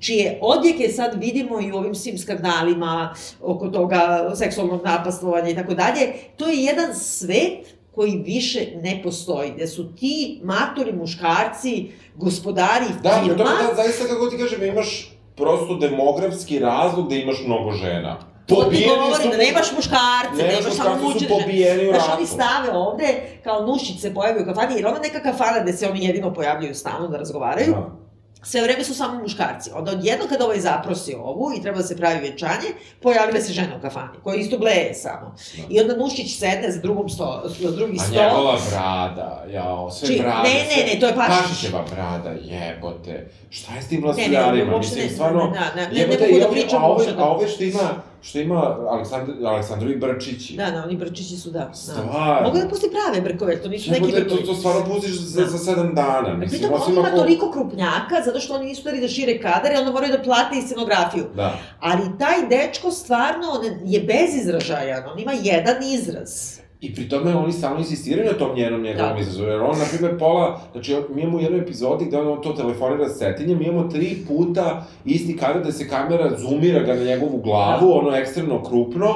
čije 0.00 0.38
odjeke 0.40 0.88
sad 0.88 1.14
vidimo 1.14 1.60
i 1.60 1.72
u 1.72 1.76
ovim 1.76 1.94
svim 1.94 2.18
skandalima 2.18 3.14
oko 3.40 3.68
toga 3.68 3.98
seksualnog 4.34 4.84
napastovanja 4.84 5.48
i 5.48 5.54
tako 5.54 5.74
dalje. 5.74 6.00
To 6.36 6.48
je 6.48 6.56
jedan 6.56 6.94
svet 6.94 7.58
koji 7.92 8.12
više 8.16 8.60
ne 8.74 9.00
postoji, 9.02 9.50
gde 9.50 9.66
su 9.66 9.94
ti 9.94 10.40
matori 10.42 10.92
muškarci 10.92 11.86
gospodari 12.16 12.84
Da, 13.02 13.10
filma. 13.14 13.38
to, 13.38 13.44
da, 13.44 13.74
zaista 13.76 14.04
kako 14.06 14.26
ti 14.26 14.38
kažem, 14.38 14.62
imaš 14.64 15.10
prosto 15.36 15.74
demografski 15.76 16.58
razlog 16.58 17.08
da 17.08 17.14
imaš 17.14 17.36
mnogo 17.46 17.72
žena. 17.72 18.16
To 18.46 18.54
ti 18.54 18.62
Pobijeni 18.62 18.88
govorim, 18.88 19.14
su- 19.22 19.28
da 19.28 19.36
nemaš 19.38 19.72
muškarce, 19.72 20.36
Nemaš 20.38 20.54
nemaš 20.54 20.74
samo 20.74 20.96
muškarce, 20.96 21.18
su 21.20 21.34
pobijeni 21.34 21.88
u 21.88 21.92
Znaš, 21.92 22.04
oni 22.16 22.26
stave 22.26 22.70
ovde, 22.72 23.06
kao 23.44 23.66
nušić 23.66 24.00
se 24.00 24.14
pojavi 24.14 24.42
u 24.42 24.46
kafani, 24.46 24.74
jer 24.74 24.86
ona 24.86 24.98
neka 24.98 25.20
kafana 25.22 25.62
gde 25.62 25.72
se 25.72 25.88
oni 25.88 26.04
jedino 26.04 26.34
pojavljuju 26.34 26.74
stalno 26.74 27.08
da 27.08 27.16
razgovaraju, 27.16 27.72
Da. 27.72 28.03
Sve 28.44 28.62
vreme 28.62 28.84
su 28.84 28.94
samo 28.94 29.20
muškarci. 29.20 29.70
Onda 29.74 29.90
odjedno 29.90 30.24
kada 30.28 30.44
ovaj 30.44 30.60
zaprosi 30.60 31.14
ovu 31.14 31.52
i 31.52 31.62
treba 31.62 31.78
da 31.78 31.84
se 31.84 31.96
pravi 31.96 32.20
venčanje, 32.20 32.68
pojavile 33.00 33.40
se 33.40 33.52
žene 33.52 33.76
u 33.78 33.82
kafani, 33.82 34.18
koja 34.22 34.36
isto 34.36 34.58
bleje 34.58 34.94
samo. 34.94 35.34
Da. 35.56 35.62
I 35.70 35.80
onda 35.80 35.96
Nušić 35.96 36.38
sedne 36.38 36.70
za, 36.70 36.80
drugom 36.80 37.08
sto, 37.08 37.42
za 37.46 37.70
drugi 37.70 37.96
A 37.96 38.02
sto. 38.02 38.14
njegova 38.14 38.56
brada, 38.70 39.44
jao, 39.48 39.90
sve 39.90 40.08
Či- 40.08 40.18
brade. 40.18 40.48
ne, 40.48 40.54
ne, 40.76 40.94
ne, 40.94 41.00
to 41.00 41.06
je 41.06 41.14
Pašić. 41.14 41.36
Pašićeva 41.40 41.84
brada, 41.90 42.30
jebote. 42.32 43.30
Šta 43.50 43.74
je 43.74 43.82
s 43.82 43.88
tim 43.88 43.96
Ne, 43.96 44.00
ne, 44.00 44.06
vlastiljarima? 44.06 44.72
uopšte 44.74 44.94
Mislim, 44.94 45.06
ne, 45.06 45.12
stvarno, 45.12 45.44
ne, 45.44 45.60
ne, 45.76 45.82
ne, 45.82 45.88
ne 45.88 46.00
jebote, 46.00 46.18
mogu 46.20 46.32
da 46.32 46.38
i 46.38 46.42
ove- 46.42 46.52
pričam 46.52 46.82
a 46.82 46.86
ove, 46.86 46.94
uopšte 46.94 47.12
da- 47.12 47.22
a 47.22 47.26
ove 47.26 47.48
što 47.48 47.64
ima, 47.64 48.02
što 48.24 48.38
ima 48.38 48.76
Aleksandr, 48.90 49.32
Aleksandrovi 49.46 49.96
Brčići. 49.96 50.56
Da, 50.56 50.70
da, 50.70 50.82
oni 50.84 50.96
brčići 50.96 51.36
su, 51.36 51.50
da. 51.50 51.58
da. 51.58 51.74
Stvarno. 51.74 52.42
Mogu 52.42 52.58
da 52.58 52.68
pusti 52.68 52.86
prave 52.90 53.20
brkove, 53.20 53.62
to 53.62 53.68
nisu 53.68 53.90
neki 53.90 54.04
Jebote, 54.04 54.22
to, 54.22 54.34
brkovi. 54.34 54.46
to 54.46 54.54
stvarno 54.54 54.84
pustiš 54.84 55.12
za, 55.12 55.40
Da. 55.40 55.46
za 55.48 55.58
sedam 55.58 55.94
dana. 55.94 56.34
Mislim, 56.36 56.60
Pritom 56.60 56.74
on 56.74 56.82
osim 56.82 56.94
ima 56.94 57.08
ako... 57.08 57.16
toliko 57.16 57.52
krupnjaka, 57.52 58.22
zato 58.24 58.40
što 58.40 58.54
oni 58.54 58.66
nisu 58.66 58.80
hteli 58.80 59.00
da 59.00 59.08
šire 59.08 59.40
kadar 59.40 59.72
i 59.72 59.76
onda 59.76 59.92
moraju 59.92 60.12
da 60.12 60.22
plate 60.22 60.58
i 60.58 60.62
scenografiju. 60.62 61.24
Da. 61.36 61.58
Ali 61.80 62.02
taj 62.18 62.48
dečko 62.48 62.90
stvarno 62.90 63.46
on 63.50 63.64
je 63.84 64.00
bezizražajan, 64.00 65.02
on 65.12 65.18
ima 65.18 65.32
jedan 65.32 65.76
izraz. 65.82 66.63
I 66.84 66.94
pri 66.94 67.08
tome 67.08 67.34
oni 67.34 67.52
stalno 67.52 67.78
insistiraju 67.78 68.32
na 68.32 68.38
tom 68.38 68.56
njenom 68.56 68.82
njegovom 68.82 69.14
Da. 69.14 69.20
izazovu, 69.20 69.48
jer 69.48 69.60
on, 69.60 69.78
na 69.78 69.84
primjer, 69.90 70.18
pola, 70.18 70.60
znači, 70.72 70.96
mi 71.14 71.22
imamo 71.22 71.36
u 71.36 71.40
jednoj 71.40 71.60
epizodi 71.60 72.04
gde 72.04 72.18
on 72.18 72.42
to 72.42 72.52
telefonira 72.52 73.08
s 73.08 73.18
Cetinjem, 73.18 73.58
mi 73.58 73.64
imamo 73.64 73.88
tri 73.88 74.16
puta 74.28 74.84
isti 75.04 75.36
kadar 75.36 75.64
da 75.64 75.72
se 75.72 75.88
kamera 75.88 76.30
zoomira 76.38 76.82
ga 76.82 76.94
na 76.94 77.04
njegovu 77.04 77.38
glavu, 77.38 77.88
Da. 77.88 77.94
ono 77.94 78.16
ekstremno 78.16 78.62
krupno, 78.62 79.08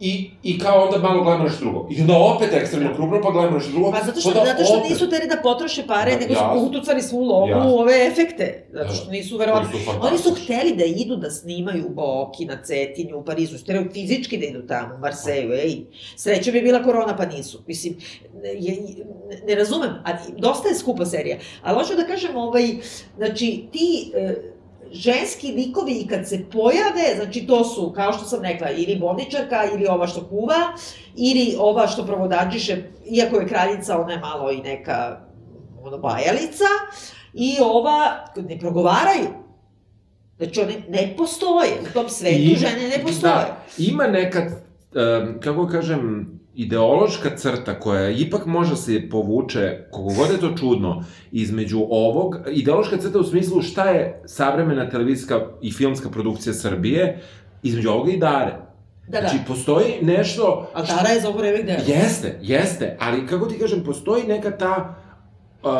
I, 0.00 0.30
I 0.42 0.58
kao 0.58 0.84
onda 0.84 0.98
malo 0.98 1.22
gledamo 1.22 1.44
nešto 1.44 1.60
drugo. 1.60 1.88
I 1.90 2.00
onda 2.00 2.16
opet 2.16 2.48
ekstremno 2.52 2.94
krupno, 2.94 3.20
pa 3.22 3.30
gledamo 3.30 3.56
nešto 3.56 3.70
drugo. 3.72 3.90
Pa 3.90 4.00
zato 4.04 4.20
što, 4.20 4.28
onda 4.28 4.44
zato 4.44 4.64
što 4.64 4.74
opet. 4.74 4.90
nisu 4.90 5.10
teri 5.10 5.26
da 5.26 5.36
potroše 5.42 5.86
pare, 5.86 6.12
Da, 6.12 6.18
nego 6.18 6.34
su 6.34 6.40
jasno. 6.40 6.62
utucali 6.62 7.02
svu 7.02 7.20
lovu 7.20 7.48
Jasno. 7.48 7.70
u 7.70 7.78
ove 7.78 8.06
efekte. 8.06 8.66
Zato 8.72 8.88
Da. 8.88 8.94
što 8.94 9.10
nisu 9.10 9.36
verovatno... 9.36 9.70
Su 9.70 9.90
Oni 10.02 10.18
su 10.18 10.34
hteli 10.34 10.76
da 10.76 10.84
idu 10.84 11.16
da 11.16 11.30
snimaju 11.30 11.86
u 11.86 11.90
Boki, 11.90 12.44
na 12.44 12.62
Cetinju, 12.62 13.18
u 13.18 13.24
Parizu, 13.24 13.58
hteli 13.58 13.88
fizički 13.92 14.38
da 14.38 14.46
idu 14.46 14.62
tamo, 14.62 14.94
u 14.94 14.98
Marseju, 14.98 15.52
ej. 15.52 15.76
Sreća 16.16 16.52
bi 16.52 16.60
bila 16.60 16.82
korona, 16.82 17.16
pa 17.16 17.26
nisu. 17.26 17.62
Mislim, 17.66 17.96
je, 18.44 18.76
ne, 19.28 19.40
ne 19.46 19.54
razumem, 19.54 19.90
a 20.04 20.10
dosta 20.38 20.68
je 20.68 20.74
skupa 20.74 21.06
serija. 21.06 21.36
Ali 21.62 21.78
hoću 21.78 21.94
da 21.94 22.04
kažem, 22.04 22.36
ovaj, 22.36 22.68
znači, 23.16 23.64
ti 23.72 24.12
e, 24.14 24.34
ženski 24.92 25.52
likovi 25.52 25.92
i 25.92 26.06
kad 26.06 26.28
se 26.28 26.44
pojave, 26.52 27.14
znači 27.16 27.46
to 27.46 27.64
su, 27.64 27.92
kao 27.92 28.12
što 28.12 28.24
sam 28.24 28.42
rekla, 28.42 28.70
ili 28.70 28.96
bolničarka, 28.96 29.64
ili 29.74 29.86
ova 29.86 30.06
što 30.06 30.26
kuva, 30.28 30.56
ili 31.16 31.56
ova 31.58 31.86
što 31.86 32.06
provodadžiše, 32.06 32.76
iako 33.10 33.36
je 33.36 33.48
kraljica, 33.48 34.00
ona 34.00 34.12
je 34.12 34.18
malo 34.18 34.50
i 34.50 34.56
neka 34.56 35.20
ono, 35.82 35.98
bajalica, 35.98 36.64
i 37.34 37.56
ova, 37.62 38.24
ne 38.36 38.58
progovaraju. 38.58 39.28
Znači, 40.36 40.60
one 40.60 40.74
ne 40.88 41.14
postoje. 41.16 41.70
U 41.90 41.92
tom 41.92 42.08
svetu 42.08 42.36
I- 42.38 42.56
žene 42.56 42.88
ne 42.88 43.02
postoje. 43.02 43.32
Da, 43.32 43.56
ima 43.78 44.06
neka, 44.06 44.40
um, 44.40 45.40
kako 45.40 45.66
kažem, 45.68 46.35
ideološka 46.56 47.36
crta 47.36 47.80
koja 47.80 48.10
ipak 48.10 48.46
može 48.46 48.76
se 48.76 49.08
povuče, 49.10 49.78
koliko 49.90 50.14
god 50.14 50.30
je 50.30 50.40
to 50.40 50.56
čudno, 50.56 51.04
između 51.32 51.86
ovog, 51.90 52.36
ideološka 52.52 52.96
crta 52.96 53.18
u 53.18 53.24
smislu 53.24 53.62
šta 53.62 53.90
je 53.90 54.22
savremena 54.26 54.90
televizijska 54.90 55.46
i 55.62 55.72
filmska 55.72 56.10
produkcija 56.10 56.54
Srbije, 56.54 57.20
između 57.62 57.90
ovoga 57.90 58.12
i 58.12 58.16
Dare. 58.16 58.54
Da, 59.08 59.20
da. 59.20 59.28
Znači, 59.28 59.44
postoji 59.46 59.94
nešto... 60.02 60.70
A 60.74 60.86
Tara 60.86 61.08
je 61.08 61.20
za 61.20 61.28
ovo 61.28 61.38
vreme 61.38 61.62
gde? 61.62 61.78
Jeste, 61.86 62.38
jeste, 62.42 62.96
ali 63.00 63.26
kako 63.26 63.46
ti 63.46 63.58
kažem, 63.58 63.84
postoji 63.84 64.24
neka 64.24 64.50
ta, 64.50 64.94
uh, 65.62 65.70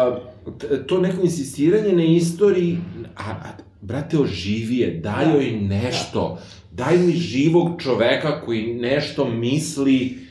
to 0.86 1.00
neko 1.00 1.22
insistiranje 1.22 1.92
na 1.92 2.04
istoriji, 2.04 2.78
a, 3.16 3.30
a 3.30 3.48
brate, 3.80 4.18
oživi 4.18 4.76
je, 4.76 5.00
daj 5.00 5.24
Da. 5.24 5.30
joj 5.30 5.50
nešto, 5.50 6.38
daj 6.70 6.98
mi 6.98 7.12
živog 7.12 7.82
čoveka 7.82 8.40
koji 8.40 8.74
nešto 8.74 9.24
misli, 9.24 10.25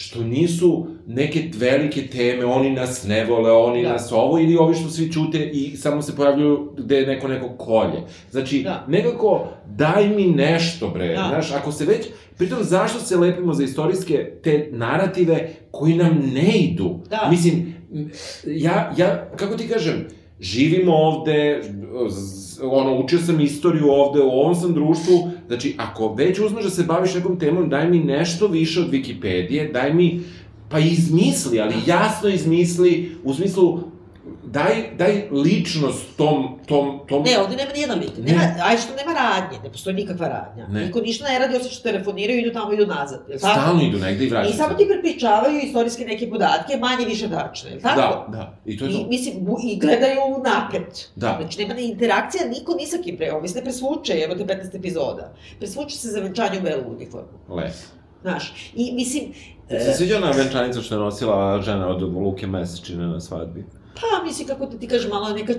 što 0.00 0.22
nisu 0.24 0.86
neke 1.06 1.50
velike 1.54 2.06
teme, 2.06 2.44
oni 2.44 2.70
nas 2.70 3.04
ne 3.04 3.24
vole, 3.24 3.52
oni 3.52 3.82
Da. 3.82 3.92
nas 3.92 4.12
ovo, 4.12 4.38
ili 4.38 4.56
ovi 4.56 4.74
što 4.74 4.88
svi 4.88 5.12
čute 5.12 5.38
i 5.44 5.76
samo 5.76 6.02
se 6.02 6.16
pojavljuju 6.16 6.72
gde 6.78 6.96
je 6.96 7.06
neko 7.06 7.28
neko 7.28 7.48
kolje. 7.48 8.00
Znači, 8.30 8.62
Da. 8.62 8.84
nekako, 8.88 9.46
daj 9.66 10.08
mi 10.08 10.24
nešto, 10.26 10.88
bre, 10.88 11.08
Da. 11.08 11.26
znaš, 11.28 11.52
ako 11.52 11.72
se 11.72 11.84
već, 11.84 12.06
pritom, 12.38 12.58
zašto 12.62 12.98
se 13.00 13.16
lepimo 13.16 13.54
za 13.54 13.64
istorijske 13.64 14.32
te 14.42 14.68
narative 14.72 15.48
koji 15.70 15.94
nam 15.94 16.22
ne 16.34 16.58
idu? 16.58 17.00
Da. 17.10 17.26
Mislim, 17.30 17.74
ja, 18.46 18.92
ja, 18.98 19.30
kako 19.36 19.56
ti 19.56 19.68
kažem, 19.68 20.06
živimo 20.40 20.92
ovde, 20.94 21.62
ono, 22.62 22.98
učio 22.98 23.18
sam 23.18 23.40
istoriju 23.40 23.90
ovde, 23.90 24.20
u 24.20 24.30
ovom 24.30 24.54
sam 24.54 24.74
društvu, 24.74 25.30
znači, 25.50 25.74
ako 25.76 26.14
već 26.14 26.38
uzmeš 26.38 26.64
da 26.64 26.70
se 26.70 26.82
baviš 26.82 27.14
nekom 27.14 27.38
temom, 27.38 27.68
daj 27.68 27.90
mi 27.90 27.98
nešto 27.98 28.46
više 28.46 28.80
od 28.80 28.90
Wikipedije, 28.90 29.72
daj 29.72 29.94
mi, 29.94 30.20
pa 30.68 30.78
izmisli, 30.78 31.60
ali 31.60 31.74
jasno 31.86 32.28
izmisli, 32.28 33.16
u 33.24 33.34
smislu, 33.34 33.80
daj, 34.50 34.96
daj 34.98 35.28
ličnost 35.32 36.16
tom, 36.16 36.58
tom, 36.66 37.00
tom... 37.08 37.22
Ne, 37.22 37.38
ovde 37.38 37.56
nema 37.56 37.72
nijedan 37.72 37.98
lik. 37.98 38.10
Ne. 38.18 38.24
Nema, 38.24 38.42
aj 38.62 38.76
što 38.78 38.94
nema 38.96 39.12
radnje, 39.14 39.58
ne 39.64 39.72
postoji 39.72 39.96
nikakva 39.96 40.28
radnja. 40.28 40.66
Ne. 40.68 40.84
Niko 40.86 41.00
ništa 41.00 41.24
ne 41.24 41.38
radi 41.38 41.56
osim 41.56 41.70
što 41.70 41.82
telefoniraju 41.82 42.38
i 42.38 42.42
idu 42.42 42.52
tamo 42.52 42.72
i 42.72 42.76
idu 42.76 42.86
nazad. 42.86 43.20
Je 43.28 43.38
tako? 43.38 43.60
Stalno 43.60 43.82
idu 43.82 43.98
negde 43.98 44.24
i 44.24 44.28
vraćaju 44.28 44.54
I 44.54 44.56
samo 44.56 44.74
ti 44.74 44.86
prepričavaju 44.88 45.58
istorijske 45.58 46.04
neke 46.04 46.30
podatke, 46.30 46.76
manje 46.76 47.04
više 47.06 47.30
tačne, 47.30 47.70
je 47.70 47.80
tako? 47.80 48.00
Da, 48.00 48.26
da, 48.28 48.56
i 48.66 48.78
to 48.78 48.84
je 48.84 48.90
I, 48.90 48.94
to. 48.94 49.06
mislim, 49.08 49.34
bu- 49.36 49.60
i 49.64 49.78
gledaju 49.78 50.20
napred. 50.44 50.86
Da. 51.16 51.36
Znači, 51.40 51.58
nema 51.58 51.74
ni 51.74 51.84
interakcija, 51.84 52.44
niko 52.48 52.74
ni 52.74 52.86
sa 52.86 52.96
kim 52.98 53.16
pre, 53.16 53.32
ovo 53.32 53.48
se 53.48 53.54
ne 53.54 53.62
presvuče, 53.62 54.12
evo 54.14 54.34
te 54.34 54.44
15 54.46 54.76
epizoda. 54.76 55.32
Presvuče 55.58 55.96
se 55.96 56.08
za 56.08 56.20
venčanje 56.20 56.58
u 56.58 56.62
belu 56.62 56.82
uniformu, 56.88 57.38
Lepo. 57.50 57.72
znaš. 58.22 58.54
I, 58.74 58.92
mislim, 58.92 59.24
E, 59.68 59.80
se 59.80 59.92
sviđa 59.92 60.16
ona 60.16 60.30
venčanica 60.30 60.80
što 60.80 60.94
je 60.94 60.98
nosila 60.98 61.62
žena 61.62 61.88
od 61.88 62.02
Luke 62.04 62.46
Mesečine 62.46 63.06
na 63.06 63.20
svadbi? 63.20 63.64
Pa, 64.00 64.24
mislim, 64.24 64.48
kako 64.48 64.66
ti, 64.66 64.78
ti 64.78 64.88
kažeš, 64.88 65.08
malo 65.10 65.28
neka 65.28 65.52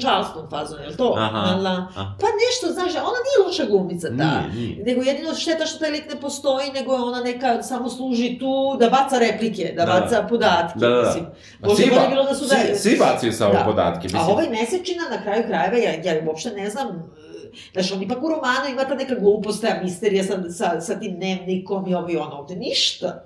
fazon, 0.50 0.82
je 0.82 0.88
li 0.88 0.98
to? 0.98 1.16
Aha, 1.18 1.38
Ala, 1.38 1.88
aha. 1.90 2.16
pa 2.22 2.28
nešto, 2.42 2.74
znaš, 2.74 2.92
ona 2.96 3.20
nije 3.28 3.48
loša 3.48 3.66
glumica, 3.66 4.08
ta. 4.08 4.14
Nije, 4.14 4.54
nije. 4.56 4.84
Nego 4.86 5.02
jedino 5.02 5.34
šteta 5.36 5.66
što 5.66 5.80
taj 5.80 5.92
lik 5.92 6.14
ne 6.14 6.22
postoji, 6.22 6.72
nego 6.72 6.94
je 6.94 7.00
ona 7.02 7.22
neka, 7.22 7.64
samo 7.64 7.90
služi 7.90 8.38
tu 8.40 8.78
da 8.80 8.90
baca 8.90 9.20
replike, 9.20 9.74
da, 9.78 9.86
Da, 9.86 9.94
da. 9.94 10.00
baca 10.00 10.28
podatke, 10.30 10.80
Da, 10.80 10.90
da, 10.90 10.96
da. 10.96 11.02
mislim. 11.08 11.26
A 11.62 11.68
Bože, 11.68 11.84
svi, 11.84 11.92
ba, 11.96 12.08
bilo 12.10 12.24
da 12.24 12.36
su 12.36 12.48
svi, 12.48 12.58
da... 12.70 12.76
svi 12.76 12.98
bacaju 13.00 13.34
sa 13.34 13.48
ovo 13.48 13.58
Da. 13.58 13.64
podatke, 13.66 14.04
mislim. 14.04 14.22
A 14.22 14.28
ovaj 14.28 14.50
mesečina, 14.50 15.04
na 15.10 15.22
kraju 15.24 15.44
krajeva, 15.48 15.78
ja, 15.78 15.92
ja 16.14 16.22
uopšte 16.28 16.50
ne 16.50 16.70
znam, 16.70 17.12
znaš, 17.74 17.92
on 17.92 18.02
ipak 18.02 18.24
u 18.24 18.30
romanu 18.30 18.70
ima 18.72 18.84
ta 18.84 18.96
neka 18.96 19.16
glupost, 19.16 19.62
ta 19.62 19.80
misterija 19.84 20.24
sa, 20.24 20.52
sa, 20.52 20.82
sa 20.82 21.00
tim 21.00 21.16
dnevnikom 21.16 21.88
i 21.88 21.96
ovo 21.96 22.10
i 22.10 22.18
ono, 22.18 22.36
ovde 22.36 22.56
ništa. 22.56 23.24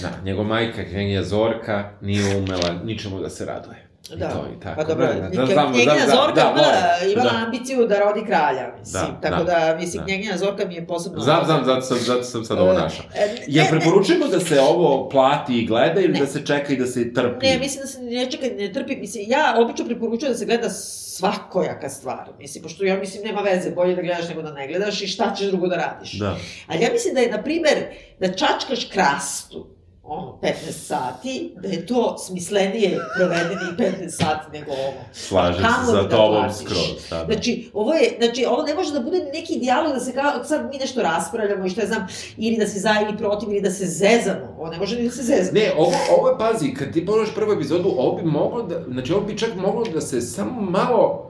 Da, 0.00 0.08
njegova 0.24 0.48
majka, 0.48 0.84
knjegija 0.84 1.24
Zorka, 1.24 1.90
nije 2.00 2.36
umela 2.36 2.72
ničemu 2.84 3.20
da 3.20 3.30
se 3.30 3.44
raduje. 3.44 3.87
I 4.10 4.16
Da, 4.16 4.28
to 4.28 4.46
i 4.48 4.60
tako. 4.60 4.76
pa 4.76 4.84
dobro, 4.84 5.06
da, 5.06 5.12
da, 5.12 5.20
da, 5.20 5.44
da, 5.44 5.54
da, 5.54 5.94
da, 5.96 6.06
Zorka 6.06 6.34
da, 6.34 6.48
volim. 6.48 7.12
imala 7.12 7.30
Da. 7.30 7.38
ambiciju 7.38 7.86
da 7.86 7.98
rodi 7.98 8.24
kralja, 8.26 8.72
mislim, 8.78 9.02
Da, 9.12 9.20
tako 9.22 9.44
da, 9.44 9.58
da, 9.60 9.76
mislim, 9.76 9.98
da. 9.98 10.04
knjegina 10.04 10.36
Zorka 10.36 10.66
mi 10.66 10.74
je 10.74 10.86
posebno... 10.86 11.20
Znam, 11.20 11.44
znam, 11.44 11.64
zato 11.64 11.80
sam, 11.80 11.98
zato 11.98 12.22
sam 12.22 12.44
sad 12.44 12.58
ovo 12.58 12.70
E, 12.70 12.74
našao. 12.74 13.04
e, 13.16 13.36
Jel 13.46 13.64
ne, 13.64 13.70
ne, 13.70 13.80
preporučujemo 13.80 14.26
da 14.26 14.40
se 14.40 14.60
ovo 14.62 15.08
plati 15.08 15.54
i 15.54 15.66
gleda 15.66 16.00
ili 16.00 16.12
Ne. 16.12 16.20
da 16.20 16.26
se 16.26 16.46
čeka 16.46 16.72
i 16.72 16.76
da 16.76 16.86
se 16.86 17.12
trpi? 17.14 17.46
Ne, 17.46 17.58
mislim 17.58 17.80
da 17.80 17.86
se 17.86 18.00
ne 18.00 18.30
čeka, 18.30 18.46
ne 18.54 18.72
trpi, 18.72 18.96
mislim, 18.96 19.24
ja 19.28 19.54
obično 19.58 19.86
preporučujem 19.86 20.32
da 20.32 20.38
se 20.38 20.46
gleda 20.46 20.70
svakojaka 20.70 21.88
stvar, 21.88 22.28
mislim, 22.38 22.62
pošto 22.62 22.84
ja 22.84 22.96
mislim 22.96 23.22
nema 23.24 23.40
veze, 23.42 23.70
bolje 23.70 23.94
da 23.94 24.02
gledaš 24.02 24.28
nego 24.28 24.42
da 24.42 24.52
ne 24.52 24.68
gledaš 24.68 25.02
i 25.02 25.06
šta 25.06 25.34
ćeš 25.34 25.46
drugo 25.46 25.68
da 25.68 25.76
radiš. 25.76 26.12
Da. 26.12 26.36
Ali 26.66 26.82
ja 26.82 26.88
mislim 26.92 27.14
da 27.14 27.20
je, 27.20 27.30
na 27.30 27.42
primer, 27.42 27.74
da 28.20 28.28
čačkaš 28.28 28.84
krastu, 28.84 29.66
ono, 30.08 30.38
15 30.42 30.52
sati, 30.72 31.54
da 31.62 31.68
je 31.68 31.86
to 31.86 32.18
smislenije 32.18 32.98
provedeni 33.16 33.60
15 34.06 34.08
sati 34.10 34.58
nego 34.58 34.70
ovo. 34.72 34.92
Slažem 35.12 35.54
se 35.56 35.68
Kamoli 35.68 35.96
za 35.96 36.02
da 36.02 36.08
tobom 36.08 36.42
platiš. 36.44 36.56
skroz. 36.64 37.08
Da, 37.10 37.16
da. 37.16 37.32
Znači, 37.32 37.70
ovo 37.74 37.92
je, 37.94 38.16
znači, 38.18 38.44
ovo 38.48 38.62
ne 38.62 38.74
može 38.74 38.92
da 38.92 39.00
bude 39.00 39.18
neki 39.34 39.58
dijalog 39.58 39.92
da 39.92 40.00
se 40.00 40.12
kao, 40.12 40.44
sad 40.44 40.70
mi 40.72 40.78
nešto 40.78 41.02
raspravljamo 41.02 41.66
i 41.66 41.70
šta 41.70 41.80
ja 41.80 41.86
znam, 41.86 42.06
ili 42.36 42.56
da 42.56 42.66
se 42.66 42.78
za 42.78 42.94
ili 43.08 43.18
protiv, 43.18 43.48
ili 43.50 43.60
da 43.60 43.70
se 43.70 43.86
zezamo. 43.86 44.54
Ovo 44.58 44.70
ne 44.70 44.78
može 44.78 44.96
ni 44.96 45.04
da 45.04 45.10
se 45.10 45.22
zezamo. 45.22 45.58
Ne, 45.60 45.72
ovo, 45.76 45.92
ovo 46.18 46.28
je, 46.28 46.38
pazi, 46.38 46.74
kad 46.74 46.92
ti 46.92 47.06
pogledaš 47.06 47.34
prvu 47.34 47.52
epizodu, 47.52 47.88
ovo 47.98 48.16
bi 48.16 48.22
moglo 48.22 48.62
da, 48.62 48.84
znači 48.88 49.12
ovo 49.12 49.22
bi 49.22 49.38
čak 49.38 49.54
moglo 49.56 49.84
da 49.84 50.00
se 50.00 50.20
samo 50.20 50.60
malo, 50.60 51.27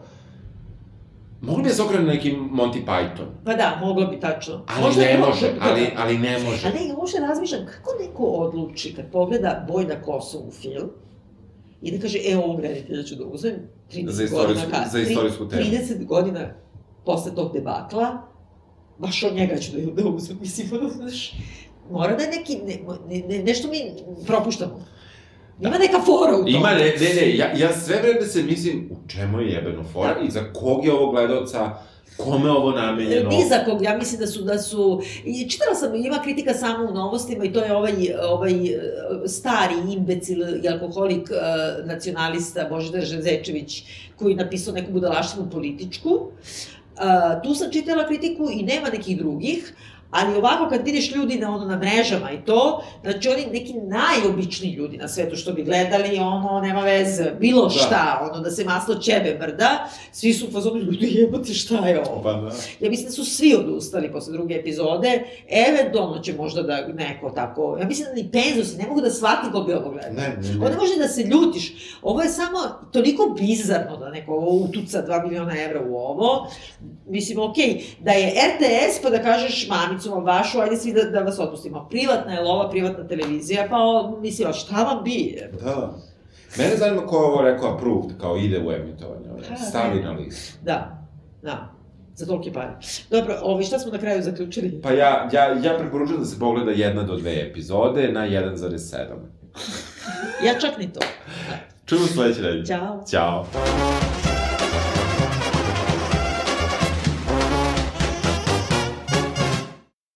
moglo 1.41 1.63
bi 1.63 1.69
da 1.69 1.75
se 1.75 1.83
okrene 1.83 2.05
na 2.05 2.13
neki 2.13 2.31
Monty 2.33 2.85
Python. 2.87 3.27
Pa 3.45 3.55
da, 3.55 3.79
moglo 3.81 4.07
bi 4.07 4.21
tačno. 4.21 4.65
Ali 4.69 4.83
Možda 4.83 5.03
ne 5.03 5.19
može, 5.19 5.55
ali, 5.61 5.81
da. 5.81 5.89
ali 5.97 6.19
ne 6.19 6.39
može. 6.39 6.69
A 6.69 6.73
ne, 6.73 6.89
ja 6.89 6.95
uopšte 6.97 7.19
razmišljam 7.21 7.67
kako 7.67 7.91
neko 8.01 8.25
odluči 8.25 8.95
kad 8.95 9.11
pogleda 9.13 9.67
Bojna 9.69 10.03
Kosovu 10.03 10.51
film 10.53 10.91
i 11.83 11.93
da 11.93 12.03
kaže, 12.03 12.19
e, 12.25 12.37
ovog 12.37 12.61
reditelja 12.61 13.03
ću 13.03 13.15
da 13.15 13.25
uzmem 13.25 13.55
30 13.93 14.11
Za 14.11 14.37
godina 14.37 14.61
ka- 14.63 14.91
za 14.91 14.99
istorijsku 15.01 15.49
temu. 15.49 15.63
30 15.63 16.07
godina 16.07 16.41
posle 17.05 17.35
tog 17.35 17.53
debakla, 17.53 18.23
baš 18.99 19.23
od 19.23 19.35
njega 19.35 19.57
ću 19.57 19.73
da, 19.73 20.03
da 20.03 20.09
uzmem, 20.09 20.39
mislim, 20.41 20.69
ono, 20.73 20.89
znaš, 20.89 21.33
mora 21.91 22.17
da 22.17 22.23
je 22.23 22.31
neki, 22.31 22.57
ne, 22.57 22.79
ne, 23.09 23.29
ne, 23.29 23.45
nešto 23.45 23.69
mi 23.69 23.79
propuštamo. 24.27 24.81
Ima 25.61 25.79
neka 25.79 26.01
fora 26.01 26.37
u 26.37 26.39
tome. 26.39 26.51
Ima, 26.51 26.71
ne, 26.71 26.95
ne, 27.01 27.15
ne, 27.15 27.37
ja, 27.37 27.53
ja 27.57 27.73
sve 27.73 28.03
vreme 28.03 28.27
se 28.27 28.43
mislim, 28.43 28.89
u 28.91 29.09
čemu 29.09 29.41
je 29.41 29.49
jebeno 29.53 29.85
fora 29.93 30.15
Da. 30.15 30.21
i 30.21 30.31
za 30.31 30.53
kog 30.53 30.85
je 30.85 30.93
ovo 30.93 31.13
gledalca, 31.13 31.79
kome 32.17 32.51
ovo 32.51 32.71
namenjeno. 32.71 33.31
Ni 33.31 33.45
za 33.49 33.65
kog, 33.65 33.83
ja 33.83 33.99
mislim 33.99 34.21
da 34.21 34.27
su, 34.27 34.43
da 34.43 34.59
su, 34.59 35.03
i 35.25 35.49
čitala 35.49 35.75
sam, 35.75 35.95
ima 35.95 36.19
kritika 36.23 36.55
samo 36.55 36.89
u 36.91 36.95
novostima 36.95 37.45
i 37.45 37.53
to 37.53 37.65
je 37.65 37.77
ovaj, 37.77 37.93
ovaj 38.29 38.53
stari 39.27 39.75
imbecil 39.93 40.65
i 40.65 40.69
alkoholik 40.69 41.31
e, 41.31 41.35
nacionalista 41.87 42.67
Božidar 42.71 43.05
Žezečević 43.05 43.83
koji 44.17 44.33
je 44.33 44.37
napisao 44.37 44.75
neku 44.75 44.93
budalaštinu 44.93 45.51
političku. 45.51 46.11
E, 46.11 47.43
tu 47.45 47.55
sam 47.55 47.73
čitala 47.73 48.07
kritiku 48.07 48.49
i 48.53 48.63
nema 48.63 48.89
nekih 48.89 49.19
drugih, 49.19 49.75
Ali 50.11 50.37
ovako 50.37 50.69
kad 50.69 50.85
vidiš 50.85 51.15
ljudi 51.15 51.39
na, 51.39 51.55
ono, 51.55 51.65
na 51.65 51.77
mrežama 51.77 52.31
i 52.33 52.45
to, 52.45 52.83
znači 53.03 53.29
oni 53.29 53.47
neki 53.53 53.75
najobičniji 53.75 54.73
ljudi 54.73 54.97
na 54.97 55.09
svetu 55.09 55.37
što 55.37 55.53
bi 55.53 55.63
gledali, 55.63 56.19
ono, 56.19 56.61
nema 56.61 56.81
veze, 56.81 57.31
bilo 57.41 57.63
Da. 57.63 57.71
šta, 57.71 58.29
ono, 58.31 58.41
da 58.41 58.51
se 58.51 58.65
maslo 58.65 58.95
ćebe 58.95 59.39
mrda, 59.41 59.89
svi 60.13 60.33
su 60.33 60.47
u 60.47 60.51
fazonu, 60.51 60.77
ljudi 60.77 61.09
jebate 61.11 61.55
šta 61.55 61.89
je 61.89 62.01
ovo? 62.01 62.23
Pa 62.23 62.33
da. 62.33 62.51
Ja 62.81 62.91
mislim 62.91 63.07
da 63.07 63.13
su 63.13 63.25
svi 63.25 63.55
odustali 63.55 64.13
posle 64.13 64.33
druge 64.33 64.55
epizode, 64.55 65.23
eventualno 65.69 66.19
će 66.19 66.33
možda 66.35 66.63
da 66.63 66.87
neko 66.89 67.31
tako, 67.31 67.77
ja 67.81 67.87
mislim 67.87 68.09
da 68.09 68.15
ni 68.15 68.29
penzosi 68.33 68.77
ne 68.77 68.87
mogu 68.87 69.01
da 69.01 69.11
shvati 69.11 69.53
ko 69.53 69.61
bi 69.61 69.73
ovo 69.73 69.91
gledao. 69.91 70.13
Ne, 70.13 70.29
ne, 70.43 70.57
Ovo 70.57 70.65
ne 70.65 70.71
ne. 70.71 70.77
može 70.77 70.97
da 70.97 71.09
se 71.09 71.23
ljutiš. 71.23 71.73
Ovo 72.03 72.23
je 72.23 72.29
samo 72.29 72.59
toliko 72.93 73.37
bizarno 73.39 73.97
da 73.97 74.11
neko 74.11 74.33
ovo 74.33 74.51
utuca 74.51 75.05
2 75.09 75.25
miliona 75.25 75.63
evra 75.63 75.81
u 75.89 75.97
ovo. 75.97 76.49
Mislim, 77.09 77.39
okej, 77.41 77.83
da 78.01 78.11
je 78.13 78.29
RTS 78.29 79.03
pa 79.03 79.11
da 79.11 79.23
kažeš 79.23 79.69
mamicu 79.69 79.98
vam 80.07 80.25
vašu, 80.25 80.61
ajde 80.61 80.77
svi 80.77 80.93
da, 80.93 81.03
da 81.03 81.21
vas 81.21 81.39
otpustimo. 81.39 81.87
Privatna 81.91 82.33
je 82.33 82.41
lova, 82.41 82.71
privatna 82.71 83.09
televizija, 83.09 83.67
pa 83.71 83.77
o, 83.79 84.19
mislim, 84.21 84.53
šta 84.53 84.83
vam 84.83 85.05
bi? 85.05 85.43
Da. 85.65 85.95
Mene 86.59 86.77
zanima 86.77 87.07
ko 87.07 87.17
je 87.17 87.23
ovo 87.23 87.43
rekao 87.43 87.75
approved, 87.75 88.21
kao 88.21 88.37
ide 88.37 88.59
u 88.59 88.73
emitovanje. 88.73 89.29
Pa, 89.49 89.57
Stavi 89.57 90.03
na 90.03 90.13
listu. 90.13 90.59
Da, 90.65 91.07
da. 91.43 91.75
Za 92.15 92.27
tolike 92.27 92.53
pare. 92.53 92.77
Dobro, 93.11 93.39
ovi, 93.43 93.65
šta 93.65 93.79
smo 93.79 93.93
na 93.93 93.99
kraju 93.99 94.23
zaključili? 94.23 94.81
Pa 94.83 94.91
ja, 94.91 95.29
ja, 95.33 95.45
ja 95.63 95.79
preporučujem 95.79 96.21
da 96.21 96.27
se 96.27 96.39
pogleda 96.39 96.71
jedna 96.71 97.03
do 97.03 97.17
dve 97.17 97.49
epizode 97.51 98.13
na 98.13 98.21
1,7. 98.21 99.05
Ja 100.45 100.59
čak 100.61 100.79
ni 100.79 100.93
to. 100.93 101.01
Čujemo 101.87 102.07
sledeće 102.07 102.43
nedelje. 102.43 102.67
Ćao. 102.67 103.05
Ćao. 103.11 103.47